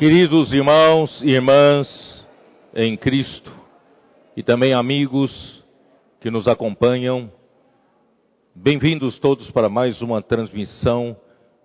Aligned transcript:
Queridos 0.00 0.50
irmãos 0.54 1.20
e 1.20 1.28
irmãs 1.28 2.26
em 2.74 2.96
Cristo, 2.96 3.52
e 4.34 4.42
também 4.42 4.72
amigos 4.72 5.62
que 6.22 6.30
nos 6.30 6.48
acompanham, 6.48 7.30
bem-vindos 8.54 9.18
todos 9.18 9.50
para 9.50 9.68
mais 9.68 10.00
uma 10.00 10.22
transmissão 10.22 11.14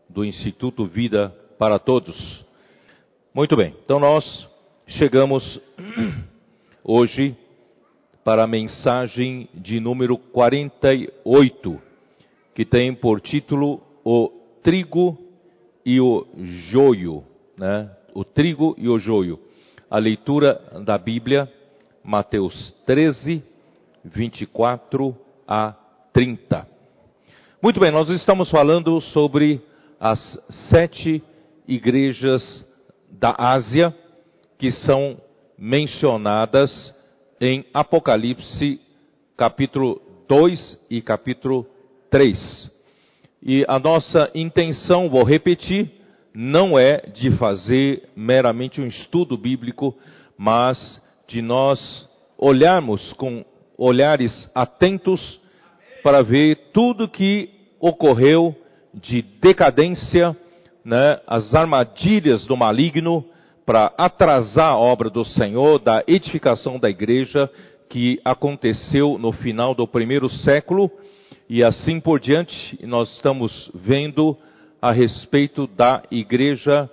do 0.10 0.26
Instituto 0.26 0.86
Vida 0.86 1.30
para 1.58 1.80
Todos. 1.80 2.46
Muito 3.34 3.56
bem, 3.56 3.74
então 3.86 4.02
nós 4.02 4.26
chegamos 4.86 5.62
hoje 6.84 7.38
para 8.22 8.44
a 8.44 8.48
mensagem 8.48 9.48
de 9.54 9.80
número 9.80 10.18
48, 10.18 11.82
que 12.54 12.66
tem 12.66 12.94
por 12.94 13.22
título 13.22 13.82
O 14.04 14.30
Trigo 14.62 15.18
e 15.86 16.02
o 16.02 16.28
Joio, 16.70 17.24
né? 17.58 17.90
O 18.16 18.24
trigo 18.24 18.74
e 18.78 18.88
o 18.88 18.98
joio. 18.98 19.38
A 19.92 20.00
leitura 20.00 20.60
da 20.86 20.98
Bíblia, 20.98 21.52
Mateus 22.04 22.74
13, 22.86 23.44
24 24.04 25.16
a 25.48 25.76
30. 26.14 26.68
Muito 27.62 27.80
bem, 27.80 27.92
nós 27.92 28.10
estamos 28.10 28.50
falando 28.50 29.00
sobre 29.02 29.62
as 30.00 30.20
sete 30.70 31.22
igrejas 31.68 32.66
da 33.12 33.36
Ásia 33.38 33.94
que 34.58 34.72
são 34.72 35.18
mencionadas 35.58 36.94
em 37.40 37.66
Apocalipse 37.74 38.80
capítulo 39.36 40.02
2 40.28 40.86
e 40.90 41.02
capítulo 41.02 41.68
3. 42.10 42.72
E 43.42 43.66
a 43.68 43.78
nossa 43.78 44.32
intenção, 44.34 45.10
vou 45.10 45.24
repetir, 45.24 45.92
não 46.36 46.78
é 46.78 46.98
de 47.14 47.32
fazer 47.38 48.10
meramente 48.16 48.82
um 48.82 48.88
estudo 48.88 49.38
bíblico, 49.38 49.96
mas 50.38 51.02
de 51.28 51.42
nós 51.42 52.08
olharmos 52.38 53.14
com 53.14 53.46
olhares 53.78 54.50
atentos 54.54 55.40
para 56.04 56.22
ver 56.22 56.72
tudo 56.74 57.08
que 57.08 57.50
ocorreu 57.80 58.54
de 58.94 59.22
decadência, 59.42 60.36
né, 60.84 61.20
as 61.26 61.56
armadilhas 61.56 62.46
do 62.46 62.58
maligno 62.58 63.26
para 63.66 63.94
atrasar 63.98 64.74
a 64.74 64.78
obra 64.78 65.10
do 65.10 65.24
Senhor, 65.24 65.80
da 65.80 66.04
edificação 66.06 66.78
da 66.78 66.90
igreja 66.90 67.50
que 67.90 68.20
aconteceu 68.26 69.18
no 69.18 69.32
final 69.32 69.74
do 69.74 69.88
primeiro 69.88 70.30
século 70.30 70.92
e 71.50 71.64
assim 71.64 72.00
por 72.00 72.20
diante. 72.20 72.78
Nós 72.86 73.10
estamos 73.16 73.72
vendo 73.74 74.38
a 74.86 74.92
respeito 74.92 75.66
da 75.66 76.04
igreja 76.12 76.88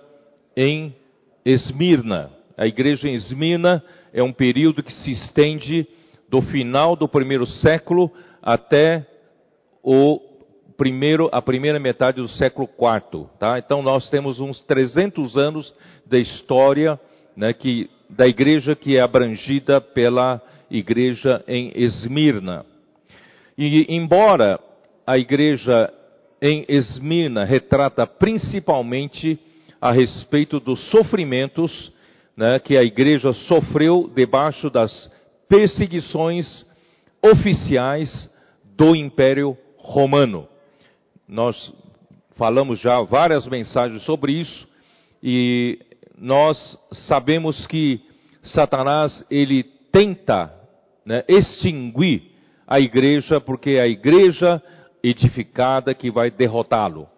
em 0.57 0.97
Esmirna. 1.45 2.31
A 2.57 2.67
igreja 2.67 3.07
em 3.07 3.13
Esmirna 3.13 3.85
é 4.15 4.23
um 4.23 4.33
período 4.33 4.83
que 4.83 4.95
se 4.95 5.11
estende 5.11 5.87
do 6.27 6.41
final 6.41 6.97
do 6.97 7.07
primeiro 7.07 7.45
século 7.45 8.11
até 8.43 9.07
o 9.83 10.19
primeiro, 10.75 11.29
a 11.33 11.43
primeira 11.43 11.79
metade 11.79 12.23
do 12.23 12.29
século 12.29 12.67
IV. 12.67 13.27
Tá? 13.39 13.59
Então 13.59 13.83
nós 13.83 14.09
temos 14.09 14.41
uns 14.41 14.59
300 14.63 15.37
anos 15.37 15.71
da 16.07 16.19
história 16.19 16.99
né, 17.37 17.53
que, 17.53 17.91
da 18.09 18.27
igreja 18.27 18.75
que 18.75 18.97
é 18.97 19.03
abrangida 19.03 19.83
pela 19.83 20.41
igreja 20.71 21.45
em 21.47 21.71
Esmirna. 21.75 22.65
E 23.59 23.85
embora 23.95 24.59
a 25.07 25.19
igreja 25.19 25.93
em 26.43 26.65
Esmirna 26.69 27.45
retrata 27.45 28.05
principalmente 28.05 29.39
a 29.81 29.93
respeito 29.93 30.59
dos 30.59 30.81
sofrimentos 30.91 31.93
né, 32.37 32.59
que 32.59 32.77
a 32.77 32.83
igreja 32.83 33.33
sofreu 33.33 34.11
debaixo 34.13 34.69
das 34.69 35.09
perseguições 35.49 36.67
oficiais 37.23 38.29
do 38.77 38.97
Império 38.97 39.57
Romano. 39.77 40.49
Nós 41.29 41.73
falamos 42.37 42.81
já 42.81 43.01
várias 43.03 43.47
mensagens 43.47 44.03
sobre 44.03 44.33
isso 44.33 44.67
e 45.23 45.79
nós 46.19 46.77
sabemos 46.91 47.67
que 47.69 48.01
Satanás 48.43 49.25
ele 49.31 49.63
tenta 49.93 50.53
né, 51.07 51.23
extinguir 51.29 52.33
a 52.67 52.81
igreja 52.81 53.41
porque 53.41 53.79
a 53.79 53.87
igreja 53.87 54.61
edificada 55.03 55.95
que 55.95 56.11
vai 56.11 56.31
derrotá-lo. 56.31 57.09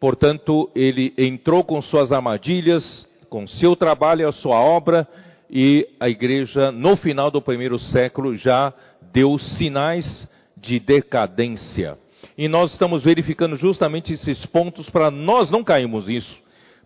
Portanto, 0.00 0.70
ele 0.74 1.14
entrou 1.16 1.62
com 1.62 1.80
suas 1.80 2.10
armadilhas, 2.10 3.08
com 3.28 3.46
seu 3.46 3.76
trabalho, 3.76 4.28
a 4.28 4.32
sua 4.32 4.60
obra, 4.60 5.06
e 5.48 5.86
a 6.00 6.08
igreja, 6.08 6.72
no 6.72 6.96
final 6.96 7.30
do 7.30 7.42
primeiro 7.42 7.78
século, 7.78 8.36
já 8.36 8.72
deu 9.12 9.38
sinais 9.38 10.26
de 10.56 10.80
decadência. 10.80 11.98
E 12.38 12.48
nós 12.48 12.72
estamos 12.72 13.04
verificando 13.04 13.56
justamente 13.56 14.14
esses 14.14 14.44
pontos 14.46 14.88
para 14.88 15.10
nós 15.10 15.50
não 15.50 15.62
cairmos 15.62 16.06
nisso, 16.06 16.36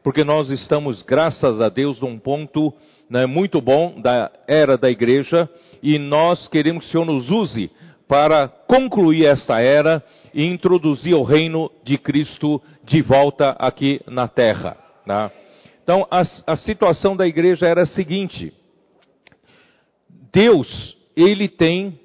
porque 0.03 0.25
nós 0.25 0.51
estamos, 0.51 1.03
graças 1.03 1.61
a 1.61 1.69
Deus, 1.69 2.01
num 2.01 2.19
ponto 2.19 2.75
né, 3.09 3.25
muito 3.25 3.61
bom 3.61 4.01
da 4.01 4.31
era 4.49 4.77
da 4.77 4.91
igreja, 4.91 5.49
e 5.83 5.99
nós 5.99 6.49
queremos 6.49 6.85
que 6.85 6.89
o 6.89 6.93
Senhor 6.93 7.05
nos 7.05 7.31
use 7.31 7.71
para 8.09 8.49
concluir 8.49 9.27
esta 9.27 9.61
era 9.61 10.03
e 10.37 10.45
introduzir 10.45 11.15
o 11.15 11.23
reino 11.23 11.73
de 11.83 11.97
Cristo 11.97 12.63
de 12.85 13.01
volta 13.01 13.57
aqui 13.59 14.03
na 14.07 14.29
terra. 14.29 14.77
Né? 15.07 15.31
Então, 15.83 16.07
a, 16.11 16.21
a 16.47 16.57
situação 16.57 17.17
da 17.17 17.27
igreja 17.27 17.67
era 17.67 17.85
a 17.85 17.87
seguinte: 17.87 18.53
Deus, 20.31 20.95
ele 21.17 21.49
tem 21.49 21.99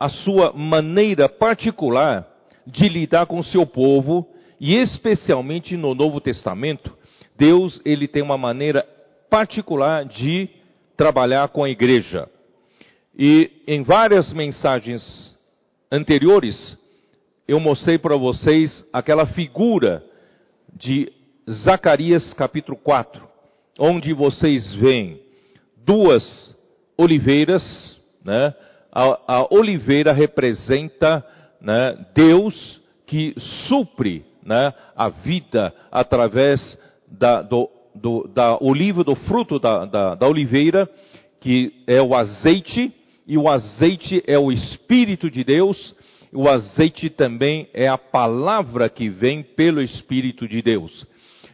a 0.00 0.08
sua 0.08 0.52
maneira 0.52 1.28
particular 1.28 2.28
de 2.66 2.88
lidar 2.88 3.26
com 3.26 3.38
o 3.38 3.44
seu 3.44 3.64
povo, 3.64 4.26
e 4.58 4.74
especialmente 4.74 5.76
no 5.76 5.94
Novo 5.94 6.20
Testamento, 6.20 6.92
Deus, 7.38 7.80
ele 7.84 8.08
tem 8.08 8.22
uma 8.22 8.36
maneira 8.36 8.84
particular 9.30 10.04
de 10.06 10.48
trabalhar 10.96 11.48
com 11.50 11.62
a 11.62 11.70
igreja. 11.70 12.28
E 13.16 13.62
em 13.68 13.84
várias 13.84 14.32
mensagens 14.32 15.36
anteriores, 15.92 16.76
eu 17.46 17.60
mostrei 17.60 17.98
para 17.98 18.16
vocês 18.16 18.86
aquela 18.92 19.26
figura 19.26 20.02
de 20.74 21.12
Zacarias 21.48 22.32
capítulo 22.32 22.76
4, 22.78 23.22
onde 23.78 24.12
vocês 24.14 24.72
veem 24.74 25.20
duas 25.84 26.54
oliveiras, 26.96 27.62
né? 28.24 28.54
A, 28.90 29.40
a 29.40 29.54
oliveira 29.54 30.12
representa 30.12 31.24
né, 31.60 32.06
Deus 32.14 32.80
que 33.06 33.34
supre 33.68 34.24
né, 34.42 34.72
a 34.96 35.08
vida 35.08 35.74
através 35.90 36.78
da, 37.08 37.42
do, 37.42 37.68
do, 37.94 38.28
da 38.28 38.56
oliva, 38.60 39.02
do 39.02 39.14
fruto 39.16 39.58
da, 39.58 39.84
da, 39.84 40.14
da 40.14 40.26
oliveira, 40.28 40.88
que 41.40 41.72
é 41.86 42.00
o 42.00 42.14
azeite, 42.14 42.92
e 43.26 43.36
o 43.36 43.48
azeite 43.48 44.22
é 44.26 44.38
o 44.38 44.52
Espírito 44.52 45.28
de 45.30 45.42
Deus, 45.42 45.94
o 46.34 46.48
azeite 46.48 47.08
também 47.08 47.68
é 47.72 47.86
a 47.86 47.96
palavra 47.96 48.88
que 48.88 49.08
vem 49.08 49.42
pelo 49.42 49.80
Espírito 49.80 50.48
de 50.48 50.60
Deus. 50.60 51.06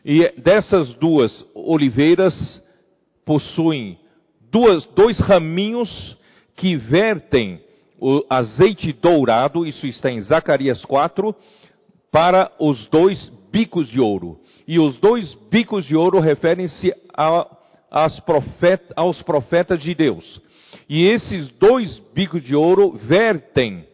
E 0.04 0.32
dessas 0.40 0.94
duas 0.94 1.44
oliveiras 1.54 2.34
possuem 3.24 3.98
duas, 4.50 4.86
dois 4.86 5.20
raminhos 5.20 6.16
que 6.56 6.76
vertem 6.76 7.60
o 7.98 8.24
azeite 8.30 8.92
dourado, 8.94 9.66
isso 9.66 9.86
está 9.86 10.10
em 10.10 10.20
Zacarias 10.22 10.82
4, 10.86 11.34
para 12.10 12.50
os 12.58 12.86
dois 12.86 13.30
bicos 13.52 13.88
de 13.88 14.00
ouro. 14.00 14.40
E 14.66 14.78
os 14.78 14.96
dois 14.96 15.34
bicos 15.50 15.84
de 15.84 15.94
ouro 15.94 16.18
referem-se 16.18 16.92
profet, 18.24 18.82
aos 18.96 19.20
profetas 19.22 19.82
de 19.82 19.94
Deus. 19.94 20.40
E 20.88 21.04
esses 21.04 21.48
dois 21.50 21.98
bicos 22.14 22.42
de 22.42 22.56
ouro 22.56 22.92
vertem 22.92 23.84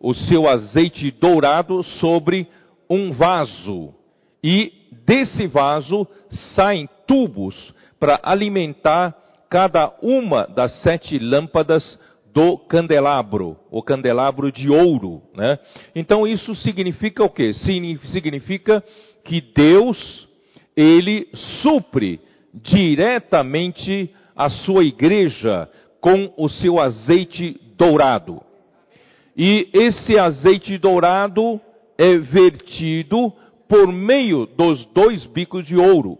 o 0.00 0.14
seu 0.14 0.48
azeite 0.48 1.10
dourado 1.10 1.82
sobre 1.82 2.46
um 2.88 3.12
vaso. 3.12 3.94
E 4.42 4.72
desse 5.06 5.46
vaso 5.46 6.06
saem 6.54 6.88
tubos 7.06 7.74
para 7.98 8.20
alimentar 8.22 9.16
cada 9.50 9.92
uma 10.02 10.46
das 10.46 10.72
sete 10.82 11.18
lâmpadas 11.18 11.98
do 12.32 12.56
candelabro, 12.58 13.56
o 13.70 13.82
candelabro 13.82 14.52
de 14.52 14.70
ouro, 14.70 15.22
né? 15.34 15.58
Então 15.94 16.26
isso 16.26 16.54
significa 16.54 17.24
o 17.24 17.30
quê? 17.30 17.52
Significa 17.54 18.84
que 19.24 19.40
Deus, 19.40 20.28
ele 20.76 21.28
supre 21.62 22.20
diretamente 22.54 24.10
a 24.36 24.48
sua 24.48 24.84
igreja 24.84 25.68
com 26.00 26.32
o 26.36 26.48
seu 26.48 26.78
azeite 26.78 27.58
dourado. 27.76 28.40
E 29.38 29.70
esse 29.72 30.18
azeite 30.18 30.76
dourado 30.78 31.60
é 31.96 32.18
vertido 32.18 33.32
por 33.68 33.86
meio 33.86 34.46
dos 34.46 34.84
dois 34.86 35.24
bicos 35.26 35.64
de 35.64 35.76
ouro. 35.76 36.18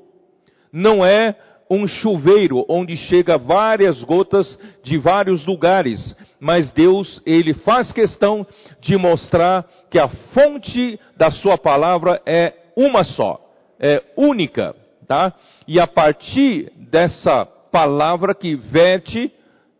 Não 0.72 1.04
é 1.04 1.34
um 1.68 1.88
chuveiro 1.88 2.64
onde 2.68 2.96
chega 2.96 3.36
várias 3.36 4.04
gotas 4.04 4.56
de 4.84 4.96
vários 4.96 5.44
lugares, 5.46 6.16
mas 6.38 6.70
Deus, 6.70 7.20
ele 7.26 7.54
faz 7.54 7.90
questão 7.90 8.46
de 8.80 8.96
mostrar 8.96 9.66
que 9.90 9.98
a 9.98 10.08
fonte 10.32 10.98
da 11.16 11.32
sua 11.32 11.58
palavra 11.58 12.22
é 12.24 12.54
uma 12.76 13.02
só, 13.02 13.40
é 13.80 14.00
única, 14.16 14.76
tá? 15.08 15.34
E 15.66 15.80
a 15.80 15.88
partir 15.88 16.72
dessa 16.90 17.44
palavra 17.44 18.32
que 18.32 18.54
verte, 18.54 19.32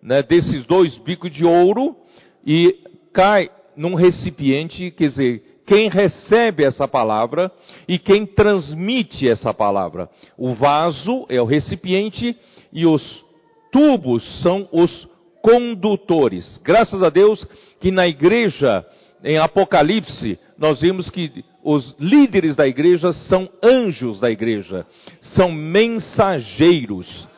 né, 0.03 0.25
desses 0.25 0.67
dois 0.67 0.99
bicos 0.99 1.33
de 1.33 1.45
ouro 1.45 1.97
e 2.45 2.89
cai 3.19 3.51
num 3.77 3.97
recipiente, 3.97 4.93
quer 4.93 5.09
dizer, 5.09 5.43
quem 5.67 5.89
recebe 5.89 6.63
essa 6.63 6.87
palavra 6.87 7.51
e 7.89 7.99
quem 7.99 8.25
transmite 8.25 9.29
essa 9.29 9.53
palavra. 9.53 10.09
O 10.37 10.55
vaso 10.55 11.27
é 11.29 11.43
o 11.43 11.45
recipiente 11.45 12.37
e 12.73 12.87
os 12.87 13.25
tubos 13.73 14.23
são 14.41 14.69
os 14.71 15.09
condutores. 15.43 16.61
Graças 16.63 17.03
a 17.03 17.11
Deus 17.11 17.45
que 17.81 17.91
na 17.91 18.07
igreja, 18.07 18.87
em 19.25 19.37
Apocalipse, 19.37 20.39
nós 20.57 20.81
vimos 20.81 21.11
que 21.11 21.45
os 21.65 21.97
líderes 21.99 22.55
da 22.55 22.69
igreja 22.69 23.13
são 23.13 23.49
anjos 23.61 24.21
da 24.21 24.31
igreja, 24.31 24.87
são 25.21 25.51
mensageiros. 25.51 27.29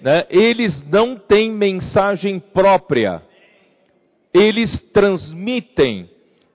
Né? 0.00 0.24
Eles 0.30 0.82
não 0.90 1.16
têm 1.16 1.52
mensagem 1.52 2.40
própria, 2.40 3.27
eles 4.32 4.78
transmitem 4.92 6.08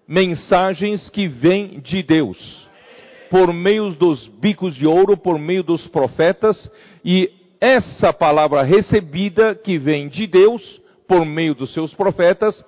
mensagens 0.07 1.09
que 1.09 1.27
vêm 1.27 1.79
de 1.79 2.03
Deus, 2.03 2.37
por 3.29 3.53
meio 3.53 3.91
dos 3.91 4.27
bicos 4.27 4.75
de 4.75 4.85
ouro, 4.85 5.17
por 5.17 5.39
meio 5.39 5.63
dos 5.63 5.87
profetas, 5.87 6.69
e 7.03 7.31
essa 7.59 8.11
palavra 8.11 8.61
recebida 8.61 9.55
que 9.55 9.77
vem 9.77 10.07
de 10.07 10.27
Deus, 10.27 10.81
por 11.07 11.25
meio 11.25 11.55
dos 11.55 11.73
seus 11.73 11.93
profetas, 11.93 12.63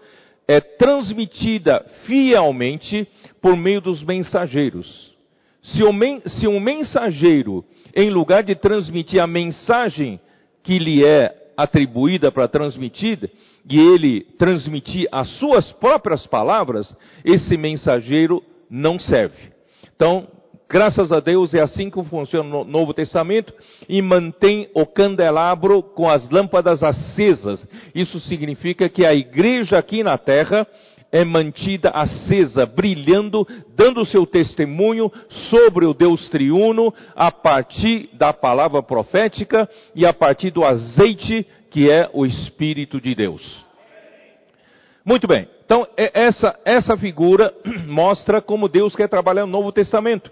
é 0.47 0.59
transmitida 0.61 1.85
fielmente 2.05 3.07
por 3.41 3.57
meio 3.57 3.81
dos 3.81 4.03
mensageiros. 4.03 5.13
Se, 5.61 5.83
um 6.47 6.59
mensageiro, 6.59 7.65
em 7.95 8.09
lugar 8.09 8.43
de 8.43 8.55
transmitir 8.55 9.21
a 9.21 9.27
mensagem 9.27 10.19
que 10.63 10.77
lhe 10.77 11.03
é 11.03 11.51
atribuída 11.57 12.31
para 12.31 12.47
transmitir, 12.47 13.29
e 13.69 13.79
ele 13.79 14.21
transmitir 14.37 15.07
as 15.11 15.27
suas 15.37 15.71
próprias 15.73 16.25
palavras, 16.27 16.95
esse 17.23 17.57
mensageiro 17.57 18.43
não 18.69 18.99
serve. 18.99 19.51
Então, 19.95 20.27
graças 20.69 21.11
a 21.11 21.19
Deus 21.19 21.53
é 21.53 21.61
assim 21.61 21.89
que 21.89 22.03
funciona 22.03 22.57
o 22.57 22.63
Novo 22.63 22.93
Testamento 22.93 23.53
e 23.89 24.01
mantém 24.01 24.69
o 24.73 24.85
candelabro 24.85 25.81
com 25.81 26.07
as 26.09 26.29
lâmpadas 26.29 26.83
acesas. 26.83 27.67
Isso 27.93 28.19
significa 28.19 28.87
que 28.87 29.05
a 29.05 29.13
igreja 29.13 29.77
aqui 29.77 30.03
na 30.03 30.17
terra 30.17 30.67
é 31.11 31.23
mantida 31.23 31.91
acesa, 31.91 32.65
brilhando, 32.65 33.47
dando 33.75 34.05
seu 34.05 34.25
testemunho 34.25 35.09
sobre 35.49 35.85
o 35.85 35.93
Deus 35.93 36.27
triuno 36.27 36.93
a 37.15 37.31
partir 37.31 38.09
da 38.13 38.33
palavra 38.33 38.83
profética 38.83 39.69
e 39.95 40.05
a 40.05 40.11
partir 40.13 40.51
do 40.51 40.65
azeite 40.65 41.47
que 41.75 41.91
é 41.91 42.09
o 42.13 42.25
Espírito 42.25 43.01
de 43.01 43.13
Deus. 43.13 43.65
Muito 45.03 45.27
bem. 45.27 45.45
Então, 45.65 45.85
é, 45.97 46.09
essa, 46.21 46.57
essa 46.63 46.95
figura 46.95 47.53
mostra 47.85 48.41
como 48.41 48.69
Deus 48.69 48.95
quer 48.95 49.09
trabalhar 49.09 49.45
no 49.45 49.51
Novo 49.51 49.73
Testamento. 49.73 50.31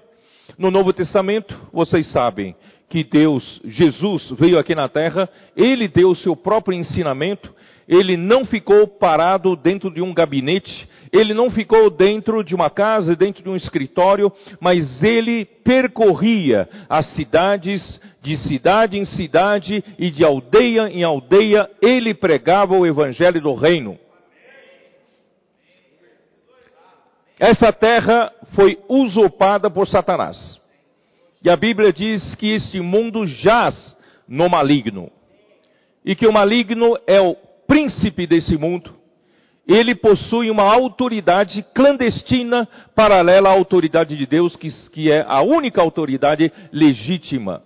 No 0.58 0.72
Novo 0.72 0.94
Testamento, 0.94 1.54
vocês 1.74 2.10
sabem 2.14 2.56
que 2.94 3.04
Deus, 3.04 3.60
Jesus, 3.66 4.30
veio 4.38 4.60
aqui 4.60 4.76
na 4.76 4.88
terra, 4.88 5.28
ele 5.58 5.88
deu 5.88 6.12
o 6.12 6.16
seu 6.16 6.36
próprio 6.36 6.78
ensinamento, 6.78 7.52
ele 7.88 8.16
não 8.16 8.46
ficou 8.46 8.88
parado 8.88 9.56
dentro 9.56 9.92
de 9.92 10.00
um 10.00 10.14
gabinete, 10.14 10.88
ele 11.12 11.34
não 11.34 11.50
ficou 11.50 11.90
dentro 11.90 12.44
de 12.44 12.54
uma 12.54 12.70
casa, 12.70 13.16
dentro 13.16 13.42
de 13.42 13.50
um 13.50 13.56
escritório, 13.56 14.32
mas 14.60 15.02
ele 15.02 15.44
percorria 15.44 16.70
as 16.88 17.08
cidades, 17.16 18.00
de 18.22 18.38
cidade 18.38 18.96
em 18.96 19.06
cidade 19.06 19.84
e 19.98 20.12
de 20.12 20.24
aldeia 20.24 20.88
em 20.88 21.04
aldeia, 21.04 21.68
ele 21.82 22.14
pregava 22.14 22.76
o 22.78 22.86
evangelho 22.86 23.42
do 23.42 23.56
reino. 23.56 23.98
Essa 27.40 27.74
terra 27.74 28.32
foi 28.54 28.78
usurpada 28.88 29.68
por 29.68 29.88
Satanás. 29.88 30.62
E 31.44 31.50
a 31.50 31.56
Bíblia 31.56 31.92
diz 31.92 32.36
que 32.36 32.48
este 32.48 32.80
mundo 32.80 33.26
jaz 33.26 33.98
no 34.28 34.48
maligno. 34.50 35.12
E 36.06 36.16
que 36.16 36.26
o 36.26 36.32
maligno 36.32 36.98
é 37.06 37.20
o 37.20 37.36
príncipe 37.68 38.26
desse 38.26 38.58
mundo, 38.58 38.94
ele 39.68 39.96
possui 39.96 40.52
uma 40.52 40.64
autoridade 40.64 41.66
clandestina 41.74 42.68
paralela 42.94 43.50
à 43.50 43.54
autoridade 43.54 44.18
de 44.18 44.26
Deus, 44.26 44.56
que, 44.56 44.70
que 44.90 45.10
é 45.10 45.24
a 45.26 45.42
única 45.42 45.82
autoridade 45.82 46.52
legítima. 46.72 47.64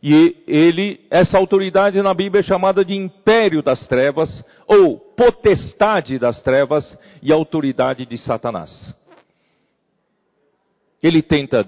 E 0.00 0.36
ele, 0.46 1.00
essa 1.10 1.38
autoridade 1.38 2.00
na 2.02 2.14
Bíblia 2.14 2.40
é 2.40 2.44
chamada 2.44 2.84
de 2.84 2.94
império 2.94 3.62
das 3.62 3.86
trevas, 3.86 4.44
ou 4.66 4.98
potestade 4.98 6.18
das 6.18 6.40
trevas 6.42 6.98
e 7.22 7.32
autoridade 7.32 8.06
de 8.06 8.18
Satanás. 8.18 8.94
Ele 11.02 11.22
tenta 11.22 11.64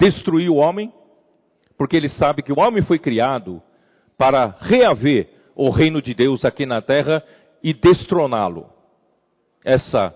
destruir 0.00 0.48
o 0.48 0.56
homem, 0.56 0.90
porque 1.76 1.96
ele 1.96 2.08
sabe 2.08 2.42
que 2.42 2.52
o 2.52 2.58
homem 2.58 2.82
foi 2.82 2.98
criado 2.98 3.62
para 4.16 4.56
reaver 4.60 5.28
o 5.54 5.68
reino 5.68 6.00
de 6.00 6.14
Deus 6.14 6.44
aqui 6.44 6.64
na 6.64 6.80
terra 6.80 7.22
e 7.62 7.74
destroná-lo. 7.74 8.66
Essa, 9.62 10.14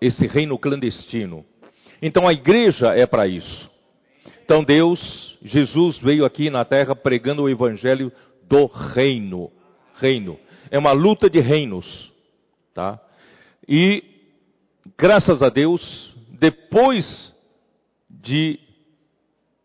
esse 0.00 0.26
reino 0.26 0.58
clandestino. 0.58 1.44
Então 2.00 2.26
a 2.26 2.32
igreja 2.32 2.94
é 2.94 3.06
para 3.06 3.26
isso. 3.26 3.70
Então 4.42 4.64
Deus, 4.64 5.38
Jesus 5.42 5.98
veio 5.98 6.24
aqui 6.24 6.48
na 6.48 6.64
terra 6.64 6.96
pregando 6.96 7.42
o 7.42 7.48
evangelho 7.48 8.10
do 8.48 8.66
reino. 8.66 9.50
Reino. 9.96 10.38
É 10.70 10.78
uma 10.78 10.92
luta 10.92 11.28
de 11.28 11.40
reinos, 11.40 12.10
tá? 12.72 12.98
E 13.68 14.02
graças 14.96 15.42
a 15.42 15.50
Deus, 15.50 16.14
depois 16.38 17.34
de 18.08 18.58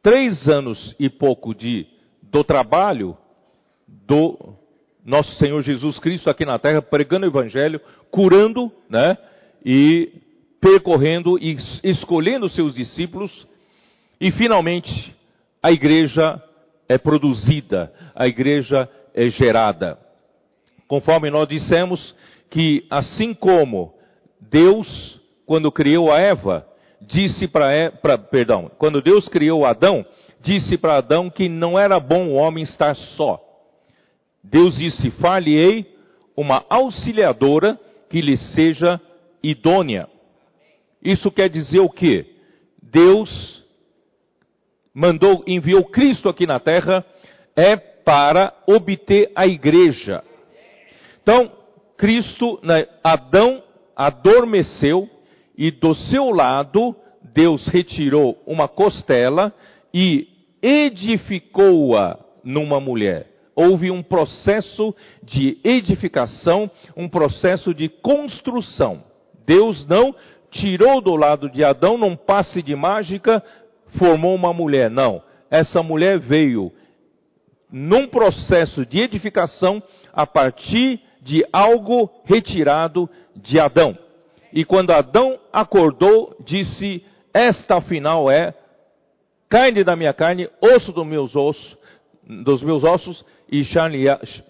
três 0.06 0.48
anos 0.48 0.96
e 1.00 1.10
pouco 1.10 1.56
de 1.56 1.88
do 2.22 2.44
trabalho 2.44 3.18
do 3.88 4.38
nosso 5.04 5.34
Senhor 5.38 5.60
Jesus 5.64 5.98
Cristo 5.98 6.30
aqui 6.30 6.46
na 6.46 6.60
terra, 6.60 6.80
pregando 6.80 7.26
o 7.26 7.30
Evangelho, 7.30 7.82
curando, 8.12 8.72
né? 8.88 9.18
E 9.66 10.12
percorrendo 10.62 11.40
e 11.40 11.58
escolhendo 11.84 12.48
seus 12.50 12.76
discípulos. 12.76 13.48
E 14.22 14.30
finalmente, 14.30 15.16
a 15.62 15.72
igreja 15.72 16.40
é 16.88 17.00
produzida, 17.00 17.92
a 18.14 18.28
igreja 18.28 18.88
é 19.12 19.28
gerada. 19.30 19.98
Conforme 20.88 21.32
nós 21.32 21.48
dissemos 21.48 22.16
que 22.52 22.86
assim 22.92 23.34
como 23.34 23.96
Deus, 24.40 25.20
quando 25.48 25.72
criou 25.72 26.12
a 26.12 26.20
Eva, 26.20 26.68
disse 27.02 27.48
para, 27.48 27.92
perdão, 28.30 28.72
quando 28.78 29.02
Deus 29.02 29.28
criou 29.28 29.66
Adão, 29.66 30.06
disse 30.42 30.78
para 30.78 30.98
Adão 30.98 31.30
que 31.30 31.50
não 31.50 31.78
era 31.78 32.00
bom 32.00 32.30
o 32.30 32.34
homem 32.34 32.64
estar 32.64 32.96
só. 32.96 33.42
Deus 34.44 34.78
disse: 34.78 35.10
Far-lhe-ei 35.12 35.86
uma 36.36 36.64
auxiliadora 36.70 37.80
que 38.10 38.22
lhe 38.22 38.38
seja 38.38 39.00
idônea. 39.42 40.08
Isso 41.04 41.32
quer 41.32 41.50
dizer 41.50 41.80
o 41.80 41.90
quê? 41.90 42.26
Deus 42.82 43.64
mandou, 44.94 45.44
enviou 45.46 45.84
Cristo 45.86 46.30
aqui 46.30 46.48
na 46.48 46.60
terra, 46.60 47.06
é 47.56 47.76
para 47.76 48.54
obter 48.68 49.32
a 49.36 49.46
igreja. 49.46 50.24
Então, 51.22 51.52
Cristo, 51.98 52.60
né, 52.64 52.88
Adão 53.04 53.64
adormeceu 53.96 55.10
e 55.58 55.72
do 55.72 55.94
seu 55.94 56.30
lado 56.30 56.96
Deus 57.34 57.68
retirou 57.68 58.42
uma 58.46 58.68
costela 58.68 59.54
e 59.94 60.28
edificou-a 60.62 62.20
numa 62.44 62.80
mulher 62.80 63.36
houve 63.56 63.90
um 63.90 64.04
processo 64.04 64.94
de 65.24 65.58
edificação, 65.64 66.70
um 66.96 67.08
processo 67.08 67.74
de 67.74 67.88
construção. 67.88 69.02
Deus 69.46 69.88
não 69.88 70.14
tirou 70.52 71.02
do 71.02 71.16
lado 71.16 71.50
de 71.50 71.64
Adão, 71.64 71.98
num 71.98 72.16
passe 72.16 72.62
de 72.62 72.76
mágica, 72.76 73.42
formou 73.98 74.36
uma 74.36 74.54
mulher. 74.54 74.90
Não. 74.90 75.22
Essa 75.50 75.82
mulher 75.82 76.20
veio 76.20 76.72
num 77.72 78.08
processo 78.08 78.86
de 78.86 79.02
edificação 79.02 79.82
a 80.14 80.28
partir 80.28 81.00
de 81.22 81.46
algo 81.52 82.10
retirado 82.26 83.10
de 83.36 83.60
Adão. 83.60 83.98
E 84.54 84.64
quando 84.66 84.92
Adão 84.92 85.40
acordou, 85.52 86.36
disse: 86.46 87.04
Esta 87.34 87.78
afinal 87.78 88.30
é 88.30 88.54
carne 89.50 89.84
da 89.84 89.96
minha 89.96 90.14
carne, 90.14 90.50
osso 90.62 90.92
dos 90.92 91.06
meus 91.06 91.36
ossos 91.36 91.78
dos 92.28 92.64
meus 92.64 92.84
ossos 92.84 93.24
e 93.50 93.64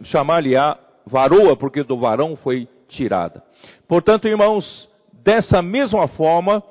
chamar-lhe-á 0.03 0.77
varoa, 1.05 1.55
porque 1.55 1.83
do 1.83 1.97
varão 1.97 2.35
foi 2.35 2.67
tirada. 2.87 3.43
Portanto, 3.87 4.27
irmãos, 4.27 4.87
dessa 5.11 5.61
mesma 5.61 6.07
forma, 6.07 6.63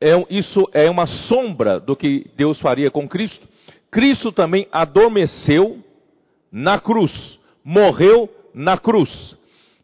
é, 0.00 0.12
isso 0.30 0.68
é 0.72 0.90
uma 0.90 1.06
sombra 1.06 1.80
do 1.80 1.96
que 1.96 2.30
Deus 2.36 2.60
faria 2.60 2.90
com 2.90 3.08
Cristo. 3.08 3.48
Cristo 3.90 4.30
também 4.30 4.68
adormeceu 4.70 5.82
na 6.52 6.78
cruz, 6.78 7.38
morreu 7.64 8.28
na 8.54 8.76
cruz. 8.76 9.36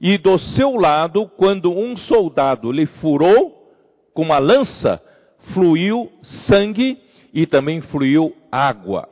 E 0.06 0.18
do 0.18 0.38
seu 0.38 0.76
lado, 0.76 1.26
quando 1.34 1.72
um 1.72 1.96
soldado 1.96 2.70
lhe 2.70 2.84
furou 2.84 3.72
com 4.12 4.20
uma 4.20 4.36
lança, 4.36 5.00
fluiu 5.54 6.12
sangue 6.46 6.98
e 7.32 7.46
também 7.46 7.80
fluiu 7.80 8.36
água. 8.52 9.08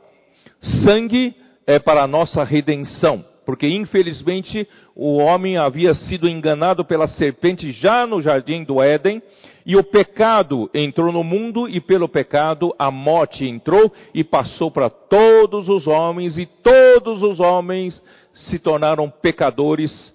Sangue 0.83 1.33
é 1.65 1.79
para 1.79 2.03
a 2.03 2.07
nossa 2.07 2.43
redenção, 2.43 3.25
porque 3.43 3.67
infelizmente 3.67 4.67
o 4.95 5.17
homem 5.17 5.57
havia 5.57 5.95
sido 5.95 6.29
enganado 6.29 6.85
pela 6.85 7.07
serpente 7.07 7.71
já 7.71 8.05
no 8.05 8.21
jardim 8.21 8.63
do 8.63 8.79
Éden, 8.79 9.19
e 9.65 9.75
o 9.75 9.83
pecado 9.83 10.69
entrou 10.75 11.11
no 11.11 11.23
mundo, 11.23 11.67
e 11.67 11.81
pelo 11.81 12.07
pecado 12.07 12.71
a 12.77 12.91
morte 12.91 13.47
entrou 13.47 13.91
e 14.13 14.23
passou 14.23 14.69
para 14.69 14.91
todos 14.91 15.67
os 15.69 15.87
homens, 15.87 16.37
e 16.37 16.45
todos 16.45 17.23
os 17.23 17.39
homens 17.39 17.99
se 18.31 18.59
tornaram 18.59 19.09
pecadores 19.09 20.12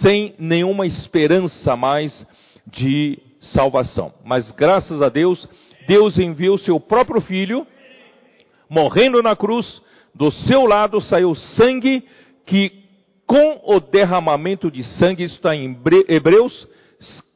sem 0.00 0.34
nenhuma 0.38 0.86
esperança 0.86 1.76
mais 1.76 2.26
de 2.66 3.18
salvação. 3.40 4.12
Mas 4.24 4.50
graças 4.52 5.00
a 5.00 5.08
Deus, 5.08 5.48
Deus 5.86 6.18
enviou 6.18 6.58
seu 6.58 6.78
próprio 6.78 7.20
filho, 7.20 7.66
morrendo 8.68 9.22
na 9.22 9.34
cruz, 9.34 9.80
do 10.14 10.30
seu 10.30 10.66
lado 10.66 11.00
saiu 11.00 11.34
sangue, 11.34 12.04
que 12.44 12.72
com 13.26 13.60
o 13.64 13.78
derramamento 13.78 14.70
de 14.70 14.82
sangue, 14.82 15.24
isso 15.24 15.36
está 15.36 15.54
em 15.54 15.78
Hebreus, 16.08 16.66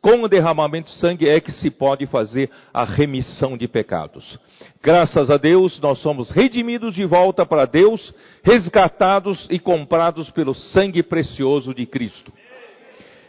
com 0.01 0.23
o 0.23 0.29
derramamento 0.29 0.91
de 0.91 0.99
sangue 0.99 1.29
é 1.29 1.41
que 1.41 1.53
se 1.53 1.71
pode 1.71 2.07
fazer 2.07 2.51
a 2.75 2.85
remissão 2.85 3.57
de 3.57 3.69
pecados. 3.69 4.39
Graças 4.83 5.31
a 5.31 5.37
Deus, 5.37 5.81
nós 5.81 6.01
somos 6.01 6.31
redimidos 6.31 6.95
de 6.95 7.05
volta 7.05 7.47
para 7.47 7.67
Deus, 7.67 8.13
resgatados 8.43 9.47
e 9.49 9.61
comprados 9.61 10.29
pelo 10.31 10.55
sangue 10.55 11.03
precioso 11.05 11.73
de 11.73 11.87
Cristo. 11.87 12.33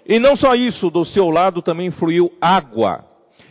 E 0.07 0.19
não 0.19 0.35
só 0.35 0.55
isso, 0.55 0.89
do 0.89 1.05
seu 1.05 1.29
lado 1.29 1.61
também 1.61 1.91
fluiu 1.91 2.31
água. 2.41 3.05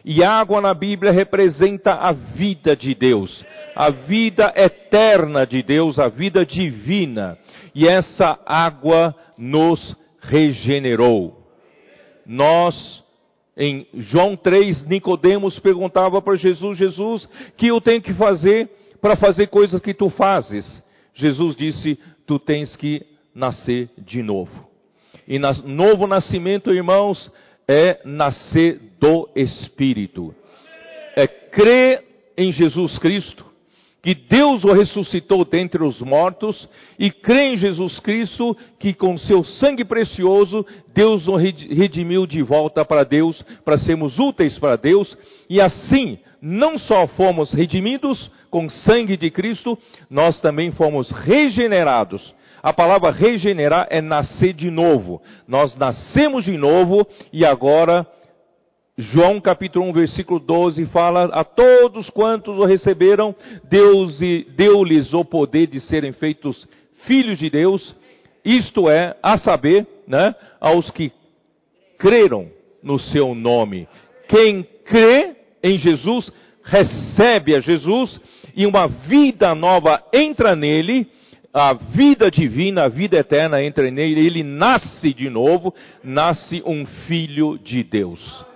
E 0.04 0.24
água 0.24 0.60
na 0.60 0.74
Bíblia 0.74 1.12
representa 1.12 1.94
a 1.94 2.10
vida 2.10 2.74
de 2.74 2.92
Deus, 2.92 3.44
a 3.76 3.88
vida 3.88 4.52
eterna 4.56 5.46
de 5.46 5.62
Deus, 5.62 5.96
a 5.98 6.08
vida 6.08 6.44
divina. 6.44 7.38
E 7.72 7.86
essa 7.86 8.36
água 8.44 9.14
nos 9.38 9.96
regenerou. 10.20 11.41
Nós, 12.26 13.02
em 13.56 13.86
João 13.94 14.36
3, 14.36 14.86
Nicodemos 14.86 15.58
perguntava 15.58 16.20
para 16.22 16.36
Jesus, 16.36 16.78
Jesus, 16.78 17.28
que 17.56 17.68
eu 17.68 17.80
tenho 17.80 18.02
que 18.02 18.14
fazer 18.14 18.68
para 19.00 19.16
fazer 19.16 19.48
coisas 19.48 19.80
que 19.80 19.92
tu 19.92 20.08
fazes? 20.10 20.82
Jesus 21.14 21.56
disse, 21.56 21.98
tu 22.26 22.38
tens 22.38 22.74
que 22.76 23.04
nascer 23.34 23.90
de 23.98 24.22
novo. 24.22 24.68
E 25.26 25.38
nas, 25.38 25.62
novo 25.62 26.06
nascimento, 26.06 26.72
irmãos, 26.72 27.30
é 27.68 28.00
nascer 28.04 28.80
do 29.00 29.28
Espírito. 29.34 30.34
É 31.16 31.26
crer 31.26 32.04
em 32.36 32.50
Jesus 32.52 32.98
Cristo, 32.98 33.44
que 34.02 34.14
Deus 34.14 34.64
o 34.64 34.72
ressuscitou 34.72 35.44
dentre 35.44 35.82
os 35.82 36.00
mortos, 36.00 36.68
e 36.98 37.10
crer 37.10 37.54
em 37.54 37.56
Jesus 37.56 38.00
Cristo, 38.00 38.56
que 38.78 38.92
com 38.92 39.16
seu 39.16 39.44
sangue 39.44 39.84
precioso, 39.84 40.66
Deus 40.92 41.28
o 41.28 41.36
redimiu 41.36 42.26
de 42.26 42.42
volta 42.42 42.84
para 42.84 43.04
Deus, 43.04 43.40
para 43.64 43.78
sermos 43.78 44.18
úteis 44.18 44.58
para 44.58 44.76
Deus, 44.76 45.16
e 45.48 45.60
assim, 45.60 46.18
não 46.40 46.76
só 46.76 47.06
fomos 47.06 47.52
redimidos 47.52 48.30
com 48.50 48.68
sangue 48.68 49.16
de 49.16 49.30
Cristo, 49.30 49.78
nós 50.10 50.40
também 50.40 50.72
fomos 50.72 51.10
regenerados 51.10 52.34
a 52.62 52.72
palavra 52.72 53.10
regenerar 53.10 53.88
é 53.90 54.00
nascer 54.00 54.52
de 54.52 54.70
novo. 54.70 55.20
Nós 55.48 55.76
nascemos 55.76 56.44
de 56.44 56.56
novo 56.56 57.04
e 57.32 57.44
agora, 57.44 58.06
João 58.98 59.40
capítulo 59.40 59.86
1, 59.86 59.92
versículo 59.94 60.38
12 60.38 60.84
fala: 60.86 61.24
A 61.32 61.42
todos 61.42 62.10
quantos 62.10 62.58
o 62.58 62.64
receberam, 62.64 63.34
Deus 63.64 64.18
deu-lhes 64.54 65.14
o 65.14 65.24
poder 65.24 65.66
de 65.66 65.80
serem 65.80 66.12
feitos 66.12 66.68
filhos 67.06 67.38
de 67.38 67.48
Deus, 67.48 67.96
isto 68.44 68.90
é, 68.90 69.16
a 69.22 69.38
saber, 69.38 69.86
né, 70.06 70.34
aos 70.60 70.90
que 70.90 71.10
creram 71.98 72.50
no 72.82 72.98
seu 72.98 73.34
nome. 73.34 73.88
Quem 74.28 74.62
crê 74.84 75.36
em 75.62 75.78
Jesus, 75.78 76.30
recebe 76.62 77.54
a 77.54 77.60
Jesus 77.60 78.20
e 78.54 78.66
uma 78.66 78.88
vida 78.88 79.54
nova 79.54 80.02
entra 80.12 80.54
nele 80.54 81.08
a 81.54 81.72
vida 81.72 82.30
divina, 82.30 82.84
a 82.84 82.88
vida 82.88 83.18
eterna 83.18 83.62
entra 83.62 83.90
nele, 83.90 84.26
ele 84.26 84.42
nasce 84.42 85.12
de 85.12 85.28
novo, 85.28 85.74
nasce 86.02 86.62
um 86.64 86.86
filho 87.06 87.58
de 87.58 87.82
Deus. 87.82 88.51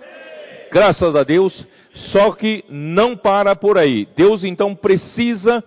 Graças 0.71 1.15
a 1.15 1.23
Deus, 1.23 1.65
só 2.11 2.31
que 2.31 2.63
não 2.69 3.15
para 3.15 3.55
por 3.55 3.77
aí. 3.77 4.07
Deus 4.15 4.43
então 4.43 4.75
precisa 4.75 5.63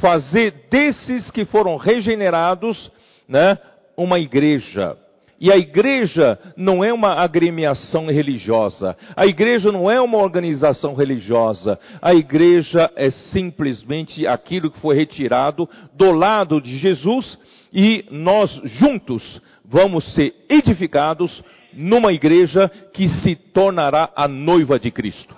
fazer 0.00 0.66
desses 0.70 1.30
que 1.30 1.44
foram 1.44 1.76
regenerados, 1.76 2.90
né, 3.26 3.58
uma 3.96 4.18
igreja. 4.18 4.96
E 5.40 5.50
a 5.50 5.56
igreja 5.56 6.38
não 6.56 6.82
é 6.84 6.92
uma 6.92 7.14
agremiação 7.14 8.06
religiosa. 8.06 8.96
A 9.16 9.26
igreja 9.26 9.72
não 9.72 9.90
é 9.90 10.00
uma 10.00 10.18
organização 10.18 10.94
religiosa. 10.94 11.78
A 12.00 12.14
igreja 12.14 12.90
é 12.94 13.10
simplesmente 13.10 14.26
aquilo 14.26 14.70
que 14.70 14.80
foi 14.80 14.94
retirado 14.94 15.68
do 15.92 16.12
lado 16.12 16.60
de 16.60 16.78
Jesus 16.78 17.38
e 17.72 18.04
nós 18.10 18.50
juntos 18.64 19.42
vamos 19.64 20.14
ser 20.14 20.32
edificados 20.48 21.42
numa 21.76 22.12
igreja 22.12 22.70
que 22.92 23.08
se 23.08 23.34
tornará 23.34 24.10
a 24.14 24.28
noiva 24.28 24.78
de 24.78 24.90
Cristo. 24.90 25.34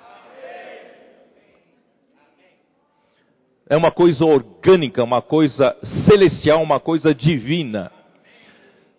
É 3.69 3.77
uma 3.77 3.91
coisa 3.91 4.25
orgânica, 4.25 5.03
uma 5.03 5.21
coisa 5.21 5.77
celestial, 6.05 6.63
uma 6.63 6.79
coisa 6.79 7.13
divina. 7.13 7.91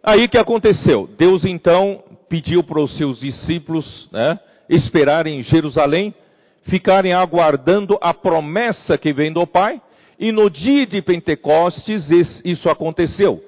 Aí 0.04 0.28
que 0.28 0.38
aconteceu? 0.38 1.10
Deus 1.18 1.46
então 1.46 2.04
pediu 2.30 2.64
para 2.64 2.82
os 2.82 2.96
seus 2.98 3.20
discípulos 3.20 4.10
né, 4.12 4.38
esperarem 4.70 5.40
em 5.40 5.44
Jerusalém, 5.44 6.14
ficarem 6.64 7.14
aguardando 7.14 7.98
a 8.02 8.14
promessa 8.14 8.98
que 8.98 9.14
vem 9.14 9.32
do 9.32 9.48
Pai, 9.48 9.82
e 10.20 10.32
no 10.32 10.50
dia 10.50 10.86
de 10.86 11.02
Pentecostes 11.02 12.10
isso 12.44 12.70
aconteceu. 12.70 13.42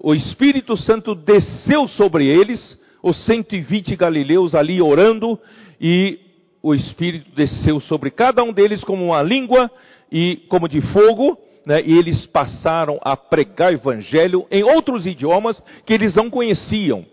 O 0.00 0.14
Espírito 0.14 0.76
Santo 0.76 1.14
desceu 1.14 1.86
sobre 1.88 2.28
eles, 2.28 2.78
os 3.06 3.24
120 3.24 3.94
galileus 3.94 4.52
ali 4.52 4.82
orando, 4.82 5.38
e 5.80 6.18
o 6.60 6.74
Espírito 6.74 7.30
desceu 7.36 7.78
sobre 7.78 8.10
cada 8.10 8.42
um 8.42 8.52
deles 8.52 8.82
como 8.82 9.04
uma 9.04 9.22
língua 9.22 9.70
e 10.10 10.42
como 10.48 10.68
de 10.68 10.80
fogo, 10.80 11.38
né, 11.64 11.80
e 11.84 11.96
eles 11.96 12.26
passaram 12.26 12.98
a 13.02 13.16
pregar 13.16 13.70
o 13.70 13.74
evangelho 13.74 14.44
em 14.50 14.64
outros 14.64 15.06
idiomas 15.06 15.62
que 15.86 15.92
eles 15.92 16.16
não 16.16 16.28
conheciam. 16.28 17.06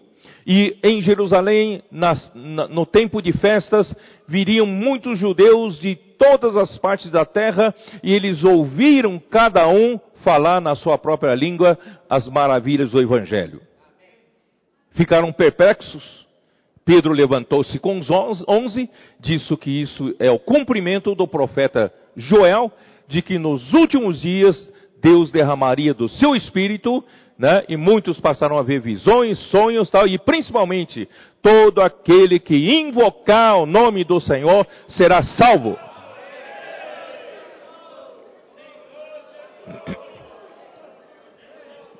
E 0.47 0.75
em 0.83 0.99
Jerusalém, 0.99 1.83
nas, 1.91 2.31
na, 2.33 2.67
no 2.67 2.87
tempo 2.87 3.21
de 3.21 3.31
festas, 3.31 3.95
viriam 4.27 4.65
muitos 4.65 5.19
judeus 5.19 5.79
de 5.79 5.95
todas 6.17 6.57
as 6.57 6.75
partes 6.79 7.11
da 7.11 7.23
terra 7.23 7.73
e 8.01 8.11
eles 8.11 8.43
ouviram 8.43 9.21
cada 9.29 9.67
um 9.67 9.99
falar 10.23 10.59
na 10.59 10.75
sua 10.75 10.97
própria 10.97 11.35
língua 11.35 11.77
as 12.09 12.27
maravilhas 12.27 12.91
do 12.91 12.99
Evangelho. 12.99 13.61
Ficaram 14.93 15.31
perplexos. 15.31 16.23
Pedro 16.85 17.13
levantou-se 17.13 17.79
com 17.79 17.97
os 17.97 18.09
onze, 18.47 18.89
disse 19.19 19.55
que 19.57 19.71
isso 19.81 20.13
é 20.19 20.29
o 20.29 20.39
cumprimento 20.39 21.15
do 21.15 21.27
profeta 21.27 21.93
Joel, 22.15 22.71
de 23.07 23.21
que 23.21 23.39
nos 23.39 23.73
últimos 23.73 24.21
dias 24.21 24.69
Deus 25.01 25.31
derramaria 25.31 25.93
do 25.93 26.09
seu 26.09 26.35
espírito, 26.35 27.03
né? 27.37 27.63
E 27.67 27.77
muitos 27.77 28.19
passaram 28.19 28.57
a 28.57 28.63
ver 28.63 28.79
visões, 28.79 29.39
sonhos, 29.49 29.89
tal, 29.89 30.07
e 30.07 30.17
principalmente 30.17 31.07
todo 31.41 31.81
aquele 31.81 32.39
que 32.39 32.55
invocar 32.55 33.57
o 33.57 33.65
nome 33.65 34.03
do 34.03 34.19
Senhor 34.19 34.67
será 34.89 35.23
salvo. 35.23 35.77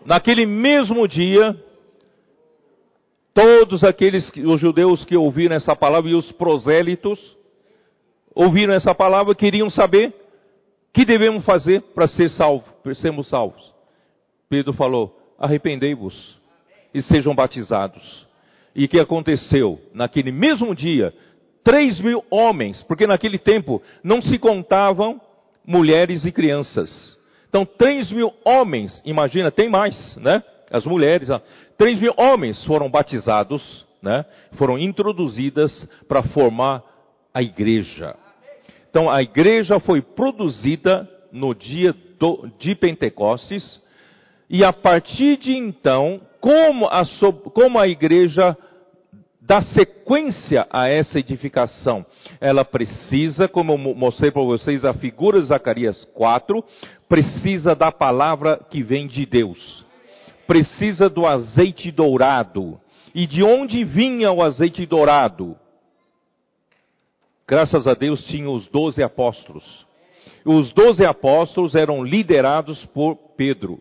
Naquele 0.06 0.46
mesmo 0.46 1.08
dia, 1.08 1.58
todos 3.34 3.84
aqueles 3.84 4.32
os 4.46 4.60
judeus 4.60 5.04
que 5.06 5.18
ouviram 5.18 5.56
essa 5.56 5.76
palavra 5.76 6.12
e 6.12 6.16
os 6.16 6.32
prosélitos 6.34 7.20
ouviram 8.34 8.74
essa 8.74 8.94
palavra 8.94 9.36
queriam 9.36 9.70
saber 9.70 10.14
que 10.94 11.06
devemos 11.06 11.44
fazer 11.44 11.82
para 11.96 12.08
ser 12.08 12.30
salvo, 12.30 12.66
para 12.84 12.94
sermos 12.94 13.28
salvos? 13.28 13.74
Pedro 14.50 14.74
falou: 14.74 15.18
arrependei-vos 15.40 16.40
e 16.94 17.02
sejam 17.02 17.34
batizados. 17.34 18.28
E 18.76 18.86
o 18.86 18.88
que 18.88 19.00
aconteceu? 19.00 19.80
Naquele 19.94 20.32
mesmo 20.32 20.76
dia, 20.76 21.14
três 21.64 22.00
mil 22.00 22.24
homens, 22.30 22.84
porque 22.84 23.08
naquele 23.08 23.38
tempo 23.38 23.82
não 24.04 24.22
se 24.22 24.38
contavam 24.38 25.20
mulheres 25.66 26.26
e 26.26 26.32
crianças. 26.32 27.18
Então, 27.48 27.66
três 27.66 28.12
mil 28.12 28.34
homens, 28.44 29.02
imagina, 29.06 29.52
tem 29.52 29.70
mais, 29.70 30.16
né? 30.18 30.44
As 30.74 30.86
mulheres, 30.86 31.30
três 31.78 32.02
mil 32.02 32.16
homens 32.18 32.66
foram 32.66 32.90
batizados, 32.90 33.86
né? 34.02 34.26
Foram 34.54 34.80
introduzidas 34.80 35.88
para 36.08 36.24
formar 36.24 36.84
a 37.32 37.44
igreja. 37.44 38.16
Então, 38.90 39.08
a 39.08 39.22
igreja 39.22 39.80
foi 39.80 40.02
produzida 40.02 41.08
no 41.32 41.54
dia 41.54 41.96
do, 42.20 42.50
de 42.58 42.74
Pentecostes, 42.74 43.82
e 44.50 44.64
a 44.64 44.74
partir 44.74 45.38
de 45.38 45.54
então, 45.56 46.22
como 46.42 46.88
a, 46.88 47.04
como 47.54 47.80
a 47.80 47.88
igreja 47.88 48.58
dá 49.42 49.62
sequência 49.62 50.66
a 50.72 50.90
essa 50.90 51.20
edificação? 51.20 52.06
Ela 52.42 52.66
precisa, 52.66 53.48
como 53.48 53.74
eu 53.74 53.78
mostrei 53.78 54.32
para 54.32 54.42
vocês 54.42 54.84
a 54.84 54.94
figura 54.94 55.40
de 55.40 55.48
Zacarias 55.48 56.04
4, 56.14 56.64
precisa 57.08 57.76
da 57.76 57.92
palavra 57.92 58.60
que 58.70 58.82
vem 58.82 59.08
de 59.08 59.26
Deus. 59.26 59.84
Precisa 60.48 61.10
do 61.10 61.26
azeite 61.26 61.92
dourado. 61.92 62.80
E 63.14 63.28
de 63.28 63.44
onde 63.44 63.84
vinha 63.84 64.32
o 64.32 64.42
azeite 64.42 64.86
dourado? 64.86 65.56
Graças 67.48 67.88
a 67.88 67.94
Deus 67.94 68.24
tinha 68.26 68.50
os 68.50 68.68
doze 68.68 69.04
apóstolos. 69.04 69.86
Os 70.46 70.74
doze 70.74 71.06
apóstolos 71.06 71.76
eram 71.76 72.04
liderados 72.04 72.84
por 72.88 73.16
Pedro. 73.38 73.80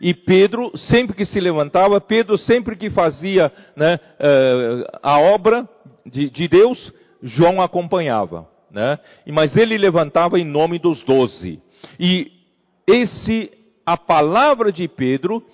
E 0.00 0.14
Pedro, 0.14 0.76
sempre 0.76 1.14
que 1.14 1.26
se 1.26 1.38
levantava, 1.40 2.00
Pedro 2.00 2.38
sempre 2.38 2.76
que 2.76 2.88
fazia 2.88 3.52
né, 3.76 4.00
eh, 4.18 4.98
a 5.02 5.20
obra 5.20 5.68
de, 6.06 6.30
de, 6.30 6.48
Deus, 6.48 6.92
João 7.22 7.60
acompanhava. 7.60 8.48
Né? 8.70 8.98
Mas 9.26 9.56
ele 9.56 9.76
levantava 9.76 10.38
em 10.38 10.44
nome 10.44 10.78
dos 10.78 11.02
doze. 11.04 11.60
E 11.98 12.32
esse, 12.86 13.50
a 13.84 13.96
palavra 13.96 14.72
de 14.72 14.88
Pedro, 14.88 15.44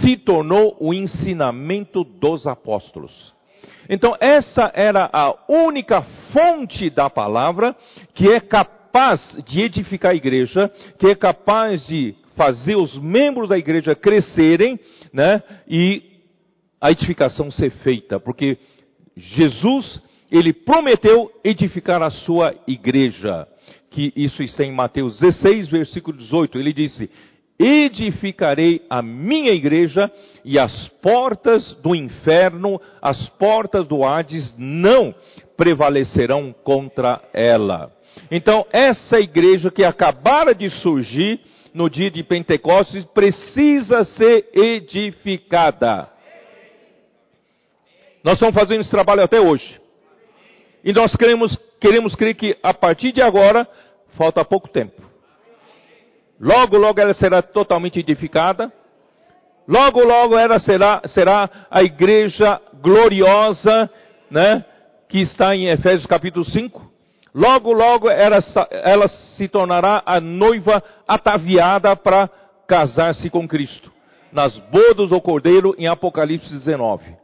se 0.00 0.16
tornou 0.16 0.76
o 0.80 0.92
ensinamento 0.92 2.04
dos 2.04 2.46
apóstolos. 2.46 3.34
Então, 3.88 4.16
essa 4.20 4.70
era 4.74 5.08
a 5.12 5.34
única 5.48 6.02
fonte 6.32 6.90
da 6.90 7.08
palavra 7.08 7.74
que 8.14 8.28
é 8.28 8.40
capaz 8.40 9.20
de 9.46 9.60
edificar 9.60 10.12
a 10.12 10.16
igreja, 10.16 10.70
que 10.98 11.06
é 11.06 11.14
capaz 11.14 11.86
de 11.86 12.14
fazer 12.34 12.76
os 12.76 12.98
membros 12.98 13.48
da 13.48 13.58
igreja 13.58 13.94
crescerem, 13.94 14.78
né? 15.12 15.42
E 15.68 16.02
a 16.80 16.90
edificação 16.90 17.50
ser 17.50 17.70
feita, 17.70 18.20
porque 18.20 18.58
Jesus, 19.16 20.00
ele 20.30 20.52
prometeu 20.52 21.30
edificar 21.42 22.02
a 22.02 22.10
sua 22.10 22.54
igreja. 22.66 23.48
Que 23.90 24.12
isso 24.14 24.42
está 24.42 24.62
em 24.62 24.72
Mateus 24.72 25.18
16, 25.18 25.68
versículo 25.68 26.18
18. 26.18 26.58
Ele 26.58 26.72
disse: 26.72 27.10
edificarei 27.58 28.82
a 28.88 29.00
minha 29.02 29.52
igreja 29.52 30.10
e 30.44 30.58
as 30.58 30.88
portas 31.02 31.74
do 31.82 31.94
inferno, 31.94 32.80
as 33.00 33.28
portas 33.30 33.86
do 33.86 34.04
Hades 34.04 34.54
não 34.58 35.14
prevalecerão 35.56 36.54
contra 36.64 37.20
ela. 37.32 37.92
Então, 38.30 38.66
essa 38.72 39.18
igreja 39.18 39.70
que 39.70 39.84
acabara 39.84 40.54
de 40.54 40.68
surgir, 40.70 41.40
no 41.72 41.90
dia 41.90 42.10
de 42.10 42.22
Pentecostes 42.22 43.04
precisa 43.04 44.02
ser 44.04 44.48
edificada. 44.54 46.08
Nós 48.24 48.34
estamos 48.34 48.54
fazendo 48.54 48.80
esse 48.80 48.90
trabalho 48.90 49.22
até 49.22 49.38
hoje. 49.38 49.78
E 50.82 50.92
nós 50.92 51.14
queremos, 51.14 51.56
queremos 51.78 52.14
crer 52.14 52.34
que 52.34 52.56
a 52.62 52.72
partir 52.72 53.12
de 53.12 53.20
agora, 53.20 53.68
falta 54.16 54.44
pouco 54.44 54.68
tempo. 54.68 55.05
Logo, 56.40 56.76
logo 56.76 57.00
ela 57.00 57.14
será 57.14 57.42
totalmente 57.42 57.98
edificada. 57.98 58.72
Logo, 59.66 60.04
logo 60.04 60.36
ela 60.36 60.58
será, 60.58 61.02
será 61.06 61.50
a 61.70 61.82
igreja 61.82 62.60
gloriosa, 62.80 63.90
né? 64.30 64.64
Que 65.08 65.20
está 65.20 65.54
em 65.56 65.68
Efésios 65.68 66.06
capítulo 66.06 66.44
5. 66.44 66.92
Logo, 67.34 67.72
logo 67.72 68.08
ela, 68.08 68.38
ela 68.70 69.08
se 69.08 69.48
tornará 69.48 70.02
a 70.06 70.20
noiva 70.20 70.82
ataviada 71.06 71.94
para 71.96 72.30
casar-se 72.66 73.28
com 73.28 73.46
Cristo. 73.46 73.92
Nas 74.32 74.56
bodas 74.70 75.10
do 75.10 75.20
Cordeiro 75.20 75.74
em 75.78 75.86
Apocalipse 75.86 76.50
19. 76.50 77.16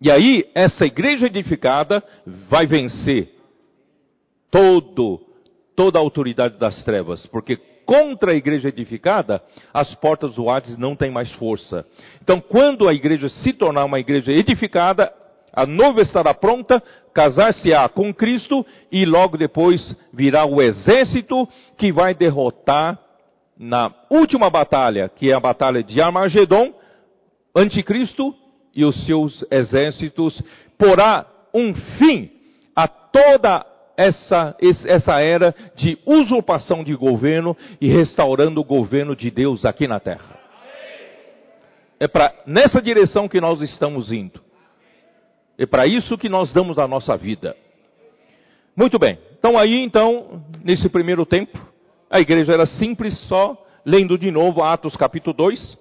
E 0.00 0.10
aí, 0.10 0.50
essa 0.54 0.84
igreja 0.84 1.26
edificada 1.26 2.02
vai 2.26 2.66
vencer 2.66 3.34
todo, 4.50 5.20
toda 5.76 5.98
a 5.98 6.02
autoridade 6.02 6.58
das 6.58 6.84
trevas, 6.84 7.26
porque 7.26 7.56
contra 7.84 8.32
a 8.32 8.34
igreja 8.34 8.68
edificada, 8.68 9.42
as 9.72 9.94
portas 9.96 10.34
do 10.34 10.48
Hades 10.48 10.76
não 10.76 10.96
têm 10.96 11.10
mais 11.10 11.30
força. 11.32 11.86
Então, 12.22 12.40
quando 12.40 12.88
a 12.88 12.94
igreja 12.94 13.28
se 13.28 13.52
tornar 13.52 13.84
uma 13.84 14.00
igreja 14.00 14.32
edificada, 14.32 15.12
a 15.52 15.66
noiva 15.66 16.00
estará 16.00 16.34
pronta, 16.34 16.82
casar-se-á 17.12 17.88
com 17.88 18.12
Cristo 18.12 18.66
e 18.90 19.04
logo 19.04 19.36
depois 19.36 19.94
virá 20.12 20.44
o 20.44 20.60
exército 20.60 21.48
que 21.78 21.92
vai 21.92 22.14
derrotar 22.14 22.98
na 23.56 23.92
última 24.10 24.50
batalha, 24.50 25.08
que 25.08 25.30
é 25.30 25.34
a 25.34 25.40
batalha 25.40 25.82
de 25.82 26.00
Armagedon, 26.00 26.74
anticristo 27.54 28.34
e 28.74 28.84
os 28.84 29.06
seus 29.06 29.44
exércitos, 29.48 30.42
porá 30.76 31.24
um 31.54 31.72
fim 31.72 32.30
a 32.74 32.88
toda 32.88 33.64
essa, 33.96 34.56
essa 34.86 35.20
era 35.20 35.54
de 35.76 35.98
usurpação 36.04 36.82
de 36.82 36.94
governo 36.94 37.56
e 37.80 37.88
restaurando 37.88 38.60
o 38.60 38.64
governo 38.64 39.14
de 39.14 39.30
Deus 39.30 39.64
aqui 39.64 39.86
na 39.86 40.00
terra. 40.00 40.38
É 41.98 42.08
para 42.08 42.34
nessa 42.46 42.82
direção 42.82 43.28
que 43.28 43.40
nós 43.40 43.60
estamos 43.62 44.12
indo. 44.12 44.40
É 45.56 45.64
para 45.64 45.86
isso 45.86 46.18
que 46.18 46.28
nós 46.28 46.52
damos 46.52 46.78
a 46.78 46.88
nossa 46.88 47.16
vida. 47.16 47.56
Muito 48.76 48.98
bem. 48.98 49.18
Então 49.38 49.56
aí, 49.56 49.82
então, 49.82 50.44
nesse 50.64 50.88
primeiro 50.88 51.24
tempo, 51.24 51.58
a 52.10 52.20
igreja 52.20 52.52
era 52.52 52.66
simples, 52.66 53.16
só 53.28 53.56
lendo 53.84 54.18
de 54.18 54.30
novo 54.30 54.62
Atos 54.62 54.96
capítulo 54.96 55.36
2. 55.36 55.78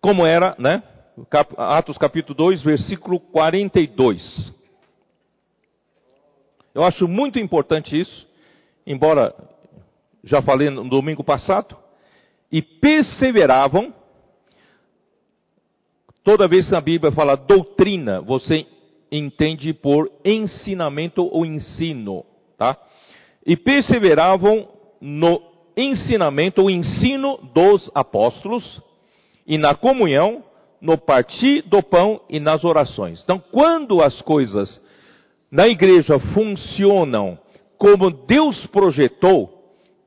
Como 0.00 0.26
era, 0.26 0.56
né? 0.58 0.82
Atos 1.56 1.96
capítulo 1.98 2.34
2, 2.36 2.62
versículo 2.62 3.20
42. 3.20 4.57
Eu 6.74 6.84
acho 6.84 7.08
muito 7.08 7.38
importante 7.38 7.98
isso, 7.98 8.26
embora 8.86 9.34
já 10.24 10.42
falei 10.42 10.70
no 10.70 10.88
domingo 10.88 11.24
passado, 11.24 11.76
e 12.50 12.62
perseveravam 12.62 13.94
Toda 16.28 16.46
vez 16.46 16.68
que 16.68 16.74
a 16.74 16.80
Bíblia 16.82 17.10
fala 17.10 17.36
doutrina, 17.36 18.20
você 18.20 18.66
entende 19.10 19.72
por 19.72 20.12
ensinamento 20.22 21.24
ou 21.24 21.46
ensino, 21.46 22.22
tá? 22.58 22.76
E 23.46 23.56
perseveravam 23.56 24.68
no 25.00 25.40
ensinamento, 25.74 26.62
o 26.62 26.68
ensino 26.68 27.38
dos 27.54 27.90
apóstolos 27.94 28.82
e 29.46 29.56
na 29.56 29.74
comunhão, 29.74 30.44
no 30.82 30.98
partir 30.98 31.62
do 31.62 31.82
pão 31.82 32.20
e 32.28 32.38
nas 32.38 32.62
orações. 32.62 33.22
Então, 33.22 33.42
quando 33.50 34.02
as 34.02 34.20
coisas 34.20 34.84
na 35.50 35.66
igreja 35.68 36.18
funcionam 36.18 37.38
como 37.78 38.10
Deus 38.10 38.66
projetou, 38.66 39.50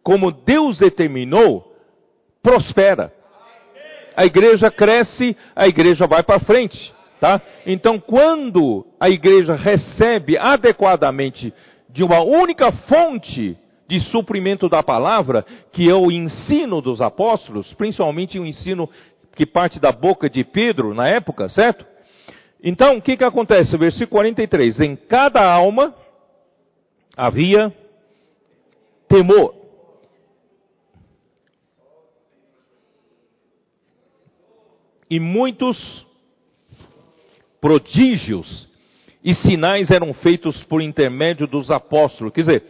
como 0.04 0.32
Deus 0.32 0.78
determinou, 0.78 1.76
prospera 2.42 3.14
a 4.16 4.26
igreja 4.26 4.70
cresce, 4.70 5.36
a 5.56 5.68
igreja 5.68 6.08
vai 6.08 6.24
para 6.24 6.40
frente, 6.40 6.94
tá? 7.20 7.42
Então, 7.66 8.00
quando 8.00 8.86
a 9.00 9.10
igreja 9.10 9.56
recebe 9.56 10.38
adequadamente 10.38 11.54
de 11.90 12.04
uma 12.04 12.22
única 12.22 12.72
fonte 12.72 13.58
de 13.88 14.00
suprimento 14.00 14.70
da 14.70 14.82
palavra, 14.82 15.46
que 15.74 15.90
é 15.90 15.94
o 15.94 16.12
ensino 16.12 16.82
dos 16.82 17.02
apóstolos, 17.02 17.74
principalmente 17.74 18.40
o 18.40 18.46
ensino 18.46 18.90
que 19.36 19.46
parte 19.46 19.80
da 19.80 19.92
boca 19.92 20.30
de 20.30 20.44
Pedro 20.44 20.94
na 20.94 21.08
época, 21.08 21.50
certo? 21.50 21.86
Então, 22.64 22.98
o 22.98 23.02
que 23.02 23.18
que 23.18 23.24
acontece? 23.24 23.76
Versículo 23.78 24.10
43. 24.10 24.80
Em 24.82 24.96
cada 24.96 25.44
alma 25.44 25.96
havia 27.16 27.74
temor. 29.08 29.62
e 35.12 35.20
muitos 35.20 36.08
prodígios 37.60 38.70
e 39.22 39.36
sinais 39.36 39.92
eram 39.92 40.14
feitos 40.14 40.64
por 40.64 40.82
intermédio 40.82 41.46
dos 41.46 41.70
apóstolos. 41.70 42.34
Quer 42.34 42.42
dizer, 42.42 42.64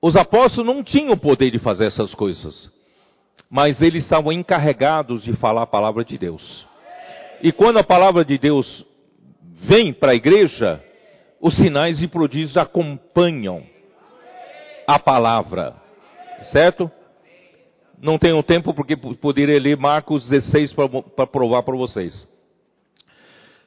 os 0.00 0.16
apóstolos 0.16 0.74
não 0.74 0.82
tinham 0.82 1.12
o 1.12 1.18
poder 1.18 1.50
de 1.50 1.58
fazer 1.58 1.84
essas 1.84 2.14
coisas, 2.14 2.72
mas 3.50 3.82
eles 3.82 4.04
estavam 4.04 4.32
encarregados 4.32 5.22
de 5.22 5.34
falar 5.34 5.64
a 5.64 5.66
palavra 5.66 6.02
de 6.02 6.16
Deus. 6.16 6.66
E 7.42 7.50
quando 7.50 7.78
a 7.78 7.84
palavra 7.84 8.24
de 8.24 8.38
Deus 8.38 8.86
vem 9.64 9.92
para 9.92 10.12
a 10.12 10.14
igreja, 10.14 10.82
os 11.40 11.56
sinais 11.56 12.00
e 12.00 12.06
prodígios 12.06 12.56
acompanham 12.56 13.64
a 14.86 14.98
palavra, 14.98 15.74
certo? 16.52 16.88
Não 18.00 18.16
tenho 18.16 18.40
tempo 18.44 18.72
porque 18.72 18.96
poderia 18.96 19.60
ler 19.60 19.76
Marcos 19.76 20.28
16 20.28 20.72
para 21.16 21.26
provar 21.26 21.64
para 21.64 21.76
vocês. 21.76 22.28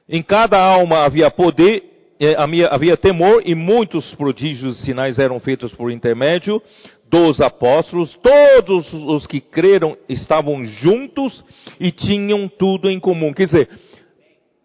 Em 0.07 0.23
cada 0.23 0.57
alma 0.57 1.03
havia 1.03 1.29
poder 1.29 1.95
é, 2.17 2.35
havia 2.69 2.95
temor 2.95 3.41
e 3.45 3.53
muitos 3.53 4.15
prodígios 4.15 4.79
e 4.79 4.85
sinais 4.85 5.19
eram 5.19 5.37
feitos 5.39 5.73
por 5.73 5.91
intermédio 5.91 6.61
dos 7.09 7.39
apóstolos. 7.41 8.15
Todos 8.21 8.91
os 8.93 9.27
que 9.27 9.39
creram 9.39 9.97
estavam 10.09 10.63
juntos 10.65 11.43
e 11.79 11.91
tinham 11.91 12.47
tudo 12.47 12.89
em 12.89 12.99
comum. 12.99 13.33
Quer 13.33 13.45
dizer, 13.45 13.69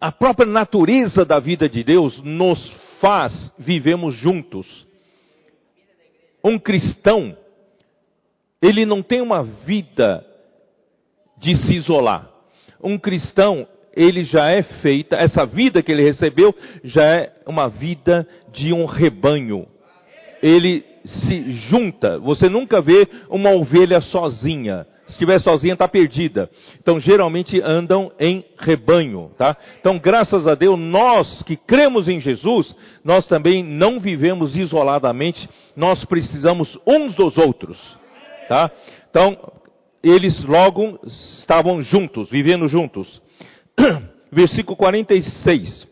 a 0.00 0.10
própria 0.10 0.46
natureza 0.46 1.24
da 1.24 1.38
vida 1.38 1.68
de 1.68 1.84
Deus 1.84 2.20
nos 2.22 2.58
faz 3.00 3.52
vivemos 3.58 4.14
juntos. 4.14 4.86
Um 6.42 6.58
cristão, 6.58 7.36
ele 8.62 8.86
não 8.86 9.02
tem 9.02 9.20
uma 9.20 9.42
vida 9.42 10.24
de 11.38 11.54
se 11.54 11.74
isolar. 11.74 12.30
Um 12.82 12.98
cristão, 12.98 13.66
ele 13.94 14.24
já 14.24 14.50
é 14.50 14.62
feita, 14.62 15.16
essa 15.16 15.44
vida 15.44 15.82
que 15.82 15.92
ele 15.92 16.02
recebeu 16.02 16.54
já 16.82 17.02
é 17.02 17.32
uma 17.46 17.68
vida 17.68 18.26
de 18.52 18.72
um 18.72 18.86
rebanho. 18.86 19.66
Ele 20.42 20.84
se 21.04 21.52
junta. 21.52 22.18
Você 22.18 22.48
nunca 22.48 22.80
vê 22.80 23.08
uma 23.28 23.50
ovelha 23.50 24.00
sozinha. 24.00 24.86
Se 25.06 25.12
estiver 25.12 25.40
sozinha, 25.40 25.72
está 25.72 25.88
perdida. 25.88 26.48
Então, 26.80 27.00
geralmente 27.00 27.60
andam 27.60 28.12
em 28.18 28.44
rebanho, 28.58 29.32
tá? 29.36 29.56
Então, 29.80 29.98
graças 29.98 30.46
a 30.46 30.54
Deus, 30.54 30.78
nós 30.78 31.42
que 31.42 31.56
cremos 31.56 32.08
em 32.08 32.20
Jesus, 32.20 32.74
nós 33.04 33.26
também 33.26 33.64
não 33.64 33.98
vivemos 33.98 34.56
isoladamente. 34.56 35.48
Nós 35.76 36.04
precisamos 36.04 36.78
uns 36.86 37.14
dos 37.14 37.36
outros, 37.36 37.76
tá? 38.48 38.70
Então, 39.10 39.36
eles 40.02 40.44
logo 40.44 40.98
estavam 41.04 41.82
juntos, 41.82 42.30
vivendo 42.30 42.68
juntos. 42.68 43.20
versículo 44.30 44.76
46. 44.76 45.89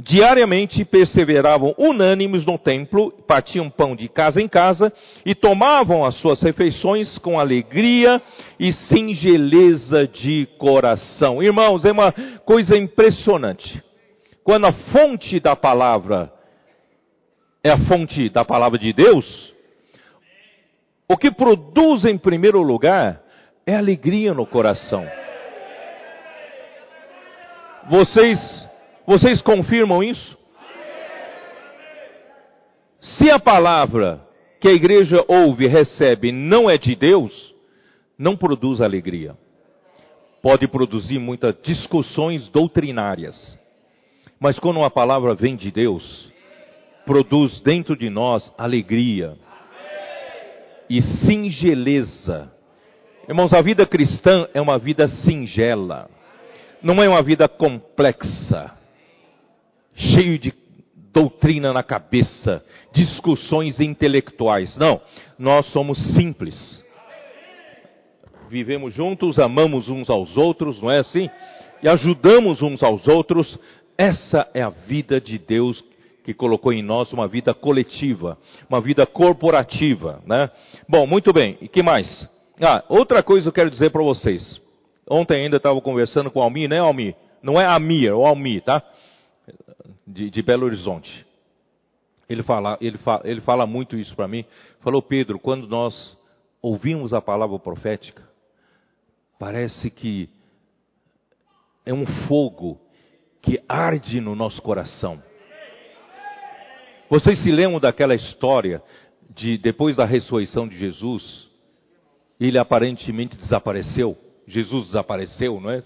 Diariamente 0.00 0.84
perseveravam 0.84 1.74
unânimes 1.76 2.46
no 2.46 2.56
templo, 2.56 3.10
partiam 3.26 3.68
pão 3.68 3.96
de 3.96 4.08
casa 4.08 4.40
em 4.40 4.46
casa 4.46 4.92
e 5.26 5.34
tomavam 5.34 6.04
as 6.04 6.14
suas 6.20 6.40
refeições 6.40 7.18
com 7.18 7.40
alegria 7.40 8.22
e 8.60 8.72
singeleza 8.72 10.06
de 10.06 10.46
coração. 10.56 11.42
Irmãos, 11.42 11.84
é 11.84 11.90
uma 11.90 12.12
coisa 12.44 12.78
impressionante. 12.78 13.82
Quando 14.44 14.66
a 14.66 14.72
fonte 14.72 15.40
da 15.40 15.56
palavra 15.56 16.32
é 17.64 17.70
a 17.70 17.78
fonte 17.78 18.28
da 18.28 18.44
palavra 18.44 18.78
de 18.78 18.92
Deus, 18.92 19.52
o 21.08 21.16
que 21.16 21.30
produz 21.30 22.04
em 22.04 22.16
primeiro 22.16 22.62
lugar 22.62 23.20
é 23.66 23.74
alegria 23.74 24.32
no 24.32 24.46
coração. 24.46 25.04
Vocês, 27.90 28.67
vocês 29.08 29.40
confirmam 29.40 30.02
isso? 30.02 30.36
Se 33.00 33.30
a 33.30 33.38
palavra 33.38 34.20
que 34.60 34.68
a 34.68 34.72
igreja 34.72 35.24
ouve 35.26 35.64
e 35.64 35.68
recebe 35.68 36.30
não 36.30 36.68
é 36.68 36.76
de 36.76 36.94
Deus, 36.94 37.54
não 38.18 38.36
produz 38.36 38.82
alegria. 38.82 39.34
Pode 40.42 40.68
produzir 40.68 41.18
muitas 41.18 41.56
discussões 41.62 42.48
doutrinárias. 42.50 43.58
Mas 44.38 44.58
quando 44.58 44.84
a 44.84 44.90
palavra 44.90 45.34
vem 45.34 45.56
de 45.56 45.70
Deus, 45.70 46.30
produz 47.06 47.60
dentro 47.62 47.96
de 47.96 48.10
nós 48.10 48.52
alegria 48.58 49.38
e 50.90 51.00
singeleza. 51.00 52.52
Irmãos, 53.26 53.54
a 53.54 53.62
vida 53.62 53.86
cristã 53.86 54.46
é 54.52 54.60
uma 54.60 54.78
vida 54.78 55.08
singela 55.08 56.10
não 56.82 57.02
é 57.02 57.08
uma 57.08 57.22
vida 57.22 57.48
complexa, 57.48 58.72
cheio 59.98 60.38
de 60.38 60.52
doutrina 61.12 61.72
na 61.72 61.82
cabeça, 61.82 62.64
discussões 62.92 63.80
intelectuais. 63.80 64.76
Não, 64.76 65.00
nós 65.38 65.66
somos 65.66 65.98
simples. 66.14 66.82
Vivemos 68.48 68.94
juntos, 68.94 69.38
amamos 69.38 69.88
uns 69.88 70.08
aos 70.08 70.36
outros, 70.36 70.80
não 70.80 70.90
é 70.90 70.98
assim? 70.98 71.28
E 71.82 71.88
ajudamos 71.88 72.62
uns 72.62 72.82
aos 72.82 73.06
outros. 73.06 73.58
Essa 73.96 74.48
é 74.54 74.62
a 74.62 74.70
vida 74.70 75.20
de 75.20 75.38
Deus 75.38 75.84
que 76.24 76.32
colocou 76.32 76.72
em 76.72 76.82
nós 76.82 77.12
uma 77.12 77.26
vida 77.26 77.52
coletiva, 77.52 78.38
uma 78.68 78.80
vida 78.80 79.06
corporativa, 79.06 80.22
né? 80.26 80.50
Bom, 80.88 81.06
muito 81.06 81.32
bem. 81.32 81.58
E 81.60 81.68
que 81.68 81.82
mais? 81.82 82.28
Ah, 82.60 82.84
outra 82.88 83.22
coisa 83.22 83.48
eu 83.48 83.52
quero 83.52 83.70
dizer 83.70 83.90
para 83.90 84.02
vocês. 84.02 84.60
Ontem 85.10 85.42
ainda 85.42 85.56
estava 85.56 85.80
conversando 85.80 86.30
com 86.30 86.40
o 86.40 86.42
Almir, 86.42 86.68
né, 86.68 86.78
Almir? 86.78 87.14
Não 87.42 87.60
é 87.60 87.64
Amir, 87.64 88.08
é 88.08 88.14
o 88.14 88.26
Almir, 88.26 88.62
tá? 88.62 88.82
De, 90.06 90.30
de 90.30 90.42
Belo 90.42 90.66
Horizonte. 90.66 91.26
Ele 92.28 92.42
fala, 92.42 92.76
ele 92.80 92.98
ele 93.24 93.40
fala 93.40 93.66
muito 93.66 93.96
isso 93.96 94.14
para 94.14 94.28
mim. 94.28 94.44
Falou, 94.80 95.00
Pedro, 95.00 95.38
quando 95.38 95.66
nós 95.66 96.16
ouvimos 96.60 97.14
a 97.14 97.22
palavra 97.22 97.58
profética, 97.58 98.28
parece 99.38 99.90
que 99.90 100.28
é 101.86 101.94
um 101.94 102.04
fogo 102.26 102.78
que 103.40 103.62
arde 103.66 104.20
no 104.20 104.34
nosso 104.34 104.60
coração. 104.60 105.22
Vocês 107.08 107.42
se 107.42 107.50
lembram 107.50 107.80
daquela 107.80 108.14
história 108.14 108.82
de 109.30 109.56
depois 109.56 109.96
da 109.96 110.04
ressurreição 110.04 110.68
de 110.68 110.76
Jesus, 110.76 111.48
ele 112.38 112.58
aparentemente 112.58 113.38
desapareceu? 113.38 114.16
Jesus 114.46 114.88
desapareceu, 114.88 115.58
não 115.60 115.70
é? 115.70 115.82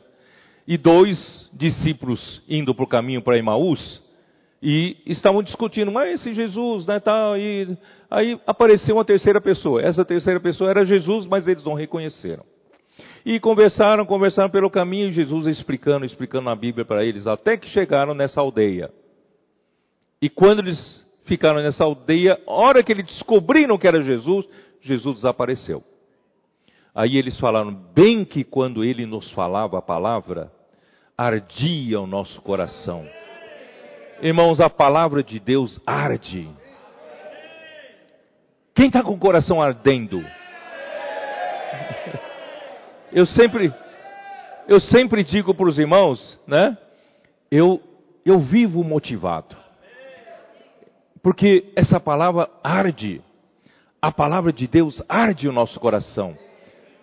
E 0.73 0.79
dois 0.79 1.51
discípulos 1.53 2.41
indo 2.49 2.75
para 2.75 2.85
o 2.85 2.89
caminho 2.89 3.21
para 3.21 3.37
Emaús 3.37 4.03
e 4.63 4.97
estavam 5.05 5.43
discutindo, 5.43 5.93
mas 5.93 6.15
esse 6.15 6.33
Jesus, 6.33 6.87
né, 6.87 6.99
tal, 6.99 7.37
e 7.37 7.77
aí 8.11 8.41
apareceu 8.47 8.97
uma 8.97 9.05
terceira 9.05 9.39
pessoa. 9.39 9.83
Essa 9.83 10.03
terceira 10.03 10.41
pessoa 10.41 10.71
era 10.71 10.83
Jesus, 10.87 11.27
mas 11.27 11.47
eles 11.47 11.63
não 11.63 11.75
reconheceram. 11.75 12.43
E 13.23 13.39
conversaram, 13.39 14.07
conversaram 14.07 14.49
pelo 14.49 14.71
caminho, 14.71 15.13
Jesus 15.13 15.47
explicando, 15.47 16.07
explicando 16.07 16.49
a 16.49 16.57
Bíblia 16.57 16.87
para 16.87 17.05
eles, 17.05 17.27
até 17.27 17.59
que 17.59 17.69
chegaram 17.69 18.15
nessa 18.15 18.41
aldeia. 18.41 18.91
E 20.23 20.31
quando 20.31 20.61
eles 20.61 21.07
ficaram 21.27 21.61
nessa 21.61 21.85
aldeia, 21.85 22.41
hora 22.47 22.83
que 22.83 22.93
eles 22.93 23.05
descobriram 23.05 23.77
que 23.77 23.87
era 23.87 24.01
Jesus, 24.01 24.49
Jesus 24.81 25.17
desapareceu. 25.17 25.85
Aí 26.95 27.19
eles 27.19 27.39
falaram, 27.39 27.75
bem 27.95 28.25
que 28.25 28.43
quando 28.43 28.83
ele 28.83 29.05
nos 29.05 29.31
falava 29.33 29.77
a 29.77 29.83
palavra, 29.83 30.51
ardia 31.17 32.01
o 32.01 32.07
nosso 32.07 32.41
coração. 32.43 33.07
Irmãos, 34.21 34.61
a 34.61 34.71
palavra 34.71 35.23
de 35.23 35.39
Deus 35.39 35.81
arde. 35.87 36.49
Quem 38.75 38.87
está 38.87 39.03
com 39.03 39.13
o 39.13 39.19
coração 39.19 39.61
ardendo? 39.61 40.25
Eu 43.13 43.27
sempre, 43.27 43.71
eu 44.67 44.81
sempre 44.81 45.23
digo 45.23 45.55
para 45.55 45.69
os 45.69 45.79
irmãos, 45.79 46.41
né? 46.47 46.79
Eu, 47.51 47.79
eu 48.25 48.41
vivo 48.41 48.83
motivado. 48.83 49.55
Porque 51.23 51.71
essa 51.77 52.01
palavra 52.01 52.49
arde. 52.65 53.21
A 54.01 54.11
palavra 54.11 54.51
de 54.51 54.67
Deus 54.67 55.03
arde 55.07 55.47
o 55.47 55.53
nosso 55.53 55.79
coração. 55.79 56.35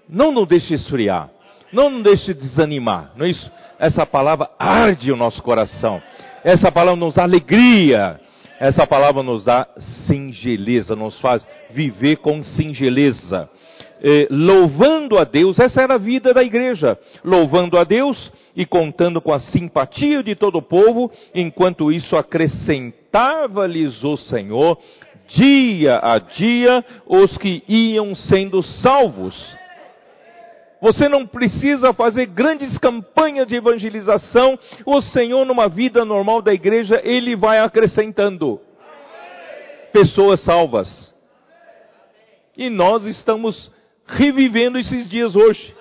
Não 0.08 0.32
nos 0.32 0.48
deixe 0.48 0.74
esfriar. 0.74 1.30
Não 1.72 2.02
deixe 2.02 2.34
desanimar. 2.34 3.12
Não 3.16 3.26
é 3.26 3.30
isso? 3.30 3.52
Essa 3.78 4.06
palavra 4.06 4.50
arde 4.58 5.12
o 5.12 5.16
nosso 5.16 5.42
coração. 5.42 6.02
Essa 6.44 6.72
palavra 6.72 7.00
nos 7.00 7.16
dá 7.16 7.24
alegria. 7.24 8.20
Essa 8.60 8.86
palavra 8.86 9.24
nos 9.24 9.46
dá 9.46 9.66
singeleza, 10.06 10.94
nos 10.94 11.18
faz 11.20 11.48
viver 11.72 12.18
com 12.18 12.44
singeleza. 12.44 13.50
Eh, 14.02 14.28
louvando 14.30 15.18
a 15.18 15.24
Deus, 15.24 15.60
essa 15.60 15.82
era 15.82 15.96
a 15.96 15.98
vida 15.98 16.34
da 16.34 16.44
igreja. 16.44 16.98
Louvando 17.24 17.78
a 17.78 17.86
Deus 17.86 18.32
e 18.56 18.66
contando 18.66 19.22
com 19.22 19.32
a 19.32 19.40
simpatia 19.40 20.22
de 20.22 20.36
todo 20.36 20.58
o 20.58 20.62
povo, 20.62 21.10
enquanto 21.34 21.92
isso 21.92 22.18
acrescentava-lhes 22.18 24.04
o 24.04 24.18
Senhor, 24.18 24.78
dia 25.28 26.00
a 26.02 26.20
dia, 26.20 26.84
os 27.06 27.38
que 27.38 27.64
iam 27.68 28.14
sendo 28.14 28.62
salvos. 28.62 29.36
Você 30.82 31.10
não 31.10 31.28
precisa 31.28 31.92
fazer 31.94 32.28
grandes 32.28 32.78
campanhas 32.78 33.48
de 33.48 33.56
evangelização. 33.56 34.58
O 34.86 35.02
Senhor, 35.02 35.46
numa 35.46 35.68
vida 35.68 36.06
normal 36.06 36.42
da 36.42 36.54
igreja, 36.54 37.02
Ele 37.04 37.36
vai 37.36 37.60
acrescentando 37.60 38.62
pessoas 39.92 40.40
salvas. 40.42 41.14
E 42.56 42.70
nós 42.70 43.06
estamos 43.06 43.72
revivendo 44.06 44.78
esses 44.78 45.10
dias 45.10 45.36
hoje. 45.36 45.76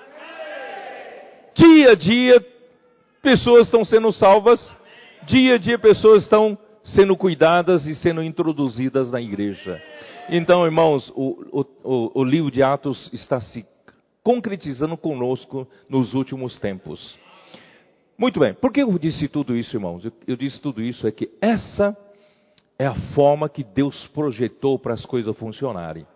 Dia 1.54 1.92
a 1.92 1.94
dia, 1.94 2.44
pessoas 3.22 3.66
estão 3.66 3.84
sendo 3.84 4.12
salvas, 4.12 4.76
dia 5.26 5.56
a 5.56 5.58
dia, 5.58 5.78
pessoas 5.78 6.22
estão 6.22 6.56
sendo 6.84 7.16
cuidadas 7.16 7.86
e 7.86 7.94
sendo 7.96 8.22
introduzidas 8.22 9.10
na 9.10 9.20
igreja. 9.20 9.80
Então, 10.28 10.64
irmãos, 10.64 11.10
o, 11.14 11.64
o, 11.82 12.20
o 12.20 12.24
livro 12.24 12.50
de 12.50 12.62
Atos 12.62 13.10
está 13.12 13.40
se 13.40 13.66
concretizando 14.28 14.94
conosco 14.94 15.66
nos 15.88 16.12
últimos 16.12 16.58
tempos. 16.58 17.18
Muito 18.18 18.38
bem, 18.38 18.52
por 18.52 18.70
que 18.70 18.82
eu 18.82 18.98
disse 18.98 19.26
tudo 19.26 19.56
isso, 19.56 19.74
irmãos? 19.74 20.04
Eu, 20.04 20.12
eu 20.26 20.36
disse 20.36 20.60
tudo 20.60 20.82
isso 20.82 21.06
é 21.06 21.10
que 21.10 21.30
essa 21.40 21.96
é 22.78 22.84
a 22.84 22.94
forma 23.14 23.48
que 23.48 23.64
Deus 23.64 24.06
projetou 24.08 24.78
para 24.78 24.92
as 24.92 25.02
coisas 25.06 25.34
funcionarem. 25.38 26.06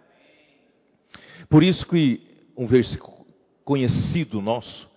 Por 1.48 1.62
isso 1.62 1.86
que 1.86 2.20
um 2.54 2.66
versículo 2.66 3.24
conhecido 3.64 4.42
nosso, 4.42 4.90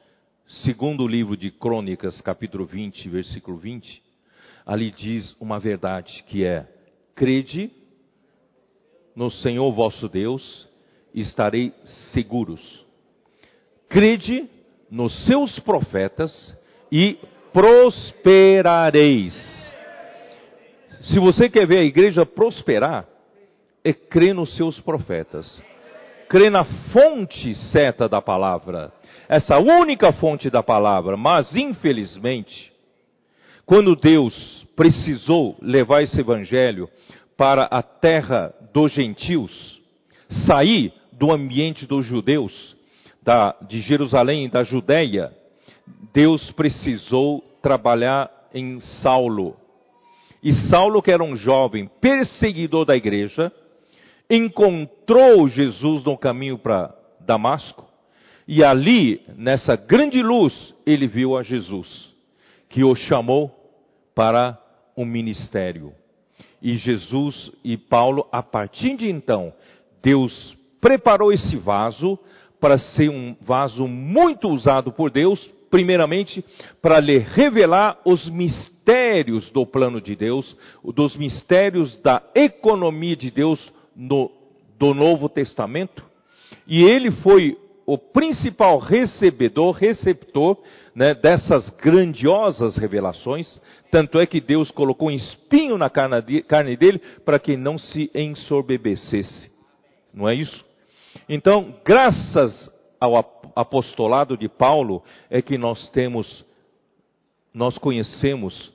segundo 0.65 1.05
o 1.05 1.07
livro 1.07 1.37
de 1.37 1.51
Crônicas, 1.51 2.19
capítulo 2.19 2.65
20, 2.65 3.07
versículo 3.07 3.55
20, 3.55 4.03
ali 4.65 4.91
diz 4.91 5.33
uma 5.39 5.57
verdade 5.57 6.21
que 6.27 6.43
é: 6.43 6.67
crede 7.15 7.71
no 9.15 9.31
Senhor 9.31 9.71
vosso 9.71 10.09
Deus, 10.09 10.67
estarei 11.13 11.71
seguros. 12.11 12.84
Crede 13.89 14.49
nos 14.89 15.25
seus 15.25 15.59
profetas 15.59 16.55
e 16.91 17.17
prosperareis. 17.53 19.33
Se 21.03 21.19
você 21.19 21.49
quer 21.49 21.67
ver 21.67 21.79
a 21.79 21.83
igreja 21.83 22.25
prosperar, 22.25 23.05
é 23.83 23.93
crer 23.93 24.33
nos 24.33 24.55
seus 24.55 24.79
profetas. 24.79 25.61
Crer 26.27 26.49
na 26.49 26.63
fonte 26.63 27.53
certa 27.71 28.09
da 28.09 28.21
palavra. 28.21 28.91
Essa 29.29 29.59
única 29.59 30.11
fonte 30.13 30.49
da 30.49 30.63
palavra. 30.63 31.15
Mas, 31.15 31.55
infelizmente, 31.55 32.73
quando 33.65 33.95
Deus 33.95 34.65
precisou 34.75 35.55
levar 35.61 36.01
esse 36.01 36.19
evangelho 36.19 36.89
para 37.37 37.65
a 37.65 37.83
terra 37.83 38.53
dos 38.73 38.91
gentios, 38.91 39.81
sair 40.47 40.91
do 41.11 41.31
ambiente 41.31 41.85
dos 41.85 42.05
judeus, 42.05 42.74
da, 43.25 43.55
de 43.67 43.81
Jerusalém 43.81 44.45
e 44.45 44.49
da 44.49 44.63
Judéia, 44.63 45.33
Deus 46.13 46.51
precisou 46.51 47.41
trabalhar 47.61 48.29
em 48.53 48.79
Saulo. 49.01 49.57
E 50.41 50.53
Saulo, 50.69 51.01
que 51.01 51.11
era 51.11 51.23
um 51.23 51.35
jovem 51.35 51.89
perseguidor 51.99 52.85
da 52.85 52.95
igreja, 52.95 53.51
encontrou 54.29 55.47
Jesus 55.47 56.03
no 56.03 56.15
caminho 56.15 56.59
para 56.59 56.95
Damasco, 57.19 57.85
e 58.47 58.63
ali, 58.63 59.21
nessa 59.35 59.75
grande 59.75 60.21
luz, 60.21 60.75
ele 60.85 61.07
viu 61.07 61.35
a 61.35 61.41
Jesus, 61.41 62.13
que 62.69 62.83
o 62.83 62.93
chamou 62.95 63.51
para 64.13 64.55
um 64.95 65.03
ministério. 65.03 65.91
E 66.61 66.75
Jesus 66.75 67.51
e 67.63 67.75
Paulo, 67.75 68.27
a 68.31 68.43
partir 68.43 68.95
de 68.97 69.09
então, 69.09 69.51
Deus 70.03 70.55
preparou 70.79 71.33
esse 71.33 71.55
vaso 71.57 72.19
para 72.59 72.77
ser 72.77 73.09
um 73.09 73.35
vaso 73.41 73.87
muito 73.87 74.49
usado 74.49 74.91
por 74.91 75.11
Deus, 75.11 75.39
primeiramente 75.69 76.43
para 76.81 76.99
lhe 76.99 77.17
revelar 77.17 77.99
os 78.05 78.29
mistérios 78.29 79.49
do 79.51 79.65
plano 79.65 79.99
de 79.99 80.15
Deus, 80.15 80.55
dos 80.83 81.15
mistérios 81.15 81.95
da 81.97 82.21
economia 82.33 83.15
de 83.15 83.29
Deus 83.31 83.73
no, 83.95 84.31
do 84.77 84.93
Novo 84.93 85.27
Testamento. 85.27 86.03
E 86.67 86.83
ele 86.83 87.11
foi 87.11 87.57
o 87.85 87.97
principal 87.97 88.79
recebedor, 88.79 89.73
receptor 89.73 90.57
né, 90.95 91.13
dessas 91.13 91.69
grandiosas 91.69 92.77
revelações. 92.77 93.59
Tanto 93.91 94.19
é 94.19 94.25
que 94.25 94.41
Deus 94.41 94.71
colocou 94.71 95.09
um 95.09 95.11
espinho 95.11 95.77
na 95.77 95.89
carne 95.89 96.77
dele 96.77 96.99
para 97.23 97.37
que 97.37 97.55
não 97.55 97.77
se 97.77 98.09
ensorbebecesse. 98.15 99.51
Não 100.13 100.27
é 100.27 100.35
isso? 100.35 100.65
Então, 101.27 101.75
graças 101.83 102.71
ao 102.99 103.15
apostolado 103.55 104.37
de 104.37 104.47
Paulo, 104.47 105.03
é 105.29 105.41
que 105.41 105.57
nós 105.57 105.89
temos, 105.89 106.45
nós 107.53 107.77
conhecemos 107.77 108.73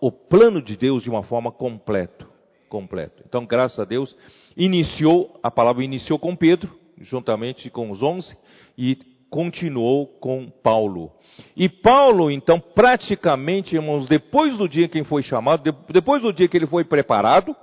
o 0.00 0.10
plano 0.10 0.60
de 0.60 0.76
Deus 0.76 1.02
de 1.02 1.10
uma 1.10 1.22
forma 1.22 1.52
completa. 1.52 2.26
Completo. 2.68 3.22
Então, 3.26 3.46
graças 3.46 3.78
a 3.78 3.84
Deus, 3.84 4.14
iniciou, 4.56 5.38
a 5.42 5.50
palavra 5.50 5.82
iniciou 5.82 6.18
com 6.18 6.36
Pedro, 6.36 6.70
juntamente 7.00 7.70
com 7.70 7.90
os 7.90 8.02
onze, 8.02 8.36
e 8.76 8.98
continuou 9.30 10.06
com 10.06 10.50
Paulo. 10.62 11.10
E 11.56 11.68
Paulo, 11.68 12.30
então, 12.30 12.60
praticamente, 12.60 13.74
irmãos, 13.74 14.06
depois 14.08 14.58
do 14.58 14.68
dia 14.68 14.88
que 14.88 14.98
ele 14.98 15.04
foi 15.04 15.22
chamado, 15.22 15.74
depois 15.90 16.22
do 16.22 16.32
dia 16.32 16.48
que 16.48 16.56
ele 16.56 16.66
foi 16.66 16.84
preparado, 16.84 17.54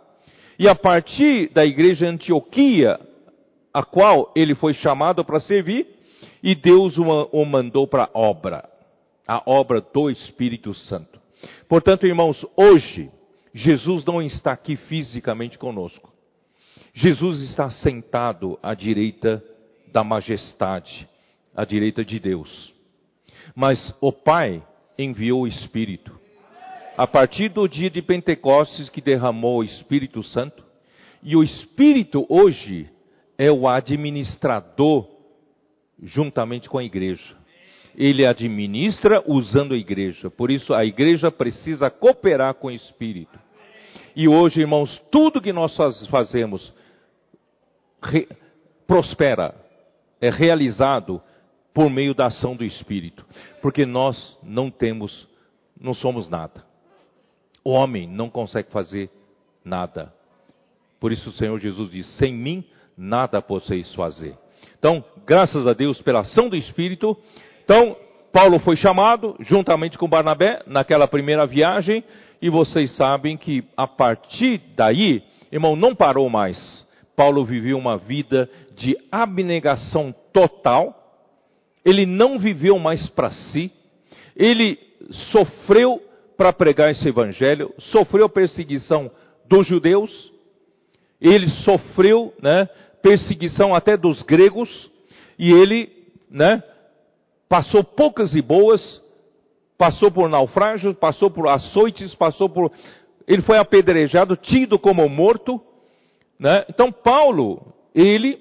e 0.58 0.68
a 0.68 0.76
partir 0.76 1.52
da 1.52 1.66
igreja 1.66 2.08
Antioquia, 2.08 3.00
a 3.76 3.84
qual 3.84 4.32
ele 4.34 4.56
foi 4.56 4.74
chamado 4.74 5.26
para 5.26 5.38
servir, 5.38 5.86
e 6.42 6.56
Deus 6.56 6.98
o 6.98 7.46
mandou 7.46 7.86
para 7.86 8.06
a 8.06 8.10
obra, 8.14 8.70
a 9.28 9.44
obra 9.46 9.82
do 9.82 10.10
Espírito 10.10 10.74
Santo. 10.74 11.20
Portanto, 11.68 12.08
irmãos, 12.08 12.46
hoje, 12.56 13.12
Jesus 13.54 14.06
não 14.06 14.22
está 14.22 14.54
aqui 14.54 14.78
fisicamente 14.78 15.58
conosco. 15.58 16.10
Jesus 16.94 17.42
está 17.42 17.70
sentado 17.70 18.58
à 18.64 18.74
direita 18.74 19.44
da 19.92 20.06
majestade, 20.06 21.06
à 21.54 21.66
direita 21.66 22.06
de 22.06 22.18
Deus. 22.18 22.74
Mas 23.54 23.94
o 24.00 24.14
Pai 24.14 24.64
enviou 24.98 25.42
o 25.42 25.48
Espírito. 25.48 26.18
A 26.96 27.06
partir 27.06 27.50
do 27.50 27.68
dia 27.68 27.90
de 27.90 28.02
Pentecostes 28.02 28.88
que 28.88 29.02
derramou 29.02 29.60
o 29.60 29.66
Espírito 29.66 30.24
Santo, 30.24 30.64
e 31.22 31.36
o 31.36 31.44
Espírito 31.44 32.26
hoje 32.30 32.95
é 33.38 33.52
o 33.52 33.68
administrador 33.68 35.08
juntamente 36.02 36.70
com 36.70 36.78
a 36.78 36.84
igreja. 36.84 37.36
Ele 37.96 38.26
administra 38.26 39.24
usando 39.26 39.74
a 39.74 39.78
igreja. 39.78 40.30
Por 40.30 40.52
isso 40.52 40.74
a 40.74 40.86
igreja 40.86 41.32
precisa 41.32 41.90
cooperar 41.90 42.56
com 42.56 42.68
o 42.68 42.72
Espírito. 42.72 43.40
E 44.16 44.28
hoje, 44.28 44.62
irmãos, 44.62 45.02
tudo 45.12 45.42
que 45.42 45.54
nós 45.54 45.76
fazemos 46.10 46.74
re, 48.02 48.28
prospera, 48.88 49.56
é 50.22 50.30
realizado 50.30 51.22
por 51.74 51.90
meio 51.90 52.14
da 52.14 52.28
ação 52.28 52.56
do 52.56 52.64
Espírito, 52.64 53.26
porque 53.62 53.86
nós 53.86 54.38
não 54.42 54.72
temos, 54.72 55.28
não 55.80 55.94
somos 55.94 56.30
nada. 56.30 56.64
O 57.64 57.72
homem 57.72 58.08
não 58.08 58.30
consegue 58.30 58.72
fazer 58.72 59.10
nada. 59.64 60.14
Por 61.00 61.12
isso 61.12 61.30
o 61.30 61.34
Senhor 61.34 61.60
Jesus 61.60 61.92
diz: 61.92 62.08
sem 62.18 62.34
mim 62.34 62.64
nada 62.98 63.42
podeis 63.42 63.94
fazer. 63.96 64.38
Então, 64.78 65.04
graças 65.26 65.66
a 65.68 65.74
Deus 65.74 66.02
pela 66.02 66.20
ação 66.20 66.50
do 66.50 66.56
Espírito. 66.56 67.18
Então, 67.64 67.96
Paulo 68.32 68.60
foi 68.60 68.76
chamado, 68.76 69.36
juntamente 69.40 69.98
com 69.98 70.08
Barnabé, 70.08 70.62
naquela 70.68 71.08
primeira 71.08 71.46
viagem, 71.46 72.04
e 72.42 72.50
vocês 72.50 72.96
sabem 72.96 73.38
que 73.38 73.64
a 73.76 73.88
partir 73.88 74.62
daí, 74.76 75.24
irmão, 75.52 75.76
não 75.76 75.96
parou 75.96 76.30
mais. 76.30 76.86
Paulo 77.16 77.46
viveu 77.46 77.78
uma 77.78 77.98
vida 77.98 78.50
de 78.76 78.98
abnegação 79.12 80.14
total, 80.34 80.94
ele 81.84 82.06
não 82.06 82.38
viveu 82.38 82.78
mais 82.78 83.08
para 83.10 83.32
si, 83.32 83.72
ele 84.36 84.78
sofreu 85.32 86.02
para 86.36 86.52
pregar 86.52 86.92
esse 86.92 87.08
evangelho, 87.08 87.74
sofreu 87.78 88.28
perseguição 88.28 89.10
dos 89.48 89.66
judeus, 89.66 90.32
ele 91.20 91.48
sofreu 91.48 92.34
né, 92.42 92.68
perseguição 93.02 93.74
até 93.74 93.96
dos 93.96 94.22
gregos, 94.22 94.92
e 95.38 95.52
ele 95.52 95.90
né, 96.30 96.64
passou 97.48 97.84
poucas 97.84 98.36
e 98.36 98.42
boas, 98.42 99.02
passou 99.78 100.12
por 100.12 100.30
naufrágios, 100.30 100.96
passou 100.98 101.30
por 101.30 101.48
açoites, 101.48 102.16
passou 102.16 102.50
por. 102.50 102.72
Ele 103.28 103.42
foi 103.42 103.58
apedrejado, 103.58 104.36
tido 104.36 104.78
como 104.78 105.08
morto, 105.10 105.62
né? 106.40 106.66
Então, 106.70 106.92
Paulo, 106.92 107.74
ele 107.94 108.40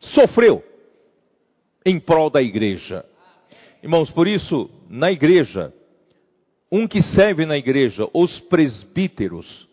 sofreu 0.00 0.62
em 1.84 1.98
prol 1.98 2.30
da 2.30 2.42
igreja. 2.42 3.04
Irmãos, 3.82 4.10
por 4.10 4.28
isso, 4.28 4.70
na 4.88 5.10
igreja, 5.10 5.72
um 6.70 6.86
que 6.86 7.02
serve 7.02 7.44
na 7.44 7.56
igreja, 7.56 8.08
os 8.14 8.40
presbíteros, 8.40 9.68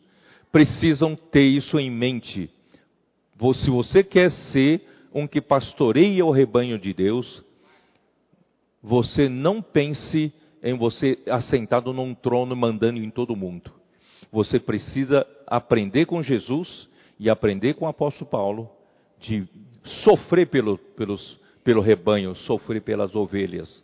precisam 0.51 1.15
ter 1.15 1.43
isso 1.43 1.79
em 1.79 1.89
mente. 1.89 2.49
Se 3.55 3.69
você 3.69 4.03
quer 4.03 4.31
ser 4.31 4.81
um 5.13 5.27
que 5.27 5.41
pastoreia 5.41 6.25
o 6.25 6.31
rebanho 6.31 6.77
de 6.77 6.93
Deus, 6.93 7.43
você 8.81 9.29
não 9.29 9.61
pense 9.61 10.33
em 10.61 10.77
você 10.77 11.17
assentado 11.27 11.93
num 11.93 12.13
trono 12.13 12.55
mandando 12.55 12.99
em 12.99 13.09
todo 13.09 13.35
mundo. 13.35 13.71
Você 14.31 14.59
precisa 14.59 15.25
aprender 15.47 16.05
com 16.05 16.21
Jesus 16.21 16.87
e 17.19 17.29
aprender 17.29 17.73
com 17.75 17.85
o 17.85 17.89
apóstolo 17.89 18.29
Paulo 18.29 18.69
de 19.19 19.47
sofrer 20.03 20.47
pelo, 20.47 20.77
pelos, 20.77 21.39
pelo 21.63 21.81
rebanho, 21.81 22.35
sofrer 22.35 22.81
pelas 22.81 23.15
ovelhas. 23.15 23.83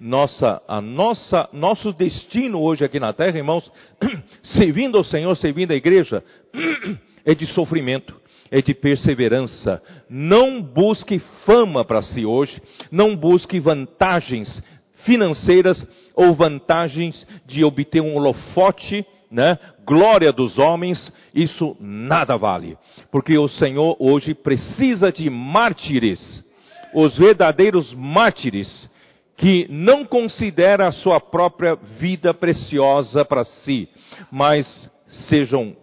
Nossa, 0.00 0.60
a 0.68 0.80
nossa, 0.80 1.48
nosso 1.52 1.92
destino 1.92 2.60
hoje 2.60 2.84
aqui 2.84 3.00
na 3.00 3.12
terra, 3.12 3.38
irmãos, 3.38 3.70
servindo 4.42 4.98
ao 4.98 5.04
Senhor, 5.04 5.34
servindo 5.36 5.72
a 5.72 5.76
igreja, 5.76 6.22
é 7.24 7.34
de 7.34 7.46
sofrimento, 7.46 8.14
é 8.50 8.60
de 8.60 8.74
perseverança. 8.74 9.82
Não 10.08 10.60
busque 10.60 11.18
fama 11.46 11.84
para 11.84 12.02
si 12.02 12.26
hoje, 12.26 12.60
não 12.90 13.16
busque 13.16 13.58
vantagens 13.58 14.62
financeiras 15.04 15.86
ou 16.14 16.34
vantagens 16.34 17.26
de 17.46 17.64
obter 17.64 18.02
um 18.02 18.16
holofote, 18.16 19.06
né? 19.30 19.58
Glória 19.86 20.32
dos 20.32 20.58
homens, 20.58 21.12
isso 21.34 21.74
nada 21.80 22.36
vale. 22.36 22.76
Porque 23.10 23.38
o 23.38 23.48
Senhor 23.48 23.96
hoje 23.98 24.34
precisa 24.34 25.10
de 25.10 25.30
mártires, 25.30 26.44
os 26.92 27.16
verdadeiros 27.16 27.94
mártires, 27.94 28.90
que 29.36 29.66
não 29.68 30.04
considera 30.04 30.86
a 30.86 30.92
sua 30.92 31.20
própria 31.20 31.74
vida 31.74 32.32
preciosa 32.32 33.24
para 33.24 33.44
si, 33.44 33.88
mas 34.30 34.90
sejam 35.28 35.76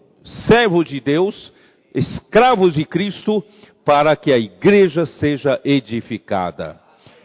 servos 0.48 0.88
de 0.88 1.00
Deus, 1.00 1.54
escravos 1.94 2.74
de 2.74 2.86
Cristo, 2.86 3.44
para 3.86 4.16
que 4.16 4.32
a 4.32 4.38
igreja 4.38 5.06
seja 5.06 5.60
edificada. 5.64 6.80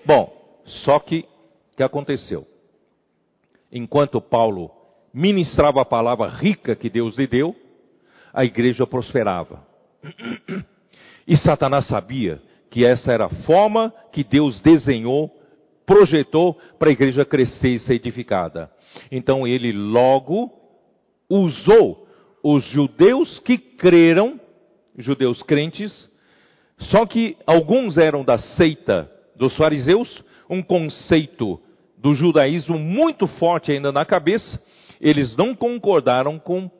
Bom, 0.04 0.32
só 0.64 0.98
que 0.98 1.24
que 1.76 1.82
aconteceu? 1.82 2.44
Enquanto 3.70 4.20
Paulo 4.20 4.70
ministrava 5.14 5.80
a 5.80 5.84
palavra 5.84 6.28
rica 6.28 6.74
que 6.74 6.90
Deus 6.90 7.16
lhe 7.16 7.26
deu, 7.28 7.54
a 8.32 8.44
igreja 8.44 8.86
prosperava. 8.86 9.64
E 11.30 11.36
Satanás 11.36 11.86
sabia 11.86 12.40
que 12.70 12.86
essa 12.86 13.12
era 13.12 13.26
a 13.26 13.42
forma 13.44 13.92
que 14.10 14.24
Deus 14.24 14.62
desenhou, 14.62 15.30
projetou 15.88 16.54
para 16.78 16.90
a 16.90 16.92
igreja 16.92 17.24
crescer 17.24 17.70
e 17.70 17.78
ser 17.78 17.94
edificada. 17.94 18.70
Então 19.10 19.46
ele 19.46 19.72
logo 19.72 20.52
usou 21.30 22.06
os 22.44 22.62
judeus 22.66 23.38
que 23.38 23.56
creram, 23.56 24.38
judeus 24.98 25.42
crentes, 25.42 26.06
só 26.76 27.06
que 27.06 27.38
alguns 27.46 27.96
eram 27.96 28.22
da 28.22 28.36
seita 28.36 29.10
dos 29.34 29.56
fariseus, 29.56 30.22
um 30.48 30.62
conceito 30.62 31.58
do 31.96 32.14
judaísmo 32.14 32.78
muito 32.78 33.26
forte 33.26 33.72
ainda 33.72 33.90
na 33.90 34.04
cabeça, 34.04 34.62
eles 35.00 35.34
não 35.38 35.54
concordaram 35.54 36.38
com 36.38 36.70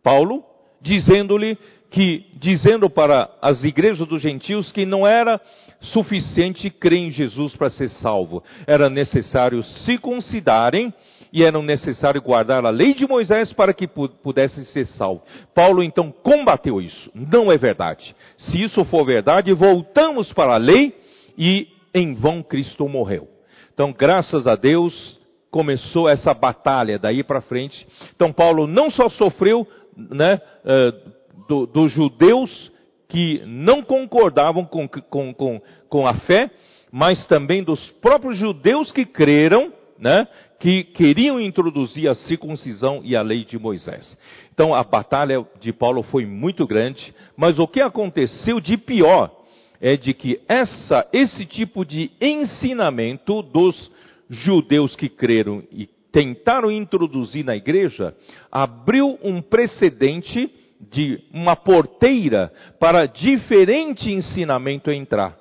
Paulo, 0.00 0.44
dizendo-lhe 0.80 1.58
que, 1.90 2.26
dizendo 2.34 2.88
para 2.88 3.28
as 3.42 3.64
igrejas 3.64 4.06
dos 4.06 4.22
gentios 4.22 4.70
que 4.70 4.86
não 4.86 5.04
era 5.04 5.40
suficiente 5.80 6.70
crer 6.70 6.98
em 6.98 7.10
Jesus 7.10 7.54
para 7.56 7.70
ser 7.70 7.88
salvo, 7.90 8.42
era 8.66 8.90
necessário 8.90 9.62
circuncidarem 9.84 10.92
e 11.32 11.44
era 11.44 11.60
necessário 11.62 12.22
guardar 12.22 12.64
a 12.64 12.70
lei 12.70 12.94
de 12.94 13.06
Moisés 13.06 13.52
para 13.52 13.74
que 13.74 13.86
pudessem 13.86 14.64
ser 14.64 14.86
salvos. 14.86 15.22
Paulo 15.54 15.82
então 15.82 16.10
combateu 16.10 16.80
isso. 16.80 17.10
Não 17.14 17.52
é 17.52 17.58
verdade. 17.58 18.14
Se 18.38 18.60
isso 18.62 18.84
for 18.86 19.04
verdade, 19.04 19.52
voltamos 19.52 20.32
para 20.32 20.54
a 20.54 20.58
lei 20.58 20.94
e 21.36 21.68
em 21.94 22.14
vão 22.14 22.42
Cristo 22.42 22.88
morreu. 22.88 23.28
Então, 23.72 23.92
graças 23.92 24.46
a 24.46 24.56
Deus, 24.56 25.18
começou 25.50 26.08
essa 26.08 26.34
batalha 26.34 26.98
daí 26.98 27.22
para 27.22 27.40
frente. 27.40 27.86
Então, 28.14 28.32
Paulo 28.32 28.66
não 28.66 28.90
só 28.90 29.08
sofreu 29.08 29.66
né, 29.96 30.40
uh, 30.64 31.18
dos 31.48 31.72
do 31.72 31.88
judeus 31.88 32.72
que 33.08 33.42
não 33.46 33.82
concordavam 33.82 34.64
com, 34.64 34.86
com, 34.86 35.32
com, 35.32 35.60
com 35.88 36.06
a 36.06 36.14
fé, 36.14 36.50
mas 36.92 37.26
também 37.26 37.62
dos 37.62 37.80
próprios 38.00 38.36
judeus 38.36 38.92
que 38.92 39.04
creram, 39.04 39.72
né, 39.98 40.28
que 40.60 40.84
queriam 40.84 41.40
introduzir 41.40 42.08
a 42.08 42.14
circuncisão 42.14 43.00
e 43.02 43.16
a 43.16 43.22
lei 43.22 43.44
de 43.44 43.58
Moisés. 43.58 44.16
Então 44.52 44.74
a 44.74 44.82
batalha 44.84 45.44
de 45.60 45.72
Paulo 45.72 46.02
foi 46.02 46.26
muito 46.26 46.66
grande, 46.66 47.14
mas 47.36 47.58
o 47.58 47.66
que 47.66 47.80
aconteceu 47.80 48.60
de 48.60 48.76
pior 48.76 49.34
é 49.80 49.96
de 49.96 50.12
que 50.12 50.40
essa, 50.48 51.06
esse 51.12 51.46
tipo 51.46 51.84
de 51.84 52.10
ensinamento 52.20 53.42
dos 53.42 53.90
judeus 54.28 54.94
que 54.96 55.08
creram 55.08 55.62
e 55.70 55.88
tentaram 56.10 56.70
introduzir 56.70 57.44
na 57.44 57.56
igreja 57.56 58.14
abriu 58.50 59.18
um 59.22 59.40
precedente 59.40 60.50
de 60.80 61.20
uma 61.32 61.56
porteira 61.56 62.52
para 62.78 63.06
diferente 63.06 64.12
ensinamento 64.12 64.90
entrar. 64.90 65.36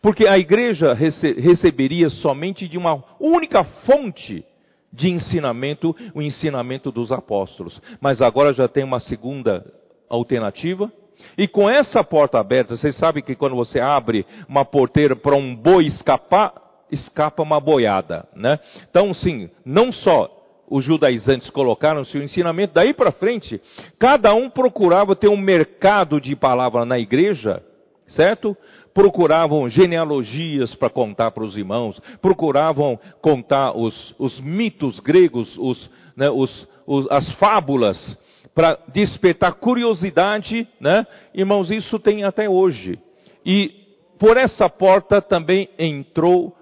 Porque 0.00 0.26
a 0.26 0.38
igreja 0.38 0.92
rece 0.92 1.32
receberia 1.32 2.08
somente 2.10 2.68
de 2.68 2.78
uma 2.78 3.02
única 3.18 3.64
fonte 3.64 4.44
de 4.92 5.10
ensinamento, 5.10 5.94
o 6.14 6.22
ensinamento 6.22 6.92
dos 6.92 7.10
apóstolos. 7.10 7.80
Mas 8.00 8.22
agora 8.22 8.52
já 8.52 8.68
tem 8.68 8.84
uma 8.84 9.00
segunda 9.00 9.64
alternativa. 10.08 10.90
E 11.36 11.48
com 11.48 11.68
essa 11.68 12.04
porta 12.04 12.38
aberta, 12.38 12.76
vocês 12.76 12.96
sabem 12.96 13.22
que 13.22 13.34
quando 13.34 13.56
você 13.56 13.80
abre 13.80 14.24
uma 14.48 14.64
porteira 14.64 15.16
para 15.16 15.34
um 15.34 15.54
boi 15.54 15.86
escapar, 15.86 16.52
escapa 16.92 17.42
uma 17.42 17.60
boiada, 17.60 18.26
né? 18.36 18.58
Então, 18.88 19.12
sim, 19.12 19.50
não 19.64 19.90
só 19.92 20.37
os 20.70 20.84
judaizantes 20.84 21.50
colocaram 21.50 22.04
seu 22.04 22.22
ensinamento, 22.22 22.74
daí 22.74 22.92
para 22.92 23.12
frente, 23.12 23.60
cada 23.98 24.34
um 24.34 24.50
procurava 24.50 25.16
ter 25.16 25.28
um 25.28 25.36
mercado 25.36 26.20
de 26.20 26.34
palavra 26.36 26.84
na 26.84 26.98
igreja, 26.98 27.62
certo? 28.06 28.56
Procuravam 28.92 29.68
genealogias 29.68 30.74
para 30.74 30.90
contar 30.90 31.30
para 31.30 31.44
os 31.44 31.56
irmãos, 31.56 32.00
procuravam 32.20 32.98
contar 33.20 33.76
os, 33.76 34.14
os 34.18 34.40
mitos 34.40 34.98
gregos, 35.00 35.56
os, 35.58 35.90
né, 36.16 36.30
os, 36.30 36.68
os, 36.86 37.10
as 37.10 37.30
fábulas, 37.34 38.18
para 38.54 38.76
despertar 38.92 39.52
curiosidade, 39.52 40.66
né? 40.80 41.06
Irmãos, 41.32 41.70
isso 41.70 41.98
tem 42.00 42.24
até 42.24 42.48
hoje. 42.50 42.98
E 43.46 43.72
por 44.18 44.36
essa 44.36 44.68
porta 44.68 45.22
também 45.22 45.68
entrou 45.78 46.57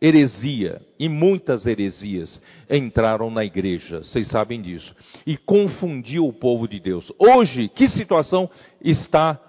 heresia, 0.00 0.80
e 0.98 1.08
muitas 1.08 1.66
heresias 1.66 2.40
entraram 2.70 3.30
na 3.30 3.44
igreja, 3.44 4.00
vocês 4.00 4.28
sabem 4.28 4.60
disso, 4.60 4.94
e 5.26 5.36
confundiu 5.36 6.26
o 6.26 6.32
povo 6.32 6.68
de 6.68 6.78
Deus. 6.78 7.10
Hoje, 7.18 7.68
que 7.68 7.88
situação 7.88 8.50
está 8.80 9.40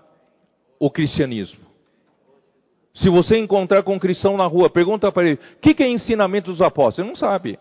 o 0.80 0.90
cristianismo? 0.90 1.66
Se 2.96 3.10
você 3.10 3.38
encontrar 3.38 3.84
com 3.84 3.96
um 3.96 4.00
cristão 4.00 4.38
na 4.38 4.46
rua, 4.48 4.70
pergunta 4.70 5.12
para 5.12 5.24
ele: 5.24 5.36
o 5.36 5.60
que, 5.62 5.74
que 5.74 5.84
é 5.84 5.90
ensinamento 5.90 6.52
dos 6.52 6.62
apóstolos? 6.62 7.00
Ele 7.00 7.10
não 7.10 7.16
sabe. 7.16 7.60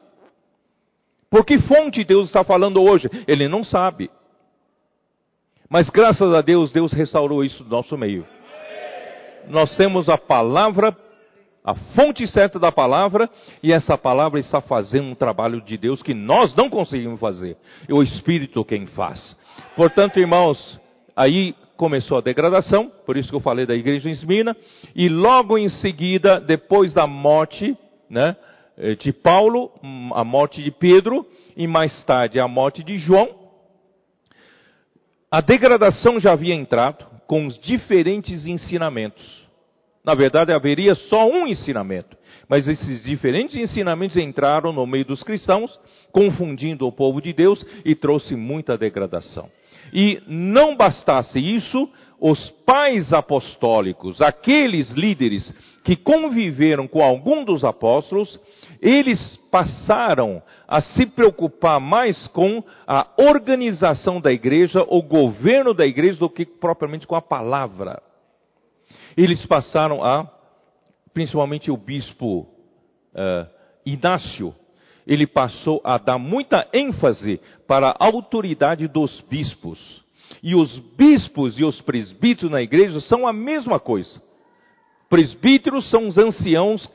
Por 1.29 1.45
que 1.45 1.59
fonte 1.59 2.05
Deus 2.05 2.27
está 2.27 2.43
falando 2.43 2.83
hoje? 2.83 3.11
Ele 3.27 3.49
não 3.49 3.63
sabe. 3.63 4.11
Mas 5.69 5.91
graças 5.91 6.33
a 6.33 6.41
Deus, 6.41 6.73
Deus 6.73 6.93
restaurou 6.93 7.45
isso 7.45 7.65
do 7.65 7.71
nosso 7.71 7.99
meio. 7.99 8.25
Nós 9.49 9.77
temos 9.77 10.09
a 10.09 10.17
palavra 10.17 10.97
a 11.67 11.75
fonte 11.75 12.25
certa 12.29 12.61
da 12.61 12.71
palavra, 12.71 13.29
e 13.61 13.73
essa 13.73 13.99
palavra 13.99 14.39
está 14.39 14.61
fazendo 14.61 15.09
um 15.09 15.15
trabalho 15.17 15.61
de 15.61 15.77
Deus 15.77 16.01
que 16.01 16.15
nós 16.15 16.55
não 16.55 16.71
conseguimos 16.71 17.19
fazer. 17.19 17.57
É 17.89 17.93
o 17.93 18.05
Espírito 18.05 18.65
quem 18.65 18.87
faz. 18.87 19.37
Portanto, 19.75 20.21
irmãos, 20.21 20.81
aí 21.17 21.57
começou 21.77 22.19
a 22.19 22.21
degradação, 22.21 22.91
por 23.05 23.17
isso 23.17 23.29
que 23.29 23.35
eu 23.35 23.41
falei 23.41 23.67
da 23.67 23.75
igreja 23.75 24.09
em 24.09 24.13
Esmina, 24.13 24.57
e 24.95 25.09
logo 25.09 25.59
em 25.59 25.69
seguida, 25.69 26.41
depois 26.41 26.95
da 26.95 27.05
morte 27.05 27.77
né, 28.09 28.37
de 29.01 29.13
Paulo, 29.13 29.73
a 30.15 30.23
morte 30.23 30.63
de 30.63 30.71
Pedro, 30.71 31.27
e 31.57 31.67
mais 31.67 32.05
tarde 32.05 32.39
a 32.39 32.47
morte 32.47 32.85
de 32.85 32.97
João, 32.97 33.29
a 35.29 35.41
degradação 35.41 36.21
já 36.21 36.31
havia 36.31 36.55
entrado 36.55 37.05
com 37.27 37.45
os 37.45 37.59
diferentes 37.59 38.47
ensinamentos. 38.47 39.46
Na 40.07 40.15
verdade, 40.15 40.53
haveria 40.53 40.95
só 40.95 41.29
um 41.29 41.49
ensinamento. 41.49 42.17
Mas 42.49 42.69
esses 42.69 43.03
diferentes 43.03 43.57
ensinamentos 43.57 44.17
entraram 44.17 44.73
no 44.73 44.87
meio 44.87 45.05
dos 45.05 45.25
cristãos, 45.25 45.77
confundindo 46.13 46.87
o 46.87 46.93
povo 46.93 47.21
de 47.21 47.33
Deus 47.33 47.67
e 47.85 47.93
trouxe 47.97 48.37
muita 48.37 48.79
degradação. 48.79 49.49
E 49.93 50.23
não 50.29 50.77
bastasse 50.77 51.41
isso, 51.41 51.89
os 52.21 52.51
pais 52.65 53.13
apostólicos, 53.13 54.23
aqueles 54.23 54.91
líderes 54.93 55.53
que 55.85 55.97
conviveram 55.97 56.87
com 56.87 57.03
algum 57.03 57.45
dos 57.45 57.65
apóstolos, 57.65 58.39
eles 58.81 59.37
passaram 59.51 60.41
a 60.69 60.81
se 60.81 61.05
preocupar 61.07 61.81
mais 61.81 62.29
com 62.29 62.63
a 62.87 63.09
organização 63.17 64.21
da 64.21 64.33
igreja, 64.33 64.85
o 64.89 65.03
governo 65.03 65.75
da 65.75 65.87
igreja, 65.87 66.19
do 66.19 66.31
que 66.31 66.47
propriamente 66.47 67.07
com 67.09 67.17
a 67.17 67.23
palavra 67.23 68.01
eles 69.17 69.45
passaram 69.47 70.05
a, 70.05 70.31
principalmente 71.15 71.71
o 71.71 71.77
bispo 71.77 72.41
uh, 73.15 73.49
Inácio, 73.85 74.55
ele 75.07 75.27
passou 75.27 75.81
a 75.85 75.97
dar 75.97 76.19
muita 76.19 76.69
ênfase 76.73 77.41
para 77.67 77.91
a 77.91 78.05
autoridade 78.05 78.89
dos 78.89 79.21
bispos. 79.23 80.05
E 80.43 80.55
os 80.55 80.79
bispos 80.97 81.59
e 81.59 81.65
os 81.65 81.81
presbíteros 81.81 82.51
na 82.51 82.61
igreja 82.61 83.01
são 83.01 83.27
a 83.27 83.33
mesma 83.33 83.79
coisa. 83.79 84.21
Presbíteros 85.09 85.89
são 85.89 86.09
os 86.09 86.19
anciãos 86.19 86.91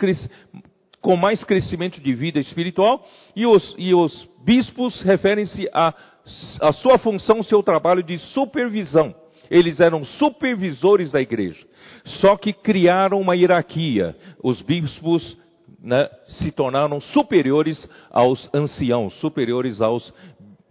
com 0.99 1.15
mais 1.15 1.43
crescimento 1.43 1.99
de 1.99 2.13
vida 2.13 2.39
espiritual, 2.39 3.07
e 3.35 3.45
os, 3.45 3.73
e 3.77 3.93
os 3.93 4.29
bispos 4.43 5.01
referem-se 5.01 5.67
à 5.73 5.87
a, 5.87 6.67
a 6.67 6.73
sua 6.73 6.99
função, 6.99 7.41
seu 7.41 7.63
trabalho 7.63 8.03
de 8.03 8.17
supervisão. 8.19 9.15
Eles 9.51 9.81
eram 9.81 10.05
supervisores 10.05 11.11
da 11.11 11.21
igreja. 11.21 11.63
Só 12.05 12.37
que 12.37 12.53
criaram 12.53 13.19
uma 13.19 13.35
hierarquia. 13.35 14.15
Os 14.41 14.61
bispos 14.61 15.37
né, 15.83 16.09
se 16.25 16.53
tornaram 16.53 17.01
superiores 17.01 17.85
aos 18.09 18.49
anciãos, 18.53 19.13
superiores 19.15 19.81
aos, 19.81 20.13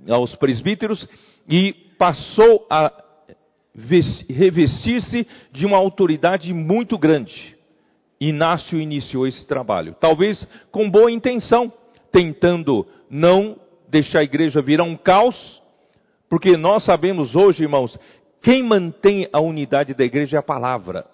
aos 0.08 0.34
presbíteros, 0.36 1.06
e 1.46 1.74
passou 1.98 2.66
a 2.70 2.90
revestir-se 4.28 5.26
de 5.52 5.66
uma 5.66 5.76
autoridade 5.76 6.54
muito 6.54 6.96
grande. 6.96 7.56
Inácio 8.18 8.80
iniciou 8.80 9.26
esse 9.26 9.46
trabalho, 9.46 9.94
talvez 10.00 10.46
com 10.70 10.90
boa 10.90 11.10
intenção, 11.10 11.72
tentando 12.10 12.86
não 13.10 13.56
deixar 13.88 14.20
a 14.20 14.24
igreja 14.24 14.62
virar 14.62 14.84
um 14.84 14.96
caos, 14.96 15.60
porque 16.28 16.56
nós 16.56 16.84
sabemos 16.84 17.34
hoje, 17.34 17.62
irmãos, 17.62 17.98
quem 18.42 18.62
mantém 18.62 19.28
a 19.32 19.40
unidade 19.40 19.94
da 19.94 20.04
igreja 20.04 20.36
é 20.36 20.40
a 20.40 20.42
palavra. 20.42 21.04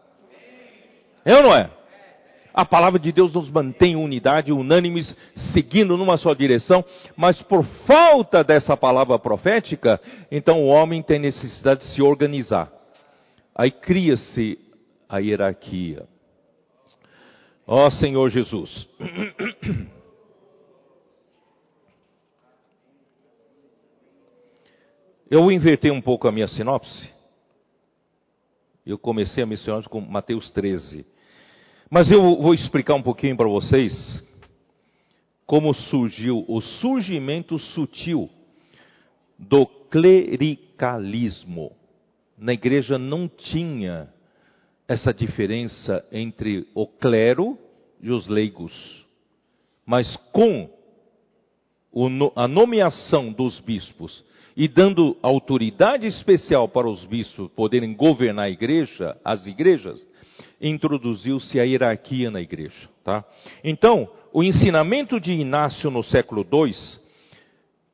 É 1.24 1.36
ou 1.36 1.42
não 1.42 1.54
é? 1.54 1.70
A 2.54 2.64
palavra 2.64 2.98
de 2.98 3.12
Deus 3.12 3.34
nos 3.34 3.50
mantém 3.50 3.96
unidade, 3.96 4.50
unânimes, 4.50 5.14
seguindo 5.52 5.94
numa 5.96 6.16
só 6.16 6.32
direção, 6.32 6.82
mas 7.14 7.42
por 7.42 7.62
falta 7.86 8.42
dessa 8.42 8.74
palavra 8.76 9.18
profética, 9.18 10.00
então 10.30 10.62
o 10.62 10.68
homem 10.68 11.02
tem 11.02 11.18
necessidade 11.18 11.80
de 11.80 11.86
se 11.94 12.00
organizar. 12.00 12.72
Aí 13.54 13.70
cria-se 13.70 14.58
a 15.06 15.18
hierarquia. 15.18 16.04
Ó 17.66 17.90
Senhor 17.90 18.30
Jesus. 18.30 18.88
Eu 25.28 25.50
invertei 25.50 25.90
um 25.90 26.00
pouco 26.00 26.28
a 26.28 26.32
minha 26.32 26.46
sinopse. 26.46 27.15
Eu 28.87 28.97
comecei 28.97 29.43
a 29.43 29.57
sinopse 29.57 29.89
com 29.89 30.01
Mateus 30.01 30.49
13. 30.53 31.05
Mas 31.91 32.09
eu 32.09 32.41
vou 32.41 32.55
explicar 32.55 32.95
um 32.95 33.03
pouquinho 33.03 33.37
para 33.37 33.49
vocês 33.49 34.22
como 35.45 35.74
surgiu 35.74 36.45
o 36.47 36.61
surgimento 36.61 37.59
sutil 37.59 38.30
do 39.37 39.66
clericalismo. 39.66 41.72
Na 42.39 42.53
igreja 42.53 42.97
não 42.97 43.28
tinha 43.28 44.09
essa 44.87 45.12
diferença 45.12 46.07
entre 46.12 46.68
o 46.72 46.87
clero 46.87 47.59
e 48.01 48.12
os 48.12 48.28
leigos. 48.28 49.05
Mas 49.84 50.16
com 50.32 50.70
a 52.37 52.47
nomeação 52.47 53.32
dos 53.32 53.59
bispos 53.59 54.24
e 54.57 54.66
dando 54.66 55.16
autoridade 55.20 56.07
especial 56.07 56.68
para 56.68 56.88
os 56.88 57.04
bispos 57.04 57.50
poderem 57.52 57.94
governar 57.94 58.46
a 58.46 58.50
igreja, 58.50 59.16
as 59.24 59.46
igrejas, 59.46 60.07
introduziu-se 60.61 61.61
a 61.61 61.64
hierarquia 61.64 62.30
na 62.30 62.40
igreja. 62.40 62.88
Tá? 63.04 63.24
Então, 63.62 64.09
o 64.32 64.42
ensinamento 64.42 65.20
de 65.20 65.32
Inácio 65.32 65.90
no 65.90 66.02
século 66.02 66.46
II, 66.50 66.74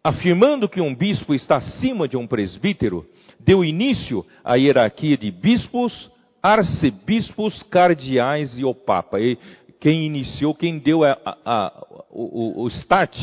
afirmando 0.05 0.69
que 0.69 0.81
um 0.81 0.95
bispo 0.95 1.35
está 1.35 1.57
acima 1.57 2.07
de 2.07 2.17
um 2.17 2.27
presbítero, 2.27 3.07
deu 3.41 3.65
início 3.65 4.25
à 4.45 4.55
hierarquia 4.55 5.17
de 5.17 5.31
bispos, 5.31 6.11
arcebispos, 6.43 7.63
cardeais 7.65 8.57
e 8.57 8.65
o 8.65 8.75
Papa. 8.75 9.21
E 9.21 9.37
quem 9.81 10.07
iniciou, 10.07 10.55
quem 10.55 10.79
deu 10.79 11.03
a, 11.03 11.19
a, 11.25 11.37
a, 11.45 11.87
o, 12.11 12.63
o, 12.63 12.69
start 12.69 13.17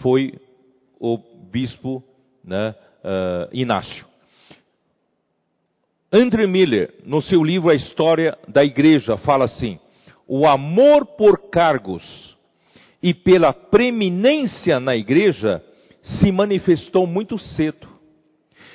foi 0.00 0.34
o 1.00 1.18
bispo 1.50 2.02
né, 2.46 2.74
uh, 3.02 3.48
Inácio. 3.52 4.06
André 6.12 6.46
Miller, 6.46 6.94
no 7.04 7.20
seu 7.20 7.42
livro 7.42 7.68
A 7.68 7.74
História 7.74 8.38
da 8.46 8.64
Igreja, 8.64 9.16
fala 9.16 9.44
assim: 9.44 9.78
o 10.26 10.46
amor 10.46 11.04
por 11.04 11.50
cargos 11.50 12.36
e 13.02 13.12
pela 13.12 13.52
preeminência 13.52 14.80
na 14.80 14.96
igreja 14.96 15.62
se 16.02 16.32
manifestou 16.32 17.06
muito 17.06 17.38
cedo 17.38 17.88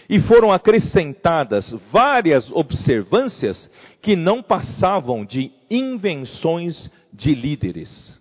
e 0.10 0.20
foram 0.20 0.52
acrescentadas 0.52 1.70
várias 1.92 2.52
observâncias 2.52 3.72
que 4.02 4.16
não 4.16 4.44
passavam 4.44 5.24
de 5.26 5.52
invenções 5.70 6.92
de 7.14 7.34
líderes. 7.34 8.20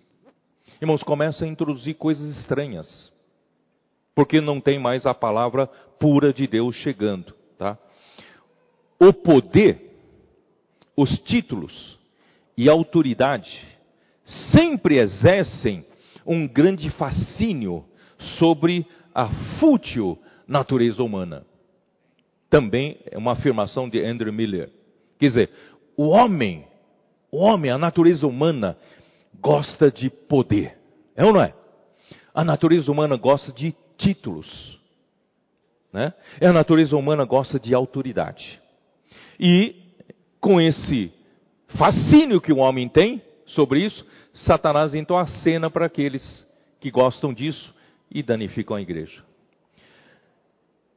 Irmãos, 0.81 1.03
começam 1.03 1.47
a 1.47 1.51
introduzir 1.51 1.95
coisas 1.95 2.37
estranhas, 2.37 3.10
porque 4.15 4.41
não 4.41 4.59
tem 4.59 4.79
mais 4.79 5.05
a 5.05 5.13
palavra 5.13 5.67
pura 5.99 6.33
de 6.33 6.47
Deus 6.47 6.75
chegando, 6.75 7.33
tá? 7.57 7.77
O 8.99 9.13
poder, 9.13 9.95
os 10.95 11.17
títulos 11.19 11.99
e 12.57 12.69
autoridade 12.69 13.49
sempre 14.51 14.97
exercem 14.97 15.85
um 16.25 16.47
grande 16.47 16.89
fascínio 16.91 17.85
sobre 18.37 18.85
a 19.13 19.27
fútil 19.59 20.19
natureza 20.47 21.01
humana 21.03 21.45
também 22.51 22.99
é 23.09 23.17
uma 23.17 23.31
afirmação 23.31 23.89
de 23.89 24.03
Andrew 24.03 24.33
Miller. 24.33 24.69
Quer 25.17 25.27
dizer, 25.27 25.49
o 25.95 26.09
homem, 26.09 26.67
o 27.31 27.37
homem, 27.37 27.71
a 27.71 27.77
natureza 27.77 28.27
humana, 28.27 28.77
gosta 29.39 29.89
de 29.89 30.09
poder. 30.09 30.77
É 31.15 31.23
ou 31.23 31.31
não 31.31 31.41
é? 31.41 31.55
A 32.33 32.43
natureza 32.43 32.91
humana 32.91 33.15
gosta 33.15 33.53
de 33.53 33.73
títulos. 34.01 34.79
Né? 35.93 36.13
E 36.39 36.45
a 36.45 36.53
natureza 36.53 36.95
humana 36.95 37.25
gosta 37.25 37.59
de 37.59 37.73
autoridade. 37.73 38.59
E 39.39 39.75
com 40.39 40.59
esse 40.59 41.11
fascínio 41.77 42.41
que 42.41 42.51
o 42.51 42.57
homem 42.57 42.87
tem 42.87 43.21
sobre 43.45 43.85
isso, 43.85 44.05
Satanás 44.33 44.95
então 44.95 45.17
acena 45.17 45.69
para 45.69 45.85
aqueles 45.85 46.47
que 46.79 46.89
gostam 46.89 47.33
disso 47.33 47.73
e 48.09 48.23
danificam 48.23 48.75
a 48.75 48.81
igreja. 48.81 49.23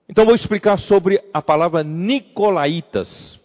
Então 0.08 0.24
vou 0.24 0.34
explicar 0.34 0.78
sobre 0.78 1.22
a 1.32 1.42
palavra 1.42 1.82
Nicolaitas. 1.82 3.40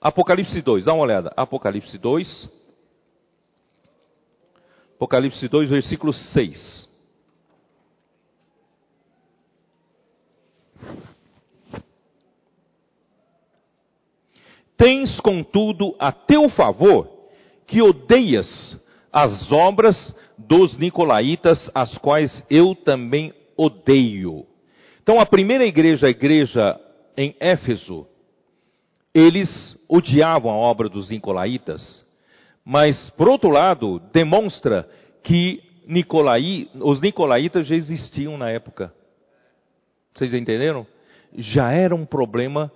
Apocalipse 0.00 0.60
2, 0.62 0.86
dá 0.86 0.94
uma 0.94 1.02
olhada. 1.02 1.32
Apocalipse 1.36 1.96
2. 1.98 2.50
Apocalipse 4.96 5.46
2, 5.46 5.70
versículo 5.70 6.12
6. 6.12 6.89
Tens, 14.76 15.20
contudo, 15.20 15.94
a 15.98 16.10
teu 16.10 16.48
favor 16.48 17.06
que 17.66 17.82
odeias 17.82 18.80
as 19.12 19.52
obras 19.52 20.16
dos 20.38 20.76
nicolaítas, 20.78 21.70
as 21.74 21.98
quais 21.98 22.44
eu 22.48 22.74
também 22.74 23.32
odeio. 23.56 24.46
Então 25.02 25.20
a 25.20 25.26
primeira 25.26 25.66
igreja, 25.66 26.06
a 26.06 26.10
igreja 26.10 26.80
em 27.16 27.34
Éfeso, 27.38 28.06
eles 29.14 29.76
odiavam 29.88 30.50
a 30.50 30.56
obra 30.56 30.88
dos 30.88 31.10
nicolaítas, 31.10 32.04
mas 32.64 33.10
por 33.10 33.28
outro 33.28 33.50
lado, 33.50 34.00
demonstra 34.12 34.88
que 35.22 35.62
os 36.80 37.00
nicolaítas 37.00 37.66
já 37.66 37.74
existiam 37.74 38.38
na 38.38 38.48
época. 38.48 38.94
Vocês 40.14 40.34
entenderam? 40.34 40.86
Já 41.36 41.72
era 41.72 41.94
um 41.94 42.04
problema 42.04 42.72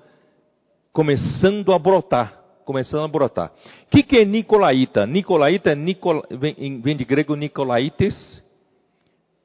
começando 0.92 1.72
a 1.72 1.78
brotar, 1.78 2.40
começando 2.64 3.04
a 3.04 3.08
brotar. 3.08 3.52
O 3.86 3.90
que, 3.90 4.02
que 4.02 4.16
é 4.16 4.24
nicolaíta? 4.24 5.06
Nicolaíta 5.06 5.72
é 5.72 5.74
Nicol, 5.74 6.22
vem, 6.30 6.80
vem 6.80 6.96
de 6.96 7.04
grego 7.04 7.34
Nicolaites. 7.34 8.42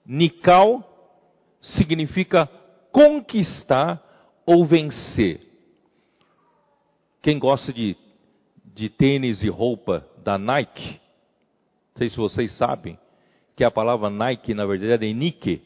Nical 0.05 0.83
significa 1.61 2.47
conquistar 2.91 4.01
ou 4.45 4.65
vencer. 4.65 5.41
Quem 7.21 7.37
gosta 7.37 7.73
de, 7.73 7.97
de 8.75 8.89
tênis 8.89 9.43
e 9.43 9.49
roupa 9.49 10.07
da 10.23 10.37
Nike, 10.37 10.99
não 11.93 11.97
sei 11.97 12.09
se 12.09 12.17
vocês 12.17 12.55
sabem, 12.57 12.97
que 13.55 13.63
a 13.63 13.71
palavra 13.71 14.09
Nike 14.09 14.53
na 14.53 14.65
verdade 14.65 15.09
é 15.09 15.13
Nike. 15.13 15.61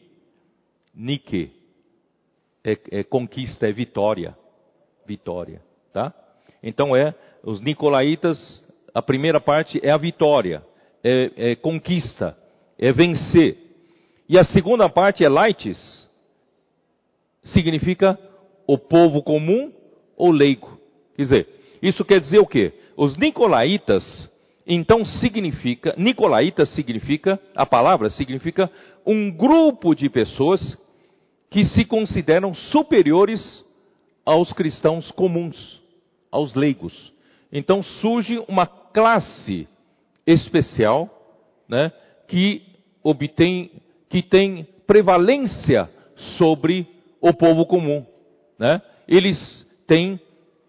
Nike 0.96 1.52
é, 2.64 2.78
é 2.92 3.04
conquista, 3.04 3.68
é 3.68 3.72
vitória. 3.72 4.36
Vitória, 5.06 5.62
tá? 5.92 6.14
Então 6.62 6.96
é, 6.96 7.14
os 7.44 7.60
nicolaítas, 7.60 8.64
a 8.94 9.02
primeira 9.02 9.42
parte 9.42 9.80
é 9.84 9.92
a 9.92 9.98
vitória, 9.98 10.64
é, 11.04 11.32
é 11.36 11.56
conquista, 11.56 12.38
é 12.80 12.92
vencer. 12.94 13.58
E 14.30 14.38
a 14.38 14.46
segunda 14.46 14.88
parte 14.88 15.26
é 15.26 15.30
lights, 15.30 16.08
significa 17.44 18.18
o 18.66 18.78
povo 18.78 19.22
comum 19.22 19.74
ou 20.16 20.32
leigo. 20.32 20.80
Quer 21.16 21.22
dizer, 21.24 21.48
isso 21.82 22.06
quer 22.06 22.22
dizer 22.22 22.40
o 22.40 22.48
quê? 22.48 22.72
Os 22.96 23.18
nicolaítas, 23.18 24.30
então 24.66 25.04
significa, 25.04 25.94
nicolaíta 25.98 26.66
significa, 26.66 27.38
a 27.54 27.66
palavra 27.66 28.10
significa 28.10 28.72
um 29.06 29.30
grupo 29.30 29.94
de 29.94 30.10
pessoas 30.10 30.78
que 31.54 31.64
se 31.66 31.86
consideram 31.86 32.52
superiores 32.56 33.64
aos 34.26 34.52
cristãos 34.52 35.12
comuns, 35.12 35.80
aos 36.32 36.56
leigos. 36.56 37.14
Então 37.52 37.84
surge 37.84 38.44
uma 38.48 38.66
classe 38.66 39.68
especial, 40.26 41.08
né, 41.70 41.92
que 42.28 42.64
obtém, 43.04 43.70
que 44.10 44.24
tem 44.24 44.68
prevalência 44.88 45.88
sobre 46.40 46.88
o 47.22 47.32
povo 47.32 47.68
comum, 47.68 48.04
né? 48.58 48.82
Eles 49.08 49.64
têm 49.86 50.20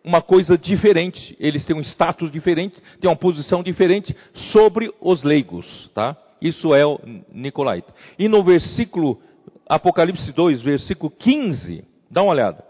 uma 0.05 0.20
coisa 0.20 0.59
diferente, 0.59 1.35
eles 1.41 1.64
têm 1.64 1.74
um 1.74 1.80
status 1.80 2.30
diferente, 2.30 2.78
têm 3.01 3.09
uma 3.09 3.16
posição 3.16 3.62
diferente 3.62 4.14
sobre 4.53 4.93
os 5.01 5.22
leigos, 5.22 5.91
tá? 5.95 6.14
Isso 6.43 6.74
é 6.74 6.85
o 6.85 7.01
Nicolaita. 7.32 7.95
E 8.18 8.28
no 8.28 8.43
versículo 8.43 9.18
Apocalipse 9.68 10.32
2, 10.32 10.62
versículo 10.62 11.11
15, 11.11 11.84
dá 12.11 12.22
uma 12.22 12.32
olhada. 12.32 12.64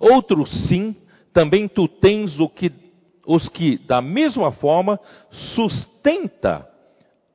Outro 0.00 0.46
sim, 0.46 0.96
também 1.32 1.68
tu 1.68 1.88
tens 1.88 2.38
o 2.40 2.48
que, 2.48 2.72
os 3.26 3.48
que, 3.48 3.78
da 3.78 4.00
mesma 4.02 4.52
forma, 4.52 4.98
sustenta 5.54 6.68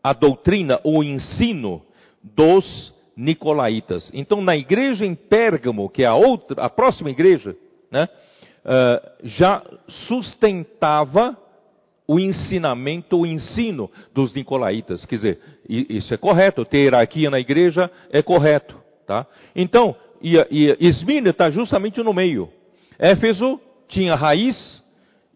a 0.04 0.14
doutrina 0.14 0.80
ou 0.84 1.04
ensino 1.04 1.82
dos 2.24 2.94
nicolaítas. 3.16 4.10
Então, 4.14 4.42
na 4.42 4.56
igreja 4.56 5.06
em 5.06 5.16
Pérgamo, 5.16 5.90
que 5.90 6.04
é 6.04 6.06
a 6.06 6.16
outra, 6.16 6.64
a 6.64 6.70
próxima 6.70 7.10
igreja, 7.10 7.56
né, 7.92 8.08
uh, 8.66 9.28
já 9.28 9.62
sustentava 10.08 11.38
o 12.10 12.20
ensinamento, 12.20 13.20
o 13.20 13.26
ensino 13.26 13.88
dos 14.16 14.34
nicolaítas. 14.34 15.06
Quer 15.06 15.16
dizer, 15.16 15.40
isso 15.70 16.12
é 16.12 16.18
correto, 16.18 16.66
ter 16.66 16.80
hierarquia 16.80 17.30
na 17.30 17.40
igreja 17.40 17.88
é 18.10 18.24
correto. 18.24 18.76
Tá? 19.06 19.28
Então, 19.56 19.96
e, 20.20 20.36
e 20.50 20.76
Esmirna 20.88 21.30
está 21.30 21.52
justamente 21.52 22.02
no 22.02 22.12
meio. 22.12 22.50
Éfeso 22.98 23.62
tinha 23.88 24.16
raiz 24.16 24.84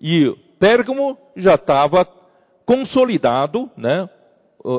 e 0.02 0.36
Pérgamo 0.58 1.16
já 1.36 1.54
estava 1.54 2.08
consolidado, 2.66 3.70
né, 3.78 4.10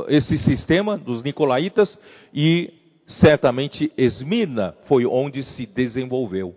esse 0.08 0.36
sistema 0.38 0.98
dos 0.98 1.22
nicolaítas 1.22 1.96
e 2.34 2.72
certamente 3.06 3.92
Esmirna 3.96 4.74
foi 4.86 5.06
onde 5.06 5.44
se 5.44 5.64
desenvolveu, 5.64 6.56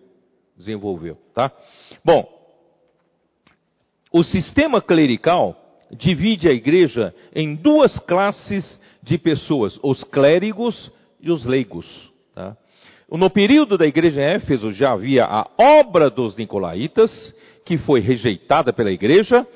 desenvolveu, 0.58 1.16
tá? 1.32 1.52
Bom, 2.04 2.37
o 4.12 4.24
sistema 4.24 4.82
clerical 4.82 5.55
divide 5.91 6.47
a 6.47 6.53
igreja 6.53 7.14
em 7.34 7.55
duas 7.55 7.97
classes 7.99 8.80
de 9.03 9.18
pessoas: 9.18 9.80
os 9.84 10.03
clérigos 10.03 10.91
e 11.20 11.32
os 11.32 11.45
leigos. 11.45 11.86
Tá? 12.34 12.55
No 13.10 13.30
período 13.30 13.78
da 13.78 13.88
igreja 13.88 14.22
em 14.22 14.36
Éfeso 14.36 14.72
já 14.72 14.91
havia 14.91 15.26
a 15.26 15.47
obra 15.58 16.10
dos 16.10 16.36
nicolaítas, 16.36 17.34
que 17.66 17.78
foi 17.78 18.01
rejeitada 18.01 18.74
pela 18.74 18.91
igreja, 18.91 19.47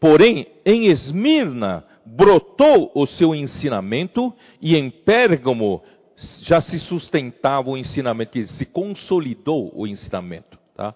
porém 0.00 0.46
em 0.64 0.86
Esmirna 0.86 1.84
brotou 2.04 2.90
o 2.94 3.06
seu 3.06 3.34
ensinamento 3.34 4.32
e 4.60 4.76
em 4.76 4.90
Pérgamo 4.90 5.82
já 6.42 6.60
se 6.60 6.80
sustentava 6.80 7.70
o 7.70 7.76
ensinamento, 7.76 8.44
se 8.48 8.66
consolidou 8.66 9.70
o 9.74 9.86
ensinamento. 9.86 10.58
Tá? 10.74 10.92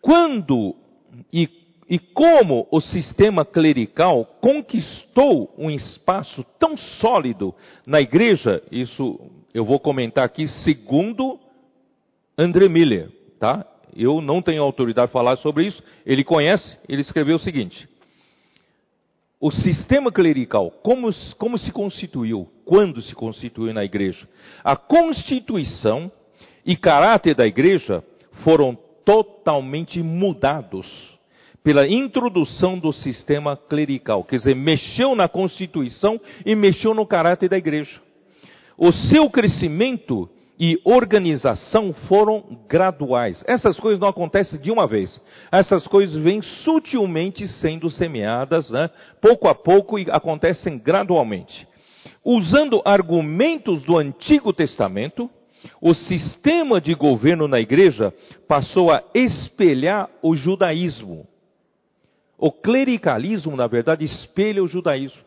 Quando 0.00 0.74
e 1.32 1.46
e 1.88 1.98
como 1.98 2.66
o 2.70 2.80
sistema 2.80 3.44
clerical 3.44 4.24
conquistou 4.40 5.54
um 5.56 5.70
espaço 5.70 6.44
tão 6.58 6.76
sólido 6.76 7.54
na 7.86 8.00
igreja, 8.00 8.60
isso 8.72 9.20
eu 9.54 9.64
vou 9.64 9.78
comentar 9.78 10.24
aqui 10.24 10.48
segundo 10.48 11.38
André 12.36 12.68
Miller, 12.68 13.10
tá? 13.38 13.64
Eu 13.94 14.20
não 14.20 14.42
tenho 14.42 14.62
autoridade 14.62 15.10
para 15.10 15.20
falar 15.20 15.36
sobre 15.36 15.66
isso, 15.66 15.82
ele 16.04 16.24
conhece, 16.24 16.76
ele 16.88 17.02
escreveu 17.02 17.36
o 17.36 17.40
seguinte: 17.40 17.88
o 19.40 19.52
sistema 19.52 20.10
clerical, 20.10 20.70
como, 20.82 21.08
como 21.38 21.56
se 21.56 21.70
constituiu, 21.70 22.48
quando 22.64 23.00
se 23.00 23.14
constituiu 23.14 23.72
na 23.72 23.84
igreja? 23.84 24.28
A 24.64 24.76
constituição 24.76 26.10
e 26.64 26.76
caráter 26.76 27.34
da 27.36 27.46
igreja 27.46 28.02
foram 28.42 28.76
totalmente 29.04 30.02
mudados 30.02 31.15
pela 31.66 31.84
introdução 31.88 32.78
do 32.78 32.92
sistema 32.92 33.56
clerical, 33.56 34.22
quer 34.22 34.36
dizer, 34.36 34.54
mexeu 34.54 35.16
na 35.16 35.26
constituição 35.26 36.20
e 36.44 36.54
mexeu 36.54 36.94
no 36.94 37.04
caráter 37.04 37.48
da 37.48 37.58
igreja. 37.58 38.00
O 38.78 38.92
seu 38.92 39.28
crescimento 39.28 40.30
e 40.60 40.80
organização 40.84 41.92
foram 42.06 42.60
graduais. 42.68 43.42
Essas 43.48 43.80
coisas 43.80 43.98
não 43.98 44.06
acontecem 44.06 44.60
de 44.60 44.70
uma 44.70 44.86
vez. 44.86 45.20
Essas 45.50 45.88
coisas 45.88 46.16
vêm 46.22 46.40
sutilmente 46.40 47.48
sendo 47.48 47.90
semeadas, 47.90 48.70
né? 48.70 48.88
pouco 49.20 49.48
a 49.48 49.54
pouco 49.54 49.98
e 49.98 50.06
acontecem 50.08 50.78
gradualmente. 50.78 51.66
Usando 52.24 52.80
argumentos 52.84 53.82
do 53.82 53.98
Antigo 53.98 54.52
Testamento, 54.52 55.28
o 55.80 55.92
sistema 55.94 56.80
de 56.80 56.94
governo 56.94 57.48
na 57.48 57.58
igreja 57.58 58.14
passou 58.46 58.92
a 58.92 59.02
espelhar 59.12 60.08
o 60.22 60.36
judaísmo. 60.36 61.26
O 62.38 62.52
clericalismo, 62.52 63.56
na 63.56 63.66
verdade, 63.66 64.04
espelha 64.04 64.62
o 64.62 64.68
judaísmo, 64.68 65.22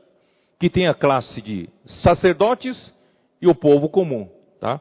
que 0.60 0.70
tem 0.70 0.88
a 0.88 0.94
classe 0.94 1.42
de 1.42 1.68
sacerdotes 1.86 2.94
e 3.42 3.48
o 3.48 3.56
povo 3.56 3.90
comum. 3.90 4.30
Tá? 4.60 4.80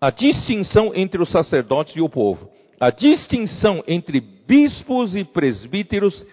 A 0.00 0.10
distinção 0.10 0.92
entre 0.94 1.22
os 1.22 1.30
sacerdotes 1.30 1.96
e 1.96 2.00
o 2.00 2.08
povo. 2.08 2.50
A 2.78 2.90
distinção 2.90 3.82
entre 3.86 4.20
bispos 4.20 5.16
e 5.16 5.24
presbíteros, 5.24 6.26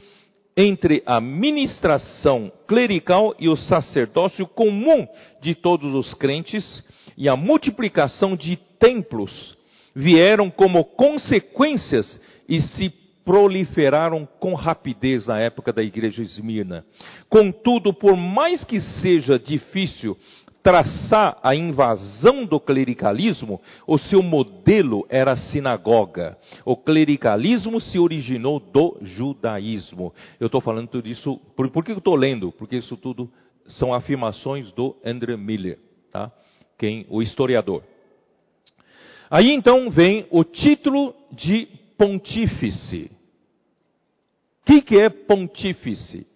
entre 0.58 1.02
a 1.06 1.22
ministração 1.22 2.52
clerical 2.68 3.34
e 3.39 3.47
o 3.47 3.56
sacerdócio 3.56 4.45
comum 4.45 5.08
de 5.41 5.56
todos 5.56 5.93
os 5.93 6.14
crentes, 6.16 6.84
e 7.16 7.30
a 7.30 7.38
multiplicação 7.38 8.36
de 8.36 8.58
templos 8.78 9.58
vieram 9.95 10.49
como 10.49 10.84
consequências 10.84 12.20
e 12.49 12.60
se 12.62 12.89
proliferaram 13.32 14.27
com 14.41 14.53
rapidez 14.53 15.25
na 15.25 15.39
época 15.39 15.71
da 15.71 15.82
igreja 15.82 16.21
Esmirna. 16.21 16.84
Contudo, 17.29 17.93
por 17.93 18.17
mais 18.17 18.61
que 18.65 18.82
seja 18.82 19.39
difícil 19.39 20.17
traçar 20.61 21.39
a 21.41 21.55
invasão 21.55 22.43
do 22.43 22.59
clericalismo, 22.59 23.61
o 23.88 23.97
seu 23.97 24.21
modelo 24.21 25.07
era 25.09 25.32
a 25.32 25.38
sinagoga. 25.38 26.38
O 26.65 26.75
clericalismo 26.75 27.79
se 27.79 27.97
originou 27.97 28.59
do 28.59 28.97
judaísmo. 29.01 30.13
Eu 30.38 30.47
estou 30.47 30.59
falando 30.59 30.89
tudo 30.89 31.07
isso, 31.07 31.38
por, 31.55 31.69
por 31.69 31.86
que 31.86 31.93
eu 31.93 31.99
estou 31.99 32.15
lendo? 32.15 32.51
Porque 32.51 32.75
isso 32.75 32.97
tudo 32.97 33.32
são 33.65 33.93
afirmações 33.93 34.73
do 34.73 34.93
André 35.05 35.38
Miller, 35.38 35.79
tá? 36.11 36.29
Quem, 36.77 37.05
o 37.09 37.21
historiador. 37.21 37.82
Aí 39.29 39.53
então 39.53 39.89
vem 39.89 40.27
o 40.29 40.43
título 40.43 41.15
de 41.32 41.69
pontífice. 41.97 43.20
O 44.62 44.66
que, 44.66 44.82
que 44.82 44.99
é 44.99 45.09
pontífice? 45.09 46.28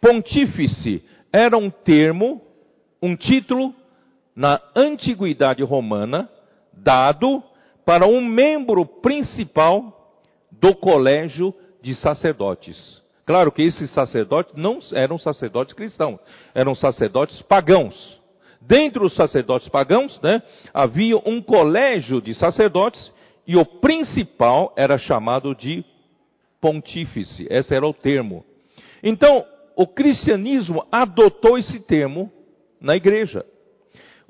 Pontífice 0.00 1.04
era 1.32 1.56
um 1.56 1.70
termo, 1.70 2.42
um 3.00 3.14
título 3.14 3.74
na 4.34 4.60
antiguidade 4.74 5.62
romana 5.62 6.28
dado 6.72 7.42
para 7.84 8.06
um 8.06 8.24
membro 8.24 8.84
principal 8.84 10.16
do 10.50 10.74
colégio 10.74 11.54
de 11.82 11.94
sacerdotes. 11.94 13.00
Claro 13.24 13.52
que 13.52 13.62
esses 13.62 13.90
sacerdotes 13.92 14.54
não 14.56 14.80
eram 14.92 15.16
sacerdotes 15.16 15.74
cristãos, 15.74 16.18
eram 16.54 16.74
sacerdotes 16.74 17.40
pagãos. 17.42 18.20
Dentro 18.60 19.02
dos 19.02 19.14
sacerdotes 19.14 19.68
pagãos, 19.68 20.20
né, 20.20 20.42
havia 20.74 21.16
um 21.18 21.40
colégio 21.40 22.20
de 22.20 22.34
sacerdotes 22.34 23.12
e 23.46 23.56
o 23.56 23.64
principal 23.64 24.72
era 24.76 24.98
chamado 24.98 25.54
de 25.54 25.84
pontífice, 26.60 27.46
esse 27.50 27.74
era 27.74 27.86
o 27.86 27.94
termo. 27.94 28.44
Então, 29.02 29.44
o 29.76 29.86
cristianismo 29.86 30.84
adotou 30.92 31.56
esse 31.56 31.80
termo 31.80 32.30
na 32.80 32.96
igreja. 32.96 33.44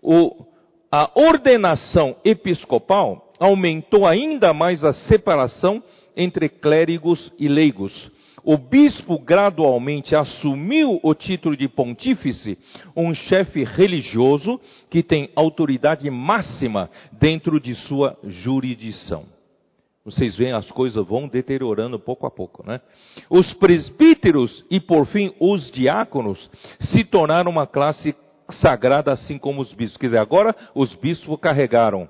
O, 0.02 0.44
a 0.90 1.10
ordenação 1.14 2.16
episcopal 2.24 3.32
aumentou 3.38 4.06
ainda 4.06 4.52
mais 4.52 4.84
a 4.84 4.92
separação 4.92 5.82
entre 6.16 6.48
clérigos 6.48 7.32
e 7.38 7.48
leigos. 7.48 8.10
o 8.42 8.56
bispo 8.56 9.18
gradualmente 9.18 10.16
assumiu 10.16 10.98
o 11.02 11.14
título 11.14 11.56
de 11.56 11.68
pontífice, 11.68 12.58
um 12.96 13.12
chefe 13.12 13.64
religioso 13.64 14.60
que 14.88 15.02
tem 15.02 15.30
autoridade 15.36 16.08
máxima 16.10 16.90
dentro 17.12 17.60
de 17.60 17.74
sua 17.74 18.16
jurisdição. 18.24 19.39
Vocês 20.10 20.36
veem, 20.36 20.52
as 20.52 20.70
coisas 20.70 21.06
vão 21.06 21.28
deteriorando 21.28 21.98
pouco 21.98 22.26
a 22.26 22.30
pouco, 22.30 22.66
né? 22.66 22.80
Os 23.28 23.52
presbíteros 23.54 24.64
e, 24.70 24.80
por 24.80 25.06
fim, 25.06 25.34
os 25.38 25.70
diáconos 25.70 26.50
se 26.80 27.04
tornaram 27.04 27.50
uma 27.50 27.66
classe 27.66 28.14
sagrada, 28.50 29.12
assim 29.12 29.38
como 29.38 29.60
os 29.60 29.72
bispos. 29.72 29.96
Quer 29.96 30.06
dizer, 30.06 30.18
agora 30.18 30.54
os 30.74 30.94
bispos 30.94 31.38
carregaram 31.40 32.08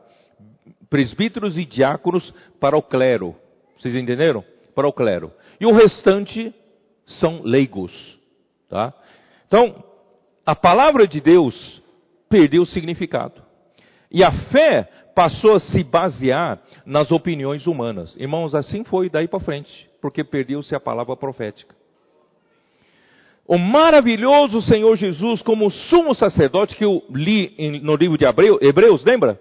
presbíteros 0.88 1.56
e 1.56 1.64
diáconos 1.64 2.32
para 2.58 2.76
o 2.76 2.82
clero. 2.82 3.36
Vocês 3.78 3.94
entenderam? 3.94 4.44
Para 4.74 4.88
o 4.88 4.92
clero. 4.92 5.32
E 5.60 5.66
o 5.66 5.72
restante 5.72 6.54
são 7.06 7.42
leigos. 7.42 7.92
Tá? 8.68 8.92
Então, 9.46 9.82
a 10.44 10.54
palavra 10.54 11.06
de 11.06 11.20
Deus 11.20 11.82
perdeu 12.28 12.62
o 12.62 12.66
significado. 12.66 13.42
E 14.10 14.24
a 14.24 14.32
fé 14.50 14.88
passou 15.20 15.56
a 15.56 15.60
se 15.60 15.84
basear 15.84 16.58
nas 16.86 17.12
opiniões 17.12 17.66
humanas. 17.66 18.16
Irmãos, 18.16 18.54
assim 18.54 18.84
foi 18.84 19.10
daí 19.10 19.28
para 19.28 19.38
frente, 19.38 19.86
porque 20.00 20.24
perdeu-se 20.24 20.74
a 20.74 20.80
palavra 20.80 21.14
profética. 21.14 21.76
O 23.46 23.58
maravilhoso 23.58 24.62
Senhor 24.62 24.96
Jesus, 24.96 25.42
como 25.42 25.70
sumo 25.70 26.14
sacerdote, 26.14 26.74
que 26.74 26.86
eu 26.86 27.04
li 27.10 27.54
no 27.82 27.96
livro 27.96 28.16
de 28.16 28.24
Hebreus, 28.24 29.04
lembra? 29.04 29.38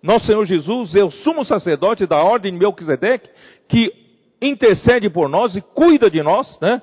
Nosso 0.00 0.26
Senhor 0.26 0.44
Jesus 0.46 0.94
é 0.94 1.02
o 1.02 1.10
sumo 1.10 1.44
sacerdote 1.44 2.06
da 2.06 2.22
ordem 2.22 2.52
de 2.52 2.58
Melquisedeque, 2.60 3.28
que 3.66 3.92
intercede 4.40 5.10
por 5.10 5.28
nós 5.28 5.56
e 5.56 5.60
cuida 5.60 6.08
de 6.08 6.22
nós, 6.22 6.56
né? 6.60 6.80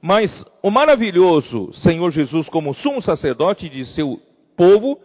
Mas 0.00 0.42
o 0.62 0.70
maravilhoso 0.70 1.70
Senhor 1.74 2.10
Jesus, 2.10 2.48
como 2.48 2.72
sumo 2.72 3.02
sacerdote 3.02 3.68
de 3.68 3.84
seu 3.84 4.18
povo, 4.56 4.98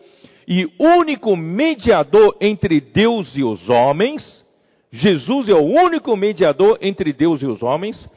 e 0.50 0.68
único 0.80 1.36
mediador 1.36 2.36
entre 2.42 2.82
Deus 2.82 3.32
e 3.36 3.44
os 3.44 3.70
homens, 3.70 4.44
Jesus 4.92 5.48
é 5.48 5.54
o 5.54 5.64
único 5.64 6.18
mediador 6.18 6.80
entre 6.82 7.14
Deus 7.14 7.40
e 7.44 7.46
os 7.46 7.62
homens, 7.62 8.10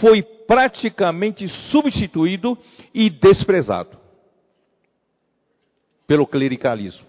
foi 0.00 0.22
praticamente 0.22 1.46
substituído 1.70 2.56
e 2.94 3.10
desprezado 3.10 3.98
pelo 6.06 6.26
clericalismo. 6.26 7.06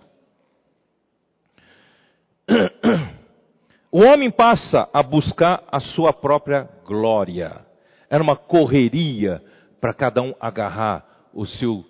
O 3.89 3.99
homem 3.99 4.29
passa 4.29 4.89
a 4.91 5.01
buscar 5.01 5.63
a 5.71 5.79
sua 5.79 6.11
própria 6.11 6.69
glória. 6.85 7.65
Era 8.09 8.21
uma 8.21 8.35
correria 8.35 9.41
para 9.79 9.93
cada 9.93 10.21
um 10.21 10.35
agarrar 10.37 11.29
o 11.33 11.45
seu, 11.45 11.85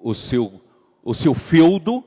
o 0.00 0.14
seu, 0.14 0.60
o 1.08 1.14
seu 1.14 1.32
feudo, 1.32 2.04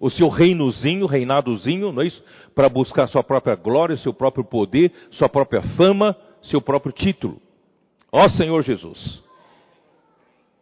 o 0.00 0.08
seu 0.08 0.26
reinozinho, 0.30 1.04
reinadozinho, 1.04 1.92
não 1.92 2.00
é 2.00 2.06
isso? 2.06 2.24
Para 2.54 2.66
buscar 2.66 3.06
sua 3.06 3.22
própria 3.22 3.54
glória, 3.54 3.94
seu 3.98 4.14
próprio 4.14 4.42
poder, 4.42 4.90
sua 5.10 5.28
própria 5.28 5.60
fama, 5.76 6.16
seu 6.40 6.58
próprio 6.58 6.90
título. 6.90 7.42
Ó 8.10 8.26
Senhor 8.30 8.62
Jesus. 8.62 9.22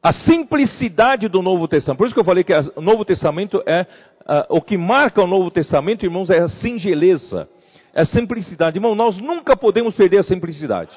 A 0.03 0.12
simplicidade 0.12 1.28
do 1.28 1.41
Novo 1.41 1.68
Testamento. 1.68 1.99
Por 1.99 2.07
isso 2.09 2.14
que 2.14 2.20
eu 2.20 2.24
falei 2.24 2.43
que 2.43 2.53
o 2.74 2.80
Novo 2.80 3.05
Testamento 3.05 3.62
é 3.64 3.82
uh, 4.22 4.57
o 4.57 4.61
que 4.61 4.76
marca 4.76 5.22
o 5.22 5.26
Novo 5.28 5.49
Testamento, 5.49 6.05
irmãos, 6.05 6.28
é 6.28 6.41
a 6.41 6.49
singeleza, 6.49 7.49
é 7.95 8.03
a 8.03 8.07
simplicidade. 8.07 8.78
Irmão, 8.78 8.97
nós 8.97 9.16
nunca 9.18 9.57
podemos 9.57 9.95
perder 9.95 10.18
a 10.18 10.24
simplicidade. 10.24 10.91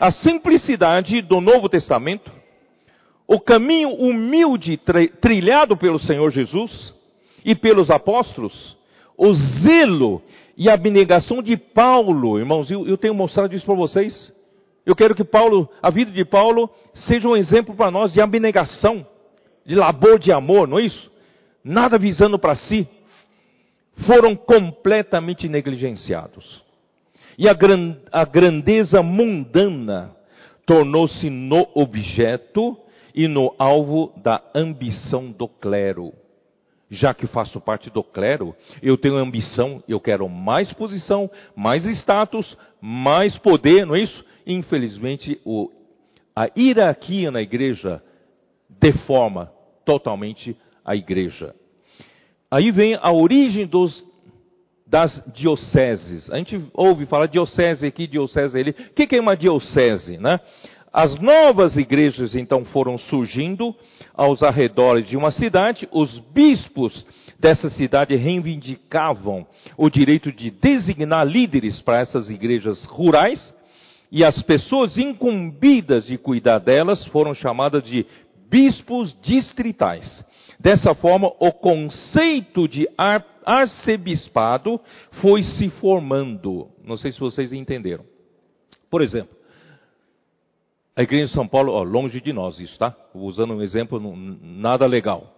A 0.00 0.10
simplicidade 0.10 1.20
do 1.20 1.42
Novo 1.42 1.68
Testamento, 1.68 2.32
o 3.26 3.40
caminho 3.40 3.90
humilde 3.90 4.78
trilhado 5.20 5.76
pelo 5.76 5.98
Senhor 5.98 6.30
Jesus 6.30 6.94
e 7.44 7.54
pelos 7.54 7.90
apóstolos, 7.90 8.76
o 9.16 9.32
zelo 9.34 10.22
e 10.56 10.68
a 10.68 10.74
abnegação 10.74 11.42
de 11.42 11.56
Paulo, 11.56 12.38
irmãos, 12.38 12.70
eu, 12.70 12.86
eu 12.86 12.96
tenho 12.96 13.14
mostrado 13.14 13.54
isso 13.54 13.66
para 13.66 13.74
vocês. 13.74 14.32
Eu 14.84 14.94
quero 14.94 15.14
que 15.14 15.24
Paulo, 15.24 15.68
a 15.82 15.90
vida 15.90 16.12
de 16.12 16.24
Paulo, 16.24 16.70
seja 16.94 17.28
um 17.28 17.36
exemplo 17.36 17.74
para 17.74 17.90
nós 17.90 18.12
de 18.12 18.20
abnegação, 18.20 19.04
de 19.64 19.74
labor 19.74 20.18
de 20.18 20.30
amor, 20.30 20.68
não 20.68 20.78
é 20.78 20.84
isso? 20.84 21.10
Nada 21.64 21.98
visando 21.98 22.38
para 22.38 22.54
si. 22.54 22.86
Foram 24.06 24.36
completamente 24.36 25.48
negligenciados. 25.48 26.62
E 27.36 27.48
a, 27.48 27.52
gran, 27.52 27.96
a 28.12 28.24
grandeza 28.24 29.02
mundana 29.02 30.14
tornou-se 30.64 31.28
no 31.28 31.68
objeto 31.74 32.78
e 33.16 33.26
no 33.26 33.54
alvo 33.58 34.12
da 34.22 34.42
ambição 34.54 35.32
do 35.32 35.48
clero 35.48 36.12
já 36.90 37.12
que 37.12 37.26
faço 37.26 37.60
parte 37.60 37.90
do 37.90 38.02
clero, 38.02 38.54
eu 38.82 38.96
tenho 38.96 39.16
ambição, 39.16 39.82
eu 39.88 40.00
quero 40.00 40.28
mais 40.28 40.72
posição, 40.72 41.30
mais 41.54 41.84
status, 41.84 42.56
mais 42.80 43.36
poder, 43.38 43.84
não 43.84 43.96
é 43.96 44.02
isso? 44.02 44.24
Infelizmente, 44.46 45.40
o, 45.44 45.70
a 46.34 46.48
hierarquia 46.56 47.30
na 47.30 47.42
igreja 47.42 48.02
deforma 48.78 49.52
totalmente 49.84 50.56
a 50.84 50.94
igreja. 50.94 51.54
Aí 52.50 52.70
vem 52.70 52.94
a 52.94 53.10
origem 53.12 53.66
dos, 53.66 54.04
das 54.86 55.20
dioceses. 55.34 56.30
A 56.30 56.36
gente 56.38 56.64
ouve 56.72 57.06
falar 57.06 57.26
diocese 57.26 57.84
aqui, 57.84 58.06
diocese 58.06 58.56
ali. 58.56 58.70
O 58.70 58.94
que 58.94 59.16
é 59.16 59.20
uma 59.20 59.36
diocese, 59.36 60.18
né? 60.18 60.38
As 60.96 61.20
novas 61.20 61.76
igrejas 61.76 62.34
então 62.34 62.64
foram 62.64 62.96
surgindo 62.96 63.76
aos 64.14 64.42
arredores 64.42 65.06
de 65.06 65.14
uma 65.14 65.30
cidade, 65.30 65.86
os 65.92 66.18
bispos 66.32 67.04
dessa 67.38 67.68
cidade 67.68 68.16
reivindicavam 68.16 69.46
o 69.76 69.90
direito 69.90 70.32
de 70.32 70.50
designar 70.50 71.26
líderes 71.26 71.82
para 71.82 72.00
essas 72.00 72.30
igrejas 72.30 72.82
rurais, 72.86 73.54
e 74.10 74.24
as 74.24 74.40
pessoas 74.44 74.96
incumbidas 74.96 76.06
de 76.06 76.16
cuidar 76.16 76.60
delas 76.60 77.04
foram 77.08 77.34
chamadas 77.34 77.82
de 77.82 78.06
bispos 78.48 79.14
distritais. 79.20 80.24
Dessa 80.58 80.94
forma, 80.94 81.30
o 81.38 81.52
conceito 81.52 82.66
de 82.66 82.88
arcebispado 83.44 84.80
foi 85.20 85.42
se 85.42 85.68
formando. 85.68 86.68
Não 86.82 86.96
sei 86.96 87.12
se 87.12 87.20
vocês 87.20 87.52
entenderam. 87.52 88.06
Por 88.90 89.02
exemplo, 89.02 89.35
a 90.96 91.02
igreja 91.02 91.26
de 91.26 91.32
São 91.32 91.46
Paulo, 91.46 91.72
ó, 91.72 91.82
longe 91.82 92.22
de 92.22 92.32
nós 92.32 92.58
isso, 92.58 92.78
tá? 92.78 92.96
Usando 93.14 93.52
um 93.52 93.62
exemplo 93.62 94.00
nada 94.00 94.86
legal. 94.86 95.36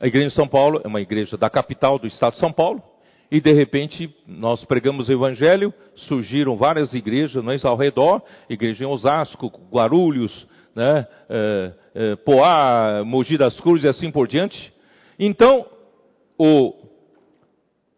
A 0.00 0.06
igreja 0.06 0.28
de 0.28 0.34
São 0.34 0.48
Paulo 0.48 0.80
é 0.82 0.88
uma 0.88 1.02
igreja 1.02 1.36
da 1.36 1.50
capital 1.50 1.98
do 1.98 2.06
estado 2.06 2.32
de 2.32 2.38
São 2.38 2.50
Paulo, 2.50 2.82
e 3.30 3.38
de 3.38 3.52
repente 3.52 4.08
nós 4.26 4.64
pregamos 4.64 5.08
o 5.08 5.12
evangelho, 5.12 5.72
surgiram 5.96 6.56
várias 6.56 6.94
igrejas 6.94 7.44
não 7.44 7.52
é, 7.52 7.58
ao 7.62 7.76
redor, 7.76 8.22
igreja 8.48 8.84
em 8.84 8.86
Osasco, 8.86 9.52
Guarulhos, 9.70 10.46
né, 10.74 11.06
é, 11.28 11.72
é, 11.94 12.16
Poá, 12.16 13.02
Mogi 13.04 13.36
das 13.36 13.60
Cruzes 13.60 13.84
e 13.84 13.88
assim 13.88 14.10
por 14.10 14.26
diante. 14.26 14.72
Então, 15.18 15.66
o, 16.38 16.72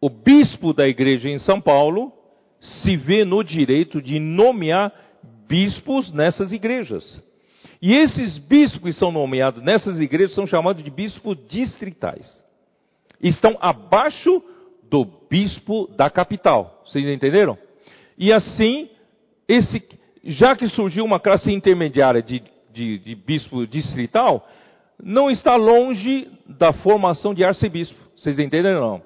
o 0.01 0.11
bispo 0.11 0.73
da 0.73 0.89
igreja 0.89 1.29
em 1.29 1.39
São 1.39 1.61
Paulo 1.61 2.13
se 2.61 2.97
vê 2.97 3.25
no 3.25 3.45
direito 3.45 4.03
de 4.03 4.19
nomear 4.19 4.93
bispos 5.49 6.13
nessas 6.13 6.53
igrejas. 6.53 7.21
E 7.81 7.95
esses 7.95 8.39
bispos 8.39 8.83
que 8.83 8.99
são 8.99 9.13
nomeados 9.13 9.63
nessas 9.63 10.01
igrejas 10.01 10.35
são 10.35 10.47
chamados 10.47 10.83
de 10.83 10.91
bispos 10.91 11.37
distritais. 11.49 12.43
Estão 13.21 13.57
abaixo 13.61 14.43
do 14.91 15.07
bispo 15.29 15.89
da 15.97 16.11
capital. 16.11 16.83
Vocês 16.85 17.07
entenderam? 17.07 17.57
E 18.17 18.33
assim, 18.33 18.91
esse, 19.47 19.83
já 20.25 20.57
que 20.57 20.67
surgiu 20.69 21.05
uma 21.05 21.21
classe 21.21 21.53
intermediária 21.53 22.23
de, 22.23 22.43
de, 22.73 22.99
de 22.99 23.15
bispo 23.15 23.67
distrital, 23.67 24.47
não 25.01 25.31
está 25.31 25.55
longe 25.55 26.29
da 26.47 26.73
formação 26.73 27.33
de 27.33 27.45
arcebispo. 27.45 27.99
Vocês 28.17 28.39
entenderam 28.39 28.81
não? 28.81 29.03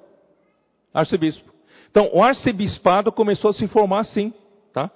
Arcebispo. 0.95 1.53
Então, 1.90 2.09
o 2.12 2.22
arcebispado 2.22 3.12
começou 3.12 3.51
a 3.51 3.55
se 3.55 3.66
formar 3.68 4.01
assim, 4.01 4.32
tá? 4.72 4.90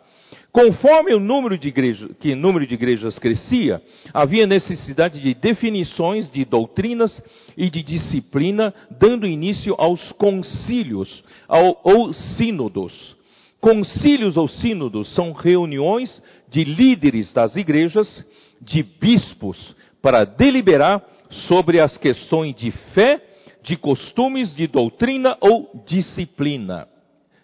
Conforme 0.53 1.13
o 1.13 1.21
número 1.21 1.59
de 1.59 1.69
igrejas, 1.69 2.11
que 2.19 2.35
número 2.35 2.67
de 2.67 2.75
igrejas 2.75 3.19
crescia, 3.19 3.83
havia 4.15 4.47
necessidade 4.47 5.21
de 5.21 5.35
definições 5.35 6.31
de 6.31 6.45
doutrinas 6.47 7.23
e 7.57 7.69
de 7.69 7.83
disciplina, 7.83 8.73
dando 8.99 9.27
início 9.27 9.75
aos 9.77 10.13
concílios 10.13 11.23
ao, 11.47 11.79
ou 11.85 12.13
sínodos. 12.13 13.15
Concílios 13.61 14.37
ou 14.37 14.49
sínodos 14.49 15.13
são 15.15 15.33
reuniões 15.33 16.23
de 16.49 16.65
líderes 16.65 17.33
das 17.35 17.55
igrejas, 17.57 18.25
de 18.61 18.83
bispos, 18.83 19.77
para 20.01 20.25
deliberar 20.25 21.03
sobre 21.49 21.81
as 21.81 21.99
questões 21.99 22.55
de 22.55 22.71
fé, 22.95 23.21
de 23.63 23.77
costumes, 23.77 24.55
de 24.55 24.67
doutrina 24.67 25.37
ou 25.41 25.85
disciplina. 25.87 26.89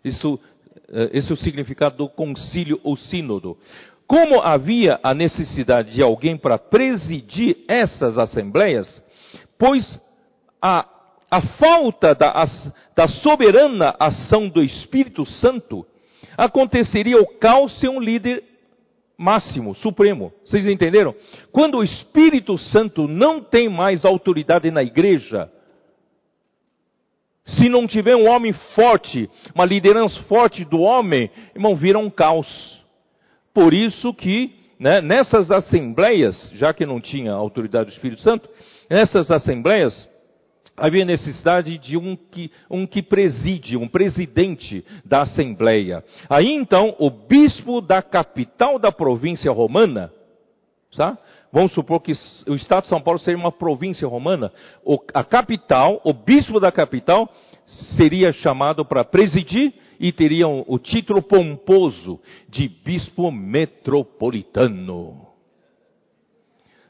Isso 0.04 0.38
esse 1.12 1.30
é 1.30 1.34
o 1.34 1.36
significado 1.36 1.96
do 1.96 2.08
concílio 2.08 2.80
ou 2.82 2.96
sínodo. 2.96 3.56
Como 4.06 4.40
havia 4.40 4.98
a 5.02 5.14
necessidade 5.14 5.92
de 5.92 6.02
alguém 6.02 6.36
para 6.36 6.58
presidir 6.58 7.58
essas 7.68 8.18
assembleias, 8.18 9.02
pois 9.58 9.98
a, 10.60 10.86
a 11.30 11.40
falta 11.40 12.14
da, 12.14 12.44
da 12.94 13.08
soberana 13.08 13.94
ação 13.98 14.48
do 14.48 14.62
Espírito 14.62 15.24
Santo 15.24 15.86
aconteceria 16.36 17.20
o 17.20 17.26
caos 17.38 17.78
sem 17.80 17.88
um 17.88 18.00
líder 18.00 18.44
máximo, 19.16 19.74
supremo. 19.74 20.32
Vocês 20.44 20.66
entenderam? 20.66 21.14
Quando 21.50 21.78
o 21.78 21.82
Espírito 21.82 22.58
Santo 22.58 23.06
não 23.06 23.40
tem 23.40 23.68
mais 23.68 24.04
autoridade 24.04 24.70
na 24.70 24.82
igreja, 24.82 25.50
se 27.44 27.68
não 27.68 27.86
tiver 27.86 28.14
um 28.16 28.28
homem 28.28 28.52
forte, 28.74 29.28
uma 29.54 29.64
liderança 29.64 30.22
forte 30.24 30.64
do 30.64 30.80
homem, 30.80 31.30
irmão, 31.54 31.74
vira 31.74 31.98
um 31.98 32.10
caos. 32.10 32.48
Por 33.52 33.74
isso 33.74 34.14
que, 34.14 34.54
né, 34.78 35.00
nessas 35.00 35.50
assembleias, 35.50 36.50
já 36.54 36.72
que 36.72 36.86
não 36.86 37.00
tinha 37.00 37.32
autoridade 37.32 37.86
do 37.86 37.92
Espírito 37.92 38.22
Santo, 38.22 38.48
nessas 38.88 39.30
assembleias, 39.30 40.08
havia 40.76 41.04
necessidade 41.04 41.76
de 41.78 41.96
um 41.96 42.16
que, 42.16 42.50
um 42.70 42.86
que 42.86 43.02
preside, 43.02 43.76
um 43.76 43.88
presidente 43.88 44.84
da 45.04 45.22
Assembleia. 45.22 46.02
Aí 46.28 46.50
então, 46.52 46.94
o 46.98 47.10
bispo 47.10 47.80
da 47.80 48.00
capital 48.02 48.78
da 48.78 48.90
província 48.90 49.50
romana, 49.50 50.12
tá? 50.96 51.18
Vamos 51.52 51.72
supor 51.72 52.00
que 52.00 52.12
o 52.48 52.54
Estado 52.54 52.82
de 52.82 52.88
São 52.88 53.00
Paulo 53.00 53.20
seria 53.20 53.38
uma 53.38 53.52
província 53.52 54.08
romana, 54.08 54.50
a 55.12 55.22
capital, 55.22 56.00
o 56.02 56.12
bispo 56.12 56.58
da 56.58 56.72
capital, 56.72 57.28
seria 57.96 58.32
chamado 58.32 58.84
para 58.84 59.04
presidir 59.04 59.72
e 60.00 60.10
teria 60.10 60.48
o 60.48 60.78
título 60.78 61.22
pomposo 61.22 62.18
de 62.48 62.68
bispo 62.68 63.30
metropolitano. 63.30 65.28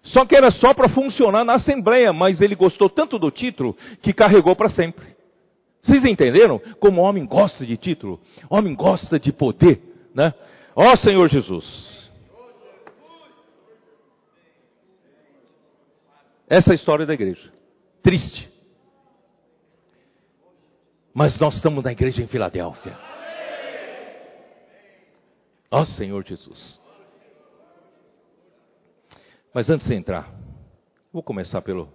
Só 0.04 0.24
que 0.24 0.34
era 0.34 0.50
só 0.50 0.74
para 0.74 0.88
funcionar 0.88 1.44
na 1.44 1.54
Assembleia, 1.54 2.12
mas 2.12 2.40
ele 2.40 2.54
gostou 2.54 2.88
tanto 2.88 3.18
do 3.18 3.30
título 3.30 3.76
que 4.00 4.12
carregou 4.12 4.56
para 4.56 4.68
sempre. 4.68 5.06
Vocês 5.82 6.04
entenderam? 6.04 6.60
Como 6.80 7.00
o 7.00 7.04
homem 7.04 7.26
gosta 7.26 7.66
de 7.66 7.76
título, 7.76 8.20
o 8.48 8.56
homem 8.56 8.74
gosta 8.74 9.18
de 9.18 9.32
poder, 9.32 9.80
né? 10.14 10.32
Ó 10.74 10.96
Senhor 10.96 11.28
Jesus. 11.28 11.91
Essa 16.53 16.68
é 16.68 16.72
a 16.72 16.74
história 16.74 17.07
da 17.07 17.14
igreja. 17.14 17.50
Triste. 18.03 18.53
Mas 21.14 21.38
nós 21.38 21.55
estamos 21.55 21.82
na 21.82 21.92
igreja 21.92 22.22
em 22.22 22.26
Filadélfia. 22.26 22.94
Ó 25.70 25.82
Senhor 25.86 26.22
Jesus. 26.22 26.78
Mas 29.55 29.70
antes 29.70 29.88
de 29.88 29.94
entrar, 29.94 30.30
vou 31.11 31.22
começar 31.22 31.62
pelo. 31.62 31.88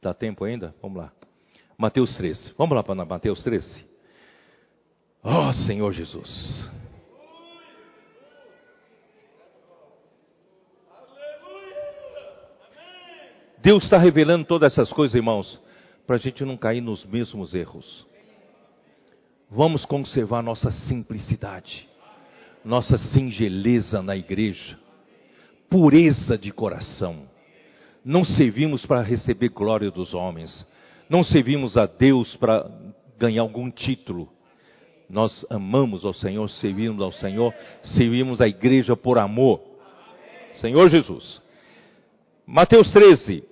Dá 0.00 0.14
tempo 0.14 0.44
ainda? 0.44 0.72
Vamos 0.80 0.98
lá. 0.98 1.12
Mateus 1.76 2.16
13. 2.16 2.54
Vamos 2.56 2.76
lá 2.76 2.84
para 2.84 3.04
Mateus 3.04 3.42
13. 3.42 3.84
Ó 5.24 5.48
oh, 5.48 5.52
Senhor 5.54 5.92
Jesus. 5.92 6.70
Deus 13.62 13.84
está 13.84 13.96
revelando 13.98 14.44
todas 14.44 14.72
essas 14.72 14.92
coisas, 14.92 15.14
irmãos, 15.14 15.60
para 16.06 16.16
a 16.16 16.18
gente 16.18 16.44
não 16.44 16.56
cair 16.56 16.80
nos 16.80 17.04
mesmos 17.04 17.54
erros. 17.54 18.06
Vamos 19.50 19.84
conservar 19.84 20.42
nossa 20.42 20.70
simplicidade, 20.70 21.88
nossa 22.64 22.98
singeleza 22.98 24.02
na 24.02 24.16
igreja 24.16 24.82
pureza 25.72 26.36
de 26.36 26.52
coração. 26.52 27.22
Não 28.04 28.26
servimos 28.26 28.84
para 28.84 29.00
receber 29.00 29.48
glória 29.48 29.90
dos 29.90 30.12
homens. 30.12 30.66
Não 31.08 31.24
servimos 31.24 31.78
a 31.78 31.86
Deus 31.86 32.36
para 32.36 32.70
ganhar 33.18 33.40
algum 33.40 33.70
título. 33.70 34.28
Nós 35.08 35.46
amamos 35.48 36.04
ao 36.04 36.12
Senhor, 36.12 36.46
servimos 36.50 37.02
ao 37.02 37.12
Senhor, 37.12 37.54
servimos 37.84 38.42
a 38.42 38.48
igreja 38.48 38.94
por 38.94 39.18
amor. 39.18 39.62
Senhor 40.54 40.90
Jesus. 40.90 41.40
Mateus 42.46 42.92
13. 42.92 43.42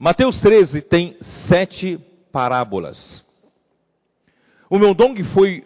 Mateus 0.00 0.40
13 0.40 0.80
tem 0.82 1.16
sete 1.48 1.98
parábolas. 2.30 2.96
O 4.70 4.78
meu 4.78 4.94
dong 4.94 5.20
foi 5.34 5.64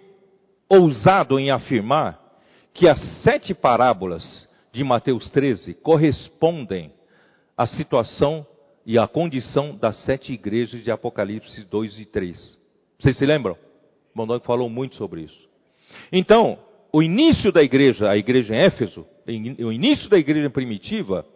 ousado 0.71 1.39
em 1.39 1.51
afirmar 1.51 2.19
que 2.73 2.89
as 2.89 2.99
sete 3.23 3.53
parábolas 3.53 4.49
de 4.73 4.83
Mateus 4.83 5.29
13 5.29 5.75
correspondem 5.75 6.91
à 7.59 7.67
situação 7.67 8.47
e 8.87 8.99
à 8.99 9.07
condição 9.07 9.77
das 9.77 10.03
sete 10.05 10.33
igrejas 10.33 10.83
de 10.83 10.91
Apocalipse 10.91 11.63
2 11.65 12.01
e 12.01 12.07
3. 12.07 12.59
Vocês 12.99 13.19
se 13.19 13.27
lembram? 13.27 13.55
Mondog 14.15 14.47
falou 14.47 14.71
muito 14.71 14.97
sobre 14.97 15.25
isso. 15.25 15.49
Então, 16.11 16.59
o 16.91 17.03
início 17.03 17.53
da 17.53 17.63
igreja, 17.63 18.09
a 18.09 18.17
igreja 18.17 18.55
em 18.55 18.61
Éfeso, 18.61 19.07
o 19.27 19.71
início 19.71 20.09
da 20.09 20.17
igreja 20.17 20.49
primitiva, 20.49 21.27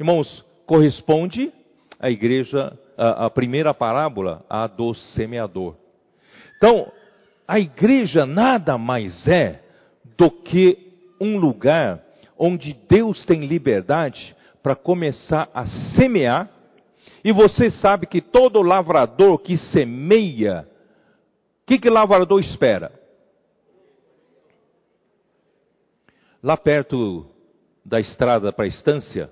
irmãos, 0.00 0.42
corresponde 0.64 1.52
à 1.98 2.10
igreja, 2.10 2.76
a, 2.96 3.26
a 3.26 3.30
primeira 3.30 3.72
parábola, 3.72 4.44
a 4.48 4.66
do 4.66 4.94
semeador. 4.94 5.76
Então, 6.56 6.90
a 7.46 7.60
igreja 7.60 8.26
nada 8.26 8.76
mais 8.76 9.26
é 9.28 9.62
do 10.16 10.30
que 10.30 10.78
um 11.20 11.36
lugar 11.36 12.02
onde 12.38 12.74
Deus 12.88 13.24
tem 13.24 13.46
liberdade 13.46 14.34
para 14.62 14.74
começar 14.74 15.48
a 15.54 15.64
semear. 15.94 16.50
E 17.24 17.32
você 17.32 17.70
sabe 17.70 18.06
que 18.06 18.20
todo 18.20 18.62
lavrador 18.62 19.38
que 19.38 19.56
semeia, 19.56 20.68
o 21.62 21.66
que, 21.66 21.78
que 21.78 21.90
lavrador 21.90 22.40
espera? 22.40 22.92
Lá 26.42 26.56
perto 26.56 27.26
da 27.84 28.00
estrada 28.00 28.52
para 28.52 28.64
a 28.64 28.68
estância, 28.68 29.30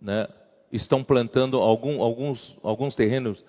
né, 0.00 0.28
estão 0.72 1.02
plantando 1.02 1.58
algum, 1.58 2.02
alguns, 2.02 2.56
alguns 2.62 2.94
terrenos, 2.94 3.42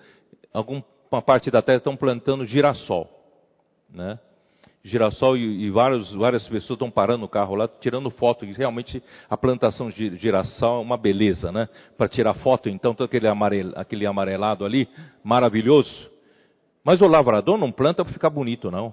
alguma 0.52 0.84
parte 1.24 1.50
da 1.50 1.62
terra 1.62 1.78
estão 1.78 1.96
plantando 1.96 2.44
girassol. 2.44 3.08
Né? 3.92 4.18
girassol 4.82 5.36
e, 5.36 5.64
e 5.64 5.70
vários, 5.70 6.12
várias 6.14 6.42
pessoas 6.44 6.76
estão 6.76 6.90
parando 6.90 7.24
o 7.24 7.28
carro 7.28 7.54
lá, 7.54 7.68
tirando 7.68 8.10
foto. 8.10 8.44
E 8.44 8.52
realmente 8.52 9.02
a 9.28 9.36
plantação 9.36 9.88
de 9.88 10.16
girassol 10.16 10.80
é 10.80 10.82
uma 10.82 10.96
beleza, 10.96 11.52
né? 11.52 11.68
Para 11.96 12.08
tirar 12.08 12.34
foto, 12.34 12.68
então, 12.68 12.94
todo 12.94 13.06
aquele, 13.06 13.28
amarel, 13.28 13.72
aquele 13.76 14.06
amarelado 14.06 14.64
ali, 14.64 14.88
maravilhoso. 15.22 16.10
Mas 16.84 17.00
o 17.00 17.06
lavrador 17.06 17.58
não 17.58 17.70
planta 17.70 18.04
para 18.04 18.12
ficar 18.12 18.30
bonito, 18.30 18.70
não. 18.70 18.92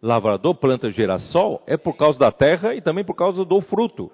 Lavrador 0.00 0.54
planta 0.54 0.90
girassol 0.90 1.62
é 1.66 1.76
por 1.76 1.96
causa 1.96 2.18
da 2.18 2.32
terra 2.32 2.74
e 2.74 2.80
também 2.80 3.04
por 3.04 3.14
causa 3.14 3.44
do 3.44 3.60
fruto. 3.60 4.10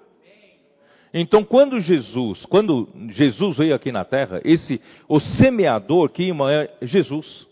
Então, 1.13 1.43
quando 1.43 1.79
Jesus, 1.79 2.45
quando 2.45 2.89
Jesus 3.11 3.57
veio 3.57 3.73
aqui 3.73 3.91
na 3.91 4.03
terra, 4.03 4.41
esse, 4.43 4.81
o 5.07 5.19
semeador 5.19 6.09
que 6.09 6.31
é 6.31 6.85
Jesus, 6.85 7.47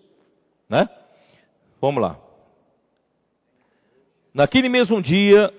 né? 0.70 0.90
Vamos 1.82 2.02
lá. 2.02 2.20
Naquele 4.34 4.68
mesmo 4.68 5.02
dia, 5.02 5.54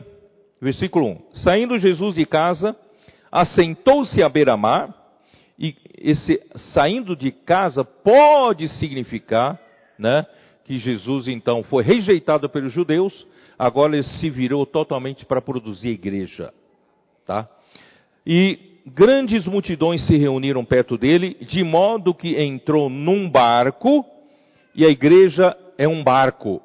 versículo 0.61 1.07
1: 1.07 1.23
Saindo 1.35 1.79
Jesus 1.79 2.15
de 2.15 2.27
casa, 2.27 2.77
assentou-se 3.33 4.23
à 4.23 4.29
beira-mar, 4.29 4.95
e 5.59 5.75
esse 5.99 6.39
saindo 6.75 7.17
de 7.17 7.31
casa 7.31 7.83
pode 7.83 8.69
significar, 8.69 9.59
né, 9.99 10.27
que 10.65 10.79
Jesus 10.79 11.27
então 11.29 11.63
foi 11.63 11.83
rejeitado 11.83 12.49
pelos 12.51 12.73
judeus, 12.73 13.27
agora 13.59 13.95
ele 13.95 14.03
se 14.03 14.29
virou 14.29 14.67
totalmente 14.67 15.25
para 15.25 15.41
produzir 15.41 15.89
a 15.89 15.93
igreja, 15.93 16.53
tá? 17.25 17.49
E 18.27 18.81
grandes 18.87 19.47
multidões 19.47 20.07
se 20.07 20.17
reuniram 20.17 20.65
perto 20.65 20.99
dele, 20.99 21.37
de 21.43 21.63
modo 21.63 22.15
que 22.15 22.41
entrou 22.41 22.91
num 22.91 23.31
barco, 23.31 24.05
e 24.75 24.85
a 24.85 24.89
igreja 24.89 25.57
é 25.79 25.87
um 25.87 26.03
barco. 26.03 26.61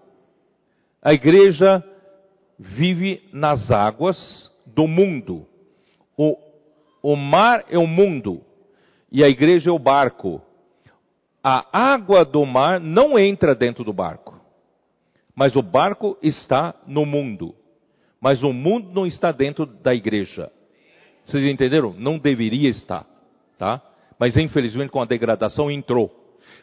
A 1.01 1.13
igreja 1.13 1.83
vive 2.57 3.21
nas 3.33 3.71
águas 3.71 4.51
do 4.65 4.87
mundo. 4.87 5.47
O, 6.17 6.37
o 7.01 7.15
mar 7.15 7.65
é 7.69 7.77
o 7.77 7.87
mundo 7.87 8.41
e 9.11 9.23
a 9.23 9.29
igreja 9.29 9.69
é 9.69 9.73
o 9.73 9.79
barco. 9.79 10.41
A 11.43 11.65
água 11.93 12.23
do 12.23 12.45
mar 12.45 12.79
não 12.79 13.17
entra 13.17 13.55
dentro 13.55 13.83
do 13.83 13.91
barco, 13.91 14.39
mas 15.35 15.55
o 15.55 15.61
barco 15.61 16.17
está 16.21 16.75
no 16.85 17.05
mundo. 17.05 17.55
Mas 18.19 18.43
o 18.43 18.53
mundo 18.53 18.91
não 18.93 19.07
está 19.07 19.31
dentro 19.31 19.65
da 19.65 19.95
igreja. 19.95 20.51
Vocês 21.31 21.45
entenderam? 21.45 21.93
Não 21.97 22.17
deveria 22.17 22.69
estar, 22.69 23.05
tá? 23.57 23.81
Mas 24.19 24.35
infelizmente 24.35 24.91
com 24.91 25.01
a 25.01 25.05
degradação 25.05 25.71
entrou. 25.71 26.11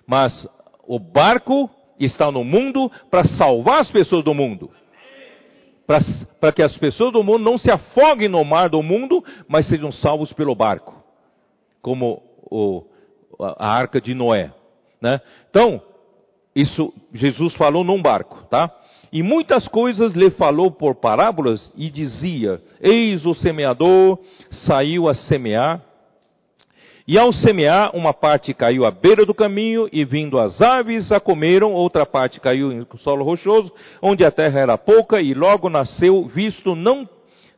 Mas 0.07 0.47
o 0.87 0.99
barco 0.99 1.71
está 1.99 2.31
no 2.31 2.45
mundo 2.45 2.91
para 3.11 3.25
salvar 3.25 3.81
as 3.81 3.91
pessoas 3.91 4.23
do 4.23 4.35
mundo. 4.35 4.71
para 6.39 6.53
que 6.53 6.62
as 6.62 6.77
pessoas 6.77 7.12
do 7.14 7.25
mundo 7.25 7.39
não 7.39 7.57
se 7.57 7.71
afoguem 7.71 8.29
no 8.29 8.45
mar 8.45 8.69
do 8.69 8.83
mundo, 8.83 9.25
mas 9.49 9.66
sejam 9.66 9.91
salvos 9.91 10.31
pelo 10.35 10.55
barco, 10.55 11.03
como 11.81 12.23
o, 12.43 12.85
a 13.41 13.71
arca 13.71 13.99
de 13.99 14.12
Noé. 14.12 14.53
Né? 15.01 15.19
Então, 15.49 15.81
isso 16.55 16.93
Jesus 17.14 17.55
falou 17.55 17.85
num 17.85 18.03
barco, 18.03 18.45
tá? 18.51 18.71
E 19.12 19.22
muitas 19.22 19.66
coisas 19.68 20.12
lhe 20.12 20.30
falou 20.30 20.70
por 20.70 20.94
parábolas 20.94 21.72
e 21.76 21.90
dizia: 21.90 22.61
Eis 22.80 23.24
o 23.24 23.34
semeador 23.34 24.18
saiu 24.50 25.09
a 25.09 25.14
semear. 25.14 25.82
E 27.06 27.16
ao 27.16 27.32
semear, 27.32 27.96
uma 27.96 28.12
parte 28.12 28.52
caiu 28.52 28.84
à 28.84 28.90
beira 28.90 29.24
do 29.24 29.32
caminho, 29.32 29.88
e 29.90 30.04
vindo 30.04 30.38
as 30.38 30.61
aves 30.61 31.11
a 31.11 31.18
comeram, 31.18 31.72
outra 31.72 32.04
parte 32.04 32.38
caiu 32.38 32.70
em 32.70 32.86
solo 32.98 33.24
rochoso, 33.24 33.72
onde 34.02 34.22
a 34.26 34.30
terra 34.30 34.61
era 34.61 34.76
pouca, 34.76 35.18
e 35.18 35.32
logo 35.32 35.70
nasceu, 35.70 36.26
visto 36.26 36.76
não, 36.76 37.09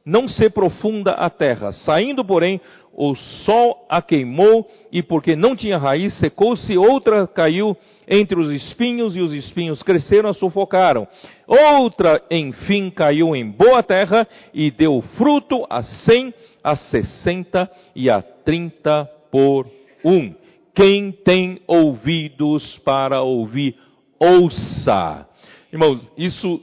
não 0.06 0.28
ser 0.28 0.50
profunda 0.50 1.10
a 1.14 1.28
terra. 1.28 1.72
Saindo, 1.72 2.24
porém, 2.24 2.60
o 2.94 3.16
sol 3.16 3.84
a 3.88 4.00
queimou, 4.00 4.68
e 4.92 5.02
porque 5.02 5.34
não 5.34 5.56
tinha 5.56 5.78
raiz, 5.78 6.16
secou-se, 6.20 6.78
outra 6.78 7.26
caiu 7.26 7.76
entre 8.10 8.40
os 8.40 8.50
espinhos, 8.50 9.16
e 9.16 9.20
os 9.20 9.32
espinhos 9.32 9.80
cresceram 9.84 10.30
e 10.30 10.34
sufocaram. 10.34 11.06
Outra, 11.46 12.20
enfim, 12.28 12.90
caiu 12.90 13.36
em 13.36 13.48
boa 13.48 13.84
terra, 13.84 14.26
e 14.52 14.68
deu 14.72 15.00
fruto 15.16 15.64
a 15.70 15.80
cem, 15.80 16.34
a 16.62 16.74
sessenta 16.74 17.70
e 17.94 18.10
a 18.10 18.20
trinta 18.20 19.08
por 19.30 19.68
um. 20.04 20.34
Quem 20.74 21.12
tem 21.12 21.60
ouvidos 21.68 22.78
para 22.78 23.22
ouvir, 23.22 23.76
ouça. 24.18 25.28
Irmãos, 25.72 26.00
isso, 26.18 26.60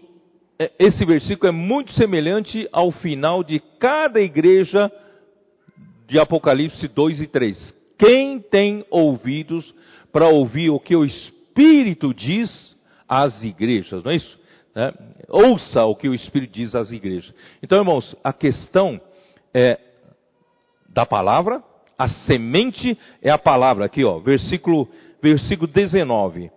é, 0.60 0.72
esse 0.78 1.06
versículo 1.06 1.48
é 1.48 1.54
muito 1.54 1.94
semelhante 1.94 2.68
ao 2.74 2.92
final 2.92 3.42
de 3.42 3.62
cada 3.80 4.20
igreja 4.20 4.92
de 6.08 6.20
Apocalipse 6.20 6.90
2 6.90 7.22
e 7.22 7.28
3. 7.28 7.78
Quem 7.98 8.40
tem 8.40 8.86
ouvidos 8.90 9.74
para 10.12 10.28
ouvir 10.28 10.70
o 10.70 10.80
que 10.80 10.96
o 10.96 11.06
Espírito 11.06 11.37
diz 12.16 12.78
às 13.08 13.44
igrejas, 13.44 14.04
não 14.04 14.12
é 14.12 14.16
isso? 14.16 14.40
É, 14.76 14.94
ouça 15.30 15.86
o 15.86 15.96
que 15.96 16.08
o 16.08 16.14
Espírito 16.14 16.54
diz 16.54 16.76
às 16.76 16.92
igrejas. 16.92 17.34
Então, 17.64 17.80
irmãos, 17.80 18.16
a 18.24 18.32
questão 18.32 19.02
é 19.54 19.80
da 20.90 21.06
palavra, 21.06 21.64
a 21.98 22.08
semente 22.08 22.98
é 23.22 23.32
a 23.32 23.40
palavra, 23.40 23.86
aqui 23.86 24.04
ó, 24.04 24.20
versículo, 24.20 24.88
versículo 25.22 25.68
19. 25.72 26.52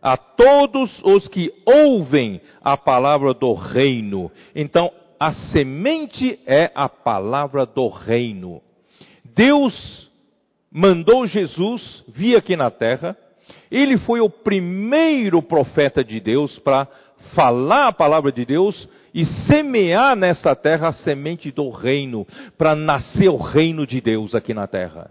A 0.00 0.16
todos 0.16 0.90
os 1.04 1.28
que 1.28 1.52
ouvem 1.66 2.40
a 2.62 2.76
palavra 2.76 3.34
do 3.34 3.52
reino. 3.52 4.30
Então, 4.54 4.90
a 5.18 5.32
semente 5.32 6.38
é 6.46 6.70
a 6.74 6.88
palavra 6.88 7.66
do 7.66 7.88
reino. 7.88 8.62
Deus 9.34 10.10
mandou 10.70 11.26
Jesus 11.26 12.04
vir 12.08 12.36
aqui 12.36 12.56
na 12.56 12.70
terra. 12.70 13.16
Ele 13.70 13.98
foi 13.98 14.20
o 14.20 14.30
primeiro 14.30 15.42
profeta 15.42 16.04
de 16.04 16.20
Deus 16.20 16.58
para 16.58 16.86
falar 17.34 17.88
a 17.88 17.92
palavra 17.92 18.30
de 18.30 18.44
Deus 18.44 18.88
e 19.12 19.24
semear 19.24 20.14
nessa 20.14 20.54
terra 20.54 20.88
a 20.88 20.92
semente 20.92 21.50
do 21.50 21.70
reino, 21.70 22.26
para 22.56 22.74
nascer 22.74 23.28
o 23.28 23.36
reino 23.36 23.86
de 23.86 24.00
Deus 24.00 24.34
aqui 24.34 24.52
na 24.52 24.66
terra. 24.66 25.10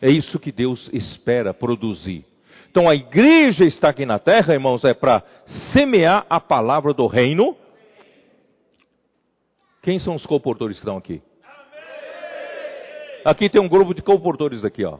É 0.00 0.10
isso 0.10 0.38
que 0.38 0.50
Deus 0.50 0.90
espera 0.92 1.54
produzir. 1.54 2.24
Então 2.70 2.88
a 2.88 2.94
igreja 2.94 3.64
está 3.64 3.90
aqui 3.90 4.06
na 4.06 4.18
terra, 4.18 4.54
irmãos, 4.54 4.82
é 4.84 4.94
para 4.94 5.22
semear 5.72 6.24
a 6.28 6.40
palavra 6.40 6.94
do 6.94 7.06
reino. 7.06 7.54
Quem 9.82 9.98
são 9.98 10.14
os 10.14 10.24
comportores 10.24 10.76
que 10.76 10.82
estão 10.82 10.96
aqui? 10.96 11.20
Aqui 13.24 13.48
tem 13.48 13.60
um 13.60 13.68
grupo 13.68 13.94
de 13.94 14.02
comportores 14.02 14.64
aqui, 14.64 14.84
ó. 14.84 14.98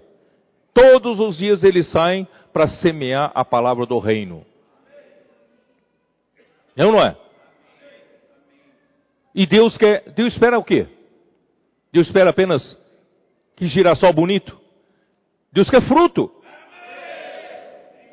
Todos 0.75 1.21
os 1.21 1.37
dias 1.37 1.63
eles 1.63 1.91
saem 1.91 2.27
para 2.53 2.69
semear 2.69 3.31
a 3.35 3.45
palavra 3.45 3.87
do 3.87 3.99
reino. 3.99 4.45
É 6.77 6.87
ou 6.87 6.93
não 6.93 7.03
é? 7.03 7.17
E 9.35 9.47
Deus 9.47 9.77
quer, 9.77 10.11
Deus 10.13 10.33
espera 10.33 10.59
o 10.59 10.65
quê? 10.65 10.87
Deus 11.93 12.07
espera 12.07 12.31
apenas 12.31 12.77
que 13.57 13.67
girassol 13.67 14.13
bonito? 14.13 14.59
Deus 15.53 15.69
quer 15.69 15.83
fruto. 15.83 16.31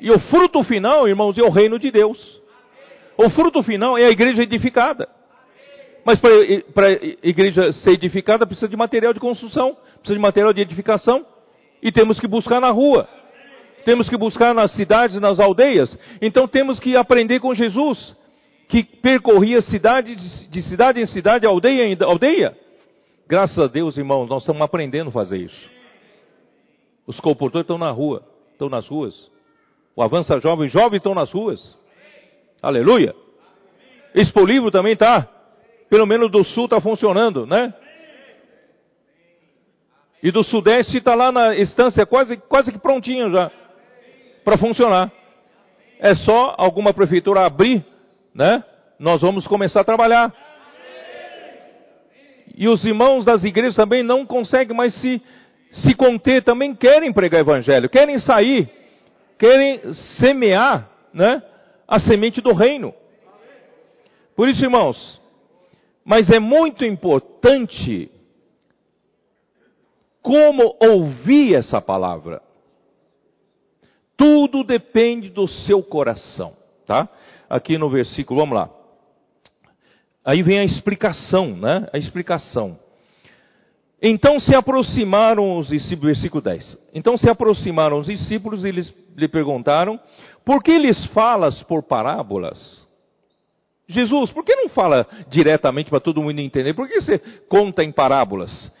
E 0.00 0.10
o 0.10 0.18
fruto 0.18 0.62
final, 0.64 1.08
irmãos, 1.08 1.36
é 1.36 1.42
o 1.42 1.50
reino 1.50 1.78
de 1.78 1.90
Deus. 1.90 2.40
O 3.16 3.28
fruto 3.30 3.62
final 3.62 3.98
é 3.98 4.04
a 4.04 4.10
igreja 4.10 4.42
edificada. 4.42 5.08
Mas 6.04 6.18
para 6.18 6.86
a 6.86 6.92
igreja 7.22 7.72
ser 7.72 7.92
edificada 7.92 8.46
precisa 8.46 8.68
de 8.68 8.76
material 8.76 9.12
de 9.12 9.20
construção, 9.20 9.76
precisa 9.98 10.14
de 10.14 10.20
material 10.20 10.52
de 10.52 10.62
edificação. 10.62 11.26
E 11.82 11.90
temos 11.90 12.20
que 12.20 12.26
buscar 12.26 12.60
na 12.60 12.70
rua. 12.70 13.08
Temos 13.84 14.08
que 14.08 14.16
buscar 14.16 14.54
nas 14.54 14.72
cidades, 14.72 15.20
nas 15.20 15.40
aldeias. 15.40 15.96
Então 16.20 16.46
temos 16.46 16.78
que 16.78 16.96
aprender 16.96 17.40
com 17.40 17.54
Jesus, 17.54 18.14
que 18.68 18.82
percorria 18.82 19.60
cidade 19.62 20.14
de 20.48 20.62
cidade 20.62 21.00
em 21.00 21.06
cidade, 21.06 21.46
aldeia 21.46 21.86
em 21.86 21.96
aldeia. 22.02 22.56
Graças 23.26 23.58
a 23.58 23.66
Deus, 23.66 23.96
irmãos, 23.96 24.28
nós 24.28 24.42
estamos 24.42 24.60
aprendendo 24.60 25.08
a 25.08 25.12
fazer 25.12 25.38
isso. 25.38 25.70
Os 27.06 27.18
comportores 27.20 27.64
estão 27.64 27.78
na 27.78 27.90
rua, 27.90 28.22
estão 28.52 28.68
nas 28.68 28.86
ruas. 28.86 29.30
O 29.96 30.02
Avança 30.02 30.38
Jovem, 30.40 30.68
jovens 30.68 30.98
estão 30.98 31.14
nas 31.14 31.30
ruas. 31.32 31.76
Aleluia. 32.62 33.14
Expo 34.14 34.44
Livro 34.44 34.70
também 34.70 34.92
está. 34.92 35.28
Pelo 35.88 36.06
menos 36.06 36.30
do 36.30 36.44
sul 36.44 36.64
está 36.64 36.80
funcionando, 36.80 37.46
né? 37.46 37.74
E 40.22 40.30
do 40.30 40.44
sudeste 40.44 40.98
está 40.98 41.14
lá 41.14 41.32
na 41.32 41.56
estância 41.56 42.04
quase, 42.04 42.36
quase 42.36 42.70
que 42.70 42.78
prontinho 42.78 43.30
já 43.30 43.50
para 44.44 44.58
funcionar. 44.58 45.10
É 45.98 46.14
só 46.14 46.54
alguma 46.58 46.92
prefeitura 46.92 47.44
abrir, 47.44 47.84
né? 48.34 48.62
Nós 48.98 49.20
vamos 49.22 49.46
começar 49.46 49.80
a 49.80 49.84
trabalhar. 49.84 50.32
E 52.54 52.68
os 52.68 52.84
irmãos 52.84 53.24
das 53.24 53.44
igrejas 53.44 53.76
também 53.76 54.02
não 54.02 54.26
conseguem 54.26 54.76
mais 54.76 54.94
se, 55.00 55.22
se 55.72 55.94
conter, 55.94 56.42
também 56.42 56.74
querem 56.74 57.12
pregar 57.12 57.40
evangelho, 57.40 57.88
querem 57.88 58.18
sair, 58.18 58.68
querem 59.38 59.94
semear, 60.18 60.90
né? 61.14 61.42
A 61.88 61.98
semente 61.98 62.40
do 62.40 62.52
reino. 62.52 62.94
Por 64.36 64.48
isso, 64.48 64.62
irmãos, 64.62 65.20
mas 66.04 66.30
é 66.30 66.38
muito 66.38 66.84
importante 66.84 68.10
como 70.22 70.76
ouvir 70.80 71.54
essa 71.54 71.80
palavra. 71.80 72.42
Tudo 74.16 74.62
depende 74.62 75.30
do 75.30 75.48
seu 75.48 75.82
coração, 75.82 76.52
tá? 76.86 77.08
Aqui 77.48 77.78
no 77.78 77.88
versículo, 77.88 78.40
vamos 78.40 78.56
lá. 78.56 78.70
Aí 80.24 80.42
vem 80.42 80.58
a 80.58 80.64
explicação, 80.64 81.56
né? 81.56 81.88
A 81.92 81.98
explicação. 81.98 82.78
Então 84.02 84.40
se 84.40 84.54
aproximaram 84.54 85.58
os 85.58 85.68
discípulos, 85.68 86.14
versículo 86.14 86.42
10. 86.42 86.78
Então 86.94 87.16
se 87.16 87.28
aproximaram 87.28 87.98
os 87.98 88.06
discípulos 88.06 88.64
e 88.64 88.70
lhes, 88.70 88.92
lhe 89.16 89.28
perguntaram: 89.28 90.00
Por 90.44 90.62
que 90.62 90.76
lhes 90.78 91.04
falas 91.06 91.62
por 91.64 91.82
parábolas? 91.82 92.86
Jesus, 93.88 94.30
por 94.30 94.44
que 94.44 94.54
não 94.54 94.68
fala 94.68 95.06
diretamente 95.28 95.90
para 95.90 95.98
todo 96.00 96.22
mundo 96.22 96.38
entender? 96.38 96.74
Por 96.74 96.88
que 96.88 97.00
você 97.00 97.18
conta 97.48 97.82
em 97.82 97.90
parábolas? 97.90 98.72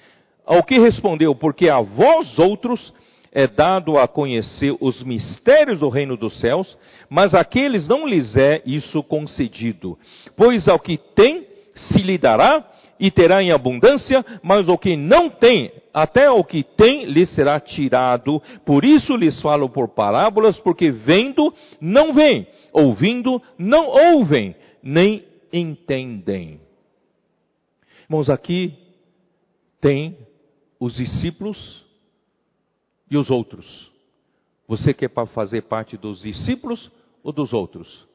Ao 0.50 0.64
que 0.64 0.80
respondeu: 0.80 1.32
Porque 1.32 1.68
a 1.68 1.80
vós 1.80 2.36
outros 2.36 2.92
é 3.30 3.46
dado 3.46 3.96
a 3.96 4.08
conhecer 4.08 4.76
os 4.80 5.00
mistérios 5.04 5.78
do 5.78 5.88
reino 5.88 6.16
dos 6.16 6.40
céus, 6.40 6.76
mas 7.08 7.32
àqueles 7.32 7.86
não 7.86 8.04
lhes 8.04 8.36
é 8.36 8.60
isso 8.66 9.00
concedido. 9.04 9.96
Pois 10.36 10.66
ao 10.66 10.80
que 10.80 10.98
tem 11.14 11.46
se 11.76 12.02
lhe 12.02 12.18
dará 12.18 12.68
e 12.98 13.12
terá 13.12 13.40
em 13.40 13.52
abundância, 13.52 14.26
mas 14.42 14.68
o 14.68 14.76
que 14.76 14.96
não 14.96 15.30
tem, 15.30 15.70
até 15.94 16.28
o 16.28 16.42
que 16.42 16.64
tem 16.64 17.04
lhe 17.04 17.24
será 17.26 17.60
tirado. 17.60 18.42
Por 18.66 18.84
isso 18.84 19.14
lhes 19.14 19.40
falo 19.40 19.68
por 19.68 19.90
parábolas, 19.90 20.58
porque 20.58 20.90
vendo 20.90 21.54
não 21.80 22.12
veem, 22.12 22.44
ouvindo 22.72 23.40
não 23.56 23.86
ouvem, 23.86 24.56
nem 24.82 25.22
entendem. 25.52 26.60
Irmãos, 28.08 28.28
aqui 28.28 28.74
tem 29.80 30.16
os 30.80 30.94
discípulos 30.94 31.84
e 33.10 33.16
os 33.18 33.30
outros? 33.30 33.92
Você 34.66 34.94
quer 34.94 35.10
fazer 35.32 35.62
parte 35.62 35.96
dos 35.96 36.22
discípulos 36.22 36.90
ou 37.22 37.32
dos 37.32 37.52
outros? 37.52 38.08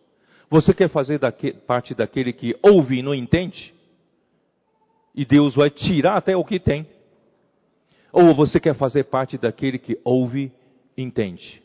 Você 0.49 0.73
quer 0.73 0.89
fazer 0.89 1.19
parte 1.67 1.93
daquele 1.93 2.33
que 2.33 2.57
ouve 2.63 2.99
e 2.99 3.03
não 3.03 3.13
entende? 3.13 3.73
E 5.13 5.23
Deus 5.23 5.55
vai 5.55 5.69
tirar 5.69 6.17
até 6.17 6.35
o 6.35 6.43
que 6.43 6.59
tem. 6.59 6.87
Ou 8.11 8.33
você 8.33 8.59
quer 8.59 8.73
fazer 8.75 9.05
parte 9.05 9.37
daquele 9.37 9.77
que 9.77 9.99
ouve 10.03 10.51
e 10.97 11.03
entende? 11.03 11.61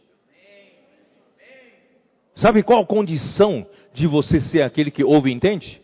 Sabe 2.34 2.62
qual 2.62 2.82
a 2.82 2.86
condição 2.86 3.66
de 3.92 4.06
você 4.06 4.40
ser 4.40 4.62
aquele 4.62 4.90
que 4.90 5.04
ouve 5.04 5.30
e 5.30 5.34
entende? 5.34 5.80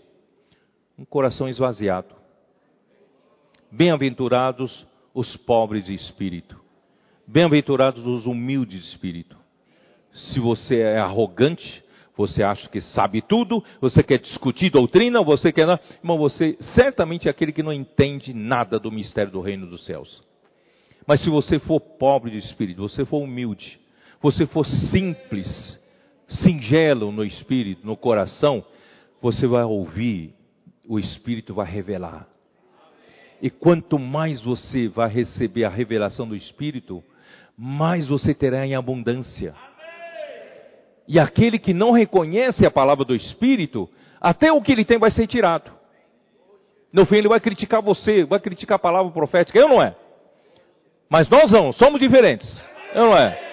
Um 0.98 1.04
coração 1.04 1.48
esvaziado. 1.48 2.14
Bem-aventurados 3.70 4.86
os 5.16 5.34
pobres 5.34 5.86
de 5.86 5.94
espírito. 5.94 6.60
Bem-aventurados 7.26 8.06
os 8.06 8.26
humildes 8.26 8.82
de 8.82 8.88
espírito. 8.90 9.34
Se 10.12 10.38
você 10.38 10.76
é 10.76 10.98
arrogante, 10.98 11.82
você 12.14 12.42
acha 12.42 12.68
que 12.68 12.82
sabe 12.82 13.22
tudo, 13.22 13.64
você 13.80 14.02
quer 14.02 14.18
discutir 14.18 14.70
doutrina, 14.70 15.22
você 15.22 15.50
quer. 15.50 15.66
Irmão, 16.02 16.18
você 16.18 16.58
certamente 16.74 17.28
é 17.28 17.30
aquele 17.30 17.50
que 17.50 17.62
não 17.62 17.72
entende 17.72 18.34
nada 18.34 18.78
do 18.78 18.92
mistério 18.92 19.32
do 19.32 19.40
reino 19.40 19.66
dos 19.66 19.86
céus. 19.86 20.22
Mas 21.06 21.22
se 21.22 21.30
você 21.30 21.58
for 21.60 21.80
pobre 21.80 22.32
de 22.32 22.38
espírito, 22.38 22.82
você 22.82 23.06
for 23.06 23.22
humilde, 23.22 23.80
você 24.20 24.44
for 24.44 24.66
simples, 24.66 25.80
singelo 26.28 27.10
no 27.10 27.24
espírito, 27.24 27.86
no 27.86 27.96
coração, 27.96 28.62
você 29.22 29.46
vai 29.46 29.64
ouvir, 29.64 30.34
o 30.86 30.98
espírito 30.98 31.54
vai 31.54 31.66
revelar. 31.66 32.36
E 33.41 33.51
quanto 33.51 33.99
mais 33.99 34.41
você 34.41 34.89
vai 34.89 35.09
receber 35.09 35.64
a 35.64 35.68
revelação 35.68 36.26
do 36.26 36.34
espírito, 36.34 37.03
mais 37.57 38.07
você 38.07 38.34
terá 38.34 38.66
em 38.66 38.74
abundância. 38.74 39.55
E 41.09 41.20
aquele 41.20 41.59
que 41.59 41.72
não 41.72 41.93
reconhece 41.93 42.66
a 42.66 42.70
palavra 42.70 43.05
do 43.05 43.14
Espírito, 43.14 43.89
até 44.20 44.51
o 44.51 44.61
que 44.61 44.72
ele 44.72 44.84
tem 44.84 44.99
vai 44.99 45.11
ser 45.11 45.26
tirado. 45.26 45.70
No 46.93 47.07
fim, 47.07 47.16
ele 47.16 47.28
vai 47.28 47.39
criticar 47.39 47.80
você, 47.80 48.24
vai 48.24 48.41
criticar 48.41 48.76
a 48.76 48.80
palavra 48.80 49.12
profética. 49.12 49.59
Eu 49.59 49.68
não 49.68 49.80
é. 49.80 49.95
Mas 51.09 51.28
nós 51.28 51.53
não, 51.53 51.72
somos 51.72 52.01
diferentes. 52.01 52.61
Eu 52.95 53.07
não 53.07 53.16
é. 53.16 53.45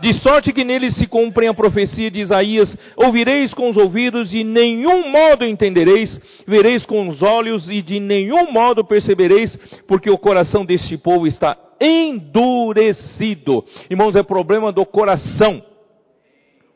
De 0.00 0.12
sorte 0.20 0.52
que 0.52 0.64
nele 0.64 0.90
se 0.90 1.06
cumpre 1.06 1.46
a 1.46 1.54
profecia 1.54 2.10
de 2.10 2.20
Isaías: 2.20 2.76
ouvireis 2.96 3.54
com 3.54 3.68
os 3.68 3.76
ouvidos 3.76 4.34
e 4.34 4.44
nenhum 4.44 5.10
modo 5.10 5.44
entendereis, 5.44 6.20
vereis 6.46 6.84
com 6.84 7.08
os 7.08 7.22
olhos 7.22 7.68
e 7.70 7.80
de 7.80 7.98
nenhum 7.98 8.52
modo 8.52 8.84
percebereis, 8.84 9.56
porque 9.86 10.10
o 10.10 10.18
coração 10.18 10.64
deste 10.64 10.96
povo 10.96 11.26
está 11.26 11.56
endurecido. 11.80 13.64
Irmãos, 13.90 14.16
é 14.16 14.22
problema 14.22 14.70
do 14.72 14.84
coração. 14.84 15.62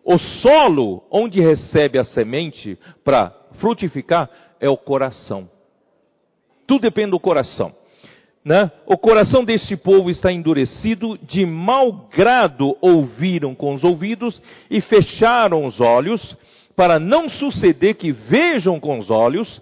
O 0.05 0.19
solo 0.19 1.03
onde 1.11 1.41
recebe 1.41 1.99
a 1.99 2.05
semente 2.05 2.79
para 3.05 3.33
frutificar 3.61 4.31
é 4.59 4.69
o 4.69 4.77
coração. 4.77 5.49
Tudo 6.67 6.83
depende 6.83 7.11
do 7.11 7.21
coração. 7.21 7.80
Né? 8.45 8.71
O 8.87 8.97
coração 8.97 9.45
deste 9.45 9.77
povo 9.77 10.11
está 10.11 10.33
endurecido, 10.33 11.19
de 11.19 11.45
mau 11.45 12.09
grado 12.15 12.77
ouviram 12.81 13.55
com 13.55 13.75
os 13.75 13.85
ouvidos 13.85 14.41
e 14.71 14.81
fecharam 14.81 15.65
os 15.65 15.81
olhos, 15.81 16.37
para 16.75 16.99
não 16.99 17.29
suceder 17.29 17.97
que 17.97 18.11
vejam 18.11 18.81
com 18.81 18.99
os 18.99 19.11
olhos 19.11 19.61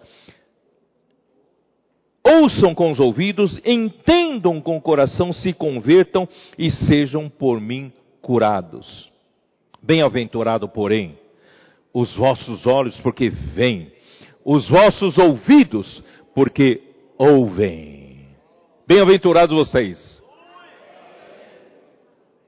ouçam 2.29 2.75
com 2.75 2.91
os 2.91 3.01
ouvidos, 3.01 3.59
entendam 3.65 4.61
com 4.61 4.77
o 4.77 4.83
coração, 4.83 5.33
se 5.33 5.53
convertam 5.53 6.29
e 6.59 6.71
sejam 6.71 7.29
por 7.29 7.61
mim 7.61 7.91
curados. 8.21 9.11
Bem-aventurado, 9.83 10.69
porém, 10.69 11.19
os 11.93 12.15
vossos 12.15 12.67
olhos, 12.67 12.99
porque 13.01 13.31
veem, 13.31 13.91
os 14.45 14.69
vossos 14.69 15.17
ouvidos, 15.17 16.03
porque 16.35 16.83
ouvem. 17.17 17.98
Bem-aventurados 18.89 19.55
vocês. 19.55 20.19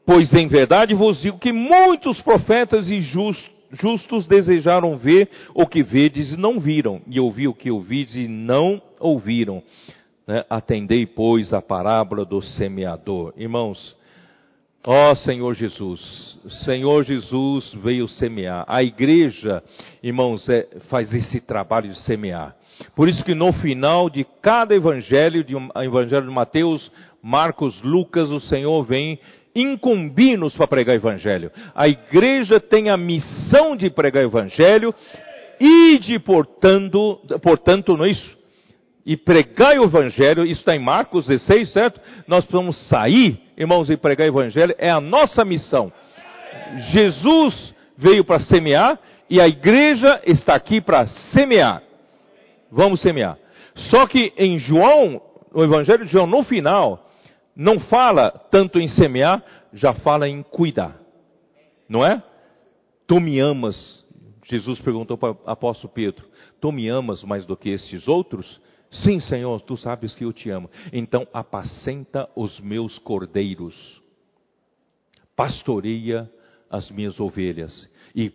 Pois 0.06 0.32
em 0.32 0.48
verdade 0.48 0.94
vos 0.94 1.20
digo 1.20 1.38
que 1.38 1.52
muitos 1.52 2.18
profetas 2.22 2.88
e 2.88 2.98
justos 3.02 4.26
desejaram 4.26 4.96
ver 4.96 5.28
o 5.54 5.66
que 5.66 5.82
vedes 5.82 6.32
e 6.32 6.38
não 6.38 6.58
viram, 6.58 7.02
e 7.06 7.20
ouvir 7.20 7.46
o 7.46 7.52
que 7.52 7.70
ouvides 7.70 8.14
e 8.16 8.26
não 8.26 8.80
ouviram. 8.98 9.62
Né? 10.26 10.42
Atendei, 10.48 11.04
pois, 11.04 11.52
a 11.52 11.60
parábola 11.60 12.24
do 12.24 12.40
semeador. 12.40 13.34
Irmãos, 13.36 13.94
ó 14.82 15.14
Senhor 15.16 15.52
Jesus, 15.52 16.40
Senhor 16.64 17.04
Jesus 17.04 17.70
veio 17.74 18.08
semear. 18.08 18.64
A 18.66 18.82
igreja, 18.82 19.62
irmãos, 20.02 20.48
é, 20.48 20.66
faz 20.88 21.12
esse 21.12 21.38
trabalho 21.38 21.90
de 21.90 21.98
semear. 21.98 22.56
Por 22.94 23.08
isso 23.08 23.24
que 23.24 23.34
no 23.34 23.52
final 23.52 24.08
de 24.08 24.26
cada 24.42 24.74
evangelho, 24.74 25.44
de 25.44 25.56
um, 25.56 25.68
evangelho 25.76 26.26
de 26.26 26.32
Mateus, 26.32 26.90
Marcos, 27.22 27.80
Lucas, 27.82 28.30
o 28.30 28.40
Senhor 28.40 28.82
vem 28.84 29.18
incumbi-nos 29.54 30.54
para 30.54 30.66
pregar 30.66 30.94
evangelho. 30.94 31.50
A 31.74 31.88
igreja 31.88 32.60
tem 32.60 32.88
a 32.88 32.96
missão 32.96 33.76
de 33.76 33.90
pregar 33.90 34.22
evangelho 34.22 34.94
e 35.58 35.98
de, 35.98 36.18
portanto, 36.18 37.20
portanto, 37.42 37.96
não 37.96 38.04
é 38.04 38.10
isso? 38.10 38.38
E 39.04 39.16
pregar 39.16 39.78
o 39.78 39.84
evangelho, 39.84 40.44
isso 40.44 40.60
está 40.60 40.74
em 40.74 40.82
Marcos 40.82 41.26
16, 41.26 41.72
certo? 41.72 42.00
Nós 42.28 42.44
precisamos 42.44 42.76
sair, 42.88 43.40
irmãos, 43.56 43.90
e 43.90 43.96
pregar 43.96 44.26
o 44.26 44.30
evangelho, 44.30 44.74
é 44.78 44.90
a 44.90 45.00
nossa 45.00 45.44
missão. 45.44 45.92
Jesus 46.92 47.74
veio 47.96 48.24
para 48.24 48.40
semear 48.40 48.98
e 49.28 49.40
a 49.40 49.48
igreja 49.48 50.20
está 50.24 50.54
aqui 50.54 50.80
para 50.80 51.06
semear. 51.06 51.82
Vamos 52.70 53.00
semear. 53.00 53.38
Só 53.90 54.06
que 54.06 54.32
em 54.36 54.58
João, 54.58 55.20
no 55.54 55.62
evangelho 55.62 56.04
de 56.04 56.10
João, 56.10 56.26
no 56.26 56.42
final, 56.44 57.10
não 57.54 57.80
fala 57.80 58.30
tanto 58.50 58.78
em 58.78 58.88
semear, 58.88 59.42
já 59.72 59.94
fala 59.94 60.28
em 60.28 60.42
cuidar. 60.42 60.98
Não 61.88 62.04
é? 62.04 62.22
Tu 63.06 63.20
me 63.20 63.40
amas, 63.40 64.04
Jesus 64.48 64.80
perguntou 64.80 65.18
para 65.18 65.32
o 65.32 65.38
apóstolo 65.46 65.92
Pedro, 65.92 66.24
tu 66.60 66.70
me 66.70 66.88
amas 66.88 67.22
mais 67.24 67.44
do 67.44 67.56
que 67.56 67.70
estes 67.70 68.06
outros? 68.06 68.60
Sim, 68.90 69.20
Senhor, 69.20 69.60
tu 69.62 69.76
sabes 69.76 70.14
que 70.14 70.24
eu 70.24 70.32
te 70.32 70.50
amo. 70.50 70.70
Então 70.92 71.26
apacenta 71.32 72.28
os 72.34 72.58
meus 72.60 72.98
cordeiros, 72.98 74.00
pastoreia 75.36 76.30
as 76.68 76.90
minhas 76.90 77.18
ovelhas 77.18 77.88
e 78.14 78.32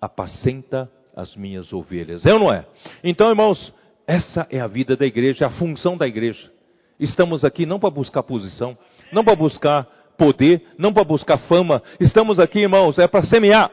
apacenta 0.00 0.90
as 1.14 1.34
minhas 1.34 1.72
ovelhas. 1.72 2.26
É 2.26 2.34
ou 2.34 2.40
não 2.40 2.52
é? 2.52 2.66
Então, 3.02 3.30
irmãos, 3.30 3.72
essa 4.06 4.46
é 4.50 4.60
a 4.60 4.66
vida 4.66 4.96
da 4.96 5.04
igreja, 5.04 5.46
a 5.46 5.50
função 5.50 5.96
da 5.96 6.06
igreja. 6.06 6.50
Estamos 6.98 7.44
aqui 7.44 7.66
não 7.66 7.78
para 7.78 7.90
buscar 7.90 8.22
posição, 8.22 8.76
não 9.12 9.24
para 9.24 9.34
buscar 9.34 9.84
poder, 10.16 10.62
não 10.78 10.92
para 10.92 11.04
buscar 11.04 11.38
fama. 11.40 11.82
Estamos 12.00 12.38
aqui, 12.38 12.60
irmãos, 12.60 12.98
é 12.98 13.06
para 13.06 13.22
semear. 13.22 13.70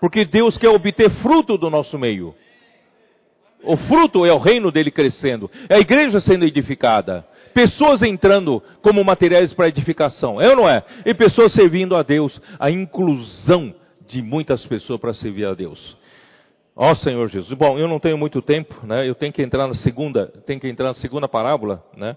Porque 0.00 0.24
Deus 0.24 0.56
quer 0.56 0.68
obter 0.68 1.10
fruto 1.22 1.58
do 1.58 1.68
nosso 1.68 1.98
meio. 1.98 2.34
O 3.62 3.76
fruto 3.76 4.24
é 4.26 4.32
o 4.32 4.38
reino 4.38 4.70
dele 4.70 4.90
crescendo, 4.90 5.50
é 5.70 5.76
a 5.76 5.80
igreja 5.80 6.20
sendo 6.20 6.44
edificada, 6.44 7.26
pessoas 7.54 8.02
entrando 8.02 8.62
como 8.82 9.02
materiais 9.02 9.54
para 9.54 9.68
edificação, 9.68 10.38
é 10.38 10.50
ou 10.50 10.56
não 10.56 10.68
é? 10.68 10.82
E 11.06 11.14
pessoas 11.14 11.54
servindo 11.54 11.96
a 11.96 12.02
Deus, 12.02 12.38
a 12.58 12.70
inclusão 12.70 13.74
de 14.06 14.20
muitas 14.20 14.66
pessoas 14.66 15.00
para 15.00 15.14
servir 15.14 15.46
a 15.46 15.54
Deus. 15.54 15.96
Ó 16.76 16.90
oh, 16.90 16.94
Senhor 16.96 17.28
Jesus. 17.28 17.56
Bom, 17.56 17.78
eu 17.78 17.86
não 17.86 18.00
tenho 18.00 18.18
muito 18.18 18.42
tempo, 18.42 18.84
né? 18.84 19.08
Eu 19.08 19.14
tenho 19.14 19.32
que 19.32 19.42
entrar 19.42 19.68
na 19.68 19.74
segunda, 19.74 20.26
tenho 20.44 20.58
que 20.58 20.68
entrar 20.68 20.88
na 20.88 20.94
segunda 20.94 21.28
parábola, 21.28 21.84
né? 21.96 22.16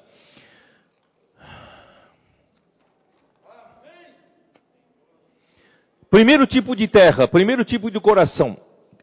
Primeiro 6.09 6.47
tipo 6.47 6.75
de 6.75 6.87
terra, 6.87 7.27
primeiro 7.27 7.63
tipo 7.65 7.91
de 7.91 7.99
coração 7.99 8.57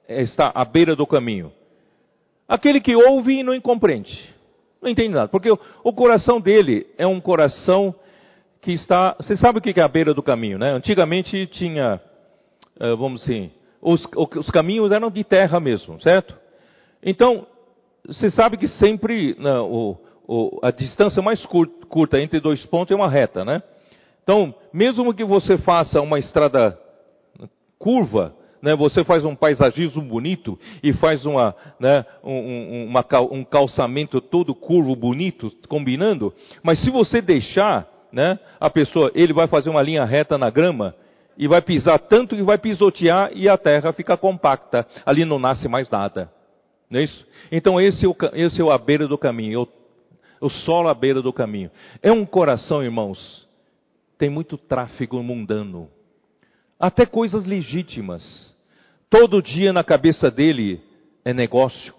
está 0.09 0.51
à 0.55 0.65
beira 0.65 0.97
do 0.97 1.07
caminho. 1.07 1.53
Aquele 2.49 2.81
que 2.81 2.97
ouve 2.97 3.41
e 3.41 3.43
não 3.43 3.59
compreende. 3.61 4.35
Não 4.83 4.91
entende 4.91 5.15
nada. 5.15 5.29
Porque 5.29 5.51
o, 5.51 5.59
o 5.85 5.93
coração 5.93 6.41
dele 6.41 6.87
é 6.99 7.07
um 7.07 7.21
coração 7.21 7.95
que 8.61 8.73
está. 8.73 9.15
Você 9.19 9.37
sabe 9.37 9.59
o 9.59 9.63
que 9.63 9.79
é 9.79 9.83
a 9.83 9.89
beira 9.89 10.13
do 10.13 10.23
caminho, 10.23 10.59
né? 10.59 10.73
Antigamente 10.73 11.47
tinha, 11.47 12.01
eh, 12.81 12.95
vamos 12.97 13.23
assim, 13.23 13.51
os, 13.85 14.05
os 14.37 14.51
caminhos 14.51 14.91
eram 14.91 15.11
de 15.11 15.23
terra 15.23 15.61
mesmo, 15.61 16.01
certo? 16.01 16.35
Então, 17.03 17.47
você 18.07 18.31
sabe 18.31 18.57
que 18.57 18.67
sempre 18.67 19.37
né, 19.39 19.59
o, 19.59 19.97
o, 20.27 20.59
a 20.63 20.71
distância 20.71 21.23
mais 21.23 21.45
curta, 21.45 21.87
curta 21.87 22.21
entre 22.21 22.41
dois 22.41 22.65
pontos 22.65 22.93
é 22.93 22.97
uma 22.97 23.09
reta, 23.09 23.45
né? 23.45 23.63
Então, 24.23 24.55
mesmo 24.73 25.13
que 25.13 25.23
você 25.23 25.59
faça 25.59 26.01
uma 26.01 26.19
estrada 26.19 26.79
curva, 27.79 28.35
né, 28.63 28.75
você 28.75 29.05
faz 29.05 29.23
um 29.27 29.37
paisagismo 29.37 30.01
bonito 30.01 30.59
e 30.83 30.95
faz 30.95 31.27
uma, 31.27 31.55
né, 31.79 32.07
um, 32.25 32.87
uma, 32.87 33.05
um 33.31 33.45
calçamento 33.45 34.23
todo 34.23 34.55
curvo, 34.55 34.97
bonito, 34.97 35.53
combinando, 35.69 36.33
mas 36.63 36.83
se 36.83 36.89
você 36.89 37.21
deixar, 37.21 37.87
né, 38.11 38.39
a 38.59 38.71
pessoa, 38.71 39.13
ele 39.15 39.35
vai 39.35 39.47
fazer 39.47 39.69
uma 39.69 39.83
linha 39.83 40.07
reta 40.07 40.39
na 40.39 40.49
grama, 40.49 40.95
e 41.37 41.47
vai 41.47 41.61
pisar 41.61 41.99
tanto 41.99 42.37
que 42.37 42.43
vai 42.43 42.59
pisotear 42.59 43.31
e 43.35 43.49
a 43.49 43.57
terra 43.57 43.93
fica 43.93 44.17
compacta. 44.17 44.87
Ali 45.05 45.25
não 45.25 45.39
nasce 45.39 45.69
mais 45.69 45.91
nada. 45.91 46.31
Não 46.89 47.01
é 47.01 47.05
isso? 47.05 47.27
Então 47.51 47.81
esse 47.81 48.05
é 48.05 48.09
o, 48.09 48.17
esse 48.35 48.61
é 48.63 48.73
à 48.73 48.79
beira 48.79 49.09
do 49.09 49.19
caminho, 49.19 49.63
o, 49.63 50.47
o 50.47 50.49
solo 50.49 50.89
à 50.89 50.95
beira 50.95 51.21
do 51.21 51.33
caminho. 51.33 51.71
É 52.03 52.13
um 52.13 52.25
coração, 52.25 52.83
irmãos, 52.83 53.49
tem 54.19 54.31
muito 54.31 54.57
tráfego 54.57 55.23
mundano. 55.23 55.89
Até 56.79 57.07
coisas 57.07 57.45
legítimas. 57.45 58.53
Todo 59.09 59.43
dia 59.43 59.73
na 59.73 59.85
cabeça 59.85 60.31
dele 60.31 60.81
é 61.25 61.33
negócio, 61.33 61.95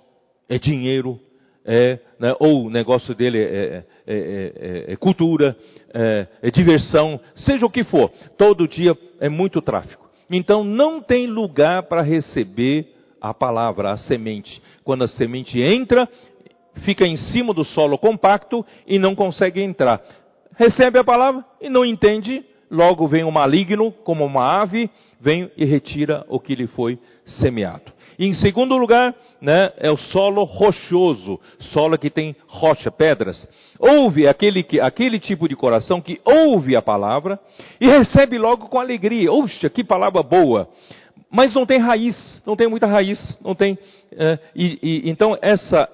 é 0.49 0.57
dinheiro, 0.57 1.19
é, 1.65 1.99
né, 2.19 2.35
ou 2.39 2.65
o 2.65 2.69
negócio 2.69 3.15
dele 3.15 3.39
é, 3.39 3.83
é, 4.05 4.85
é 4.89 4.95
cultura, 4.95 5.57
é, 5.93 6.27
diversão, 6.51 7.19
seja 7.35 7.65
o 7.65 7.69
que 7.69 7.83
for. 7.83 8.11
Todo 8.37 8.67
dia 8.67 8.95
é 9.19 9.27
muito 9.27 9.61
tráfico. 9.61 10.07
Então 10.29 10.63
não 10.63 11.01
tem 11.01 11.27
lugar 11.27 11.83
para 11.83 12.01
receber 12.01 12.87
a 13.19 13.33
palavra, 13.33 13.91
a 13.91 13.97
semente. 13.97 14.61
Quando 14.83 15.03
a 15.03 15.07
semente 15.07 15.59
entra, 15.59 16.07
fica 16.83 17.07
em 17.07 17.17
cima 17.17 17.53
do 17.53 17.63
solo 17.63 17.97
compacto 17.97 18.65
e 18.85 18.99
não 18.99 19.15
consegue 19.15 19.61
entrar. 19.61 20.01
Recebe 20.55 20.99
a 20.99 21.03
palavra 21.03 21.43
e 21.59 21.69
não 21.69 21.83
entende, 21.83 22.43
logo 22.69 23.07
vem 23.07 23.23
o 23.23 23.31
maligno, 23.31 23.91
como 23.91 24.25
uma 24.25 24.61
ave, 24.61 24.89
vem 25.19 25.49
e 25.57 25.65
retira 25.65 26.25
o 26.29 26.39
que 26.39 26.55
lhe 26.55 26.67
foi 26.67 26.99
semeado. 27.25 27.91
E 28.17 28.25
em 28.25 28.33
segundo 28.33 28.77
lugar, 28.77 29.13
né, 29.45 29.71
é 29.77 29.91
o 29.91 29.97
solo 29.97 30.43
rochoso, 30.43 31.39
solo 31.71 31.99
que 31.99 32.09
tem 32.09 32.35
rocha, 32.47 32.89
pedras. 32.89 33.47
Ouve 33.77 34.27
aquele, 34.27 34.63
que, 34.63 34.79
aquele 34.79 35.19
tipo 35.19 35.47
de 35.47 35.55
coração 35.55 36.01
que 36.01 36.19
ouve 36.25 36.75
a 36.75 36.81
palavra 36.81 37.39
e 37.79 37.85
recebe 37.85 38.39
logo 38.39 38.67
com 38.69 38.79
alegria. 38.79 39.31
Oxa, 39.31 39.69
que 39.69 39.83
palavra 39.83 40.23
boa! 40.23 40.67
Mas 41.29 41.53
não 41.53 41.63
tem 41.63 41.77
raiz, 41.77 42.41
não 42.43 42.55
tem 42.55 42.67
muita 42.67 42.87
raiz, 42.87 43.37
não 43.39 43.53
tem. 43.53 43.77
É, 44.13 44.39
e, 44.55 44.79
e, 44.81 45.09
então 45.11 45.37
essa 45.39 45.87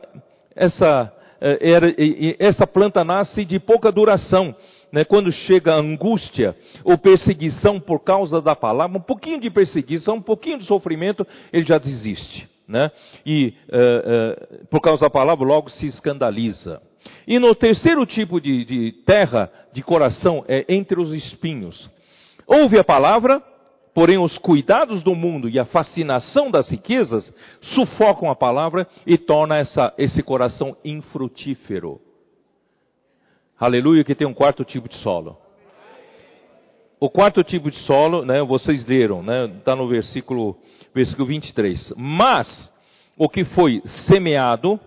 essa 0.56 1.12
é, 1.42 2.38
essa 2.40 2.66
planta 2.66 3.04
nasce 3.04 3.44
de 3.44 3.60
pouca 3.60 3.92
duração. 3.92 4.56
Né, 4.94 5.06
quando 5.06 5.32
chega 5.32 5.74
a 5.74 5.80
angústia 5.80 6.54
ou 6.84 6.98
perseguição 6.98 7.80
por 7.80 8.04
causa 8.04 8.42
da 8.42 8.54
palavra, 8.58 8.98
um 8.98 9.02
pouquinho 9.02 9.40
de 9.40 9.50
perseguição, 9.50 10.16
um 10.16 10.22
pouquinho 10.22 10.58
de 10.58 10.66
sofrimento, 10.66 11.26
ele 11.54 11.64
já 11.64 11.78
desiste. 11.78 12.51
Né? 12.72 12.90
E 13.26 13.54
uh, 13.68 14.62
uh, 14.62 14.68
por 14.68 14.80
causa 14.80 15.02
da 15.02 15.10
palavra, 15.10 15.46
logo 15.46 15.70
se 15.70 15.86
escandaliza. 15.86 16.82
E 17.28 17.38
no 17.38 17.54
terceiro 17.54 18.06
tipo 18.06 18.40
de, 18.40 18.64
de 18.64 18.92
terra, 19.06 19.52
de 19.74 19.84
coração, 19.84 20.46
é 20.48 20.66
entre 20.70 21.00
os 21.00 21.12
espinhos. 21.12 21.90
Ouve 22.48 22.80
a 22.80 22.84
palavra, 22.84 23.44
porém 23.94 24.18
os 24.18 24.38
cuidados 24.38 25.04
do 25.04 25.14
mundo 25.14 25.50
e 25.50 25.60
a 25.60 25.66
fascinação 25.66 26.50
das 26.50 26.70
riquezas 26.70 27.34
sufocam 27.62 28.30
a 28.30 28.36
palavra 28.36 28.88
e 29.06 29.18
torna 29.18 29.58
essa, 29.58 29.94
esse 29.98 30.24
coração 30.24 30.78
infrutífero. 30.86 32.00
Aleluia, 33.60 34.06
que 34.06 34.16
tem 34.16 34.26
um 34.26 34.34
quarto 34.34 34.64
tipo 34.64 34.88
de 34.88 34.96
solo. 34.96 35.38
O 37.00 37.10
quarto 37.10 37.44
tipo 37.44 37.70
de 37.72 37.78
solo, 37.80 38.24
né, 38.24 38.44
vocês 38.44 38.86
leram, 38.86 39.24
né, 39.24 39.46
está 39.58 39.76
no 39.76 39.88
versículo, 39.88 40.56
versículo 40.94 41.28
23. 41.28 41.94
Mas, 41.96 42.72
o 43.18 43.30
que 43.30 43.44
foi 43.44 43.82
semeado, 44.08 44.80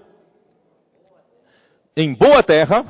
em 1.96 2.12
boa 2.12 2.42
terra 2.42 2.84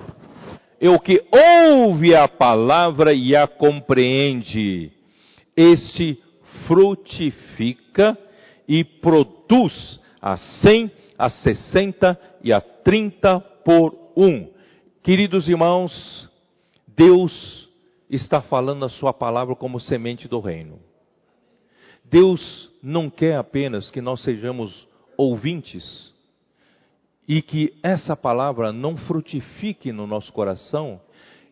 é 0.80 0.88
o 0.88 0.98
que 0.98 1.22
ouve 1.30 2.14
a 2.14 2.26
palavra 2.26 3.12
e 3.12 3.36
a 3.36 3.46
compreende. 3.46 4.92
Este 5.56 6.18
frutifica 6.66 8.18
e 8.66 8.82
produz 8.82 10.00
a 10.20 10.36
cem, 10.36 10.90
a 11.18 11.28
sessenta 11.28 12.18
e 12.42 12.52
a 12.52 12.60
trinta 12.60 13.40
por 13.64 13.94
um. 14.16 14.50
Queridos 15.02 15.48
irmãos, 15.48 16.30
Deus 16.88 17.68
está 18.08 18.40
falando 18.40 18.84
a 18.84 18.88
sua 18.88 19.12
palavra 19.12 19.54
como 19.54 19.80
semente 19.80 20.28
do 20.28 20.40
reino. 20.40 20.78
Deus 22.14 22.70
não 22.80 23.10
quer 23.10 23.36
apenas 23.36 23.90
que 23.90 24.00
nós 24.00 24.22
sejamos 24.22 24.86
ouvintes, 25.16 26.14
e 27.26 27.42
que 27.42 27.74
essa 27.82 28.14
palavra 28.14 28.72
não 28.72 28.96
frutifique 28.96 29.90
no 29.90 30.06
nosso 30.06 30.32
coração 30.32 31.00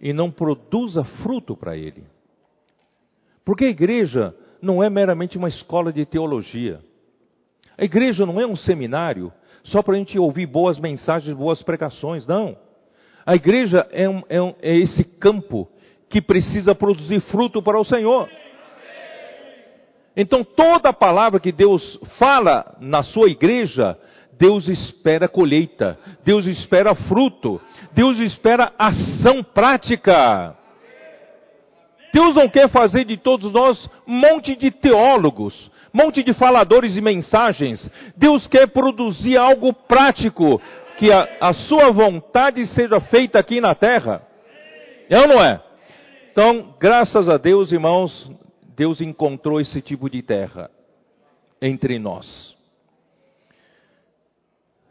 e 0.01 0.13
não 0.13 0.31
produza 0.31 1.03
fruto 1.03 1.57
para 1.57 1.77
ele. 1.77 2.05
Porque 3.45 3.65
a 3.65 3.71
igreja 3.71 4.33
não 4.61 4.81
é 4.81 4.89
meramente 4.89 5.37
uma 5.37 5.49
escola 5.49 5.93
de 5.93 6.07
teologia. 6.07 6.79
A 7.77 7.85
igreja 7.85 8.25
não 8.25 8.41
é 8.41 8.47
um 8.47 8.55
seminário 8.55 9.33
só 9.65 9.83
para 9.83 9.95
a 9.95 9.99
gente 9.99 10.17
ouvir 10.17 10.47
boas 10.47 10.79
mensagens, 10.79 11.37
boas 11.37 11.61
pregações, 11.61 12.25
não. 12.25 12.57
A 13.27 13.35
igreja 13.35 13.85
é, 13.91 14.09
um, 14.09 14.23
é, 14.29 14.41
um, 14.41 14.55
é 14.63 14.77
esse 14.77 15.03
campo 15.03 15.69
que 16.09 16.23
precisa 16.23 16.73
produzir 16.73 17.21
fruto 17.23 17.61
para 17.61 17.81
o 17.81 17.85
Senhor. 17.85 18.29
Então 20.17 20.45
toda 20.45 20.93
palavra 20.93 21.41
que 21.41 21.53
Deus 21.53 21.99
fala 22.19 22.77
na 22.81 23.03
sua 23.03 23.29
igreja 23.29 23.97
Deus 24.43 24.67
espera 24.67 25.29
colheita, 25.29 25.97
Deus 26.25 26.47
espera 26.47 26.97
fruto, 26.97 27.61
Deus 27.93 28.19
espera 28.19 28.73
ação 28.77 29.41
prática. 29.45 30.57
Deus 32.13 32.35
não 32.35 32.49
quer 32.49 32.69
fazer 32.69 33.05
de 33.05 33.17
todos 33.17 33.53
nós 33.53 33.89
um 34.05 34.13
monte 34.13 34.57
de 34.57 34.73
teólogos, 34.73 35.71
monte 35.93 36.25
de 36.25 36.33
faladores 36.33 36.97
e 36.97 37.01
mensagens. 37.01 37.89
Deus 38.17 38.49
quer 38.49 38.67
produzir 38.67 39.37
algo 39.37 39.73
prático, 39.73 40.61
que 40.99 41.13
a, 41.13 41.29
a 41.41 41.53
sua 41.53 41.93
vontade 41.93 42.67
seja 42.67 43.01
feita 43.01 43.39
aqui 43.39 43.61
na 43.61 43.77
terra. 43.77 44.23
É 45.09 45.21
ou 45.21 45.29
não 45.29 45.41
é? 45.41 45.61
Então, 46.33 46.75
graças 46.81 47.29
a 47.29 47.37
Deus, 47.37 47.71
irmãos, 47.71 48.29
Deus 48.77 49.01
encontrou 49.01 49.61
esse 49.61 49.81
tipo 49.81 50.09
de 50.09 50.23
terra 50.23 50.71
entre 51.61 51.99
nós. 51.99 52.57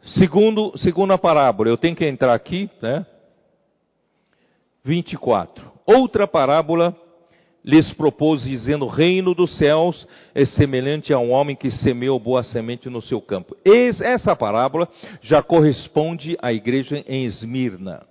Segundo, 0.02 0.76
segundo 0.78 1.12
a 1.12 1.18
parábola, 1.18 1.68
eu 1.68 1.76
tenho 1.76 1.94
que 1.94 2.04
entrar 2.04 2.34
aqui, 2.34 2.68
né? 2.80 3.06
24. 4.84 5.70
Outra 5.86 6.26
parábola 6.26 6.96
lhes 7.64 7.92
propôs, 7.92 8.42
dizendo: 8.42 8.84
O 8.84 8.88
reino 8.88 9.34
dos 9.34 9.56
céus 9.56 10.06
é 10.34 10.44
semelhante 10.44 11.12
a 11.12 11.18
um 11.18 11.30
homem 11.30 11.54
que 11.54 11.70
semeou 11.70 12.18
boa 12.18 12.42
semente 12.42 12.88
no 12.88 13.00
seu 13.00 13.20
campo. 13.20 13.56
Essa 13.64 14.34
parábola 14.34 14.88
já 15.20 15.42
corresponde 15.42 16.36
à 16.42 16.52
igreja 16.52 17.04
em 17.06 17.24
Esmirna. 17.24 18.04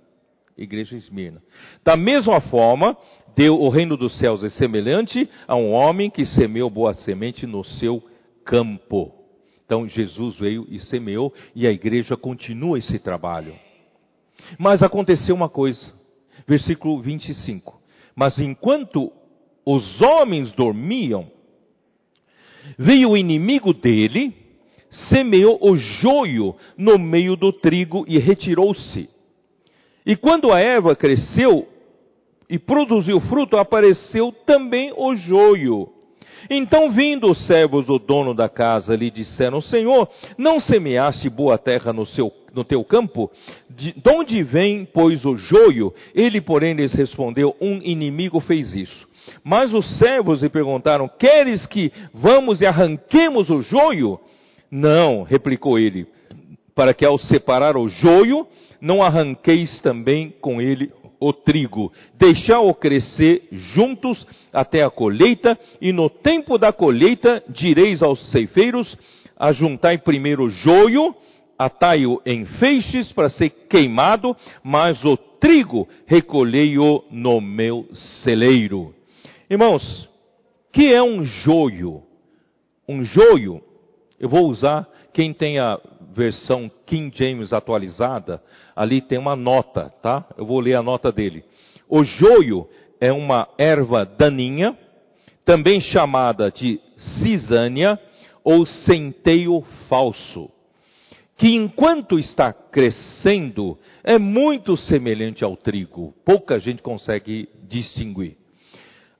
Igreja 0.56 0.96
Esmirna. 0.96 1.42
Da 1.84 1.96
mesma 1.96 2.40
forma, 2.40 2.96
deu, 3.36 3.60
o 3.60 3.68
reino 3.68 3.96
dos 3.96 4.18
céus 4.18 4.42
é 4.44 4.50
semelhante 4.50 5.28
a 5.46 5.56
um 5.56 5.72
homem 5.72 6.10
que 6.10 6.24
semeou 6.24 6.70
boa 6.70 6.94
semente 6.94 7.46
no 7.46 7.64
seu 7.64 8.02
campo. 8.44 9.12
Então 9.64 9.88
Jesus 9.88 10.36
veio 10.36 10.66
e 10.68 10.78
semeou 10.78 11.32
e 11.54 11.66
a 11.66 11.70
igreja 11.70 12.16
continua 12.16 12.78
esse 12.78 12.98
trabalho. 12.98 13.54
Mas 14.58 14.82
aconteceu 14.82 15.34
uma 15.34 15.48
coisa, 15.48 15.92
versículo 16.46 17.00
25. 17.00 17.80
Mas 18.14 18.38
enquanto 18.38 19.10
os 19.64 20.00
homens 20.02 20.52
dormiam, 20.52 21.30
veio 22.78 23.10
o 23.10 23.16
inimigo 23.16 23.72
dele, 23.72 24.34
semeou 25.08 25.58
o 25.62 25.76
joio 25.76 26.54
no 26.76 26.98
meio 26.98 27.36
do 27.36 27.52
trigo 27.52 28.04
e 28.06 28.18
retirou-se. 28.18 29.08
E 30.04 30.16
quando 30.16 30.52
a 30.52 30.60
erva 30.60 30.94
cresceu 30.94 31.66
e 32.52 32.58
produziu 32.58 33.18
fruto, 33.18 33.56
apareceu 33.56 34.30
também 34.44 34.92
o 34.94 35.14
joio. 35.14 35.88
Então, 36.50 36.90
vindo 36.90 37.30
os 37.30 37.46
servos 37.46 37.86
do 37.86 37.98
dono 37.98 38.34
da 38.34 38.46
casa, 38.46 38.94
lhe 38.94 39.10
disseram: 39.10 39.62
Senhor, 39.62 40.06
não 40.36 40.60
semeaste 40.60 41.30
boa 41.30 41.56
terra 41.56 41.94
no, 41.94 42.04
seu, 42.04 42.30
no 42.52 42.62
teu 42.62 42.84
campo? 42.84 43.30
De, 43.70 43.92
de 43.92 44.10
onde 44.10 44.42
vem, 44.42 44.84
pois, 44.84 45.24
o 45.24 45.34
joio? 45.34 45.94
Ele, 46.14 46.42
porém, 46.42 46.74
lhes 46.74 46.92
respondeu: 46.92 47.56
Um 47.58 47.80
inimigo 47.82 48.38
fez 48.40 48.74
isso. 48.74 49.08
Mas 49.42 49.72
os 49.72 49.98
servos 49.98 50.42
lhe 50.42 50.50
perguntaram: 50.50 51.08
Queres 51.08 51.64
que 51.64 51.90
vamos 52.12 52.60
e 52.60 52.66
arranquemos 52.66 53.48
o 53.48 53.62
joio? 53.62 54.20
Não, 54.70 55.22
replicou 55.22 55.78
ele, 55.78 56.06
para 56.74 56.92
que 56.92 57.06
ao 57.06 57.16
separar 57.16 57.78
o 57.78 57.88
joio, 57.88 58.46
não 58.78 59.02
arranqueis 59.02 59.80
também 59.80 60.34
com 60.38 60.60
ele 60.60 60.90
o 61.22 61.32
trigo, 61.32 61.92
deixá-o 62.18 62.74
crescer 62.74 63.46
juntos 63.50 64.26
até 64.52 64.82
a 64.82 64.90
colheita, 64.90 65.56
e 65.80 65.92
no 65.92 66.10
tempo 66.10 66.58
da 66.58 66.72
colheita 66.72 67.42
direis 67.48 68.02
aos 68.02 68.30
ceifeiros: 68.32 68.98
ajuntai 69.38 69.98
primeiro 69.98 70.44
o 70.44 70.50
joio, 70.50 71.14
atai-o 71.56 72.20
em 72.26 72.44
feixes 72.44 73.12
para 73.12 73.28
ser 73.28 73.50
queimado, 73.70 74.36
mas 74.64 75.04
o 75.04 75.16
trigo 75.16 75.88
recolhei-o 76.06 77.04
no 77.10 77.40
meu 77.40 77.86
celeiro. 78.24 78.92
Irmãos, 79.48 80.08
que 80.72 80.92
é 80.92 81.02
um 81.02 81.24
joio? 81.24 82.02
Um 82.88 83.04
joio, 83.04 83.62
eu 84.18 84.28
vou 84.28 84.48
usar 84.48 84.88
quem 85.12 85.32
tem 85.32 85.60
a 85.60 85.78
versão 86.14 86.70
King 86.86 87.16
James 87.16 87.52
atualizada, 87.52 88.42
ali 88.74 89.00
tem 89.00 89.18
uma 89.18 89.36
nota, 89.36 89.92
tá? 90.02 90.24
Eu 90.36 90.46
vou 90.46 90.60
ler 90.60 90.74
a 90.74 90.82
nota 90.82 91.10
dele. 91.10 91.44
O 91.88 92.04
joio 92.04 92.68
é 93.00 93.12
uma 93.12 93.48
erva 93.58 94.04
daninha, 94.04 94.76
também 95.44 95.80
chamada 95.80 96.50
de 96.50 96.80
cisânia 96.96 97.98
ou 98.44 98.64
centeio 98.64 99.62
falso, 99.88 100.50
que 101.36 101.54
enquanto 101.54 102.18
está 102.18 102.52
crescendo 102.52 103.78
é 104.04 104.18
muito 104.18 104.76
semelhante 104.76 105.42
ao 105.42 105.56
trigo. 105.56 106.14
Pouca 106.24 106.58
gente 106.58 106.82
consegue 106.82 107.48
distinguir. 107.68 108.36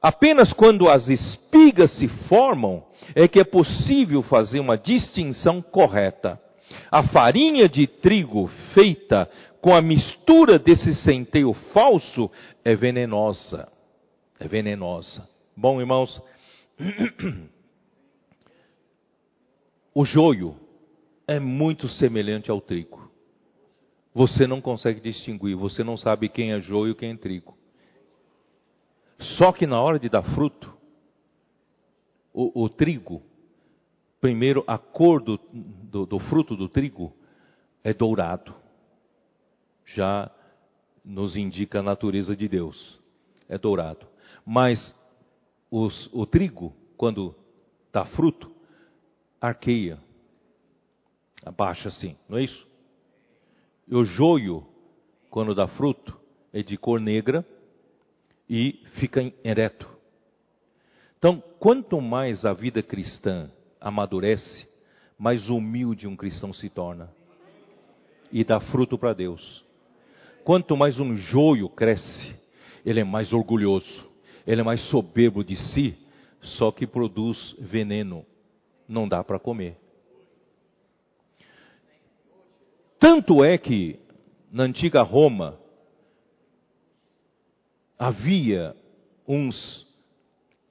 Apenas 0.01 0.53
quando 0.53 0.89
as 0.89 1.09
espigas 1.09 1.93
se 1.93 2.09
formam 2.29 2.85
é 3.15 3.29
que 3.29 3.39
é 3.39 3.45
possível 3.45 4.23
fazer 4.23 4.59
uma 4.59 4.77
distinção 4.77 5.63
correta. 5.63 6.41
A 6.91 7.03
farinha 7.09 7.69
de 7.69 7.87
trigo 7.87 8.49
feita 8.75 9.31
com 9.61 9.75
a 9.75 9.81
mistura 9.81 10.59
desse 10.59 10.95
centeio 10.97 11.53
falso 11.73 12.31
é 12.65 12.75
venenosa. 12.75 13.71
É 14.39 14.49
venenosa. 14.49 15.29
Bom, 15.57 15.81
irmãos, 15.81 16.21
o 19.95 20.05
joio 20.05 20.57
é 21.29 21.39
muito 21.39 21.89
semelhante 21.89 22.51
ao 22.51 22.61
trigo. 22.61 23.11
Você 24.15 24.47
não 24.47 24.61
consegue 24.61 25.01
distinguir, 25.01 25.57
você 25.57 25.83
não 25.83 25.97
sabe 25.97 26.29
quem 26.29 26.53
é 26.53 26.61
joio 26.61 26.93
e 26.93 26.95
quem 26.95 27.13
é 27.13 27.17
trigo. 27.17 27.57
Só 29.39 29.53
que 29.53 29.67
na 29.67 29.81
hora 29.81 29.99
de 29.99 30.09
dar 30.09 30.23
fruto, 30.35 30.73
o, 32.33 32.65
o 32.65 32.69
trigo, 32.69 33.23
primeiro 34.23 34.63
a 34.69 34.79
cor 34.79 35.21
do, 35.21 35.37
do, 35.53 36.07
do 36.07 36.19
fruto 36.21 36.57
do 36.57 36.69
trigo 36.69 37.13
é 37.83 37.93
dourado. 37.93 38.55
Já 39.85 40.31
nos 41.05 41.37
indica 41.37 41.81
a 41.81 41.83
natureza 41.83 42.37
de 42.37 42.47
Deus. 42.47 43.01
É 43.49 43.59
dourado. 43.59 44.07
Mas 44.47 44.95
os, 45.69 46.09
o 46.13 46.25
trigo, 46.25 46.73
quando 46.97 47.35
dá 47.93 48.05
fruto, 48.07 48.49
arqueia. 49.41 49.99
Abaixa 51.45 51.89
assim, 51.89 52.17
não 52.29 52.39
é 52.39 52.45
isso? 52.45 52.69
E 53.89 53.97
o 53.97 54.05
joio, 54.05 54.65
quando 55.31 55.53
dá 55.53 55.67
fruto, 55.67 56.17
é 56.53 56.63
de 56.63 56.77
cor 56.77 57.01
negra 57.01 57.45
e 58.49 58.81
fica 59.01 59.21
ereto. 59.43 59.91
Então, 61.19 61.43
quanto 61.59 62.01
mais 62.01 62.45
a 62.45 62.53
vida 62.53 62.85
cristã 62.85 63.51
amadurece, 63.83 64.67
mais 65.19 65.49
humilde 65.49 66.07
um 66.07 66.17
cristão 66.17 66.53
se 66.53 66.71
torna 66.71 67.11
e 68.33 68.43
dá 68.43 68.59
fruto 68.61 68.97
para 68.97 69.13
Deus. 69.13 69.65
Quanto 70.45 70.77
mais 70.77 70.99
um 70.99 71.15
joio 71.15 71.69
cresce, 71.69 72.35
ele 72.85 73.01
é 73.01 73.05
mais 73.05 73.33
orgulhoso, 73.33 74.11
ele 74.47 74.61
é 74.61 74.65
mais 74.65 74.81
soberbo 74.89 75.45
de 75.45 75.57
si, 75.57 75.97
só 76.41 76.73
que 76.73 76.87
produz 76.87 77.55
veneno, 77.59 78.25
não 78.89 79.07
dá 79.07 79.23
para 79.23 79.39
comer. 79.39 79.77
Tanto 82.99 83.45
é 83.45 83.59
que 83.59 84.01
na 84.51 84.65
antiga 84.65 85.03
Roma 85.03 85.59
havia 87.99 88.75
uns 89.27 89.87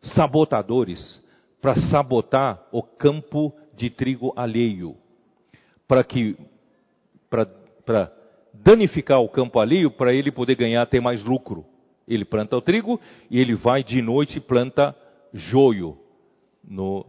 sabotadores 0.01 1.21
para 1.61 1.75
sabotar 1.75 2.67
o 2.71 2.81
campo 2.81 3.53
de 3.75 3.89
trigo 3.89 4.33
alheio, 4.35 4.97
para 5.88 6.03
que 6.03 6.35
para 7.29 8.11
danificar 8.53 9.21
o 9.21 9.29
campo 9.29 9.59
alheio, 9.59 9.91
para 9.91 10.13
ele 10.13 10.31
poder 10.31 10.55
ganhar 10.55 10.85
ter 10.88 10.99
mais 10.99 11.23
lucro. 11.23 11.65
Ele 12.07 12.25
planta 12.25 12.57
o 12.57 12.61
trigo 12.61 12.99
e 13.29 13.39
ele 13.39 13.55
vai 13.55 13.83
de 13.83 14.01
noite 14.01 14.38
e 14.38 14.41
planta 14.41 14.95
joio 15.33 15.97
no, 16.63 17.05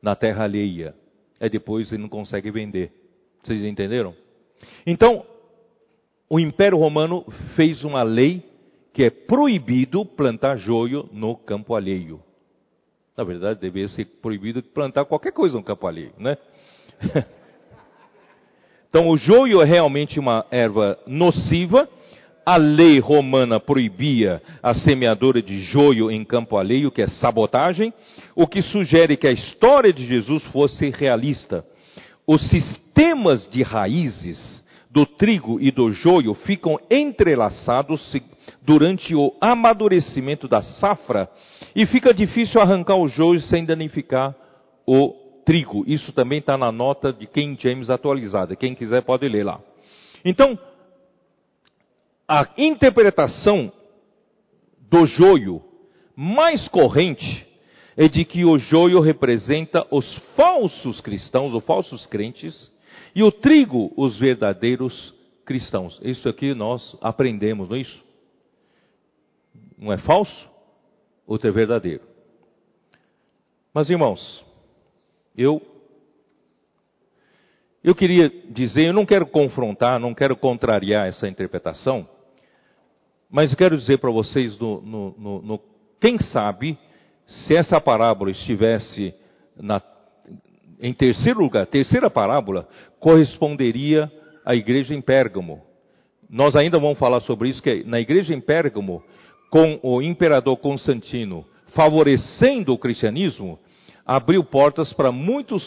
na 0.00 0.16
terra 0.16 0.44
alheia. 0.44 0.94
Aí 1.38 1.50
depois 1.50 1.92
ele 1.92 2.02
não 2.02 2.08
consegue 2.08 2.50
vender. 2.50 2.92
Vocês 3.42 3.64
entenderam? 3.64 4.14
Então, 4.86 5.26
o 6.30 6.38
Império 6.38 6.78
Romano 6.78 7.26
fez 7.56 7.84
uma 7.84 8.02
lei 8.02 8.42
que 8.92 9.04
é 9.04 9.10
proibido 9.10 10.04
plantar 10.04 10.56
joio 10.56 11.08
no 11.12 11.36
campo 11.36 11.74
alheio. 11.74 12.22
Na 13.16 13.24
verdade, 13.24 13.60
deveria 13.60 13.88
ser 13.88 14.06
proibido 14.22 14.62
plantar 14.62 15.04
qualquer 15.04 15.32
coisa 15.32 15.56
no 15.56 15.62
campo 15.62 15.86
alheio, 15.86 16.12
né? 16.18 16.36
então, 18.88 19.08
o 19.08 19.16
joio 19.16 19.60
é 19.60 19.64
realmente 19.64 20.18
uma 20.18 20.46
erva 20.50 20.98
nociva. 21.06 21.88
A 22.44 22.56
lei 22.56 22.98
romana 22.98 23.60
proibia 23.60 24.42
a 24.62 24.74
semeadura 24.74 25.40
de 25.40 25.60
joio 25.60 26.10
em 26.10 26.24
campo 26.24 26.56
alheio, 26.56 26.90
que 26.90 27.02
é 27.02 27.06
sabotagem, 27.06 27.92
o 28.34 28.48
que 28.48 28.62
sugere 28.62 29.16
que 29.16 29.28
a 29.28 29.32
história 29.32 29.92
de 29.92 30.06
Jesus 30.06 30.42
fosse 30.46 30.90
realista. 30.90 31.64
Os 32.26 32.48
sistemas 32.48 33.48
de 33.48 33.62
raízes 33.62 34.61
do 34.92 35.06
trigo 35.06 35.58
e 35.58 35.70
do 35.70 35.90
joio 35.90 36.34
ficam 36.34 36.78
entrelaçados 36.90 38.14
durante 38.60 39.14
o 39.14 39.34
amadurecimento 39.40 40.46
da 40.46 40.62
safra 40.62 41.30
e 41.74 41.86
fica 41.86 42.12
difícil 42.12 42.60
arrancar 42.60 42.96
o 42.96 43.08
joio 43.08 43.40
sem 43.40 43.64
danificar 43.64 44.36
o 44.86 45.14
trigo. 45.46 45.82
Isso 45.86 46.12
também 46.12 46.40
está 46.40 46.58
na 46.58 46.70
nota 46.70 47.10
de 47.10 47.26
King 47.26 47.60
James 47.60 47.88
atualizada. 47.88 48.54
Quem 48.54 48.74
quiser 48.74 49.02
pode 49.02 49.26
ler 49.26 49.44
lá. 49.44 49.60
Então, 50.22 50.58
a 52.28 52.48
interpretação 52.58 53.72
do 54.90 55.06
joio 55.06 55.62
mais 56.14 56.68
corrente 56.68 57.46
é 57.96 58.08
de 58.08 58.26
que 58.26 58.44
o 58.44 58.58
joio 58.58 59.00
representa 59.00 59.86
os 59.90 60.14
falsos 60.36 61.00
cristãos, 61.00 61.54
os 61.54 61.64
falsos 61.64 62.04
crentes, 62.06 62.70
e 63.14 63.22
o 63.22 63.30
trigo, 63.30 63.92
os 63.96 64.18
verdadeiros 64.18 65.14
cristãos. 65.44 65.98
Isso 66.02 66.28
aqui 66.28 66.54
nós 66.54 66.96
aprendemos, 67.00 67.68
não 67.68 67.76
é 67.76 67.80
isso? 67.80 68.04
Um 69.78 69.92
é 69.92 69.98
falso, 69.98 70.50
outro 71.26 71.48
é 71.48 71.52
verdadeiro. 71.52 72.02
Mas 73.74 73.90
irmãos, 73.90 74.44
eu 75.36 75.60
eu 77.82 77.96
queria 77.96 78.30
dizer, 78.50 78.86
eu 78.86 78.92
não 78.92 79.04
quero 79.04 79.26
confrontar, 79.26 79.98
não 79.98 80.14
quero 80.14 80.36
contrariar 80.36 81.08
essa 81.08 81.26
interpretação, 81.26 82.08
mas 83.28 83.50
eu 83.50 83.56
quero 83.56 83.76
dizer 83.76 83.98
para 83.98 84.10
vocês, 84.10 84.56
no, 84.58 84.80
no, 84.82 85.42
no, 85.42 85.60
quem 86.00 86.18
sabe, 86.20 86.78
se 87.26 87.56
essa 87.56 87.80
parábola 87.80 88.30
estivesse 88.30 89.12
na 89.56 89.80
em 90.82 90.92
terceiro 90.92 91.40
lugar, 91.40 91.64
terceira 91.66 92.10
parábola, 92.10 92.68
corresponderia 92.98 94.10
à 94.44 94.54
igreja 94.54 94.94
em 94.94 95.00
Pérgamo. 95.00 95.62
Nós 96.28 96.56
ainda 96.56 96.78
vamos 96.78 96.98
falar 96.98 97.20
sobre 97.20 97.48
isso, 97.48 97.62
que 97.62 97.84
na 97.84 98.00
igreja 98.00 98.34
em 98.34 98.40
Pérgamo, 98.40 99.02
com 99.48 99.78
o 99.82 100.02
imperador 100.02 100.56
Constantino 100.56 101.46
favorecendo 101.68 102.72
o 102.72 102.78
cristianismo, 102.78 103.58
abriu 104.04 104.44
portas 104.44 104.92
para 104.92 105.12
muitos 105.12 105.62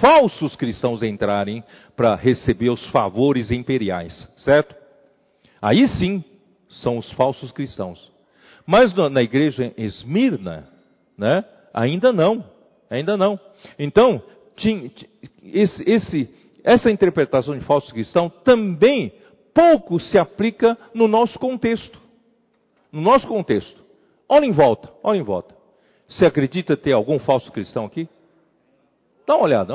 falsos 0.00 0.56
cristãos 0.56 1.02
entrarem 1.02 1.62
para 1.96 2.14
receber 2.16 2.70
os 2.70 2.84
favores 2.88 3.50
imperiais, 3.50 4.28
certo? 4.38 4.74
Aí 5.62 5.86
sim 5.88 6.22
são 6.68 6.98
os 6.98 7.10
falsos 7.12 7.52
cristãos. 7.52 8.10
Mas 8.66 8.92
na 8.94 9.22
igreja 9.22 9.72
em 9.76 9.84
Esmirna, 9.84 10.68
né, 11.16 11.44
ainda 11.72 12.12
não, 12.12 12.44
ainda 12.90 13.16
não. 13.16 13.40
Então, 13.78 14.22
tinha, 14.58 14.90
esse, 15.42 15.90
esse, 15.90 16.34
essa 16.62 16.90
interpretação 16.90 17.58
de 17.58 17.64
falso 17.64 17.92
cristão 17.92 18.28
também 18.28 19.12
pouco 19.54 19.98
se 19.98 20.18
aplica 20.18 20.76
no 20.92 21.08
nosso 21.08 21.38
contexto. 21.38 22.00
No 22.92 23.00
nosso 23.00 23.26
contexto. 23.26 23.82
Olha 24.28 24.44
em 24.44 24.52
volta, 24.52 24.92
olha 25.02 25.18
em 25.18 25.22
volta. 25.22 25.54
Você 26.06 26.26
acredita 26.26 26.76
ter 26.76 26.92
algum 26.92 27.18
falso 27.18 27.50
cristão 27.52 27.84
aqui? 27.84 28.08
Dá 29.26 29.36
uma 29.36 29.44
olhada, 29.44 29.74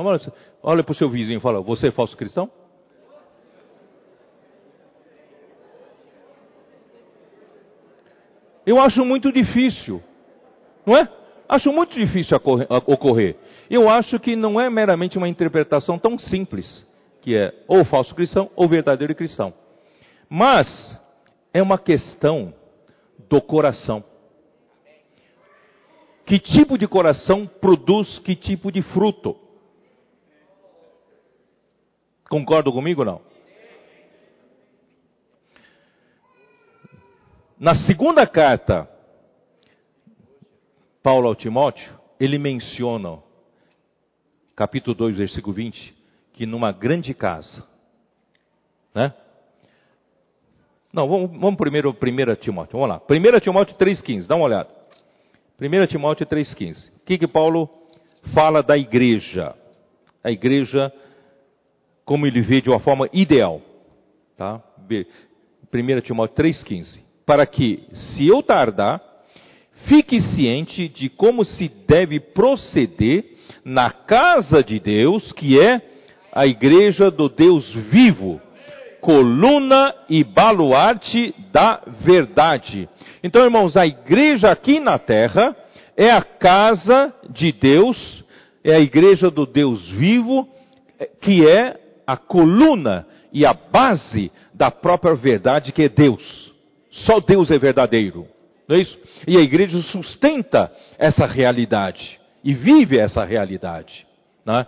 olha, 0.63 0.83
para 0.83 0.91
o 0.91 0.95
seu 0.95 1.09
vizinho 1.09 1.37
e 1.37 1.41
fala, 1.41 1.61
você 1.61 1.87
é 1.87 1.91
falso 1.91 2.17
cristão? 2.17 2.49
Eu 8.65 8.79
acho 8.79 9.03
muito 9.03 9.31
difícil, 9.31 10.01
não 10.85 10.97
é? 10.97 11.07
Acho 11.47 11.71
muito 11.71 11.93
difícil 11.93 12.37
ocorrer. 12.87 13.35
Eu 13.73 13.89
acho 13.89 14.19
que 14.19 14.35
não 14.35 14.61
é 14.61 14.69
meramente 14.69 15.17
uma 15.17 15.27
interpretação 15.27 15.97
tão 15.97 16.15
simples, 16.15 16.87
que 17.23 17.35
é 17.35 17.51
ou 17.67 17.83
falso 17.83 18.13
cristão 18.13 18.51
ou 18.55 18.69
verdadeiro 18.69 19.15
cristão. 19.15 19.51
Mas 20.29 20.67
é 21.51 21.59
uma 21.59 21.79
questão 21.79 22.53
do 23.27 23.41
coração. 23.41 24.03
Que 26.23 26.37
tipo 26.37 26.77
de 26.77 26.87
coração 26.87 27.47
produz 27.47 28.19
que 28.19 28.35
tipo 28.35 28.71
de 28.71 28.83
fruto? 28.83 29.35
Concordo 32.29 32.71
comigo 32.71 33.01
ou 33.01 33.05
não? 33.07 33.21
Na 37.59 37.73
segunda 37.73 38.27
carta, 38.27 38.87
Paulo 41.01 41.27
ao 41.27 41.33
Timóteo, 41.33 41.91
ele 42.19 42.37
menciona 42.37 43.22
capítulo 44.55 44.95
2, 44.95 45.17
versículo 45.17 45.55
20, 45.55 45.95
que 46.33 46.45
numa 46.45 46.71
grande 46.71 47.13
casa, 47.13 47.63
né? 48.93 49.13
Não, 50.93 51.07
vamos, 51.07 51.31
vamos 51.31 51.57
primeiro 51.57 51.89
1 51.89 52.35
Timóteo, 52.35 52.79
vamos 52.79 52.87
lá. 52.87 53.01
1 53.09 53.39
Timóteo 53.39 53.75
3,15, 53.75 54.27
dá 54.27 54.35
uma 54.35 54.45
olhada. 54.45 54.69
1 55.59 55.87
Timóteo 55.87 56.25
3,15. 56.27 56.89
O 56.89 56.99
que 57.03 57.17
que 57.17 57.27
Paulo 57.27 57.67
fala 58.31 58.61
da 58.61 58.77
igreja? 58.77 59.55
A 60.23 60.29
igreja, 60.29 60.93
como 62.05 62.27
ele 62.27 62.41
vê 62.41 62.61
de 62.61 62.69
uma 62.69 62.79
forma 62.79 63.09
ideal. 63.11 63.59
Tá? 64.37 64.61
1 65.73 66.01
Timóteo 66.01 66.45
3,15. 66.45 66.99
Para 67.25 67.47
que, 67.47 67.87
se 67.91 68.27
eu 68.27 68.43
tardar, 68.43 69.01
fique 69.87 70.21
ciente 70.21 70.87
de 70.87 71.09
como 71.09 71.43
se 71.43 71.69
deve 71.87 72.19
proceder 72.19 73.32
na 73.63 73.91
casa 73.91 74.63
de 74.63 74.79
Deus, 74.79 75.31
que 75.33 75.59
é 75.59 75.81
a 76.31 76.45
igreja 76.47 77.11
do 77.11 77.29
Deus 77.29 77.71
vivo, 77.73 78.41
coluna 78.99 79.93
e 80.09 80.23
baluarte 80.23 81.33
da 81.51 81.81
verdade. 82.03 82.89
Então, 83.23 83.43
irmãos, 83.43 83.77
a 83.77 83.85
igreja 83.85 84.49
aqui 84.51 84.79
na 84.79 84.97
terra 84.97 85.55
é 85.95 86.09
a 86.09 86.21
casa 86.21 87.13
de 87.29 87.51
Deus, 87.51 88.23
é 88.63 88.73
a 88.73 88.79
igreja 88.79 89.29
do 89.29 89.45
Deus 89.45 89.87
vivo, 89.89 90.47
que 91.21 91.47
é 91.47 91.79
a 92.07 92.17
coluna 92.17 93.05
e 93.31 93.45
a 93.45 93.53
base 93.53 94.31
da 94.53 94.71
própria 94.71 95.15
verdade 95.15 95.71
que 95.71 95.83
é 95.83 95.89
Deus. 95.89 96.53
Só 96.91 97.19
Deus 97.19 97.51
é 97.51 97.57
verdadeiro. 97.57 98.27
Não 98.67 98.75
é 98.75 98.79
isso? 98.79 98.97
E 99.27 99.37
a 99.37 99.41
igreja 99.41 99.81
sustenta 99.83 100.71
essa 100.97 101.25
realidade 101.25 102.22
e 102.43 102.53
vive 102.53 102.99
essa 102.99 103.23
realidade. 103.23 104.05
Né? 104.45 104.65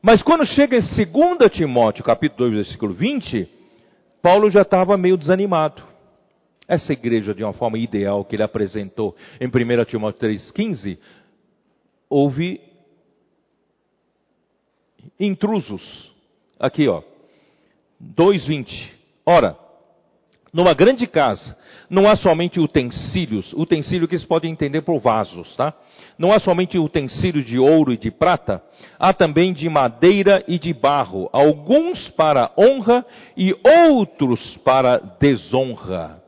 Mas 0.00 0.22
quando 0.22 0.46
chega 0.46 0.76
em 0.76 0.80
2 0.80 1.50
Timóteo, 1.50 2.04
capítulo 2.04 2.50
2, 2.50 2.66
versículo 2.66 2.94
20, 2.94 3.48
Paulo 4.22 4.50
já 4.50 4.62
estava 4.62 4.96
meio 4.96 5.16
desanimado. 5.16 5.82
Essa 6.66 6.92
igreja, 6.92 7.34
de 7.34 7.44
uma 7.44 7.52
forma 7.52 7.76
ideal 7.76 8.24
que 8.24 8.36
ele 8.36 8.42
apresentou 8.42 9.14
em 9.40 9.46
1 9.46 9.84
Timóteo 9.84 10.28
3,15, 10.28 10.98
houve 12.08 12.60
intrusos. 15.18 16.12
Aqui, 16.58 16.88
ó. 16.88 17.02
2,20. 18.16 18.90
Ora, 19.26 19.56
numa 20.54 20.72
grande 20.72 21.04
casa, 21.08 21.56
não 21.90 22.08
há 22.08 22.14
somente 22.14 22.60
utensílios, 22.60 23.52
utensílio 23.54 24.06
que 24.06 24.16
se 24.16 24.24
pode 24.24 24.46
entender 24.46 24.82
por 24.82 25.00
vasos, 25.00 25.54
tá? 25.56 25.74
Não 26.16 26.32
há 26.32 26.38
somente 26.38 26.78
utensílios 26.78 27.44
de 27.44 27.58
ouro 27.58 27.92
e 27.92 27.96
de 27.96 28.08
prata, 28.12 28.62
há 28.96 29.12
também 29.12 29.52
de 29.52 29.68
madeira 29.68 30.44
e 30.46 30.56
de 30.56 30.72
barro, 30.72 31.28
alguns 31.32 32.08
para 32.10 32.52
honra 32.56 33.04
e 33.36 33.52
outros 33.88 34.56
para 34.58 34.98
desonra. 35.18 36.22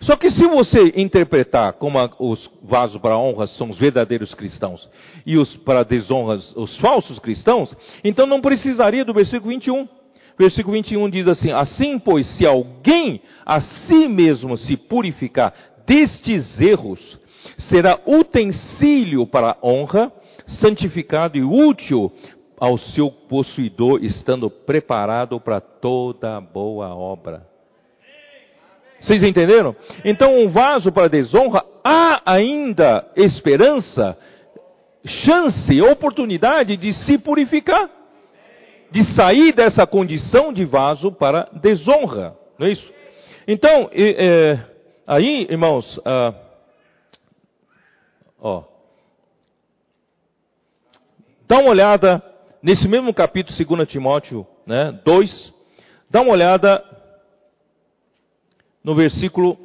Só 0.00 0.16
que 0.16 0.30
se 0.30 0.46
você 0.46 0.92
interpretar 0.96 1.74
como 1.74 1.98
os 2.18 2.50
vasos 2.62 3.00
para 3.00 3.16
honra 3.16 3.46
são 3.46 3.68
os 3.68 3.78
verdadeiros 3.78 4.32
cristãos 4.34 4.88
e 5.26 5.36
os 5.36 5.54
para 5.58 5.82
desonras 5.82 6.54
os 6.56 6.76
falsos 6.78 7.18
cristãos, 7.18 7.74
então 8.02 8.26
não 8.26 8.40
precisaria 8.40 9.04
do 9.04 9.12
versículo 9.12 9.50
21. 9.50 9.86
Versículo 10.38 10.74
21 10.74 11.08
diz 11.10 11.28
assim: 11.28 11.50
Assim, 11.52 11.98
pois, 11.98 12.26
se 12.36 12.46
alguém 12.46 13.20
a 13.44 13.60
si 13.60 14.08
mesmo 14.08 14.56
se 14.56 14.76
purificar 14.76 15.52
destes 15.86 16.60
erros, 16.60 17.18
será 17.56 18.00
utensílio 18.06 19.26
para 19.26 19.56
honra, 19.62 20.12
santificado 20.46 21.38
e 21.38 21.42
útil 21.42 22.12
ao 22.58 22.78
seu 22.78 23.10
possuidor, 23.10 24.02
estando 24.02 24.50
preparado 24.50 25.38
para 25.40 25.60
toda 25.60 26.40
boa 26.40 26.94
obra. 26.94 27.46
Vocês 29.00 29.22
entenderam? 29.22 29.76
Então, 30.04 30.34
um 30.34 30.48
vaso 30.48 30.90
para 30.90 31.08
desonra, 31.08 31.62
há 31.84 32.22
ainda 32.24 33.06
esperança, 33.16 34.16
chance, 35.04 35.80
oportunidade 35.82 36.76
de 36.76 36.92
se 36.92 37.18
purificar 37.18 37.90
de 38.94 39.02
sair 39.16 39.52
dessa 39.52 39.84
condição 39.88 40.52
de 40.52 40.64
vaso 40.64 41.10
para 41.10 41.50
desonra, 41.60 42.38
não 42.56 42.68
é 42.68 42.70
isso? 42.70 42.92
Então, 43.46 43.90
é, 43.92 44.56
aí, 45.04 45.48
irmãos, 45.50 46.00
ah, 46.04 46.32
ó, 48.40 48.62
dá 51.48 51.58
uma 51.58 51.70
olhada 51.70 52.22
nesse 52.62 52.86
mesmo 52.86 53.12
capítulo 53.12 53.76
2 53.76 53.88
Timóteo 53.88 54.46
né, 54.64 54.96
2, 55.04 55.52
dá 56.08 56.20
uma 56.22 56.30
olhada 56.30 56.80
no 58.84 58.94
versículo 58.94 59.58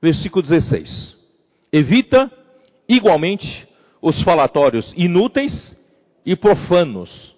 versículo 0.00 0.42
16. 0.42 1.14
Evita 1.70 2.32
igualmente 2.88 3.68
os 4.00 4.22
falatórios 4.22 4.92
inúteis 4.96 5.76
e 6.24 6.34
profanos, 6.36 7.34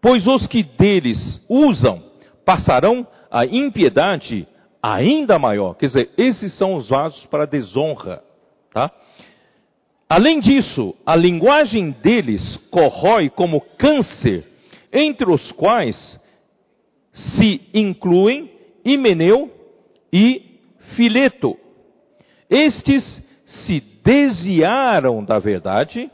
pois 0.00 0.26
os 0.26 0.46
que 0.46 0.62
deles 0.62 1.44
usam 1.48 2.02
passarão 2.44 3.06
a 3.30 3.44
impiedade 3.44 4.46
ainda 4.82 5.38
maior. 5.38 5.74
Quer 5.74 5.86
dizer, 5.86 6.10
esses 6.16 6.56
são 6.56 6.74
os 6.74 6.88
vasos 6.88 7.24
para 7.26 7.46
desonra, 7.46 8.22
tá? 8.72 8.90
Além 10.08 10.40
disso, 10.40 10.94
a 11.04 11.14
linguagem 11.14 11.90
deles 11.90 12.56
corrói 12.70 13.28
como 13.28 13.60
câncer, 13.76 14.46
entre 14.90 15.30
os 15.30 15.52
quais 15.52 16.18
se 17.12 17.60
incluem 17.74 18.50
Himeneu 18.84 19.52
e 20.10 20.60
Fileto. 20.96 21.58
Estes 22.48 23.22
se 23.48 23.80
desviaram 24.04 25.24
da 25.24 25.38
verdade, 25.38 26.10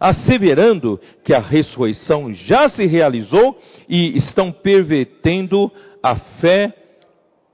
asseverando 0.00 1.00
que 1.24 1.34
a 1.34 1.40
ressurreição 1.40 2.32
já 2.32 2.68
se 2.68 2.86
realizou 2.86 3.58
e 3.88 4.16
estão 4.16 4.50
pervertendo 4.50 5.70
a 6.02 6.16
fé 6.16 6.72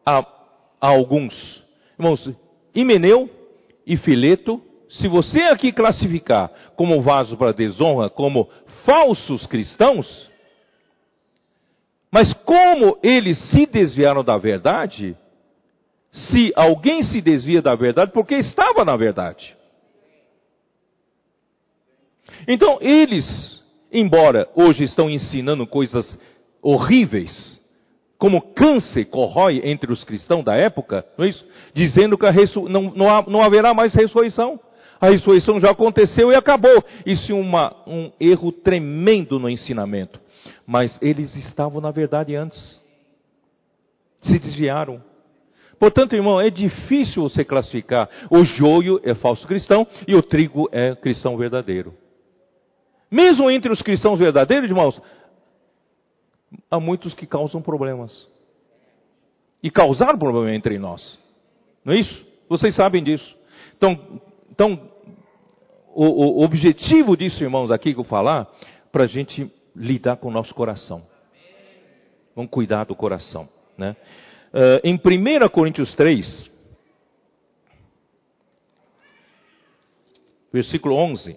a, 0.06 0.18
a 0.80 0.88
alguns. 0.88 1.62
Irmãos, 1.98 2.30
Himeneu 2.74 3.28
e 3.86 3.96
Fileto, 3.96 4.62
se 4.88 5.08
você 5.08 5.42
aqui 5.42 5.72
classificar 5.72 6.50
como 6.76 7.00
vaso 7.00 7.36
para 7.36 7.52
desonra, 7.52 8.08
como 8.08 8.48
falsos 8.84 9.46
cristãos, 9.46 10.30
mas 12.10 12.32
como 12.44 12.96
eles 13.02 13.36
se 13.50 13.66
desviaram 13.66 14.22
da 14.22 14.36
verdade, 14.36 15.16
se 16.14 16.52
alguém 16.54 17.02
se 17.02 17.20
desvia 17.20 17.60
da 17.60 17.74
verdade, 17.74 18.12
porque 18.12 18.36
estava 18.36 18.84
na 18.84 18.96
verdade. 18.96 19.56
Então, 22.46 22.78
eles, 22.80 23.62
embora 23.92 24.48
hoje 24.54 24.84
estão 24.84 25.10
ensinando 25.10 25.66
coisas 25.66 26.18
horríveis, 26.62 27.60
como 28.16 28.40
câncer 28.40 29.06
corrói 29.06 29.60
entre 29.64 29.92
os 29.92 30.04
cristãos 30.04 30.44
da 30.44 30.54
época, 30.54 31.04
não 31.18 31.24
é 31.24 31.28
isso? 31.28 31.44
Dizendo 31.74 32.16
que 32.16 32.26
não, 32.68 32.94
não, 32.94 33.10
há, 33.10 33.22
não, 33.28 33.42
haverá 33.42 33.74
mais 33.74 33.92
ressurreição. 33.94 34.58
A 35.00 35.10
ressurreição 35.10 35.58
já 35.58 35.72
aconteceu 35.72 36.30
e 36.30 36.36
acabou. 36.36 36.82
Isso 37.04 37.32
é 37.32 37.34
uma, 37.34 37.74
um 37.86 38.12
erro 38.18 38.52
tremendo 38.52 39.38
no 39.38 39.50
ensinamento. 39.50 40.20
Mas 40.66 40.98
eles 41.02 41.34
estavam 41.34 41.80
na 41.80 41.90
verdade 41.90 42.34
antes. 42.34 42.80
Se 44.22 44.38
desviaram. 44.38 45.02
Portanto, 45.84 46.14
irmão, 46.14 46.40
é 46.40 46.48
difícil 46.48 47.24
você 47.24 47.44
classificar. 47.44 48.08
O 48.30 48.42
joio 48.42 48.98
é 49.04 49.14
falso 49.14 49.46
cristão 49.46 49.86
e 50.08 50.14
o 50.14 50.22
trigo 50.22 50.66
é 50.72 50.94
cristão 50.94 51.36
verdadeiro. 51.36 51.92
Mesmo 53.10 53.50
entre 53.50 53.70
os 53.70 53.82
cristãos 53.82 54.18
verdadeiros, 54.18 54.70
irmãos, 54.70 54.98
há 56.70 56.80
muitos 56.80 57.12
que 57.12 57.26
causam 57.26 57.60
problemas. 57.60 58.26
E 59.62 59.70
causaram 59.70 60.18
problema 60.18 60.54
entre 60.54 60.78
nós. 60.78 61.18
Não 61.84 61.92
é 61.92 61.98
isso? 61.98 62.26
Vocês 62.48 62.74
sabem 62.74 63.04
disso. 63.04 63.36
Então, 63.76 64.22
então 64.50 64.90
o, 65.94 66.38
o 66.40 66.44
objetivo 66.44 67.14
disso, 67.14 67.44
irmãos, 67.44 67.70
aqui 67.70 67.92
que 67.92 68.00
eu 68.00 68.04
falar, 68.04 68.50
para 68.90 69.04
a 69.04 69.06
gente 69.06 69.52
lidar 69.76 70.16
com 70.16 70.28
o 70.28 70.32
nosso 70.32 70.54
coração. 70.54 71.02
Vamos 72.34 72.50
cuidar 72.50 72.84
do 72.84 72.96
coração. 72.96 73.46
Né? 73.76 73.94
Uh, 74.54 74.78
em 74.84 74.94
1 74.94 75.48
Coríntios 75.48 75.92
3, 75.96 76.48
versículo 80.52 80.94
11. 80.94 81.36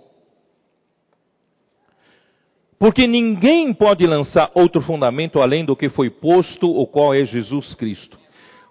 Porque 2.78 3.08
ninguém 3.08 3.74
pode 3.74 4.06
lançar 4.06 4.52
outro 4.54 4.82
fundamento 4.82 5.42
além 5.42 5.66
do 5.66 5.76
que 5.76 5.90
foi 5.90 6.12
posto, 6.12 6.70
o 6.70 6.86
qual 6.86 7.16
é 7.16 7.26
Jesus 7.26 7.74
Cristo. 7.74 8.20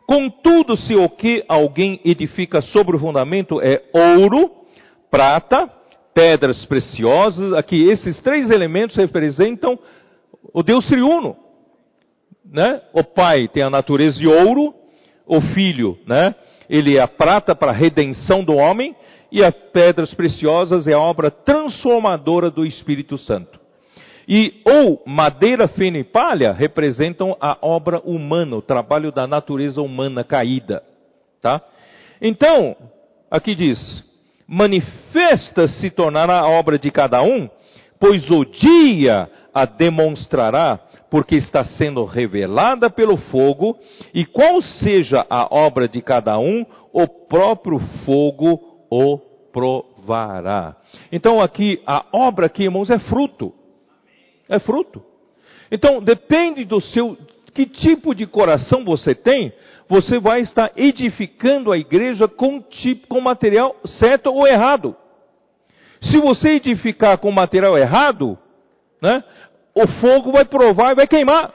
Contudo, 0.07 0.77
se 0.77 0.95
o 0.95 1.09
que 1.09 1.45
alguém 1.49 2.01
edifica 2.05 2.61
sobre 2.61 2.95
o 2.95 3.01
fundamento 3.01 3.61
é 3.61 3.83
ouro, 3.93 4.49
prata, 5.11 5.69
pedras 6.15 6.65
preciosas. 6.67 7.53
Aqui, 7.55 7.83
esses 7.91 8.21
três 8.21 8.49
elementos 8.49 8.95
representam 8.95 9.77
o 10.55 10.63
Deus 10.63 10.87
triuno. 10.87 11.37
Né? 12.51 12.81
O 12.93 13.03
Pai 13.03 13.49
tem 13.49 13.63
a 13.63 13.71
natureza 13.71 14.19
de 14.19 14.27
ouro, 14.27 14.75
o 15.27 15.41
Filho, 15.41 15.99
né? 16.07 16.35
ele 16.69 16.97
é 16.97 17.01
a 17.01 17.09
prata 17.09 17.55
para 17.55 17.71
a 17.71 17.75
redenção 17.75 18.45
do 18.45 18.55
homem, 18.55 18.95
e 19.31 19.43
as 19.43 19.55
pedras 19.73 20.15
preciosas 20.15 20.87
é 20.87 20.93
a 20.93 21.01
obra 21.01 21.31
transformadora 21.31 22.51
do 22.51 22.65
Espírito 22.65 23.19
Santo. 23.19 23.59
E 24.29 24.61
ou 24.65 25.03
madeira, 25.07 25.69
feno 25.69 25.97
e 25.97 26.05
palha 26.05 26.53
representam 26.53 27.37
a 27.41 27.57
obra 27.63 28.01
humana, 28.01 28.57
o 28.57 28.63
trabalho 28.63 29.13
da 29.13 29.27
natureza 29.27 29.81
humana 29.81 30.25
caída, 30.25 30.83
tá? 31.41 31.61
Então, 32.21 32.77
aqui 33.31 33.55
diz: 33.55 33.79
manifesta 34.49 35.69
se 35.69 35.91
tornará 35.91 36.41
a 36.41 36.49
obra 36.49 36.77
de 36.77 36.91
cada 36.91 37.23
um, 37.23 37.49
pois 38.01 38.29
o 38.31 38.45
dia 38.45 39.31
a 39.55 39.65
demonstrará, 39.65 40.81
porque 41.11 41.37
está 41.37 41.65
sendo 41.65 42.05
revelada 42.05 42.91
pelo 42.91 43.17
fogo, 43.17 43.79
e 44.13 44.25
qual 44.25 44.61
seja 44.61 45.25
a 45.29 45.47
obra 45.55 45.89
de 45.89 46.03
cada 46.03 46.39
um, 46.39 46.65
o 46.93 47.07
próprio 47.07 47.79
fogo 48.05 48.61
o 48.91 49.19
provará. 49.53 50.77
Então 51.11 51.41
aqui, 51.41 51.81
a 51.87 52.05
obra 52.13 52.47
aqui, 52.47 52.65
irmãos, 52.65 52.91
é 52.91 52.99
fruto. 52.99 53.53
É 54.49 54.59
fruto. 54.59 55.03
Então, 55.71 56.01
depende 56.01 56.65
do 56.65 56.81
seu, 56.81 57.17
que 57.53 57.67
tipo 57.67 58.15
de 58.15 58.27
coração 58.27 58.85
você 58.85 59.15
tem, 59.15 59.53
você 59.89 60.19
vai 60.19 60.41
estar 60.41 60.71
edificando 60.77 61.73
a 61.73 61.79
igreja 61.79 62.29
com, 62.29 62.61
tipo, 62.61 63.07
com 63.09 63.21
material 63.21 63.75
certo 63.85 64.27
ou 64.33 64.47
errado. 64.47 64.97
Se 66.03 66.19
você 66.19 66.51
edificar 66.51 67.19
com 67.19 67.31
material 67.33 67.77
errado, 67.79 68.39
né, 69.01 69.25
o 69.77 69.87
fogo 70.01 70.33
vai 70.33 70.47
provar 70.47 70.93
e 70.93 70.95
vai 70.95 71.07
queimar. 71.07 71.53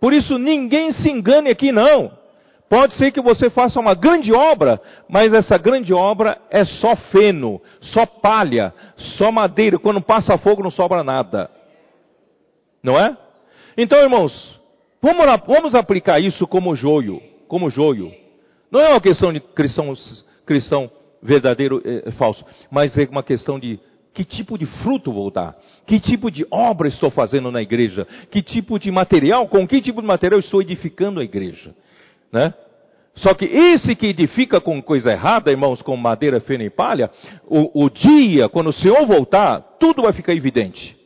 Por 0.00 0.12
isso, 0.12 0.38
ninguém 0.38 0.92
se 0.92 1.10
engane 1.10 1.50
aqui 1.50 1.72
não. 1.72 2.12
Pode 2.70 2.94
ser 2.94 3.10
que 3.10 3.20
você 3.20 3.50
faça 3.50 3.80
uma 3.80 3.94
grande 3.94 4.32
obra, 4.32 4.80
mas 5.08 5.34
essa 5.34 5.58
grande 5.58 5.92
obra 5.92 6.38
é 6.50 6.64
só 6.64 6.94
feno, 6.96 7.60
só 7.80 8.06
palha, 8.06 8.72
só 9.18 9.32
madeira. 9.32 9.78
Quando 9.78 10.00
passa 10.00 10.38
fogo 10.38 10.62
não 10.62 10.70
sobra 10.70 11.02
nada. 11.02 11.50
Não 12.82 12.98
é? 12.98 13.16
Então, 13.76 13.98
irmãos, 13.98 14.60
vamos, 15.02 15.24
vamos 15.46 15.74
aplicar 15.74 16.20
isso 16.20 16.46
como 16.46 16.76
joio. 16.76 17.20
Como 17.48 17.70
joio. 17.70 18.12
Não 18.70 18.80
é 18.80 18.88
uma 18.88 19.00
questão 19.00 19.32
de 19.32 19.40
cristão, 19.40 19.92
cristão 20.46 20.90
verdadeiro 21.22 21.82
e 21.84 22.02
eh, 22.06 22.10
falso, 22.12 22.44
mas 22.70 22.96
é 22.98 23.04
uma 23.10 23.22
questão 23.22 23.58
de 23.58 23.80
que 24.14 24.24
tipo 24.24 24.56
de 24.56 24.64
fruto 24.64 25.12
vou 25.12 25.28
dar? 25.28 25.56
Que 25.86 25.98
tipo 25.98 26.30
de 26.30 26.46
obra 26.48 26.86
estou 26.86 27.10
fazendo 27.10 27.50
na 27.50 27.60
igreja? 27.60 28.06
Que 28.30 28.40
tipo 28.40 28.78
de 28.78 28.90
material? 28.90 29.48
Com 29.48 29.66
que 29.66 29.82
tipo 29.82 30.00
de 30.00 30.06
material 30.06 30.38
estou 30.38 30.62
edificando 30.62 31.18
a 31.18 31.24
igreja? 31.24 31.74
Né? 32.32 32.54
Só 33.16 33.34
que 33.34 33.44
esse 33.44 33.96
que 33.96 34.06
edifica 34.06 34.60
com 34.60 34.80
coisa 34.80 35.10
errada, 35.10 35.50
irmãos, 35.50 35.82
com 35.82 35.96
madeira, 35.96 36.40
feno 36.40 36.62
e 36.62 36.70
palha, 36.70 37.10
o, 37.46 37.84
o 37.84 37.90
dia, 37.90 38.48
quando 38.48 38.68
o 38.68 38.72
Senhor 38.72 39.04
voltar, 39.04 39.60
tudo 39.80 40.02
vai 40.02 40.12
ficar 40.12 40.32
evidente. 40.32 40.96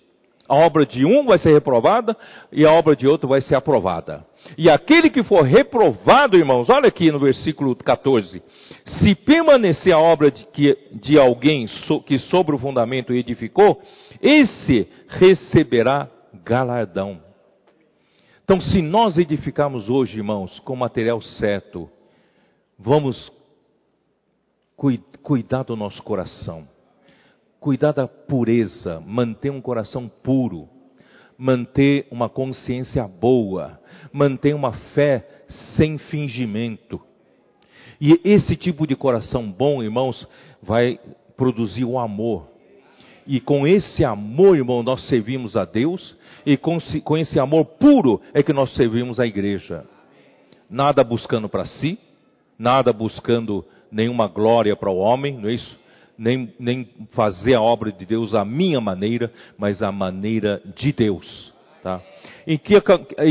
A 0.49 0.55
obra 0.55 0.87
de 0.87 1.05
um 1.05 1.27
vai 1.27 1.39
ser 1.39 1.53
reprovada 1.53 2.16
e 2.51 2.65
a 2.65 2.73
obra 2.73 2.97
de 2.97 3.07
outro 3.07 3.29
vai 3.29 3.41
ser 3.43 3.55
aprovada. 3.55 4.25
E 4.57 4.70
aquele 4.70 5.11
que 5.11 5.23
for 5.23 5.43
reprovado, 5.43 6.39
irmãos, 6.39 6.70
olha 6.70 6.89
aqui 6.89 7.12
no 7.12 7.19
versículo 7.19 7.77
14: 7.77 8.43
se 8.87 9.15
permanecer 9.15 9.93
a 9.93 9.99
obra 9.99 10.31
de, 10.31 10.47
que, 10.47 10.77
de 10.93 11.19
alguém 11.19 11.66
so, 11.66 12.01
que 12.01 12.19
sobre 12.19 12.55
o 12.57 12.59
fundamento 12.59 13.12
edificou, 13.12 13.81
esse 14.23 14.89
receberá 15.09 16.09
galardão. 16.45 17.20
Então, 18.43 18.59
se 18.61 18.81
nós 18.81 19.19
edificarmos 19.19 19.91
hoje, 19.91 20.16
irmãos, 20.16 20.59
com 20.61 20.75
material 20.75 21.20
certo, 21.20 21.91
vamos 22.79 23.31
cuidar 25.23 25.65
do 25.65 25.77
nosso 25.77 26.03
coração, 26.03 26.66
cuidar 27.60 27.93
da 27.93 28.06
pureza, 28.06 29.01
manter 29.05 29.51
um 29.51 29.60
coração 29.60 30.09
puro, 30.22 30.68
manter 31.36 32.06
uma 32.10 32.28
consciência 32.28 33.06
boa, 33.06 33.78
manter 34.12 34.55
uma 34.55 34.72
fé 34.94 35.26
sem 35.76 35.98
fingimento. 35.98 37.01
E 38.01 38.20
esse 38.24 38.56
tipo 38.56 38.86
de 38.86 38.94
coração 38.94 39.51
bom, 39.51 39.82
irmãos, 39.82 40.26
vai 40.62 40.98
produzir 41.36 41.85
o 41.85 41.98
amor. 41.98 42.48
E 43.26 43.40
com 43.40 43.66
esse 43.66 44.05
amor, 44.05 44.56
irmão, 44.56 44.82
nós 44.82 45.06
servimos 45.09 45.56
a 45.56 45.64
Deus, 45.64 46.16
e 46.47 46.56
com, 46.56 46.78
com 47.05 47.16
esse 47.16 47.39
amor 47.39 47.64
puro 47.64 48.20
é 48.32 48.43
que 48.43 48.52
nós 48.52 48.74
servimos 48.74 49.20
a 49.20 49.26
igreja. 49.26 49.85
Nada 50.70 51.05
buscando 51.05 51.48
para 51.48 51.66
si, 51.66 51.98
nada 52.59 52.93
buscando 52.93 53.64
nenhuma 53.90 54.28
glória 54.28 54.74
para 54.76 54.90
o 54.90 54.98
homem, 54.98 55.36
não 55.36 55.48
é 55.48 55.55
isso? 55.55 55.78
Nem, 56.19 56.53
nem 56.59 56.89
fazer 57.12 57.55
a 57.55 57.62
obra 57.62 57.93
de 57.93 58.05
Deus 58.05 58.35
à 58.35 58.45
minha 58.45 58.81
maneira, 58.81 59.31
mas 59.57 59.82
à 59.82 59.93
maneira 59.93 60.61
de 60.77 60.93
Deus. 60.93 61.53
Tá? 61.82 62.01
Que, 62.65 62.74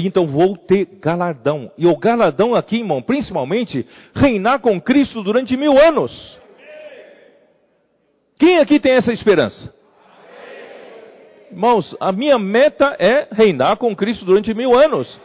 então 0.05 0.25
vou 0.25 0.55
ter 0.55 0.87
galardão. 1.01 1.71
E 1.77 1.85
o 1.85 1.97
galardão 1.97 2.55
aqui, 2.55 2.77
irmão, 2.77 3.01
principalmente, 3.01 3.85
reinar 4.15 4.59
com 4.59 4.79
Cristo 4.79 5.21
durante 5.21 5.57
mil 5.57 5.77
anos. 5.77 6.39
Quem 8.39 8.59
aqui 8.59 8.79
tem 8.79 8.93
essa 8.93 9.11
esperança? 9.11 9.73
Irmãos, 11.51 11.95
a 11.99 12.11
minha 12.11 12.37
meta 12.37 12.95
é 12.99 13.27
reinar 13.31 13.77
com 13.77 13.95
Cristo 13.95 14.25
durante 14.25 14.53
mil 14.53 14.77
anos. 14.77 15.19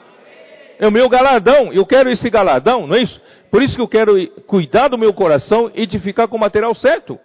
É 0.79 0.87
o 0.89 0.93
meu 0.93 1.09
galardão. 1.09 1.73
Eu 1.73 1.85
quero 1.85 2.11
esse 2.11 2.29
galardão, 2.31 2.87
não 2.87 2.97
é 2.97 3.03
isso? 3.03 3.21
Por 3.51 3.63
isso 3.63 3.77
que 3.77 3.83
eu 3.83 3.89
quero 3.89 4.27
cuidar 4.47 4.89
do 4.89 4.97
meu 4.97 5.13
coração 5.13 5.71
e 5.75 5.83
edificar 5.83 6.27
com 6.27 6.37
o 6.37 6.41
material 6.41 6.75
certo. 6.75 7.19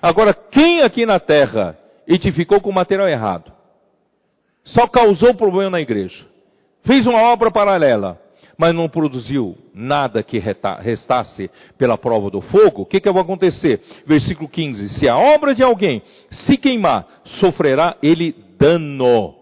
Agora, 0.00 0.32
quem 0.32 0.82
aqui 0.82 1.04
na 1.04 1.20
terra 1.20 1.76
edificou 2.06 2.60
com 2.60 2.72
material 2.72 3.08
errado? 3.08 3.52
Só 4.64 4.86
causou 4.86 5.34
problema 5.34 5.70
na 5.70 5.80
igreja. 5.80 6.26
Fez 6.84 7.06
uma 7.06 7.20
obra 7.22 7.50
paralela, 7.50 8.20
mas 8.56 8.74
não 8.74 8.88
produziu 8.88 9.56
nada 9.74 10.22
que 10.22 10.38
restasse 10.38 11.50
pela 11.76 11.98
prova 11.98 12.30
do 12.30 12.40
fogo. 12.40 12.82
O 12.82 12.86
que, 12.86 13.00
que 13.00 13.10
vai 13.10 13.22
acontecer? 13.22 13.80
Versículo 14.06 14.48
15: 14.48 14.88
Se 14.98 15.08
a 15.08 15.16
obra 15.16 15.54
de 15.54 15.62
alguém 15.62 16.02
se 16.30 16.56
queimar, 16.56 17.06
sofrerá 17.40 17.96
ele 18.02 18.34
dano. 18.58 19.34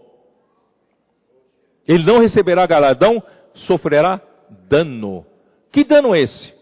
Ele 1.87 2.05
não 2.05 2.21
receberá 2.21 2.67
galardão, 2.67 3.23
sofrerá 3.55 4.21
dano. 4.69 5.25
Que 5.73 5.85
dano 5.85 6.15
é 6.15 6.21
esse? 6.21 6.58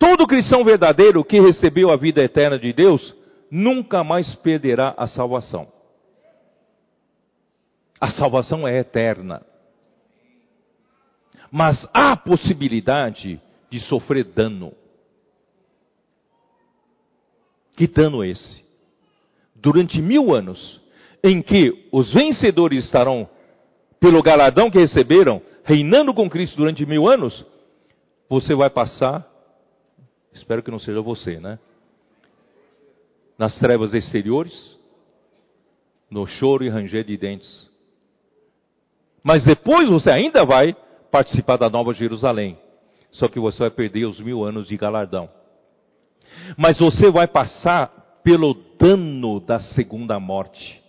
Todo 0.00 0.26
cristão 0.26 0.64
verdadeiro 0.64 1.22
que 1.22 1.38
recebeu 1.38 1.90
a 1.90 1.96
vida 1.96 2.24
eterna 2.24 2.58
de 2.58 2.72
Deus 2.72 3.14
nunca 3.50 4.02
mais 4.02 4.34
perderá 4.36 4.94
a 4.96 5.06
salvação. 5.06 5.70
A 8.00 8.10
salvação 8.10 8.66
é 8.66 8.78
eterna. 8.78 9.44
Mas 11.52 11.86
há 11.92 12.16
possibilidade 12.16 13.38
de 13.68 13.80
sofrer 13.80 14.24
dano. 14.24 14.72
Que 17.76 17.86
dano 17.86 18.24
é 18.24 18.28
esse? 18.28 18.64
Durante 19.54 20.00
mil 20.00 20.34
anos, 20.34 20.80
em 21.22 21.42
que 21.42 21.88
os 21.92 22.10
vencedores 22.14 22.86
estarão, 22.86 23.28
pelo 24.00 24.22
galardão 24.22 24.70
que 24.70 24.78
receberam, 24.78 25.42
reinando 25.62 26.14
com 26.14 26.30
Cristo 26.30 26.56
durante 26.56 26.86
mil 26.86 27.06
anos, 27.06 27.44
você 28.30 28.54
vai 28.54 28.70
passar, 28.70 29.29
espero 30.32 30.62
que 30.62 30.70
não 30.70 30.78
seja 30.78 31.00
você, 31.00 31.38
né? 31.38 31.58
Nas 33.38 33.58
trevas 33.58 33.94
exteriores, 33.94 34.78
no 36.10 36.26
choro 36.26 36.64
e 36.64 36.68
ranger 36.68 37.04
de 37.04 37.16
dentes. 37.16 37.70
Mas 39.22 39.44
depois 39.44 39.88
você 39.88 40.10
ainda 40.10 40.44
vai 40.44 40.74
participar 41.10 41.56
da 41.56 41.68
Nova 41.68 41.92
Jerusalém. 41.92 42.58
Só 43.12 43.28
que 43.28 43.40
você 43.40 43.58
vai 43.58 43.70
perder 43.70 44.04
os 44.06 44.20
mil 44.20 44.44
anos 44.44 44.68
de 44.68 44.76
galardão. 44.76 45.28
Mas 46.56 46.78
você 46.78 47.10
vai 47.10 47.26
passar 47.26 47.88
pelo 48.22 48.54
dano 48.78 49.40
da 49.40 49.58
segunda 49.60 50.18
morte. 50.20 50.80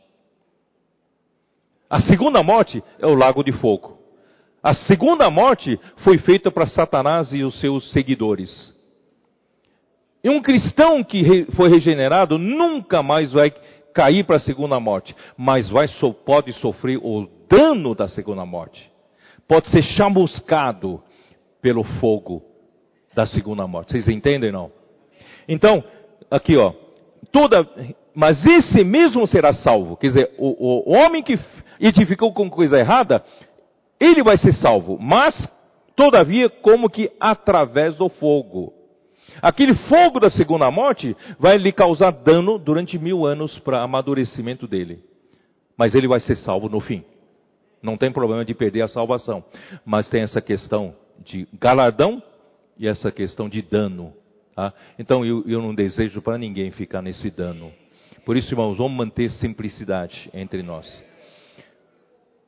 A 1.89 1.99
segunda 2.01 2.41
morte 2.43 2.81
é 2.99 3.07
o 3.07 3.15
lago 3.15 3.43
de 3.43 3.51
fogo. 3.51 3.99
A 4.63 4.73
segunda 4.73 5.29
morte 5.29 5.79
foi 5.97 6.17
feita 6.19 6.51
para 6.51 6.67
Satanás 6.67 7.33
e 7.33 7.43
os 7.43 7.59
seus 7.59 7.91
seguidores. 7.91 8.73
E 10.23 10.29
um 10.29 10.41
cristão 10.41 11.03
que 11.03 11.45
foi 11.55 11.69
regenerado 11.69 12.37
nunca 12.37 13.01
mais 13.01 13.31
vai 13.31 13.51
cair 13.93 14.23
para 14.23 14.37
a 14.37 14.39
segunda 14.39 14.79
morte, 14.79 15.15
mas 15.37 15.69
vai, 15.69 15.87
pode 16.25 16.53
sofrer 16.53 16.97
o 16.97 17.27
dano 17.49 17.93
da 17.95 18.07
segunda 18.07 18.45
morte. 18.45 18.89
Pode 19.47 19.67
ser 19.69 19.81
chamuscado 19.81 21.01
pelo 21.61 21.83
fogo 21.83 22.41
da 23.13 23.25
segunda 23.25 23.67
morte. 23.67 23.91
Vocês 23.91 24.07
entendem 24.07 24.51
não? 24.51 24.71
Então, 25.47 25.83
aqui 26.29 26.55
ó, 26.55 26.73
toda, 27.31 27.67
mas 28.13 28.45
esse 28.45 28.83
mesmo 28.83 29.27
será 29.27 29.53
salvo. 29.53 29.97
Quer 29.97 30.07
dizer, 30.07 30.35
o, 30.37 30.91
o 30.91 30.93
homem 30.93 31.21
que 31.21 31.37
edificou 31.79 32.31
com 32.33 32.49
coisa 32.49 32.77
errada, 32.79 33.23
ele 33.99 34.23
vai 34.23 34.37
ser 34.37 34.53
salvo, 34.53 34.97
mas 34.99 35.51
todavia 35.95 36.49
como 36.49 36.89
que 36.89 37.11
através 37.19 37.97
do 37.97 38.07
fogo. 38.07 38.80
Aquele 39.41 39.73
fogo 39.73 40.19
da 40.19 40.29
segunda 40.29 40.69
morte 40.71 41.15
vai 41.39 41.57
lhe 41.57 41.71
causar 41.71 42.11
dano 42.11 42.57
durante 42.57 42.97
mil 42.97 43.25
anos 43.25 43.57
para 43.59 43.81
amadurecimento 43.81 44.67
dele. 44.67 45.03
Mas 45.77 45.95
ele 45.95 46.07
vai 46.07 46.19
ser 46.19 46.35
salvo 46.37 46.69
no 46.69 46.79
fim. 46.79 47.03
Não 47.81 47.97
tem 47.97 48.11
problema 48.11 48.45
de 48.45 48.53
perder 48.53 48.81
a 48.81 48.87
salvação. 48.87 49.43
Mas 49.85 50.09
tem 50.09 50.21
essa 50.21 50.41
questão 50.41 50.95
de 51.23 51.47
galardão 51.59 52.21
e 52.77 52.87
essa 52.87 53.11
questão 53.11 53.49
de 53.49 53.61
dano. 53.61 54.13
Tá? 54.55 54.73
Então 54.99 55.25
eu, 55.25 55.43
eu 55.47 55.61
não 55.61 55.73
desejo 55.73 56.21
para 56.21 56.37
ninguém 56.37 56.71
ficar 56.71 57.01
nesse 57.01 57.29
dano. 57.29 57.71
Por 58.25 58.37
isso, 58.37 58.53
irmãos, 58.53 58.77
vamos 58.77 58.95
manter 58.95 59.29
simplicidade 59.31 60.29
entre 60.33 60.61
nós. 60.61 61.03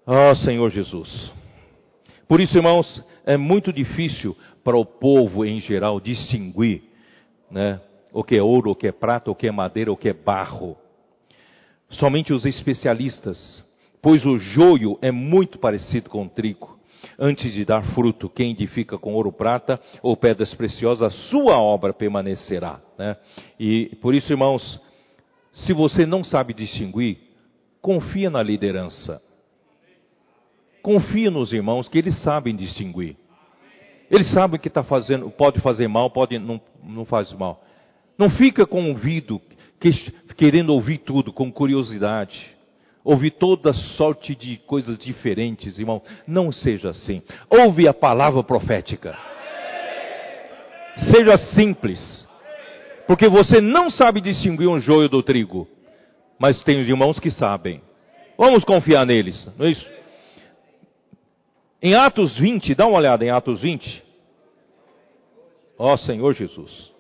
Ah, 0.06 0.32
oh, 0.32 0.36
Senhor 0.36 0.70
Jesus. 0.70 1.32
Por 2.34 2.42
isso, 2.42 2.58
irmãos, 2.58 3.06
é 3.28 3.38
muito 3.38 3.72
difícil 3.72 4.36
para 4.64 4.76
o 4.76 4.84
povo 4.84 5.46
em 5.46 5.60
geral 5.60 6.00
distinguir 6.00 6.82
né, 7.52 7.80
o 8.12 8.24
que 8.24 8.36
é 8.36 8.42
ouro, 8.42 8.72
o 8.72 8.76
que 8.76 8.88
é 8.88 8.92
prata, 8.92 9.30
o 9.30 9.36
que 9.36 9.48
é 9.48 9.52
madeira, 9.52 9.92
o 9.92 9.96
que 9.96 10.10
é 10.10 10.14
barro. 10.14 10.76
Somente 11.92 12.34
os 12.34 12.44
especialistas, 12.44 13.64
pois 14.02 14.26
o 14.26 14.40
joio 14.40 14.98
é 15.00 15.12
muito 15.12 15.60
parecido 15.60 16.10
com 16.10 16.26
o 16.26 16.28
trigo. 16.28 16.76
Antes 17.20 17.54
de 17.54 17.64
dar 17.64 17.84
fruto, 17.94 18.28
quem 18.28 18.50
edifica 18.50 18.98
com 18.98 19.14
ouro, 19.14 19.32
prata 19.32 19.80
ou 20.02 20.18
pedras 20.18 20.52
preciosas, 20.56 21.14
a 21.14 21.16
sua 21.30 21.60
obra 21.60 21.94
permanecerá. 21.94 22.82
Né? 22.98 23.16
E 23.60 23.96
por 24.02 24.16
isso, 24.16 24.34
irmãos, 24.34 24.82
se 25.54 25.72
você 25.72 26.04
não 26.04 26.24
sabe 26.24 26.56
distinguir, 26.56 27.20
confia 27.80 28.32
na 28.32 28.42
liderança. 28.42 29.22
Confia 30.84 31.32
nos 31.32 31.54
irmãos 31.54 31.88
que 31.88 31.98
eles 31.98 32.22
sabem 32.22 32.54
distinguir. 32.54 33.16
Eles 34.12 34.30
sabem 34.32 34.60
que 34.60 34.68
está 34.68 34.84
fazendo, 34.84 35.32
pode 35.32 35.62
fazer 35.62 35.88
mal, 35.88 36.10
pode 36.12 36.38
não, 36.38 36.60
não 36.84 37.06
faz 37.06 37.32
mal. 37.32 37.64
Não 38.18 38.30
fica 38.30 38.66
com 38.66 38.90
ouvido 38.90 39.42
que, 39.80 39.90
querendo 40.36 40.74
ouvir 40.74 40.98
tudo, 41.00 41.32
com 41.32 41.50
curiosidade. 41.50 42.54
Ouvir 43.02 43.32
toda 43.32 43.74
sorte 43.74 44.36
de 44.36 44.58
coisas 44.58 44.98
diferentes, 44.98 45.80
irmão. 45.80 46.02
Não 46.28 46.52
seja 46.52 46.90
assim. 46.90 47.22
Ouve 47.50 47.88
a 47.88 47.94
palavra 47.94 48.44
profética. 48.44 49.18
Seja 51.12 51.38
simples. 51.38 52.28
Porque 53.08 53.30
você 53.30 53.62
não 53.62 53.90
sabe 53.90 54.20
distinguir 54.20 54.68
um 54.68 54.80
joio 54.80 55.08
do 55.08 55.24
trigo. 55.24 55.66
Mas 56.38 56.62
tem 56.64 56.82
os 56.82 56.88
irmãos 56.90 57.20
que 57.20 57.32
sabem. 57.32 57.82
Vamos 58.38 58.66
confiar 58.66 59.06
neles, 59.06 59.48
não 59.58 59.66
é 59.66 59.72
isso? 59.72 59.93
Em 61.84 61.96
Atos 61.96 62.40
20, 62.40 62.76
dá 62.76 62.88
uma 62.88 62.98
olhada 62.98 63.26
em 63.26 63.30
Atos 63.30 63.60
20. 63.62 64.02
Ó 65.78 65.98
Senhor 65.98 66.34
Jesus. 66.34 66.94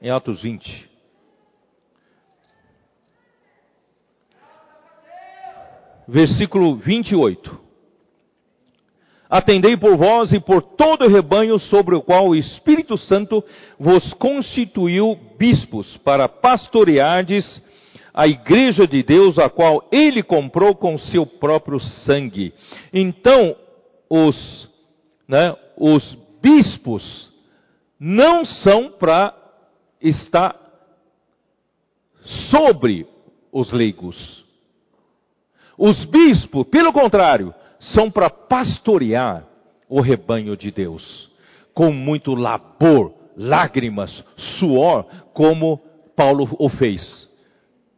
Em 0.00 0.08
Atos 0.08 0.40
20. 0.40 0.88
Versículo 6.08 6.76
28. 6.76 7.60
Atendei 9.28 9.76
por 9.76 9.94
vós 9.98 10.32
e 10.32 10.40
por 10.40 10.62
todo 10.62 11.04
o 11.04 11.08
rebanho 11.08 11.58
sobre 11.58 11.94
o 11.94 12.00
qual 12.00 12.28
o 12.28 12.34
Espírito 12.34 12.96
Santo 12.96 13.44
vos 13.78 14.14
constituiu 14.14 15.18
bispos 15.38 15.98
para 15.98 16.30
pastoreardes 16.30 17.62
a 18.14 18.26
igreja 18.26 18.86
de 18.86 19.02
Deus, 19.02 19.38
a 19.38 19.50
qual 19.50 19.86
ele 19.92 20.22
comprou 20.22 20.74
com 20.74 20.96
seu 20.96 21.26
próprio 21.26 21.78
sangue. 21.78 22.54
Então, 22.90 23.56
os, 24.14 24.70
né, 25.26 25.56
os 25.76 26.16
bispos 26.40 27.32
não 27.98 28.44
são 28.44 28.92
para 28.92 29.34
estar 30.00 30.54
sobre 32.48 33.08
os 33.52 33.72
leigos. 33.72 34.44
Os 35.76 36.04
bispos, 36.04 36.64
pelo 36.68 36.92
contrário, 36.92 37.52
são 37.80 38.08
para 38.08 38.30
pastorear 38.30 39.48
o 39.88 40.00
rebanho 40.00 40.56
de 40.56 40.70
Deus, 40.70 41.28
com 41.74 41.90
muito 41.90 42.36
labor, 42.36 43.12
lágrimas, 43.36 44.24
suor, 44.36 45.06
como 45.32 45.78
Paulo 46.14 46.54
o 46.60 46.68
fez. 46.68 47.28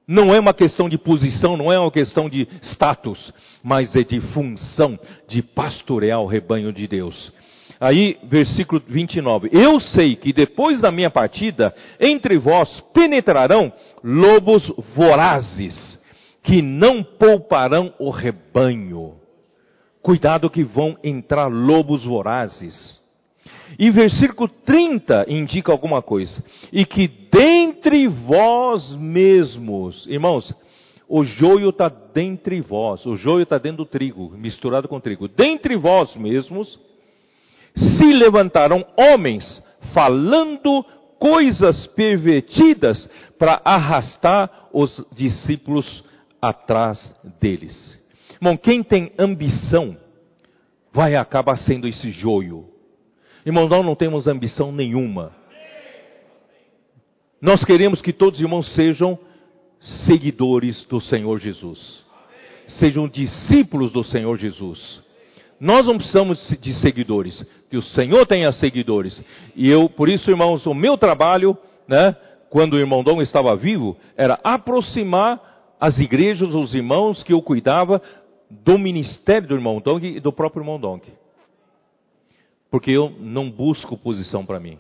Não 0.07 0.33
é 0.33 0.39
uma 0.39 0.55
questão 0.55 0.89
de 0.89 0.97
posição, 0.97 1.57
não 1.57 1.73
é 1.73 1.79
uma 1.79 1.91
questão 1.91 2.29
de 2.29 2.47
status, 2.63 3.35
mas 3.63 3.95
é 3.97 4.05
de 4.05 4.21
função 4.21 4.99
de 5.27 5.43
pastorear 5.43 6.21
o 6.21 6.27
rebanho 6.27 6.73
de 6.73 6.87
Deus. 6.87 7.33
Aí, 7.81 8.17
versículo 8.25 8.81
29. 8.87 9.51
Eu 9.53 9.81
sei 9.81 10.15
que 10.15 10.33
depois 10.33 10.81
da 10.81 10.91
minha 10.91 11.11
partida, 11.11 11.75
entre 12.01 12.39
vós 12.39 12.81
penetrarão 12.95 13.73
lobos 14.03 14.73
vorazes, 14.95 15.99
que 16.43 16.63
não 16.63 17.03
pouparão 17.03 17.93
o 17.99 18.11
rebanho. 18.11 19.15
Cuidado 20.01 20.49
que 20.49 20.63
vão 20.63 20.97
entrar 21.03 21.49
lobos 21.49 22.05
vorazes. 22.05 23.01
E 23.79 23.91
versículo 23.91 24.49
30 24.49 25.27
indica 25.29 25.73
alguma 25.73 26.01
coisa. 26.01 26.43
E 26.73 26.85
que 26.85 27.09
dentre 27.31 28.07
vós 28.09 28.97
mesmos, 28.97 30.07
irmãos, 30.07 30.55
o 31.09 31.25
joio 31.25 31.71
está 31.71 31.89
dentre 31.89 32.61
vós, 32.61 33.05
o 33.07 33.17
joio 33.17 33.43
está 33.43 33.59
dentro 33.59 33.79
do 33.79 33.87
trigo, 33.87 34.31
misturado 34.37 34.89
com 34.89 35.01
trigo. 35.01 35.29
Dentre 35.29 35.77
vós 35.77 36.15
mesmos 36.17 36.79
se 37.75 38.13
levantaram 38.13 38.85
homens 38.97 39.63
falando 39.93 40.85
coisas 41.19 41.87
pervertidas 41.89 43.09
para 43.39 43.61
arrastar 43.65 44.69
os 44.73 45.05
discípulos 45.15 46.05
atrás 46.41 47.15
deles. 47.41 47.99
Irmão, 48.35 48.57
quem 48.57 48.83
tem 48.83 49.13
ambição 49.19 49.97
vai 50.93 51.15
acabar 51.15 51.57
sendo 51.57 51.87
esse 51.87 52.11
joio. 52.11 52.67
Irmão, 53.47 53.69
nós 53.69 53.87
não 53.87 53.95
temos 53.95 54.27
ambição 54.27 54.73
nenhuma. 54.73 55.31
Nós 57.41 57.65
queremos 57.65 58.03
que 58.03 58.13
todos 58.13 58.41
os 58.41 58.45
irmãos 58.45 58.75
sejam 58.75 59.17
seguidores 60.05 60.85
do 60.87 61.01
Senhor 61.01 61.39
Jesus. 61.39 62.05
Sejam 62.67 63.09
discípulos 63.09 63.93
do 63.93 64.03
Senhor 64.03 64.37
Jesus. 64.37 65.01
Nós 65.61 65.87
não 65.87 65.97
precisamos 65.97 66.59
de 66.61 66.75
seguidores, 66.81 67.41
que 67.71 67.77
o 67.77 67.83
Senhor 67.83 68.27
tenha 68.27 68.51
seguidores. 68.51 69.25
E 69.55 69.71
eu, 69.71 69.89
por 69.89 70.09
isso, 70.09 70.29
irmãos, 70.29 70.67
o 70.67 70.75
meu 70.75 70.99
trabalho, 70.99 71.57
né, 71.87 72.17
quando 72.51 72.73
o 72.73 72.81
irmão 72.81 73.05
Dom 73.05 73.23
estava 73.23 73.55
vivo, 73.55 73.97
era 74.17 74.41
aproximar 74.43 75.41
as 75.79 75.97
igrejas, 76.01 76.53
os 76.53 76.75
irmãos 76.75 77.23
que 77.23 77.33
eu 77.33 77.41
cuidava 77.41 78.03
do 78.51 78.77
ministério 78.77 79.47
do 79.47 79.55
irmão 79.55 79.81
Dong 79.81 80.05
e 80.05 80.19
do 80.19 80.33
próprio 80.33 80.63
irmão 80.63 80.81
Dong 80.81 81.01
porque 82.77 82.91
eu 82.91 83.11
não 83.19 83.51
busco 83.51 83.97
posição 83.97 84.45
para 84.45 84.61
mim. 84.61 84.79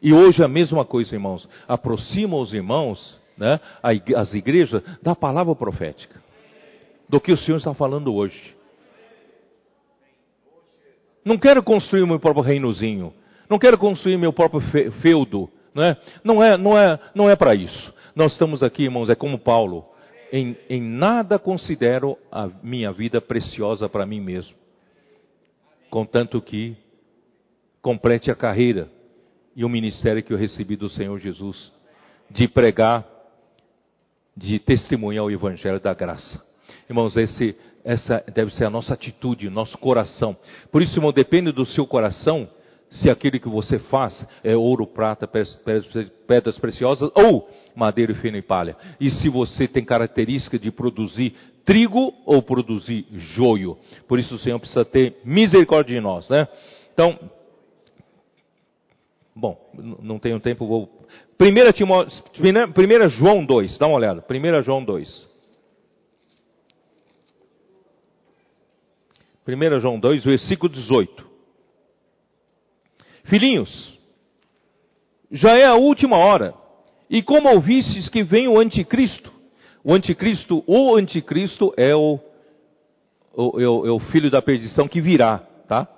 E 0.00 0.10
hoje 0.10 0.42
a 0.42 0.48
mesma 0.48 0.86
coisa, 0.86 1.14
irmãos. 1.14 1.46
Aproxima 1.68 2.34
os 2.38 2.54
irmãos, 2.54 3.20
né, 3.36 3.60
as 4.16 4.32
igrejas, 4.32 4.82
da 5.02 5.14
palavra 5.14 5.54
profética. 5.54 6.18
Do 7.06 7.20
que 7.20 7.30
o 7.30 7.36
Senhor 7.36 7.58
está 7.58 7.74
falando 7.74 8.14
hoje. 8.14 8.56
Não 11.22 11.36
quero 11.36 11.62
construir 11.62 12.06
meu 12.06 12.18
próprio 12.18 12.42
reinozinho. 12.42 13.12
Não 13.50 13.58
quero 13.58 13.76
construir 13.76 14.16
meu 14.16 14.32
próprio 14.32 14.62
feudo. 15.02 15.50
Não 15.74 15.82
é, 15.82 15.96
não 16.24 16.42
é, 16.42 16.56
não 16.56 16.78
é, 16.78 17.00
não 17.14 17.28
é 17.28 17.36
para 17.36 17.54
isso. 17.54 17.94
Nós 18.16 18.32
estamos 18.32 18.62
aqui, 18.62 18.84
irmãos, 18.84 19.10
é 19.10 19.14
como 19.14 19.38
Paulo. 19.38 19.84
Em, 20.32 20.56
em 20.70 20.80
nada 20.80 21.38
considero 21.38 22.16
a 22.32 22.48
minha 22.62 22.90
vida 22.90 23.20
preciosa 23.20 23.90
para 23.90 24.06
mim 24.06 24.20
mesmo. 24.20 24.56
Contanto 25.90 26.40
que 26.40 26.78
complete 27.82 28.30
a 28.30 28.34
carreira 28.34 28.88
e 29.54 29.64
o 29.64 29.68
ministério 29.68 30.22
que 30.22 30.32
eu 30.32 30.38
recebi 30.38 30.76
do 30.76 30.88
Senhor 30.88 31.18
Jesus, 31.18 31.72
de 32.30 32.46
pregar, 32.46 33.06
de 34.36 34.58
testemunhar 34.58 35.24
o 35.24 35.30
Evangelho 35.30 35.80
da 35.80 35.92
graça. 35.92 36.42
Irmãos, 36.88 37.16
esse, 37.16 37.56
essa 37.84 38.24
deve 38.32 38.54
ser 38.54 38.64
a 38.64 38.70
nossa 38.70 38.94
atitude, 38.94 39.50
nosso 39.50 39.76
coração. 39.78 40.36
Por 40.70 40.82
isso, 40.82 40.96
irmão, 40.96 41.12
depende 41.12 41.52
do 41.52 41.66
seu 41.66 41.86
coração, 41.86 42.48
se 42.90 43.08
aquilo 43.08 43.38
que 43.38 43.48
você 43.48 43.78
faz 43.78 44.26
é 44.42 44.56
ouro, 44.56 44.86
prata, 44.86 45.28
pedras 46.26 46.58
preciosas 46.58 47.10
ou 47.14 47.48
madeira, 47.74 48.14
feno 48.16 48.36
e 48.36 48.42
palha. 48.42 48.76
E 49.00 49.10
se 49.10 49.28
você 49.28 49.68
tem 49.68 49.84
característica 49.84 50.58
de 50.58 50.72
produzir 50.72 51.34
trigo 51.64 52.12
ou 52.26 52.42
produzir 52.42 53.06
joio. 53.12 53.78
Por 54.08 54.18
isso 54.18 54.34
o 54.34 54.38
Senhor 54.38 54.58
precisa 54.58 54.84
ter 54.84 55.20
misericórdia 55.24 55.94
de 55.94 56.00
nós, 56.00 56.28
né? 56.28 56.48
Então, 56.92 57.16
Bom, 59.40 59.58
não 60.02 60.18
tenho 60.18 60.38
tempo, 60.38 60.66
vou 60.66 61.06
1, 61.40 61.72
Timó... 61.72 62.04
1 62.04 63.08
João 63.08 63.46
2, 63.46 63.78
dá 63.78 63.86
uma 63.86 63.96
olhada. 63.96 64.22
1 64.28 64.62
João 64.62 64.84
2. 64.84 65.28
1 69.48 69.80
João 69.80 69.98
2, 69.98 70.24
versículo 70.24 70.70
18. 70.70 71.26
Filhinhos, 73.24 73.98
já 75.32 75.56
é 75.56 75.64
a 75.64 75.74
última 75.74 76.18
hora. 76.18 76.52
E 77.08 77.22
como 77.22 77.48
ouvistes 77.48 78.10
que 78.10 78.22
vem 78.22 78.46
o 78.46 78.60
anticristo? 78.60 79.32
O 79.82 79.94
anticristo, 79.94 80.62
o 80.66 80.94
anticristo 80.96 81.72
é 81.78 81.96
o, 81.96 82.20
o, 83.32 83.58
é 83.58 83.66
o, 83.66 83.86
é 83.86 83.90
o 83.90 84.00
filho 84.00 84.30
da 84.30 84.42
perdição 84.42 84.86
que 84.86 85.00
virá, 85.00 85.38
tá? 85.66 85.88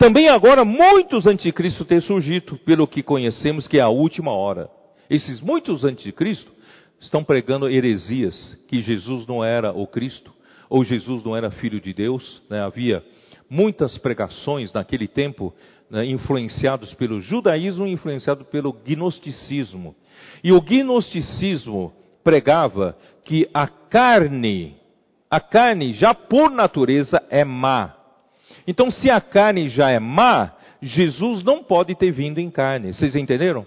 Também 0.00 0.30
agora 0.30 0.64
muitos 0.64 1.26
anticristos 1.26 1.86
têm 1.86 2.00
surgido, 2.00 2.56
pelo 2.64 2.88
que 2.88 3.02
conhecemos 3.02 3.68
que 3.68 3.76
é 3.76 3.82
a 3.82 3.90
última 3.90 4.32
hora. 4.32 4.70
Esses 5.10 5.42
muitos 5.42 5.84
anticristos 5.84 6.50
estão 6.98 7.22
pregando 7.22 7.68
heresias, 7.68 8.58
que 8.66 8.80
Jesus 8.80 9.26
não 9.26 9.44
era 9.44 9.74
o 9.74 9.86
Cristo, 9.86 10.32
ou 10.70 10.82
Jesus 10.82 11.22
não 11.22 11.36
era 11.36 11.50
filho 11.50 11.78
de 11.78 11.92
Deus. 11.92 12.40
Né? 12.48 12.62
Havia 12.62 13.04
muitas 13.50 13.98
pregações 13.98 14.72
naquele 14.72 15.06
tempo, 15.06 15.54
né, 15.90 16.06
influenciados 16.06 16.94
pelo 16.94 17.20
judaísmo 17.20 17.86
e 17.86 17.92
influenciados 17.92 18.46
pelo 18.46 18.72
gnosticismo. 18.72 19.94
E 20.42 20.50
o 20.50 20.62
gnosticismo 20.62 21.92
pregava 22.24 22.96
que 23.22 23.50
a 23.52 23.68
carne, 23.68 24.78
a 25.30 25.40
carne 25.40 25.92
já 25.92 26.14
por 26.14 26.50
natureza 26.50 27.22
é 27.28 27.44
má. 27.44 27.99
Então, 28.66 28.90
se 28.90 29.10
a 29.10 29.20
carne 29.20 29.68
já 29.68 29.90
é 29.90 29.98
má, 29.98 30.52
Jesus 30.82 31.42
não 31.42 31.62
pode 31.62 31.94
ter 31.94 32.10
vindo 32.10 32.38
em 32.38 32.50
carne. 32.50 32.92
Vocês 32.92 33.14
entenderam? 33.14 33.66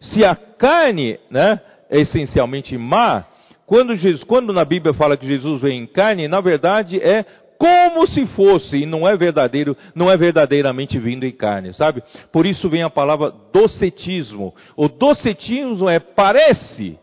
Se 0.00 0.24
a 0.24 0.34
carne 0.34 1.18
né, 1.30 1.60
é 1.88 2.00
essencialmente 2.00 2.76
má, 2.76 3.26
quando, 3.66 3.94
Jesus, 3.94 4.24
quando 4.24 4.52
na 4.52 4.64
Bíblia 4.64 4.94
fala 4.94 5.16
que 5.16 5.26
Jesus 5.26 5.62
vem 5.62 5.82
em 5.82 5.86
carne, 5.86 6.26
na 6.26 6.40
verdade 6.40 7.00
é 7.00 7.24
como 7.60 8.06
se 8.06 8.24
fosse, 8.28 8.78
e 8.78 8.86
não 8.86 9.06
é 9.06 9.14
verdadeiro, 9.18 9.76
não 9.94 10.10
é 10.10 10.16
verdadeiramente 10.16 10.98
vindo 10.98 11.26
em 11.26 11.30
carne, 11.30 11.74
sabe? 11.74 12.02
Por 12.32 12.46
isso 12.46 12.70
vem 12.70 12.82
a 12.82 12.88
palavra 12.88 13.30
docetismo. 13.52 14.54
O 14.74 14.88
docetismo 14.88 15.86
é 15.86 16.00
parece. 16.00 16.98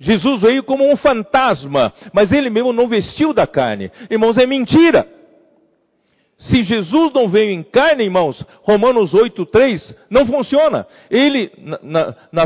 Jesus 0.00 0.40
veio 0.40 0.62
como 0.62 0.90
um 0.90 0.96
fantasma, 0.96 1.92
mas 2.12 2.32
ele 2.32 2.48
mesmo 2.48 2.72
não 2.72 2.88
vestiu 2.88 3.34
da 3.34 3.46
carne. 3.46 3.92
Irmãos, 4.10 4.38
é 4.38 4.46
mentira. 4.46 5.06
Se 6.38 6.62
Jesus 6.62 7.12
não 7.12 7.28
veio 7.28 7.50
em 7.50 7.62
carne, 7.62 8.04
irmãos, 8.04 8.42
Romanos 8.62 9.12
8,3 9.12 9.94
não 10.08 10.24
funciona. 10.24 10.86
Ele, 11.10 11.52
na, 11.82 12.14
na, 12.32 12.44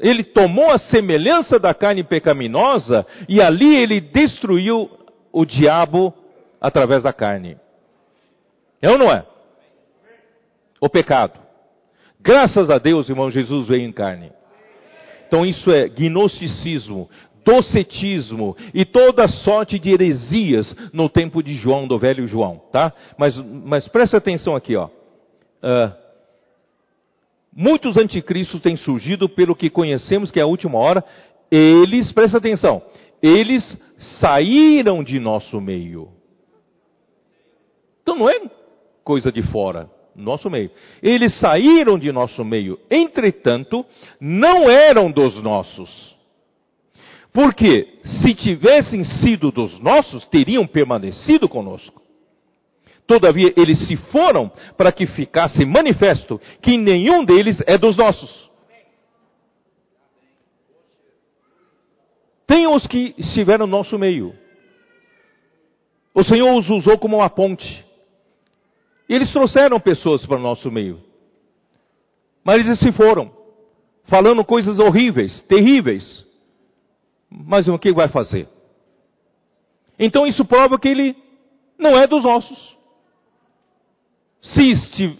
ele 0.00 0.24
tomou 0.24 0.70
a 0.70 0.78
semelhança 0.78 1.58
da 1.58 1.74
carne 1.74 2.02
pecaminosa 2.02 3.06
e 3.28 3.38
ali 3.38 3.76
ele 3.76 4.00
destruiu 4.00 4.90
o 5.30 5.44
diabo 5.44 6.14
através 6.58 7.02
da 7.02 7.12
carne. 7.12 7.58
É 8.80 8.90
ou 8.90 8.96
não 8.96 9.12
é? 9.12 9.26
O 10.80 10.88
pecado. 10.88 11.38
Graças 12.18 12.70
a 12.70 12.78
Deus, 12.78 13.10
irmão, 13.10 13.30
Jesus 13.30 13.68
veio 13.68 13.82
em 13.82 13.92
carne. 13.92 14.32
Então 15.34 15.44
isso 15.44 15.68
é 15.72 15.88
gnosticismo, 15.88 17.10
docetismo 17.44 18.56
e 18.72 18.84
toda 18.84 19.26
sorte 19.26 19.80
de 19.80 19.90
heresias 19.90 20.72
no 20.92 21.08
tempo 21.08 21.42
de 21.42 21.54
João, 21.54 21.88
do 21.88 21.98
velho 21.98 22.24
João, 22.24 22.62
tá? 22.70 22.92
Mas, 23.18 23.36
mas 23.36 23.88
presta 23.88 24.16
atenção 24.18 24.54
aqui, 24.54 24.76
ó. 24.76 24.86
Uh, 24.86 25.92
muitos 27.52 27.96
anticristos 27.96 28.62
têm 28.62 28.76
surgido 28.76 29.28
pelo 29.28 29.56
que 29.56 29.68
conhecemos 29.68 30.30
que 30.30 30.38
é 30.38 30.44
a 30.44 30.46
última 30.46 30.78
hora. 30.78 31.02
Eles, 31.50 32.12
presta 32.12 32.38
atenção, 32.38 32.80
eles 33.20 33.76
saíram 34.20 35.02
de 35.02 35.18
nosso 35.18 35.60
meio. 35.60 36.10
Então 38.04 38.14
não 38.14 38.30
é 38.30 38.40
coisa 39.02 39.32
de 39.32 39.42
fora, 39.42 39.90
nosso 40.14 40.50
meio. 40.50 40.70
Eles 41.02 41.38
saíram 41.38 41.98
de 41.98 42.10
nosso 42.12 42.44
meio, 42.44 42.78
entretanto, 42.90 43.84
não 44.20 44.68
eram 44.70 45.10
dos 45.10 45.42
nossos. 45.42 46.14
Porque 47.32 47.98
se 48.04 48.34
tivessem 48.34 49.02
sido 49.02 49.50
dos 49.50 49.78
nossos, 49.80 50.24
teriam 50.26 50.66
permanecido 50.66 51.48
conosco. 51.48 52.00
Todavia, 53.06 53.52
eles 53.56 53.86
se 53.86 53.96
foram 53.96 54.50
para 54.76 54.92
que 54.92 55.06
ficasse 55.06 55.64
manifesto 55.64 56.40
que 56.62 56.78
nenhum 56.78 57.24
deles 57.24 57.60
é 57.66 57.76
dos 57.76 57.96
nossos. 57.96 58.50
Tem 62.46 62.66
os 62.66 62.86
que 62.86 63.14
estiveram 63.18 63.66
no 63.66 63.78
nosso 63.78 63.98
meio. 63.98 64.34
O 66.14 66.22
Senhor 66.22 66.56
os 66.56 66.70
usou 66.70 66.96
como 66.98 67.16
uma 67.16 67.28
ponte. 67.28 67.83
E 69.08 69.14
eles 69.14 69.30
trouxeram 69.32 69.78
pessoas 69.80 70.24
para 70.26 70.38
o 70.38 70.42
nosso 70.42 70.70
meio. 70.70 71.00
Mas 72.42 72.64
eles 72.64 72.78
se 72.78 72.92
foram, 72.92 73.30
falando 74.04 74.44
coisas 74.44 74.78
horríveis, 74.78 75.40
terríveis. 75.42 76.24
Mas 77.30 77.66
o 77.68 77.78
que 77.78 77.92
vai 77.92 78.08
fazer? 78.08 78.48
Então 79.98 80.26
isso 80.26 80.44
prova 80.44 80.78
que 80.78 80.88
ele 80.88 81.16
não 81.78 81.96
é 81.96 82.06
dos 82.06 82.22
nossos. 82.22 82.74
Se 84.42 84.70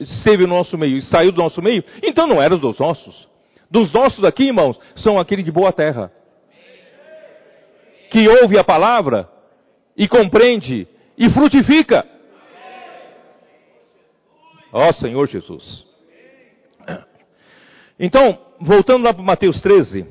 esteve 0.01 0.47
no 0.47 0.55
nosso 0.55 0.77
meio 0.77 0.99
e 0.99 1.03
saiu 1.03 1.33
do 1.33 1.39
nosso 1.39 1.63
meio, 1.63 1.83
então 2.03 2.27
não 2.27 2.43
era 2.43 2.57
dos 2.57 2.79
nossos. 2.79 3.29
Dos 3.71 3.93
nossos 3.93 4.23
aqui, 4.23 4.45
irmãos, 4.45 4.79
são 4.97 5.19
aquele 5.19 5.43
de 5.43 5.51
boa 5.51 5.73
terra 5.73 6.13
que 8.15 8.29
ouve 8.29 8.57
a 8.57 8.63
palavra 8.63 9.29
e 9.97 10.07
compreende 10.07 10.87
e 11.19 11.29
frutifica. 11.31 12.07
Ó 14.75 14.89
oh, 14.89 14.93
Senhor 14.95 15.29
Jesus. 15.29 15.87
Então, 17.97 18.37
voltando 18.61 19.05
lá 19.05 19.15
para 19.15 19.23
Mateus 19.23 19.61
13. 19.61 20.05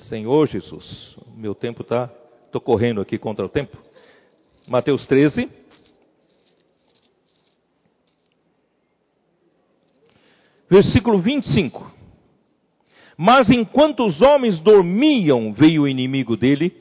Senhor 0.00 0.46
Jesus, 0.46 1.16
meu 1.34 1.54
tempo 1.54 1.80
está. 1.80 2.10
Estou 2.44 2.60
correndo 2.60 3.00
aqui 3.00 3.16
contra 3.16 3.46
o 3.46 3.48
tempo. 3.48 3.78
Mateus 4.68 5.06
13. 5.06 5.50
Versículo 10.68 11.18
25. 11.18 11.90
Mas 13.16 13.48
enquanto 13.48 14.04
os 14.04 14.20
homens 14.20 14.58
dormiam, 14.60 15.54
veio 15.54 15.84
o 15.84 15.88
inimigo 15.88 16.36
dele 16.36 16.76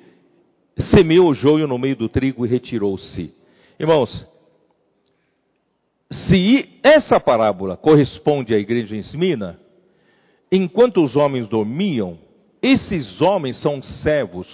semeou 0.91 1.29
o 1.29 1.33
joio 1.33 1.67
no 1.67 1.77
meio 1.77 1.95
do 1.95 2.09
trigo 2.09 2.45
e 2.45 2.49
retirou-se. 2.49 3.33
Irmãos, 3.79 4.27
se 6.13 6.79
essa 6.83 7.19
parábola 7.19 7.75
corresponde 7.75 8.53
à 8.53 8.57
igreja 8.57 8.95
em 8.95 8.99
Smina, 8.99 9.59
enquanto 10.51 11.03
os 11.03 11.15
homens 11.15 11.47
dormiam, 11.47 12.17
esses 12.61 13.19
homens 13.21 13.61
são 13.61 13.81
servos 13.81 14.47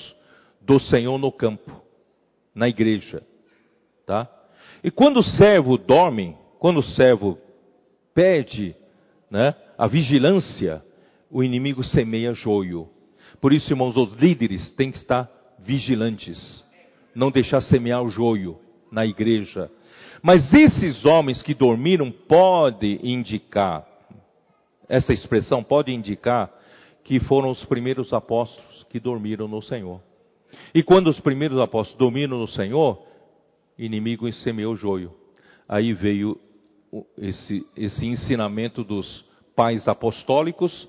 do 0.62 0.80
Senhor 0.80 1.18
no 1.18 1.32
campo, 1.32 1.82
na 2.54 2.68
igreja, 2.68 3.24
tá? 4.06 4.28
E 4.84 4.90
quando 4.90 5.18
o 5.18 5.24
servo 5.24 5.78
dorme, 5.78 6.36
quando 6.60 6.78
o 6.78 6.84
servo 6.84 7.38
perde, 8.14 8.76
né, 9.30 9.54
a 9.78 9.88
vigilância, 9.88 10.84
o 11.30 11.44
inimigo 11.44 11.84
semeia 11.84 12.34
joio. 12.34 12.90
Por 13.40 13.54
isso, 13.54 13.72
irmãos, 13.72 13.96
os 13.96 14.14
líderes 14.14 14.72
têm 14.72 14.92
que 14.92 14.98
estar 14.98 15.30
vigilantes, 15.60 16.64
não 17.14 17.32
deixar 17.32 17.62
semear 17.62 18.02
o 18.04 18.10
joio 18.10 18.60
na 18.92 19.06
igreja. 19.06 19.70
Mas 20.22 20.54
esses 20.54 21.06
homens 21.06 21.42
que 21.42 21.54
dormiram 21.54 22.12
pode 22.12 23.00
indicar, 23.04 23.88
essa 24.88 25.14
expressão 25.14 25.64
pode 25.64 25.92
indicar 25.94 26.52
que 27.04 27.20
foram 27.20 27.50
os 27.50 27.64
primeiros 27.66 28.14
apóstolos 28.14 28.86
que 28.90 29.00
dormiram 29.00 29.48
no 29.48 29.62
Senhor. 29.62 30.02
E 30.74 30.84
quando 30.84 31.08
os 31.08 31.20
primeiros 31.20 31.60
apóstolos 31.60 31.98
dormiram 31.98 32.38
no 32.38 32.48
Senhor, 32.48 33.02
inimigo 33.78 34.32
semeou 34.32 34.76
joio. 34.76 35.14
Aí 35.68 35.94
veio 35.94 36.40
esse, 37.18 37.66
esse 37.78 38.06
ensinamento 38.06 38.84
dos 38.84 39.26
pais 39.56 39.88
apostólicos, 39.88 40.88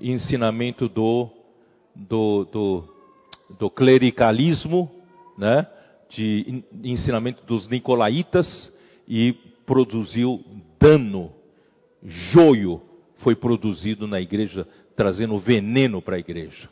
ensinamento 0.00 0.88
do, 0.88 1.30
do, 1.94 2.44
do 2.44 2.96
do 3.58 3.70
clericalismo, 3.70 4.90
né, 5.38 5.66
de 6.10 6.64
ensinamento 6.84 7.44
dos 7.44 7.68
nicolaítas 7.68 8.46
e 9.08 9.32
produziu 9.64 10.44
dano, 10.80 11.32
joio 12.02 12.80
foi 13.18 13.34
produzido 13.34 14.06
na 14.06 14.20
igreja, 14.20 14.66
trazendo 14.94 15.38
veneno 15.38 16.00
para 16.00 16.16
a 16.16 16.18
igreja. 16.18 16.68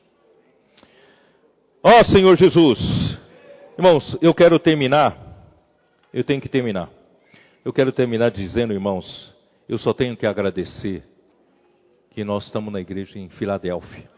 Ó 1.83 2.01
oh, 2.01 2.05
Senhor 2.05 2.37
Jesus, 2.37 2.79
irmãos, 3.77 4.17
eu 4.23 4.33
quero 4.33 4.59
terminar, 4.59 5.19
eu 6.13 6.25
tenho 6.25 6.41
que 6.41 6.49
terminar. 6.49 6.89
Eu 7.65 7.73
quero 7.73 7.93
terminar 7.93 8.31
dizendo, 8.31 8.73
irmãos, 8.73 9.35
eu 9.69 9.79
só 9.79 9.93
tenho 9.93 10.17
que 10.17 10.27
agradecer 10.27 11.03
que 12.11 12.23
nós 12.23 12.45
estamos 12.45 12.73
na 12.73 12.81
igreja 12.81 13.19
em 13.19 13.29
Filadélfia. 13.31 14.09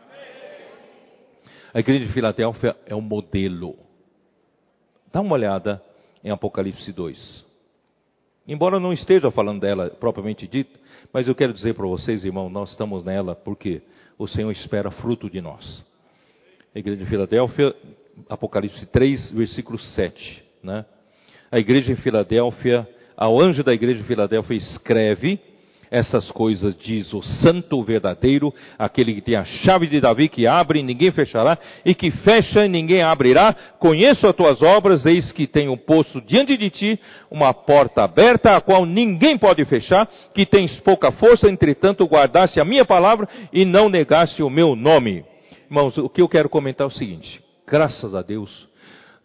A 1.73 1.81
igreja 1.81 2.07
de 2.07 2.13
Filadélfia 2.13 2.77
é 2.87 2.95
um 2.95 3.01
modelo. 3.01 3.77
Dá 5.17 5.23
uma 5.23 5.33
olhada 5.33 5.81
em 6.23 6.31
Apocalipse 6.31 6.93
2. 6.93 7.43
Embora 8.47 8.79
não 8.79 8.93
esteja 8.93 9.31
falando 9.31 9.63
dela 9.63 9.89
propriamente 9.89 10.47
dito, 10.47 10.79
mas 11.11 11.27
eu 11.27 11.35
quero 11.35 11.55
dizer 11.55 11.73
para 11.73 11.87
vocês, 11.87 12.23
irmão, 12.23 12.51
nós 12.51 12.73
estamos 12.73 13.03
nela 13.03 13.35
porque 13.35 13.81
o 14.19 14.27
Senhor 14.27 14.51
espera 14.51 14.91
fruto 14.91 15.31
de 15.31 15.41
nós. 15.41 15.83
A 16.75 16.79
igreja 16.79 17.03
de 17.03 17.09
Filadélfia, 17.09 17.75
Apocalipse 18.29 18.85
3, 18.89 19.31
versículo 19.31 19.79
7. 19.79 20.45
Né? 20.63 20.85
A 21.51 21.59
igreja 21.59 21.91
em 21.91 21.97
Filadélfia, 21.97 22.87
ao 23.17 23.41
anjo 23.41 23.65
da 23.65 23.73
igreja 23.73 24.03
de 24.03 24.07
Filadélfia 24.07 24.59
escreve 24.59 25.41
essas 25.97 26.31
coisas 26.31 26.77
diz 26.77 27.13
o 27.15 27.23
santo 27.23 27.83
verdadeiro, 27.83 28.53
aquele 28.79 29.15
que 29.15 29.23
tem 29.23 29.35
a 29.35 29.45
chave 29.45 29.87
de 29.87 29.99
Davi, 29.99 30.29
que 30.29 30.47
abre 30.47 30.81
e 30.81 30.83
ninguém 30.83 31.11
fechará, 31.11 31.59
e 31.85 31.95
que 31.95 32.11
fecha 32.11 32.67
e 32.67 32.69
ninguém 32.69 33.01
abrirá. 33.01 33.55
Conheço 33.79 34.27
as 34.27 34.37
tuas 34.37 34.61
obras, 34.61 35.07
eis 35.07 35.33
que 35.33 35.47
tenho 35.47 35.75
posto 35.75 36.21
diante 36.21 36.55
de 36.57 36.69
ti 36.69 37.01
uma 37.31 37.55
porta 37.55 38.05
aberta, 38.05 38.55
a 38.55 38.61
qual 38.61 38.85
ninguém 38.85 39.39
pode 39.39 39.65
fechar, 39.65 40.07
que 40.35 40.45
tens 40.45 40.79
pouca 40.81 41.11
força, 41.13 41.49
entretanto 41.49 42.05
guardaste 42.05 42.61
a 42.61 42.65
minha 42.65 42.85
palavra 42.85 43.27
e 43.51 43.65
não 43.65 43.89
negaste 43.89 44.43
o 44.43 44.51
meu 44.51 44.77
nome. 44.77 45.25
Irmãos, 45.65 45.97
o 45.97 46.11
que 46.11 46.21
eu 46.21 46.29
quero 46.29 46.51
comentar 46.51 46.85
é 46.85 46.89
o 46.89 46.93
seguinte: 46.93 47.43
graças 47.67 48.15
a 48.15 48.21
Deus, 48.21 48.69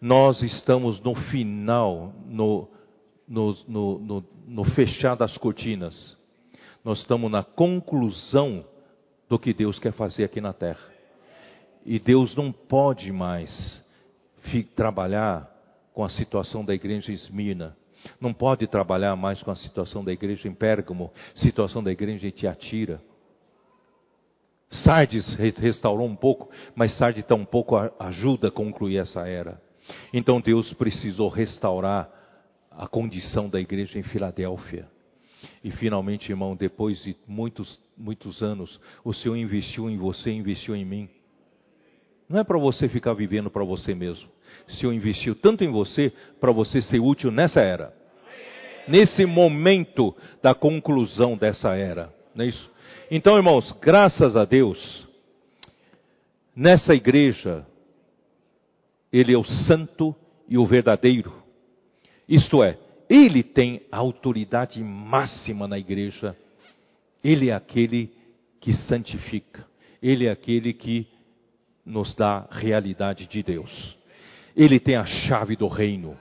nós 0.00 0.42
estamos 0.42 0.98
no 1.02 1.14
final, 1.14 2.14
no, 2.26 2.66
no, 3.28 3.54
no, 3.68 4.24
no 4.48 4.64
fechar 4.64 5.16
das 5.16 5.36
cortinas 5.36 6.21
nós 6.84 6.98
estamos 6.98 7.30
na 7.30 7.42
conclusão 7.42 8.64
do 9.28 9.38
que 9.38 9.54
Deus 9.54 9.78
quer 9.78 9.92
fazer 9.92 10.24
aqui 10.24 10.40
na 10.40 10.52
terra. 10.52 10.90
E 11.84 11.98
Deus 11.98 12.34
não 12.36 12.52
pode 12.52 13.10
mais 13.10 13.82
trabalhar 14.74 15.50
com 15.94 16.04
a 16.04 16.10
situação 16.10 16.64
da 16.64 16.74
igreja 16.74 17.10
em 17.10 17.14
Esmina. 17.14 17.76
Não 18.20 18.34
pode 18.34 18.66
trabalhar 18.66 19.14
mais 19.14 19.42
com 19.42 19.50
a 19.50 19.56
situação 19.56 20.04
da 20.04 20.12
igreja 20.12 20.48
em 20.48 20.54
Pérgamo, 20.54 21.12
situação 21.36 21.82
da 21.82 21.92
igreja 21.92 22.26
em 22.26 22.30
Tiatira. 22.30 23.00
Sardes 24.70 25.28
restaurou 25.36 26.06
um 26.06 26.16
pouco, 26.16 26.50
mas 26.74 26.96
Sardes 26.96 27.24
tampouco 27.24 27.76
ajuda 27.98 28.48
a 28.48 28.50
concluir 28.50 28.96
essa 28.96 29.28
era. 29.28 29.60
Então 30.12 30.40
Deus 30.40 30.72
precisou 30.74 31.28
restaurar 31.28 32.10
a 32.70 32.86
condição 32.88 33.48
da 33.48 33.60
igreja 33.60 33.98
em 33.98 34.02
Filadélfia. 34.02 34.88
E 35.62 35.70
finalmente, 35.70 36.30
irmão, 36.30 36.56
depois 36.56 37.02
de 37.02 37.16
muitos, 37.26 37.78
muitos 37.96 38.42
anos, 38.42 38.80
o 39.04 39.12
Senhor 39.12 39.36
investiu 39.36 39.88
em 39.88 39.96
você, 39.96 40.30
investiu 40.30 40.74
em 40.74 40.84
mim. 40.84 41.08
Não 42.28 42.38
é 42.38 42.44
para 42.44 42.58
você 42.58 42.88
ficar 42.88 43.12
vivendo 43.14 43.50
para 43.50 43.64
você 43.64 43.94
mesmo. 43.94 44.28
O 44.68 44.72
Senhor 44.72 44.92
investiu 44.92 45.34
tanto 45.34 45.64
em 45.64 45.70
você 45.70 46.12
para 46.40 46.52
você 46.52 46.80
ser 46.80 46.98
útil 46.98 47.30
nessa 47.30 47.60
era. 47.60 47.94
Nesse 48.88 49.26
momento 49.26 50.16
da 50.42 50.54
conclusão 50.54 51.36
dessa 51.36 51.74
era. 51.74 52.12
Não 52.34 52.44
é 52.44 52.48
isso? 52.48 52.70
Então, 53.10 53.36
irmãos, 53.36 53.70
graças 53.80 54.36
a 54.36 54.44
Deus, 54.44 55.06
nessa 56.56 56.94
igreja, 56.94 57.66
Ele 59.12 59.34
é 59.34 59.38
o 59.38 59.44
santo 59.44 60.14
e 60.48 60.56
o 60.56 60.64
verdadeiro. 60.64 61.32
Isto 62.28 62.62
é, 62.62 62.78
ele 63.14 63.42
tem 63.42 63.82
a 63.92 63.98
autoridade 63.98 64.82
máxima 64.82 65.68
na 65.68 65.78
igreja. 65.78 66.34
Ele 67.22 67.50
é 67.50 67.52
aquele 67.52 68.10
que 68.58 68.72
santifica. 68.72 69.66
Ele 70.02 70.26
é 70.26 70.30
aquele 70.30 70.72
que 70.72 71.06
nos 71.84 72.14
dá 72.14 72.48
realidade 72.50 73.26
de 73.26 73.42
Deus. 73.42 73.98
Ele 74.56 74.80
tem 74.80 74.96
a 74.96 75.04
chave 75.04 75.56
do 75.56 75.68
reino. 75.68 76.16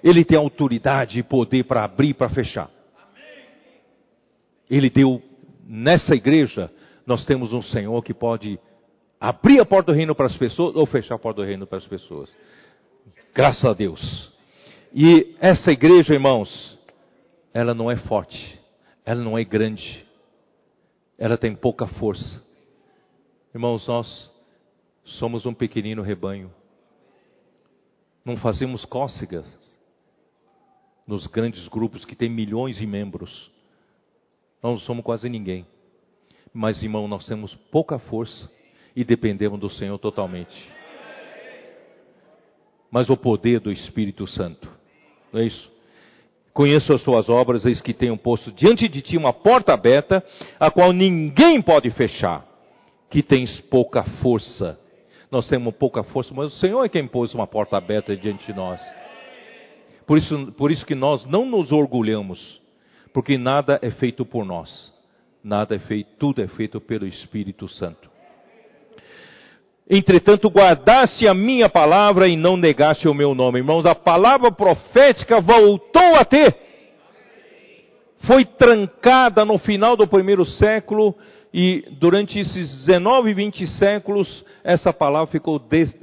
Ele 0.00 0.24
tem 0.24 0.38
autoridade 0.38 1.18
e 1.18 1.24
poder 1.24 1.64
para 1.64 1.82
abrir 1.82 2.10
e 2.10 2.14
para 2.14 2.28
fechar. 2.28 2.70
Ele 4.70 4.88
deu, 4.88 5.20
nessa 5.66 6.14
igreja, 6.14 6.70
nós 7.04 7.24
temos 7.24 7.52
um 7.52 7.62
Senhor 7.62 8.00
que 8.04 8.14
pode 8.14 8.60
abrir 9.20 9.58
a 9.58 9.66
porta 9.66 9.90
do 9.90 9.96
reino 9.96 10.14
para 10.14 10.26
as 10.26 10.36
pessoas 10.36 10.76
ou 10.76 10.86
fechar 10.86 11.16
a 11.16 11.18
porta 11.18 11.42
do 11.42 11.48
reino 11.48 11.66
para 11.66 11.78
as 11.78 11.86
pessoas. 11.88 12.32
Graças 13.34 13.64
a 13.64 13.74
Deus. 13.74 14.37
E 14.92 15.36
essa 15.38 15.70
igreja, 15.70 16.14
irmãos, 16.14 16.78
ela 17.52 17.74
não 17.74 17.90
é 17.90 17.96
forte, 17.96 18.58
ela 19.04 19.22
não 19.22 19.36
é 19.36 19.44
grande, 19.44 20.06
ela 21.18 21.36
tem 21.36 21.54
pouca 21.54 21.86
força. 21.86 22.42
Irmãos, 23.54 23.86
nós 23.86 24.32
somos 25.04 25.44
um 25.44 25.52
pequenino 25.52 26.02
rebanho, 26.02 26.50
não 28.24 28.36
fazemos 28.36 28.84
cócegas 28.84 29.46
nos 31.06 31.26
grandes 31.26 31.66
grupos 31.68 32.04
que 32.04 32.14
têm 32.14 32.28
milhões 32.28 32.76
de 32.76 32.86
membros. 32.86 33.50
Nós 34.62 34.72
não 34.72 34.80
somos 34.80 35.04
quase 35.04 35.28
ninguém. 35.28 35.66
Mas, 36.52 36.82
irmão, 36.82 37.08
nós 37.08 37.26
temos 37.26 37.54
pouca 37.70 37.98
força 37.98 38.50
e 38.94 39.04
dependemos 39.04 39.58
do 39.58 39.70
Senhor 39.70 39.98
totalmente. 39.98 40.70
Mas 42.90 43.08
o 43.08 43.16
poder 43.16 43.60
do 43.60 43.70
Espírito 43.72 44.26
Santo 44.26 44.77
não 45.32 45.40
é 45.40 45.44
isso? 45.44 45.70
Conheço 46.52 46.92
as 46.92 47.02
suas 47.02 47.28
obras, 47.28 47.64
eis 47.64 47.80
que 47.80 47.94
tenho 47.94 48.16
posto 48.16 48.50
diante 48.50 48.88
de 48.88 49.00
ti 49.00 49.16
uma 49.16 49.32
porta 49.32 49.72
aberta, 49.72 50.24
a 50.58 50.70
qual 50.70 50.92
ninguém 50.92 51.62
pode 51.62 51.88
fechar, 51.90 52.44
que 53.08 53.22
tens 53.22 53.60
pouca 53.62 54.02
força. 54.20 54.78
Nós 55.30 55.48
temos 55.48 55.74
pouca 55.76 56.02
força, 56.02 56.34
mas 56.34 56.52
o 56.52 56.58
Senhor 56.58 56.84
é 56.84 56.88
quem 56.88 57.06
pôs 57.06 57.32
uma 57.34 57.46
porta 57.46 57.76
aberta 57.76 58.16
diante 58.16 58.44
de 58.46 58.52
nós. 58.52 58.80
Por 60.06 60.16
isso, 60.18 60.52
por 60.52 60.70
isso 60.70 60.86
que 60.86 60.94
nós 60.94 61.24
não 61.26 61.44
nos 61.44 61.70
orgulhamos, 61.70 62.60
porque 63.12 63.36
nada 63.36 63.78
é 63.82 63.90
feito 63.90 64.24
por 64.24 64.44
nós. 64.44 64.92
Nada 65.44 65.76
é 65.76 65.78
feito, 65.78 66.10
tudo 66.18 66.42
é 66.42 66.48
feito 66.48 66.80
pelo 66.80 67.06
Espírito 67.06 67.68
Santo. 67.68 68.07
Entretanto, 69.90 70.50
guardaste 70.50 71.26
a 71.26 71.32
minha 71.32 71.68
palavra 71.68 72.28
e 72.28 72.36
não 72.36 72.58
negaste 72.58 73.08
o 73.08 73.14
meu 73.14 73.34
nome. 73.34 73.58
Irmãos, 73.58 73.86
a 73.86 73.94
palavra 73.94 74.52
profética 74.52 75.40
voltou 75.40 76.14
a 76.14 76.24
ter. 76.26 76.54
Foi 78.26 78.44
trancada 78.44 79.46
no 79.46 79.56
final 79.56 79.96
do 79.96 80.06
primeiro 80.06 80.44
século 80.44 81.14
e 81.54 81.84
durante 81.92 82.38
esses 82.38 82.84
19, 82.84 83.32
20 83.32 83.66
séculos, 83.78 84.44
essa 84.62 84.92
palavra 84.92 85.28
ficou, 85.28 85.58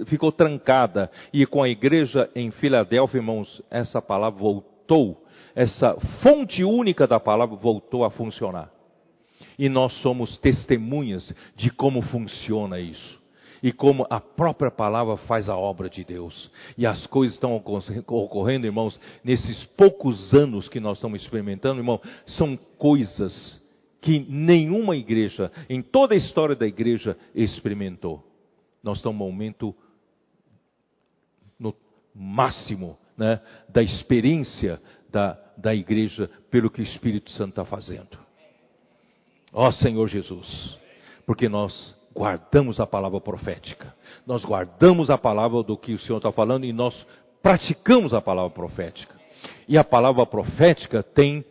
ficou 0.08 0.32
trancada. 0.32 1.12
E 1.32 1.46
com 1.46 1.62
a 1.62 1.70
igreja 1.70 2.28
em 2.34 2.50
Filadélfia, 2.50 3.20
irmãos, 3.20 3.62
essa 3.70 4.02
palavra 4.02 4.40
voltou. 4.40 5.22
Essa 5.56 5.96
fonte 6.24 6.64
única 6.64 7.06
da 7.06 7.20
palavra 7.20 7.56
voltou 7.56 8.04
a 8.04 8.10
funcionar. 8.10 8.72
E 9.60 9.70
nós 9.70 9.94
somos 10.02 10.40
testemunhas 10.40 11.32
de 11.56 11.70
como 11.70 12.02
funciona 12.02 12.80
isso 12.80 13.25
e 13.66 13.72
como 13.72 14.06
a 14.12 14.22
própria 14.22 14.70
palavra 14.70 15.18
faz 15.18 15.50
a 15.50 15.58
obra 15.58 15.90
de 15.90 16.04
Deus. 16.04 16.52
E 16.78 16.86
as 16.86 17.08
coisas 17.08 17.34
estão 17.34 17.56
ocorrendo, 17.56 18.68
irmãos, 18.68 19.00
nesses 19.24 19.66
poucos 19.76 20.36
anos 20.36 20.70
que 20.70 20.80
nós 20.80 20.98
estamos 21.00 21.20
experimentando, 21.20 21.80
irmão, 21.80 22.00
são 22.28 22.56
coisas 22.78 23.60
que 24.00 24.20
nenhuma 24.20 24.96
igreja, 24.96 25.52
em 25.68 25.82
toda 25.82 26.14
a 26.14 26.18
história 26.18 26.56
da 26.56 26.68
igreja, 26.68 27.18
experimentou. 27.34 28.24
Nós 28.84 28.98
estamos 28.98 29.18
num 29.18 29.26
momento 29.26 29.76
no 31.58 31.76
máximo 32.14 33.00
né, 33.18 33.42
da 33.68 33.82
experiência 33.82 34.80
da, 35.10 35.40
da 35.58 35.74
igreja 35.74 36.30
pelo 36.52 36.70
que 36.70 36.82
o 36.82 36.84
Espírito 36.84 37.32
Santo 37.32 37.50
está 37.50 37.66
fazendo. 37.66 38.16
Ó 39.52 39.72
Senhor 39.72 40.08
Jesus, 40.08 40.78
porque 41.26 41.50
nós 41.50 41.95
guardamos 42.16 42.80
a 42.80 42.88
palavra 42.88 43.20
profética. 43.20 43.94
Nós 44.26 44.44
guardamos 44.46 45.10
a 45.10 45.18
palavra 45.18 45.62
do 45.62 45.78
que 45.78 45.94
o 45.94 46.00
Senhor 46.00 46.18
está 46.18 46.32
falando 46.32 46.66
e 46.66 46.72
nós 46.72 47.06
praticamos 47.44 48.14
a 48.14 48.22
palavra 48.22 48.52
profética. 48.52 49.14
E 49.68 49.78
a 49.78 49.84
palavra 49.84 50.26
profética 50.26 51.04
tem 51.04 51.44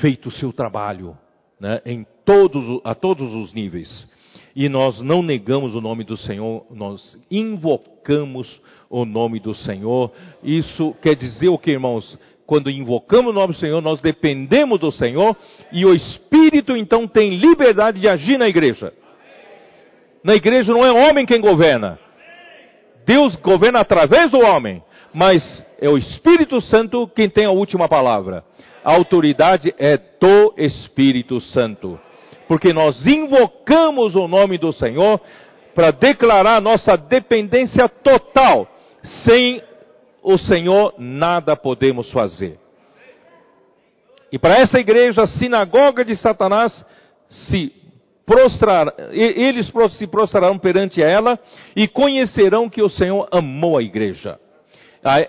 feito 0.00 0.28
o 0.28 0.32
seu 0.32 0.52
trabalho 0.52 1.16
né, 1.58 1.80
em 1.86 2.06
todos, 2.24 2.80
a 2.84 2.94
todos 2.94 3.32
os 3.32 3.52
níveis. 3.54 4.06
E 4.54 4.68
nós 4.68 5.00
não 5.00 5.22
negamos 5.22 5.74
o 5.74 5.80
nome 5.80 6.04
do 6.04 6.16
Senhor, 6.16 6.64
nós 6.70 7.18
invocamos 7.30 8.60
o 8.88 9.04
nome 9.04 9.40
do 9.40 9.54
Senhor. 9.54 10.12
Isso 10.42 10.94
quer 11.02 11.16
dizer 11.16 11.48
o 11.48 11.58
que, 11.58 11.72
irmãos? 11.72 12.18
Quando 12.46 12.70
invocamos 12.70 13.32
o 13.32 13.34
nome 13.34 13.54
do 13.54 13.58
Senhor, 13.58 13.80
nós 13.80 14.00
dependemos 14.00 14.78
do 14.78 14.92
Senhor 14.92 15.34
e 15.72 15.84
o 15.84 15.94
Espírito 15.94 16.76
então 16.76 17.08
tem 17.08 17.36
liberdade 17.36 17.98
de 18.00 18.06
agir 18.06 18.38
na 18.38 18.48
igreja. 18.48 18.92
Na 20.24 20.34
igreja 20.34 20.72
não 20.72 20.84
é 20.84 20.90
homem 20.90 21.26
quem 21.26 21.40
governa. 21.40 21.98
Deus 23.04 23.36
governa 23.36 23.80
através 23.80 24.30
do 24.30 24.38
homem, 24.38 24.82
mas 25.12 25.42
é 25.78 25.88
o 25.88 25.98
Espírito 25.98 26.62
Santo 26.62 27.06
quem 27.08 27.28
tem 27.28 27.44
a 27.44 27.50
última 27.50 27.86
palavra. 27.86 28.42
A 28.82 28.92
autoridade 28.92 29.74
é 29.78 29.98
do 29.98 30.54
Espírito 30.56 31.40
Santo. 31.40 32.00
porque 32.46 32.72
nós 32.72 33.06
invocamos 33.06 34.14
o 34.14 34.28
nome 34.28 34.58
do 34.58 34.72
Senhor 34.72 35.20
para 35.74 35.90
declarar 35.90 36.60
nossa 36.60 36.96
dependência 36.96 37.88
total. 37.88 38.68
Sem 39.24 39.62
o 40.22 40.38
Senhor 40.38 40.94
nada 40.98 41.56
podemos 41.56 42.10
fazer. 42.10 42.58
E 44.32 44.38
para 44.38 44.58
essa 44.58 44.78
igreja, 44.78 45.22
a 45.22 45.26
sinagoga 45.26 46.04
de 46.04 46.16
Satanás 46.16 46.84
se 47.28 47.72
prostrar, 48.26 48.92
eles 49.10 49.70
se 49.98 50.06
prostrarão 50.06 50.58
perante 50.58 51.02
ela 51.02 51.38
e 51.76 51.86
conhecerão 51.86 52.70
que 52.70 52.82
o 52.82 52.88
Senhor 52.88 53.28
amou 53.30 53.78
a 53.78 53.82
igreja. 53.82 54.38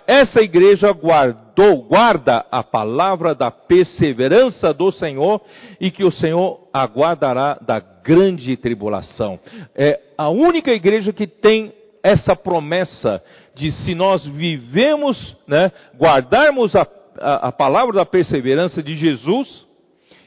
Essa 0.06 0.40
igreja 0.40 0.90
guardou, 0.90 1.82
guarda 1.82 2.46
a 2.50 2.62
palavra 2.62 3.34
da 3.34 3.50
perseverança 3.50 4.72
do 4.72 4.90
Senhor 4.90 5.42
e 5.78 5.90
que 5.90 6.02
o 6.02 6.10
Senhor 6.10 6.66
aguardará 6.72 7.58
da 7.60 7.78
grande 7.78 8.56
tribulação. 8.56 9.38
É 9.74 10.00
a 10.16 10.30
única 10.30 10.72
igreja 10.72 11.12
que 11.12 11.26
tem 11.26 11.74
essa 12.02 12.34
promessa 12.34 13.22
de 13.54 13.70
se 13.70 13.94
nós 13.94 14.24
vivemos, 14.24 15.36
né, 15.46 15.70
guardarmos 15.98 16.74
a, 16.74 16.86
a, 17.18 17.48
a 17.48 17.52
palavra 17.52 17.96
da 17.96 18.06
perseverança 18.06 18.82
de 18.82 18.94
Jesus, 18.94 19.66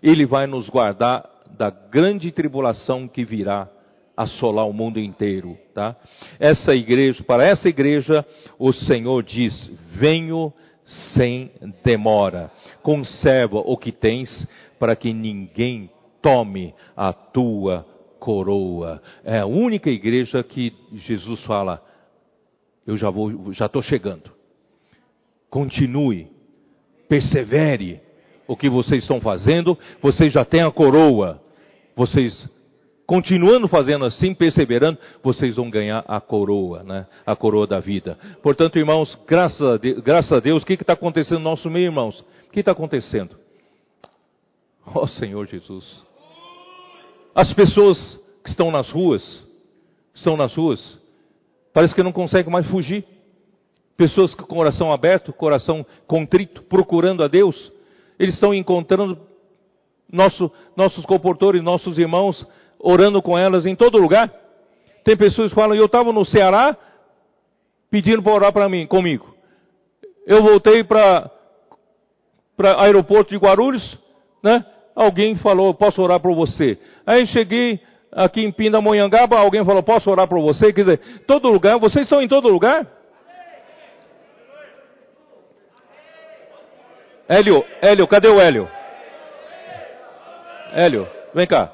Ele 0.03 0.27
vai 0.27 0.45
nos 0.45 0.69
guardar 0.69 1.27
da 1.59 1.69
grande 1.69 2.31
tribulação 2.31 3.05
que 3.05 3.25
virá 3.25 3.69
assolar 4.15 4.65
o 4.65 4.71
mundo 4.71 4.97
inteiro, 4.97 5.57
tá? 5.73 5.93
Essa 6.39 6.73
igreja, 6.73 7.21
para 7.21 7.45
essa 7.45 7.67
igreja, 7.67 8.25
o 8.57 8.71
Senhor 8.71 9.21
diz: 9.23 9.69
"Venho 9.91 10.53
sem 11.13 11.51
demora. 11.83 12.49
Conserva 12.81 13.59
o 13.59 13.75
que 13.75 13.91
tens, 13.91 14.47
para 14.79 14.95
que 14.95 15.11
ninguém 15.13 15.89
tome 16.21 16.73
a 16.95 17.11
tua 17.11 17.85
coroa." 18.19 19.01
É 19.25 19.39
a 19.39 19.45
única 19.45 19.89
igreja 19.89 20.41
que 20.41 20.73
Jesus 20.93 21.43
fala: 21.43 21.83
"Eu 22.87 22.95
já 22.95 23.09
vou, 23.09 23.51
já 23.51 23.65
estou 23.65 23.81
chegando. 23.81 24.31
Continue, 25.49 26.27
persevere." 27.09 27.99
O 28.47 28.55
que 28.57 28.67
vocês 28.67 29.03
estão 29.03 29.21
fazendo, 29.21 29.77
vocês 30.01 30.33
já 30.33 30.43
têm 30.43 30.61
a 30.61 30.71
coroa. 30.71 31.39
Vocês 31.99 32.49
continuando 33.05 33.67
fazendo 33.67 34.05
assim, 34.05 34.33
perseverando, 34.33 34.97
vocês 35.21 35.57
vão 35.57 35.69
ganhar 35.69 36.05
a 36.07 36.21
coroa, 36.21 36.81
né? 36.81 37.05
A 37.25 37.35
coroa 37.35 37.67
da 37.67 37.81
vida. 37.81 38.17
Portanto, 38.41 38.79
irmãos, 38.79 39.19
graças 39.27 39.61
a 39.61 39.75
Deus, 39.75 39.99
graças 39.99 40.31
a 40.31 40.39
Deus 40.39 40.63
o 40.63 40.65
que 40.65 40.75
está 40.75 40.93
acontecendo 40.93 41.39
no 41.39 41.43
nosso 41.43 41.69
meio, 41.69 41.87
irmãos? 41.87 42.17
O 42.47 42.51
que 42.51 42.61
está 42.61 42.71
acontecendo? 42.71 43.35
Ó 44.85 45.03
oh, 45.03 45.07
Senhor 45.07 45.45
Jesus. 45.45 46.05
As 47.35 47.51
pessoas 47.51 48.17
que 48.45 48.49
estão 48.49 48.71
nas 48.71 48.89
ruas, 48.89 49.45
estão 50.15 50.37
nas 50.37 50.55
ruas, 50.55 50.97
parece 51.73 51.93
que 51.93 52.01
não 52.01 52.13
conseguem 52.13 52.49
mais 52.49 52.65
fugir. 52.67 53.03
Pessoas 53.97 54.33
com 54.33 54.43
coração 54.43 54.89
aberto, 54.89 55.33
coração 55.33 55.85
contrito, 56.07 56.63
procurando 56.63 57.23
a 57.23 57.27
Deus, 57.27 57.73
eles 58.17 58.35
estão 58.35 58.53
encontrando 58.53 59.19
nosso, 60.11 60.51
nossos 60.75 61.05
comportores, 61.05 61.63
nossos 61.63 61.97
irmãos 61.97 62.45
orando 62.79 63.21
com 63.21 63.37
elas 63.37 63.65
em 63.65 63.75
todo 63.75 63.97
lugar. 63.97 64.31
Tem 65.03 65.15
pessoas 65.15 65.49
que 65.49 65.55
falam, 65.55 65.75
eu 65.75 65.85
estava 65.85 66.11
no 66.11 66.25
Ceará 66.25 66.75
pedindo 67.89 68.21
para 68.21 68.33
orar 68.33 68.53
para 68.53 68.69
mim, 68.69 68.85
comigo. 68.85 69.33
Eu 70.25 70.43
voltei 70.43 70.83
para 70.83 71.31
para 72.55 72.81
aeroporto 72.83 73.29
de 73.29 73.37
Guarulhos, 73.37 73.97
né? 74.43 74.65
Alguém 74.93 75.37
falou, 75.37 75.73
posso 75.73 76.01
orar 76.01 76.19
por 76.19 76.35
você. 76.35 76.77
Aí 77.07 77.25
cheguei 77.27 77.79
aqui 78.11 78.41
em 78.41 78.51
Pindamonhangaba, 78.51 79.39
alguém 79.39 79.63
falou, 79.63 79.81
posso 79.81 80.11
orar 80.11 80.27
por 80.27 80.41
você? 80.41 80.73
Quer 80.73 80.81
dizer, 80.81 80.99
todo 81.25 81.47
lugar, 81.47 81.79
vocês 81.79 82.03
estão 82.03 82.21
em 82.21 82.27
todo 82.27 82.49
lugar? 82.49 82.85
Hélio, 87.29 87.63
Hélio, 87.81 88.07
cadê 88.07 88.27
o 88.27 88.41
Hélio? 88.41 88.67
Hélio, 90.71 91.07
vem 91.33 91.47
cá. 91.47 91.73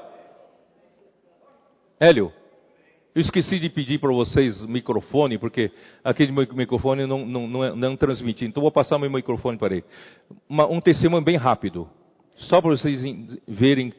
Hélio, 1.98 2.32
eu 3.14 3.22
esqueci 3.22 3.58
de 3.58 3.70
pedir 3.70 3.98
para 3.98 4.12
vocês 4.12 4.64
microfone, 4.66 5.38
porque 5.38 5.70
aquele 6.04 6.32
microfone 6.32 7.06
não, 7.06 7.24
não, 7.24 7.48
não, 7.48 7.64
é, 7.64 7.74
não 7.74 7.96
transmite. 7.96 8.44
Então 8.44 8.60
vou 8.60 8.70
passar 8.70 8.98
meu 8.98 9.10
microfone 9.10 9.56
para 9.56 9.74
ele. 9.74 9.84
Uma, 10.48 10.66
um 10.66 10.80
testemunho 10.80 11.24
bem 11.24 11.36
rápido, 11.36 11.88
só 12.36 12.60
para 12.60 12.70
vocês 12.70 13.02
verem 13.48 13.92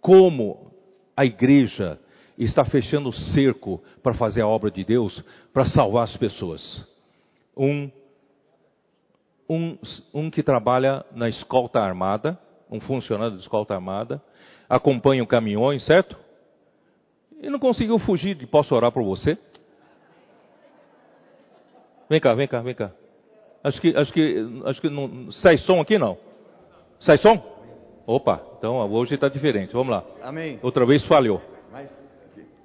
como 0.00 0.72
a 1.16 1.24
igreja 1.24 1.98
está 2.38 2.64
fechando 2.64 3.10
o 3.10 3.12
cerco 3.12 3.82
para 4.02 4.14
fazer 4.14 4.40
a 4.40 4.48
obra 4.48 4.70
de 4.70 4.84
Deus, 4.84 5.22
para 5.52 5.66
salvar 5.66 6.04
as 6.04 6.16
pessoas. 6.16 6.86
Um, 7.56 7.90
um, 9.48 9.78
um 10.12 10.30
que 10.30 10.42
trabalha 10.42 11.04
na 11.14 11.28
escolta 11.28 11.80
armada, 11.80 12.38
um 12.74 12.80
funcionário 12.80 13.36
da 13.36 13.40
escolta 13.40 13.74
armada, 13.74 14.20
acompanha 14.68 15.24
caminhões, 15.26 15.84
certo? 15.86 16.18
E 17.40 17.48
não 17.48 17.58
conseguiu 17.58 17.98
fugir 17.98 18.34
de 18.34 18.46
posso 18.46 18.74
orar 18.74 18.90
por 18.90 19.04
você? 19.04 19.38
Vem 22.08 22.20
cá, 22.20 22.34
vem 22.34 22.48
cá, 22.48 22.60
vem 22.60 22.74
cá. 22.74 22.90
Acho 23.62 23.80
que, 23.80 23.96
acho 23.96 24.12
que, 24.12 24.62
acho 24.66 24.80
que 24.80 24.90
não, 24.90 25.30
sai 25.32 25.56
som 25.58 25.80
aqui 25.80 25.98
não? 25.98 26.18
Sai 27.00 27.16
som? 27.18 27.42
Opa, 28.06 28.42
então 28.58 28.76
hoje 28.90 29.14
está 29.14 29.28
diferente. 29.28 29.72
Vamos 29.72 29.90
lá. 29.90 30.04
Amém. 30.22 30.58
Outra 30.62 30.84
vez 30.84 31.04
falhou. 31.06 31.40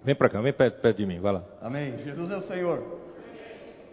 Vem 0.04 0.16
para 0.16 0.30
cá, 0.30 0.42
vem 0.42 0.54
perto, 0.54 0.82
perto 0.82 0.98
de 0.98 1.06
mim, 1.06 1.20
vai 1.20 1.34
lá. 1.34 1.44
Amém. 1.62 1.98
Jesus 2.04 2.32
é 2.32 2.38
o 2.38 2.42
Senhor. 2.42 2.84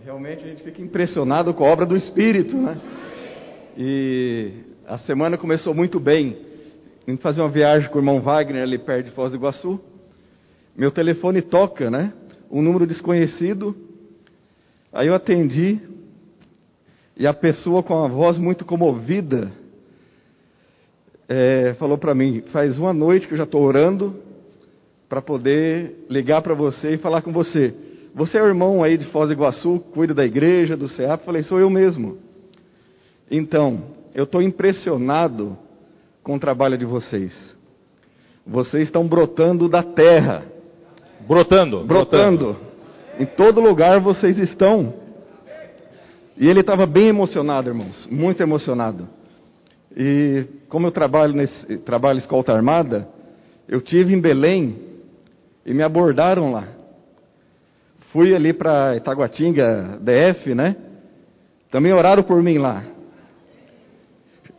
Realmente 0.05 0.45
a 0.45 0.49
gente 0.49 0.63
fica 0.63 0.81
impressionado 0.81 1.53
com 1.53 1.65
a 1.65 1.69
obra 1.69 1.85
do 1.85 1.97
Espírito, 1.97 2.57
né? 2.57 2.81
E 3.77 4.76
a 4.87 4.99
semana 4.99 5.37
começou 5.37 5.75
muito 5.75 5.99
bem. 5.99 6.37
Vim 7.07 7.17
fazer 7.17 7.41
uma 7.41 7.51
viagem 7.51 7.91
com 7.91 7.97
o 7.97 8.01
irmão 8.01 8.21
Wagner 8.21 8.63
ali 8.63 8.79
perto 8.79 9.07
de 9.07 9.13
Foz 9.13 9.33
do 9.33 9.37
Iguaçu. 9.37 9.81
Meu 10.77 10.93
telefone 10.93 11.43
toca, 11.43 11.91
né? 11.91 12.13
Um 12.51 12.63
número 12.63 12.87
desconhecido. 12.87 13.75
Aí 14.93 15.09
eu 15.09 15.15
atendi 15.15 15.81
e 17.17 17.27
a 17.27 17.35
pessoa 17.35 17.83
com 17.83 18.05
a 18.05 18.09
voz 18.09 18.39
muito 18.39 18.65
comovida 18.65 19.51
é, 21.29 21.75
falou 21.81 21.99
para 21.99 22.15
mim: 22.15 22.43
faz 22.53 22.79
uma 22.79 22.93
noite 22.93 23.27
que 23.27 23.35
eu 23.35 23.39
já 23.39 23.45
estou 23.45 23.63
orando 23.63 24.23
para 25.09 25.21
poder 25.21 26.07
ligar 26.09 26.43
para 26.43 26.55
você 26.55 26.95
e 26.95 26.99
falar 26.99 27.23
com 27.23 27.33
você. 27.33 27.75
Você 28.15 28.39
é 28.39 28.43
o 28.43 28.47
irmão 28.47 28.85
aí 28.85 28.97
de 28.97 29.07
Foz 29.07 29.29
do 29.29 29.35
Iguaçu, 29.35 29.81
cuida 29.93 30.15
da 30.15 30.25
igreja, 30.25 30.77
do 30.77 30.89
CEAP? 30.89 31.25
Falei: 31.25 31.43
sou 31.43 31.59
eu 31.59 31.69
mesmo. 31.69 32.19
Então, 33.29 33.95
eu 34.17 34.25
estou 34.25 34.41
impressionado 34.41 35.59
com 36.23 36.37
o 36.37 36.41
trabalho 36.41 36.79
de 36.79 36.87
vocês. 36.87 37.35
Vocês 38.47 38.85
estão 38.85 39.07
brotando 39.07 39.69
da 39.69 39.83
terra. 39.83 40.43
Brotando. 41.29 41.85
Brotando. 41.85 42.47
brotando. 42.47 42.57
Em 43.21 43.27
todo 43.27 43.61
lugar 43.61 44.01
vocês 44.01 44.39
estão. 44.39 44.95
E 46.39 46.49
ele 46.49 46.61
estava 46.61 46.87
bem 46.87 47.09
emocionado, 47.09 47.69
irmãos, 47.69 48.09
muito 48.11 48.43
emocionado. 48.43 49.07
E 49.95 50.47
como 50.71 50.87
eu 50.87 50.93
trabalho 50.93 51.35
nesse 51.35 51.77
trabalho 51.79 52.19
escolta 52.19 52.55
armada, 52.55 53.07
eu 53.69 53.83
tive 53.83 54.15
em 54.15 54.21
Belém 54.21 54.79
e 55.67 55.75
me 55.75 55.83
abordaram 55.83 56.53
lá. 56.53 56.69
Fui 58.13 58.35
ali 58.35 58.55
para 58.55 58.97
Itaguatinga, 58.97 59.99
DF, 60.01 60.55
né? 60.55 60.75
Também 61.71 61.93
oraram 61.93 62.23
por 62.23 62.43
mim 62.43 62.57
lá. 62.57 62.95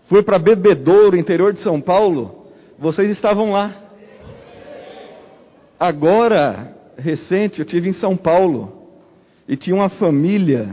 Fui 0.07 0.23
para 0.23 0.39
Bebedouro, 0.39 1.17
interior 1.17 1.51
de 1.51 1.61
São 1.61 1.81
Paulo. 1.81 2.47
Vocês 2.79 3.11
estavam 3.11 3.51
lá. 3.51 3.75
Agora, 5.79 6.73
recente, 6.97 7.59
eu 7.59 7.65
tive 7.65 7.89
em 7.89 7.93
São 7.93 8.15
Paulo 8.15 8.87
e 9.47 9.55
tinha 9.55 9.75
uma 9.75 9.89
família 9.89 10.69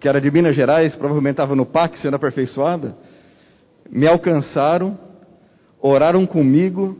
que 0.00 0.08
era 0.08 0.20
de 0.20 0.30
Minas 0.30 0.56
Gerais, 0.56 0.96
provavelmente 0.96 1.34
estava 1.34 1.54
no 1.54 1.64
PAC 1.64 1.98
sendo 2.00 2.16
aperfeiçoada. 2.16 2.96
Me 3.88 4.08
alcançaram, 4.08 4.98
oraram 5.80 6.26
comigo 6.26 6.98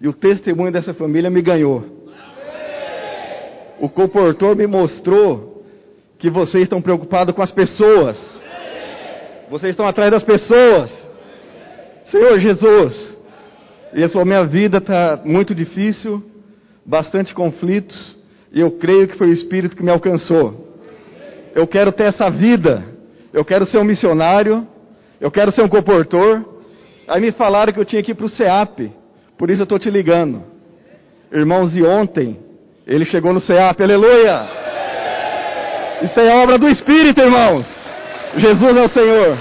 e 0.00 0.08
o 0.08 0.12
testemunho 0.12 0.72
dessa 0.72 0.94
família 0.94 1.28
me 1.28 1.42
ganhou. 1.42 1.84
O 3.78 3.88
comportor 3.88 4.56
me 4.56 4.66
mostrou 4.66 5.64
que 6.18 6.30
vocês 6.30 6.62
estão 6.62 6.80
preocupados 6.80 7.34
com 7.34 7.42
as 7.42 7.52
pessoas. 7.52 8.39
Vocês 9.50 9.72
estão 9.72 9.84
atrás 9.84 10.12
das 10.12 10.22
pessoas. 10.22 10.92
Senhor 12.08 12.38
Jesus. 12.38 13.16
E 13.92 13.98
ele 13.98 14.08
falou: 14.08 14.24
Minha 14.24 14.44
vida 14.44 14.78
está 14.78 15.20
muito 15.24 15.52
difícil 15.52 16.22
bastante 16.86 17.34
conflitos, 17.34 18.16
e 18.52 18.60
eu 18.60 18.70
creio 18.70 19.08
que 19.08 19.18
foi 19.18 19.28
o 19.28 19.32
Espírito 19.32 19.76
que 19.76 19.82
me 19.82 19.90
alcançou. 19.90 20.78
Eu 21.52 21.66
quero 21.66 21.90
ter 21.90 22.04
essa 22.04 22.30
vida, 22.30 22.84
eu 23.32 23.44
quero 23.44 23.66
ser 23.66 23.78
um 23.78 23.84
missionário, 23.84 24.66
eu 25.20 25.32
quero 25.32 25.50
ser 25.50 25.62
um 25.62 25.68
comportor. 25.68 26.44
Aí 27.08 27.20
me 27.20 27.32
falaram 27.32 27.72
que 27.72 27.80
eu 27.80 27.84
tinha 27.84 28.04
que 28.04 28.12
ir 28.12 28.14
para 28.14 28.26
o 28.26 28.30
CEAP, 28.30 28.92
Por 29.36 29.50
isso 29.50 29.62
eu 29.62 29.64
estou 29.64 29.80
te 29.80 29.90
ligando. 29.90 30.44
Irmãos, 31.32 31.74
e 31.74 31.82
ontem 31.82 32.38
ele 32.86 33.04
chegou 33.04 33.32
no 33.32 33.40
CEAP, 33.40 33.82
aleluia! 33.82 34.48
Isso 36.02 36.20
é 36.20 36.40
obra 36.40 36.56
do 36.56 36.68
Espírito, 36.68 37.20
irmãos. 37.20 37.79
Jesus 38.36 38.76
é 38.76 38.82
o 38.82 38.88
Senhor. 38.88 39.38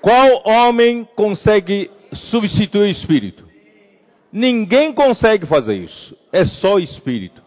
Qual 0.00 0.42
homem 0.44 1.06
consegue 1.14 1.90
substituir 2.30 2.82
o 2.82 2.86
Espírito? 2.86 3.46
Ninguém 4.32 4.92
consegue 4.92 5.46
fazer 5.46 5.76
isso. 5.76 6.16
É 6.32 6.44
só 6.44 6.74
o 6.74 6.80
Espírito. 6.80 7.42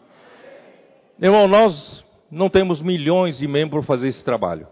Irmão, 1.21 1.47
nós 1.47 2.03
não 2.29 2.49
temos 2.49 2.81
milhões 2.81 3.37
de 3.37 3.47
membros 3.47 3.85
para 3.85 3.95
fazer 3.95 4.09
esse 4.09 4.23
trabalho. 4.23 4.67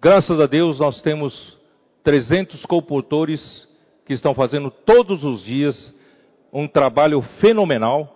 Graças 0.00 0.40
a 0.40 0.46
Deus 0.46 0.78
nós 0.78 1.00
temos 1.00 1.56
300 2.02 2.64
comportores 2.66 3.66
que 4.04 4.12
estão 4.12 4.34
fazendo 4.34 4.70
todos 4.70 5.24
os 5.24 5.42
dias 5.44 5.94
um 6.52 6.68
trabalho 6.68 7.20
fenomenal. 7.40 8.15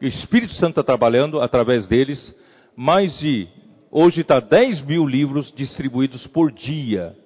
O 0.00 0.04
Espírito 0.04 0.52
Santo 0.54 0.80
está 0.80 0.82
trabalhando 0.82 1.40
através 1.40 1.86
deles. 1.88 2.34
Mais 2.76 3.18
de, 3.18 3.48
hoje 3.90 4.20
está 4.20 4.40
10 4.40 4.82
mil 4.82 5.06
livros 5.06 5.52
distribuídos 5.56 6.26
por 6.26 6.52
dia. 6.52 7.16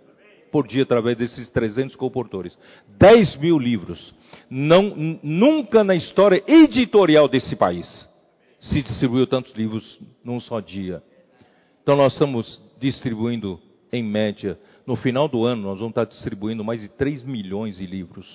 Por 0.53 0.67
dia 0.67 0.83
através 0.83 1.17
desses 1.17 1.49
300 1.49 1.97
comportores. 1.97 2.57
10 2.99 3.37
mil 3.37 3.59
livros. 3.59 4.15
Não, 4.49 5.19
nunca 5.23 5.83
na 5.83 5.95
história 5.95 6.43
editorial 6.47 7.29
desse 7.29 7.57
país 7.57 8.09
se 8.61 8.83
distribuiu 8.83 9.27
tantos 9.27 9.53
livros 9.55 9.99
num 10.25 10.39
só 10.39 10.61
dia. 10.61 11.03
Então 11.83 11.97
nós 11.97 12.13
estamos 12.13 12.61
distribuindo, 12.79 13.59
em 13.93 14.03
média, 14.03 14.59
no 14.87 14.97
final 14.97 15.29
do 15.29 15.45
ano, 15.45 15.63
nós 15.63 15.79
vamos 15.79 15.93
estar 15.93 16.05
distribuindo 16.05 16.63
mais 16.63 16.81
de 16.81 16.89
3 16.89 17.23
milhões 17.23 17.77
de 17.77 17.87
livros. 17.87 18.27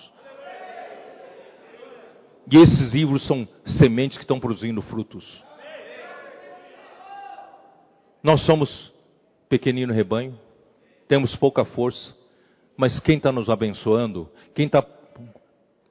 E 2.52 2.58
esses 2.58 2.94
livros 2.94 3.26
são 3.26 3.48
sementes 3.78 4.18
que 4.18 4.24
estão 4.24 4.40
produzindo 4.40 4.82
frutos. 4.84 5.26
Nós 8.22 8.42
somos 8.46 8.92
pequenino 9.50 9.94
rebanho, 9.94 10.38
temos 11.08 11.36
pouca 11.36 11.64
força, 11.66 12.16
mas 12.78 13.00
quem 13.00 13.18
está 13.18 13.32
nos 13.32 13.50
abençoando, 13.50 14.30
quem, 14.54 14.68
tá, 14.68 14.86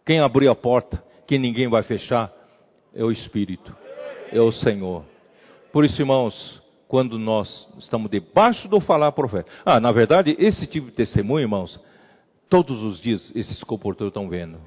quem 0.04 0.20
abriu 0.20 0.50
a 0.50 0.54
porta, 0.54 1.02
que 1.26 1.38
ninguém 1.38 1.68
vai 1.68 1.82
fechar, 1.82 2.32
é 2.94 3.02
o 3.02 3.10
Espírito, 3.10 3.74
é 4.32 4.40
o 4.40 4.52
Senhor. 4.52 5.04
Por 5.72 5.84
isso, 5.84 6.00
irmãos, 6.00 6.62
quando 6.86 7.18
nós 7.18 7.68
estamos 7.78 8.10
debaixo 8.10 8.68
do 8.68 8.80
falar 8.80 9.10
profeta. 9.12 9.50
Ah, 9.64 9.80
na 9.80 9.90
verdade, 9.90 10.36
esse 10.38 10.66
tipo 10.66 10.86
de 10.86 10.92
testemunho, 10.92 11.44
irmãos, 11.44 11.80
todos 12.48 12.82
os 12.82 13.00
dias 13.00 13.32
esses 13.34 13.62
comportores 13.64 14.10
estão 14.10 14.28
vendo. 14.28 14.60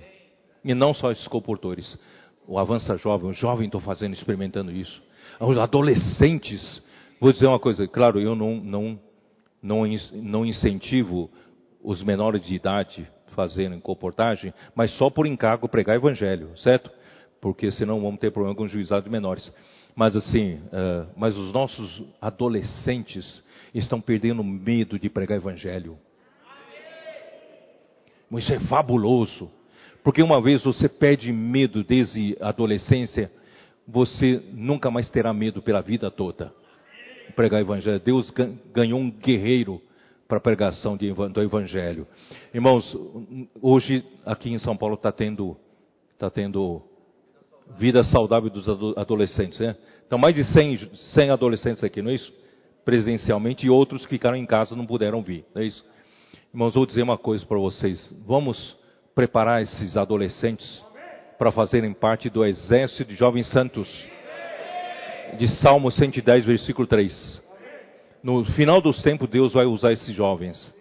E 0.68 0.76
não 0.76 0.94
só 0.94 1.12
esses 1.12 1.28
comportores. 1.30 1.98
O 2.46 2.60
avança 2.60 2.98
jovem, 2.98 3.30
o 3.30 3.34
jovem 3.34 3.68
estou 3.68 3.80
fazendo, 3.80 4.14
experimentando 4.14 4.72
isso. 4.72 5.02
Os 5.40 5.58
adolescentes. 5.58 6.84
Vou 7.22 7.32
dizer 7.32 7.48
uma 7.48 7.60
coisa, 7.60 7.88
claro, 7.88 8.20
eu 8.20 8.36
não, 8.36 8.58
não, 8.58 9.00
não, 9.64 9.84
não 10.14 10.46
incentivo 10.46 11.32
os 11.82 12.04
menores 12.04 12.46
de 12.46 12.54
idade 12.54 13.08
fazerem 13.34 13.80
comportagem, 13.80 14.54
mas 14.76 14.92
só 14.98 15.10
por 15.10 15.26
encargo 15.26 15.70
pregar 15.70 15.96
evangelho, 15.96 16.52
certo? 16.58 16.92
Porque 17.40 17.72
senão 17.72 18.02
vamos 18.02 18.20
ter 18.20 18.32
problema 18.32 18.56
com 18.56 18.64
o 18.64 18.68
juizado 18.68 19.06
de 19.06 19.10
menores. 19.10 19.52
Mas 19.96 20.16
assim, 20.16 20.56
uh, 20.56 21.08
mas 21.16 21.36
os 21.38 21.54
nossos 21.54 22.04
adolescentes 22.22 23.42
estão 23.74 24.02
perdendo 24.02 24.44
medo 24.44 25.00
de 25.00 25.10
pregar 25.10 25.38
evangelho. 25.38 25.98
Isso 28.32 28.54
é 28.54 28.60
fabuloso. 28.62 29.50
Porque 30.08 30.24
uma 30.24 30.42
vez 30.42 30.64
você 30.64 30.88
perde 30.88 31.34
medo 31.34 31.84
desde 31.84 32.38
a 32.40 32.48
adolescência, 32.48 33.30
você 33.86 34.42
nunca 34.54 34.90
mais 34.90 35.10
terá 35.10 35.34
medo 35.34 35.62
pela 35.62 35.82
vida 35.82 36.10
toda. 36.10 36.54
Pregar 37.36 37.60
evangelho. 37.60 38.00
Deus 38.00 38.34
ganhou 38.74 39.02
um 39.02 39.12
guerreiro 39.12 39.82
para 40.26 40.38
a 40.38 40.40
pregação 40.40 40.96
do 40.96 41.42
evangelho. 41.42 42.08
Irmãos, 42.54 42.98
hoje 43.62 44.02
aqui 44.26 44.50
em 44.50 44.58
São 44.60 44.78
Paulo 44.78 44.96
está 44.96 45.12
tendo, 45.12 45.58
tá 46.18 46.30
tendo 46.30 46.82
vida 47.78 48.02
saudável 48.06 48.50
dos 48.50 48.66
adolescentes, 48.98 49.60
né? 49.60 49.76
Então, 50.06 50.18
mais 50.18 50.34
de 50.34 50.46
100, 50.46 50.90
100 51.16 51.32
adolescentes 51.32 51.84
aqui, 51.84 52.02
não 52.02 52.12
é 52.12 52.14
isso? 52.14 52.34
Presencialmente, 52.86 53.66
e 53.66 53.70
outros 53.70 54.04
que 54.04 54.12
ficaram 54.12 54.38
em 54.38 54.46
casa 54.46 54.74
não 54.74 54.86
puderam 54.86 55.22
vir, 55.22 55.44
não 55.54 55.62
é 55.62 55.66
isso? 55.66 55.84
Irmãos, 56.54 56.76
vou 56.76 56.86
dizer 56.86 57.02
uma 57.02 57.18
coisa 57.18 57.46
para 57.46 57.58
vocês. 57.58 58.16
Vamos 58.26 58.77
preparar 59.18 59.64
esses 59.64 59.98
adolescentes 59.98 60.86
para 61.40 61.52
fazerem 61.52 61.92
parte 61.92 62.30
do 62.30 62.46
exército 62.46 63.04
de 63.06 63.16
jovens 63.16 63.50
santos. 63.50 63.90
De 65.40 65.48
Salmo 65.60 65.90
110, 65.90 66.46
versículo 66.46 66.88
3. 66.88 67.42
No 68.22 68.46
final 68.46 68.80
dos 68.80 69.02
tempos, 69.02 69.28
Deus 69.28 69.54
vai 69.54 69.66
usar 69.66 69.92
esses 69.92 70.16
jovens, 70.16 70.72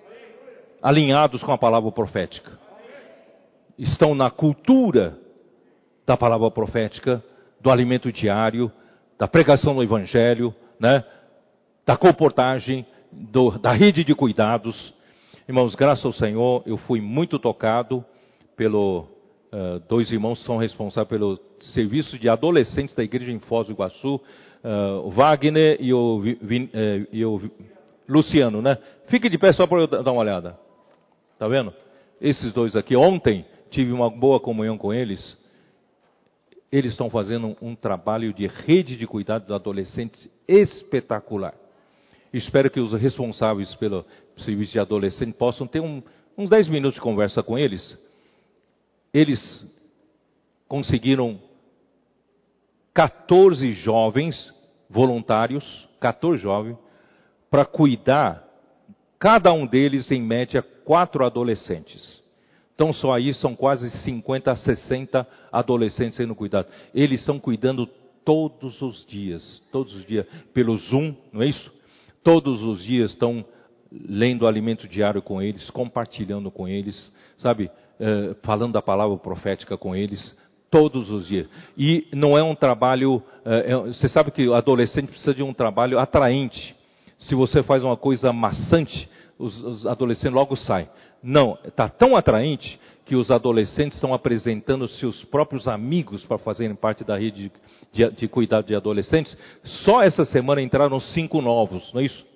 alinhados 0.83 1.43
com 1.43 1.51
a 1.51 1.57
palavra 1.57 1.91
profética. 1.91 2.53
Estão 3.79 4.15
na 4.15 4.31
cultura 4.31 5.17
da 6.07 6.15
palavra 6.15 6.51
profética, 6.51 7.25
do 7.59 7.71
alimento 7.71 8.13
diário, 8.13 8.71
da 9.19 9.27
pregação 9.27 9.75
do 9.75 9.83
evangelho, 9.83 10.55
né? 10.79 11.03
da 11.87 11.97
comportagem, 11.97 12.85
do, 13.11 13.53
da 13.53 13.73
rede 13.73 14.05
de 14.05 14.15
cuidados. 14.15 14.93
Irmãos, 15.49 15.75
graças 15.75 16.05
ao 16.05 16.13
Senhor, 16.13 16.63
eu 16.67 16.77
fui 16.77 17.01
muito 17.01 17.39
tocado 17.39 18.05
pelo 18.57 19.07
uh, 19.53 19.81
dois 19.89 20.11
irmãos 20.11 20.43
são 20.45 20.57
responsáveis 20.57 21.09
pelo 21.09 21.39
serviço 21.61 22.19
de 22.19 22.29
adolescentes 22.29 22.95
da 22.95 23.05
igreja 23.05 23.31
em 23.31 23.39
Foz 23.39 23.67
do 23.67 23.73
Iguaçu, 23.73 24.17
uh, 24.17 25.07
o 25.07 25.11
Wagner 25.11 25.77
e 25.81 25.93
o, 25.93 26.21
Vin, 26.21 26.65
uh, 26.65 27.09
e 27.13 27.25
o 27.25 27.41
Luciano, 28.09 28.63
né? 28.63 28.79
Fique 29.09 29.29
de 29.29 29.39
pé 29.39 29.53
só 29.53 29.67
para 29.67 29.81
eu 29.81 29.87
dar 29.87 30.13
uma 30.13 30.21
olhada. 30.21 30.59
Tá 31.39 31.47
vendo? 31.47 31.73
Esses 32.21 32.53
dois 32.53 32.75
aqui, 32.75 32.97
ontem 32.97 33.45
tive 33.71 33.93
uma 33.93 34.09
boa 34.09 34.41
comunhão 34.41 34.79
com 34.79 34.93
eles 34.93 35.37
eles 36.71 36.93
estão 36.93 37.09
fazendo 37.09 37.57
um, 37.63 37.75
trabalho 37.75 38.33
de 38.33 38.47
rede 38.47 38.97
de 38.97 39.07
cuidado 39.07 39.47
dos 39.47 39.55
adolescentes 39.55 40.29
espetacular. 40.49 41.55
Espero 42.33 42.71
que 42.71 42.81
os 42.81 42.93
responsáveis 42.93 43.75
pelo 43.77 44.05
serviço 44.39 44.73
de 44.73 44.79
adolescente 44.79 45.35
possam 45.37 45.67
ter 45.67 45.81
um, 45.81 46.03
uns 46.37 46.51
10 46.51 46.69
minutos 46.69 46.95
de 46.97 47.01
conversa 47.01 47.43
com 47.43 47.59
eles. 47.59 47.97
Eles 49.17 49.65
conseguiram 50.69 51.41
14 52.93 53.73
jovens 53.73 54.55
voluntários, 54.91 55.89
14 55.99 56.43
jovens, 56.43 56.77
para 57.51 57.65
cuidar, 57.65 58.47
cada 59.19 59.55
um 59.55 59.67
deles, 59.67 60.11
em 60.11 60.21
média, 60.21 60.61
quatro 60.61 61.25
adolescentes. 61.25 62.23
Então 62.75 62.93
só 62.93 63.15
aí 63.15 63.33
são 63.33 63.57
quase 63.57 63.89
50 64.03 64.51
a 64.51 64.57
60 64.57 65.27
adolescentes 65.51 66.19
sendo 66.19 66.35
cuidados. 66.35 66.71
Eles 66.95 67.21
estão 67.21 67.39
cuidando 67.39 67.87
todos 68.23 68.83
os 68.83 69.03
dias, 69.07 69.63
todos 69.73 69.95
os 69.95 70.05
dias, 70.05 70.27
pelo 70.53 70.77
Zoom, 70.77 71.17
não 71.33 71.41
é 71.41 71.47
isso? 71.47 71.73
Todos 72.23 72.63
os 72.63 72.85
dias 72.85 73.13
estão 73.13 73.43
lendo 73.91 74.47
alimento 74.47 74.87
diário 74.87 75.23
com 75.23 75.41
eles, 75.41 75.71
compartilhando 75.71 76.51
com 76.51 76.69
eles, 76.69 77.11
sabe? 77.39 77.71
Uh, 77.99 78.35
falando 78.43 78.75
da 78.75 78.83
palavra 78.83 79.17
profética 79.17 79.77
com 79.77 79.97
eles, 79.97 80.37
todos 80.71 81.11
os 81.11 81.27
dias. 81.27 81.49
E 81.79 82.07
não 82.13 82.37
é 82.37 82.43
um 82.43 82.55
trabalho, 82.55 83.17
uh, 83.17 83.23
é, 83.45 83.77
você 83.77 84.09
sabe 84.09 84.31
que 84.31 84.47
o 84.47 84.55
adolescente 84.55 85.09
precisa 85.09 85.35
de 85.35 85.43
um 85.43 85.55
trabalho 85.55 85.99
atraente. 85.99 86.77
Se 87.19 87.35
você 87.35 87.63
faz 87.63 87.83
uma 87.83 87.97
coisa 87.97 88.33
maçante, 88.33 89.09
os, 89.39 89.63
os 89.63 89.87
adolescentes 89.87 90.35
logo 90.35 90.57
saem. 90.57 90.89
Não, 91.23 91.59
está 91.65 91.89
tão 91.89 92.15
atraente 92.17 92.79
que 93.05 93.15
os 93.15 93.31
adolescentes 93.31 93.97
estão 93.97 94.13
apresentando 94.13 94.87
seus 94.89 95.25
próprios 95.25 95.69
amigos 95.69 96.25
para 96.25 96.39
fazerem 96.39 96.75
parte 96.75 97.05
da 97.05 97.17
rede 97.17 97.53
de, 97.93 98.05
de, 98.05 98.17
de, 98.17 98.29
cuidado 98.29 98.67
de 98.67 98.75
adolescentes. 98.75 99.37
Só 99.85 100.03
essa 100.03 100.25
semana 100.25 100.61
entraram 100.61 100.99
cinco 100.99 101.41
novos, 101.41 101.91
não 101.93 102.01
é 102.01 102.05
isso? 102.05 102.27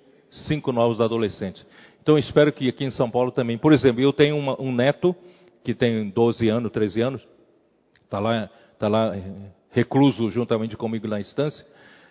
Cinco 0.47 0.71
novos 0.71 1.01
adolescentes. 1.01 1.65
Então 2.01 2.17
espero 2.17 2.51
que 2.53 2.69
aqui 2.69 2.85
em 2.85 2.89
São 2.89 3.11
Paulo 3.11 3.31
também. 3.31 3.57
Por 3.57 3.73
exemplo, 3.73 4.01
eu 4.01 4.13
tenho 4.13 4.37
uma, 4.37 4.59
um 4.59 4.71
neto 4.71 5.15
que 5.63 5.73
tem 5.73 6.09
12 6.09 6.47
anos, 6.49 6.71
13 6.71 7.01
anos, 7.01 7.27
está 8.03 8.19
lá, 8.19 8.49
tá 8.79 8.87
lá 8.87 9.15
eh, 9.15 9.21
recluso 9.71 10.29
juntamente 10.29 10.75
comigo 10.75 11.07
na 11.07 11.19
instância. 11.19 11.65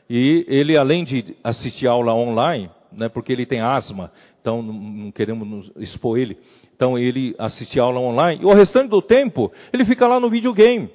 E 0.08 0.44
ele, 0.48 0.76
além 0.76 1.04
de 1.04 1.36
assistir 1.42 1.86
aula 1.86 2.14
online, 2.14 2.70
né, 2.92 3.08
porque 3.08 3.32
ele 3.32 3.46
tem 3.46 3.60
asma, 3.60 4.10
então 4.40 4.62
não 4.62 5.12
queremos 5.12 5.70
expor 5.76 6.18
ele. 6.18 6.36
Então 6.74 6.98
ele 6.98 7.34
assiste 7.38 7.78
aula 7.78 8.00
online. 8.00 8.42
E 8.42 8.46
o 8.46 8.52
restante 8.52 8.88
do 8.88 9.02
tempo, 9.02 9.52
ele 9.72 9.84
fica 9.84 10.06
lá 10.06 10.18
no 10.18 10.30
videogame. 10.30 10.90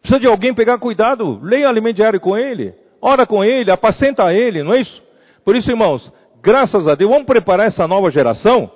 Precisa 0.00 0.20
de 0.20 0.26
alguém 0.26 0.54
pegar 0.54 0.78
cuidado, 0.78 1.38
leia 1.42 1.68
alimento 1.68 1.96
diário 1.96 2.20
com 2.20 2.36
ele, 2.36 2.74
ora 3.00 3.26
com 3.26 3.44
ele, 3.44 3.70
apacenta 3.70 4.32
ele, 4.32 4.62
não 4.62 4.72
é 4.72 4.80
isso? 4.80 5.02
Por 5.44 5.54
isso, 5.54 5.70
irmãos, 5.70 6.10
Graças 6.42 6.88
a 6.88 6.94
Deus, 6.94 7.10
vamos 7.10 7.26
preparar 7.26 7.66
essa 7.66 7.86
nova 7.86 8.10
geração? 8.10 8.70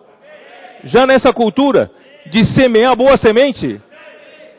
Já 0.85 1.07
nessa 1.07 1.33
cultura 1.33 1.91
de 2.31 2.45
semear 2.55 2.97
boa 2.97 3.17
semente 3.17 3.81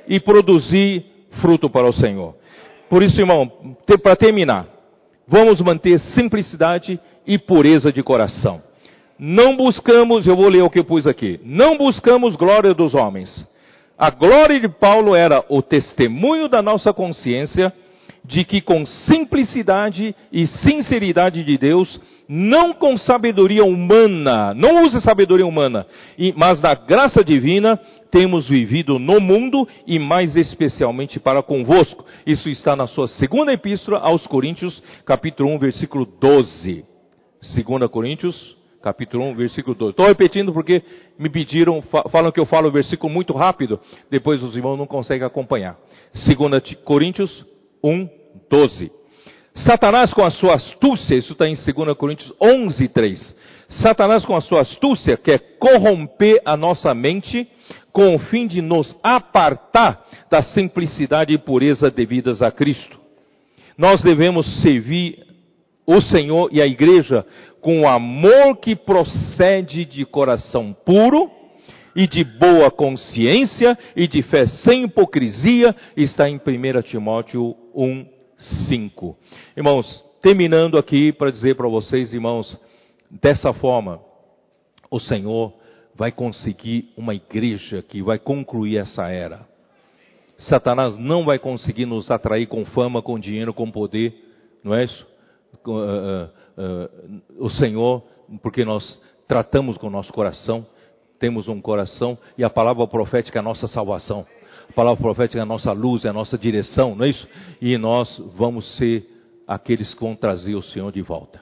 e 0.07 0.19
produzir 0.19 1.05
fruto 1.41 1.69
para 1.69 1.87
o 1.87 1.93
Senhor. 1.93 2.35
Por 2.89 3.03
isso, 3.03 3.19
irmão, 3.19 3.51
para 4.01 4.15
terminar, 4.15 4.67
vamos 5.27 5.59
manter 5.61 5.99
simplicidade 5.99 6.99
e 7.25 7.37
pureza 7.37 7.91
de 7.91 8.03
coração. 8.03 8.61
Não 9.17 9.55
buscamos, 9.55 10.27
eu 10.27 10.35
vou 10.35 10.49
ler 10.49 10.61
o 10.61 10.69
que 10.69 10.79
eu 10.79 10.85
pus 10.85 11.07
aqui, 11.07 11.39
não 11.43 11.77
buscamos 11.77 12.35
glória 12.35 12.73
dos 12.73 12.93
homens. 12.93 13.47
A 13.97 14.09
glória 14.09 14.59
de 14.59 14.67
Paulo 14.67 15.15
era 15.15 15.43
o 15.47 15.61
testemunho 15.61 16.49
da 16.49 16.61
nossa 16.61 16.93
consciência 16.93 17.73
de 18.25 18.43
que 18.43 18.59
com 18.59 18.85
simplicidade 18.85 20.15
e 20.31 20.47
sinceridade 20.47 21.43
de 21.43 21.57
Deus, 21.57 21.99
não 22.27 22.73
com 22.73 22.97
sabedoria 22.97 23.63
humana, 23.63 24.53
não 24.53 24.83
use 24.83 24.99
sabedoria 25.01 25.45
humana, 25.45 25.85
mas 26.35 26.59
da 26.59 26.73
graça 26.73 27.23
divina, 27.23 27.79
temos 28.11 28.47
vivido 28.47 28.97
no 28.97 29.19
mundo 29.19 29.67
e 29.85 29.99
mais 29.99 30.35
especialmente 30.35 31.19
para 31.19 31.43
convosco. 31.43 32.05
Isso 32.25 32.49
está 32.49 32.75
na 32.75 32.87
sua 32.87 33.07
segunda 33.07 33.51
epístola 33.51 33.99
aos 33.99 34.25
Coríntios, 34.25 34.81
capítulo 35.05 35.49
1, 35.55 35.59
versículo 35.59 36.05
12. 36.05 36.85
Segunda 37.41 37.89
Coríntios, 37.89 38.55
capítulo 38.81 39.25
1, 39.31 39.35
versículo 39.35 39.75
12. 39.75 39.91
Estou 39.91 40.05
repetindo 40.07 40.53
porque 40.53 40.81
me 41.19 41.29
pediram, 41.29 41.81
falam 41.81 42.31
que 42.31 42.39
eu 42.39 42.45
falo 42.45 42.69
o 42.69 42.71
versículo 42.71 43.11
muito 43.11 43.33
rápido, 43.33 43.79
depois 44.09 44.41
os 44.41 44.55
irmãos 44.55 44.77
não 44.77 44.87
conseguem 44.87 45.27
acompanhar. 45.27 45.77
Segunda 46.13 46.61
Coríntios 46.83 47.45
1, 47.83 48.09
12. 48.49 48.91
Satanás 49.55 50.13
com 50.13 50.23
a 50.23 50.29
sua 50.29 50.55
astúcia, 50.55 51.15
isso 51.15 51.31
está 51.31 51.47
em 51.47 51.55
2 51.55 51.97
Coríntios 51.97 52.33
11, 52.41 52.87
3. 52.89 53.35
Satanás 53.69 54.25
com 54.25 54.35
a 54.35 54.41
sua 54.41 54.61
astúcia 54.61 55.15
quer 55.15 55.57
corromper 55.57 56.41
a 56.45 56.57
nossa 56.57 56.93
mente 56.93 57.47
com 57.93 58.13
o 58.13 58.19
fim 58.19 58.47
de 58.47 58.61
nos 58.61 58.95
apartar 59.01 60.05
da 60.29 60.41
simplicidade 60.41 61.33
e 61.33 61.37
pureza 61.37 61.89
devidas 61.89 62.41
a 62.41 62.51
Cristo. 62.51 62.99
Nós 63.77 64.01
devemos 64.03 64.45
servir 64.61 65.25
o 65.87 66.01
Senhor 66.01 66.49
e 66.51 66.61
a 66.61 66.65
igreja 66.65 67.25
com 67.61 67.81
o 67.81 67.87
amor 67.87 68.57
que 68.57 68.75
procede 68.75 69.85
de 69.85 70.05
coração 70.05 70.75
puro 70.85 71.31
e 71.95 72.05
de 72.07 72.25
boa 72.25 72.69
consciência 72.69 73.77
e 73.95 74.05
de 74.05 74.21
fé 74.21 74.45
sem 74.47 74.83
hipocrisia, 74.83 75.73
está 75.95 76.29
em 76.29 76.35
1 76.35 76.81
Timóteo 76.81 77.55
1, 77.73 78.14
5. 78.67 79.17
Irmãos, 79.55 80.03
terminando 80.21 80.77
aqui 80.77 81.11
para 81.11 81.31
dizer 81.31 81.55
para 81.55 81.67
vocês, 81.67 82.13
irmãos, 82.13 82.57
dessa 83.09 83.53
forma, 83.53 83.99
o 84.89 84.99
Senhor 84.99 85.53
vai 85.95 86.11
conseguir 86.11 86.91
uma 86.97 87.15
igreja 87.15 87.81
que 87.81 88.01
vai 88.01 88.19
concluir 88.19 88.77
essa 88.77 89.07
era. 89.09 89.47
Satanás 90.37 90.97
não 90.97 91.23
vai 91.23 91.39
conseguir 91.39 91.85
nos 91.85 92.11
atrair 92.11 92.47
com 92.47 92.65
fama, 92.65 93.01
com 93.01 93.17
dinheiro, 93.17 93.53
com 93.53 93.71
poder, 93.71 94.13
não 94.63 94.75
é 94.75 94.83
isso? 94.83 95.15
uh, 95.67 96.29
uh, 96.57 97.21
o 97.37 97.49
Senhor, 97.49 98.03
porque 98.41 98.65
nós 98.65 99.01
tratamos 99.27 99.77
com 99.77 99.87
o 99.87 99.91
nosso 99.91 100.11
coração, 100.11 100.65
temos 101.19 101.47
um 101.47 101.61
coração 101.61 102.17
e 102.37 102.43
a 102.43 102.49
palavra 102.49 102.85
profética 102.87 103.39
é 103.39 103.41
a 103.41 103.43
nossa 103.43 103.67
salvação. 103.67 104.25
Palavra 104.75 105.01
profética 105.01 105.39
é 105.39 105.41
a 105.41 105.45
nossa 105.45 105.71
luz, 105.71 106.03
é 106.03 106.09
a 106.09 106.13
nossa 106.13 106.37
direção, 106.37 106.95
não 106.95 107.05
é 107.05 107.09
isso? 107.09 107.27
E 107.61 107.77
nós 107.77 108.21
vamos 108.35 108.77
ser 108.77 109.07
aqueles 109.47 109.93
que 109.93 110.01
vão 110.01 110.15
trazer 110.15 110.55
o 110.55 110.61
Senhor 110.61 110.91
de 110.91 111.01
volta. 111.01 111.41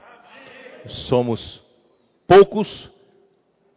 Somos 1.10 1.61
poucos, 2.27 2.91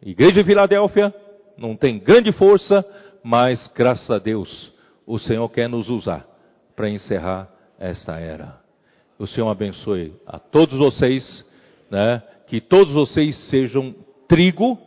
Igreja 0.01 0.33
de 0.33 0.43
Filadélfia 0.43 1.13
não 1.57 1.75
tem 1.75 1.97
grande 1.97 2.31
força, 2.31 2.85
mas 3.23 3.67
graças 3.75 4.09
a 4.11 4.19
Deus 4.19 4.71
o 5.05 5.17
Senhor 5.17 5.49
quer 5.49 5.67
nos 5.67 5.89
usar 5.89 6.25
para 6.75 6.89
encerrar 6.89 7.49
esta 7.79 8.19
era. 8.19 8.59
O 9.17 9.25
Senhor 9.25 9.49
abençoe 9.49 10.13
a 10.25 10.37
todos 10.37 10.77
vocês, 10.77 11.45
né? 11.89 12.21
Que 12.47 12.61
todos 12.61 12.93
vocês 12.93 13.35
sejam 13.49 13.95
trigo, 14.27 14.77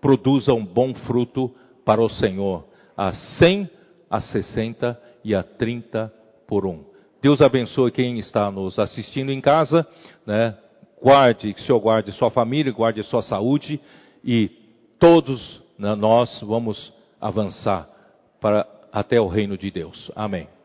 produzam 0.00 0.64
bom 0.64 0.94
fruto 0.94 1.50
para 1.84 2.02
o 2.02 2.08
Senhor, 2.08 2.66
a 2.96 3.12
100, 3.12 3.70
a 4.10 4.20
60 4.20 5.00
e 5.24 5.34
a 5.34 5.42
30 5.42 6.12
por 6.46 6.66
um. 6.66 6.84
Deus 7.20 7.40
abençoe 7.40 7.90
quem 7.90 8.18
está 8.18 8.50
nos 8.50 8.78
assistindo 8.78 9.32
em 9.32 9.40
casa, 9.40 9.86
né? 10.24 10.56
Guarde, 11.02 11.52
que 11.52 11.60
o 11.60 11.64
Senhor 11.64 11.80
guarde 11.80 12.12
sua 12.12 12.30
família, 12.30 12.72
guarde 12.72 13.02
sua 13.04 13.22
saúde 13.22 13.80
e 14.24 14.48
todos 14.98 15.62
né, 15.78 15.94
nós 15.94 16.40
vamos 16.40 16.92
avançar 17.20 17.88
para 18.40 18.66
até 18.92 19.20
o 19.20 19.28
reino 19.28 19.58
de 19.58 19.70
Deus. 19.70 20.10
Amém. 20.14 20.55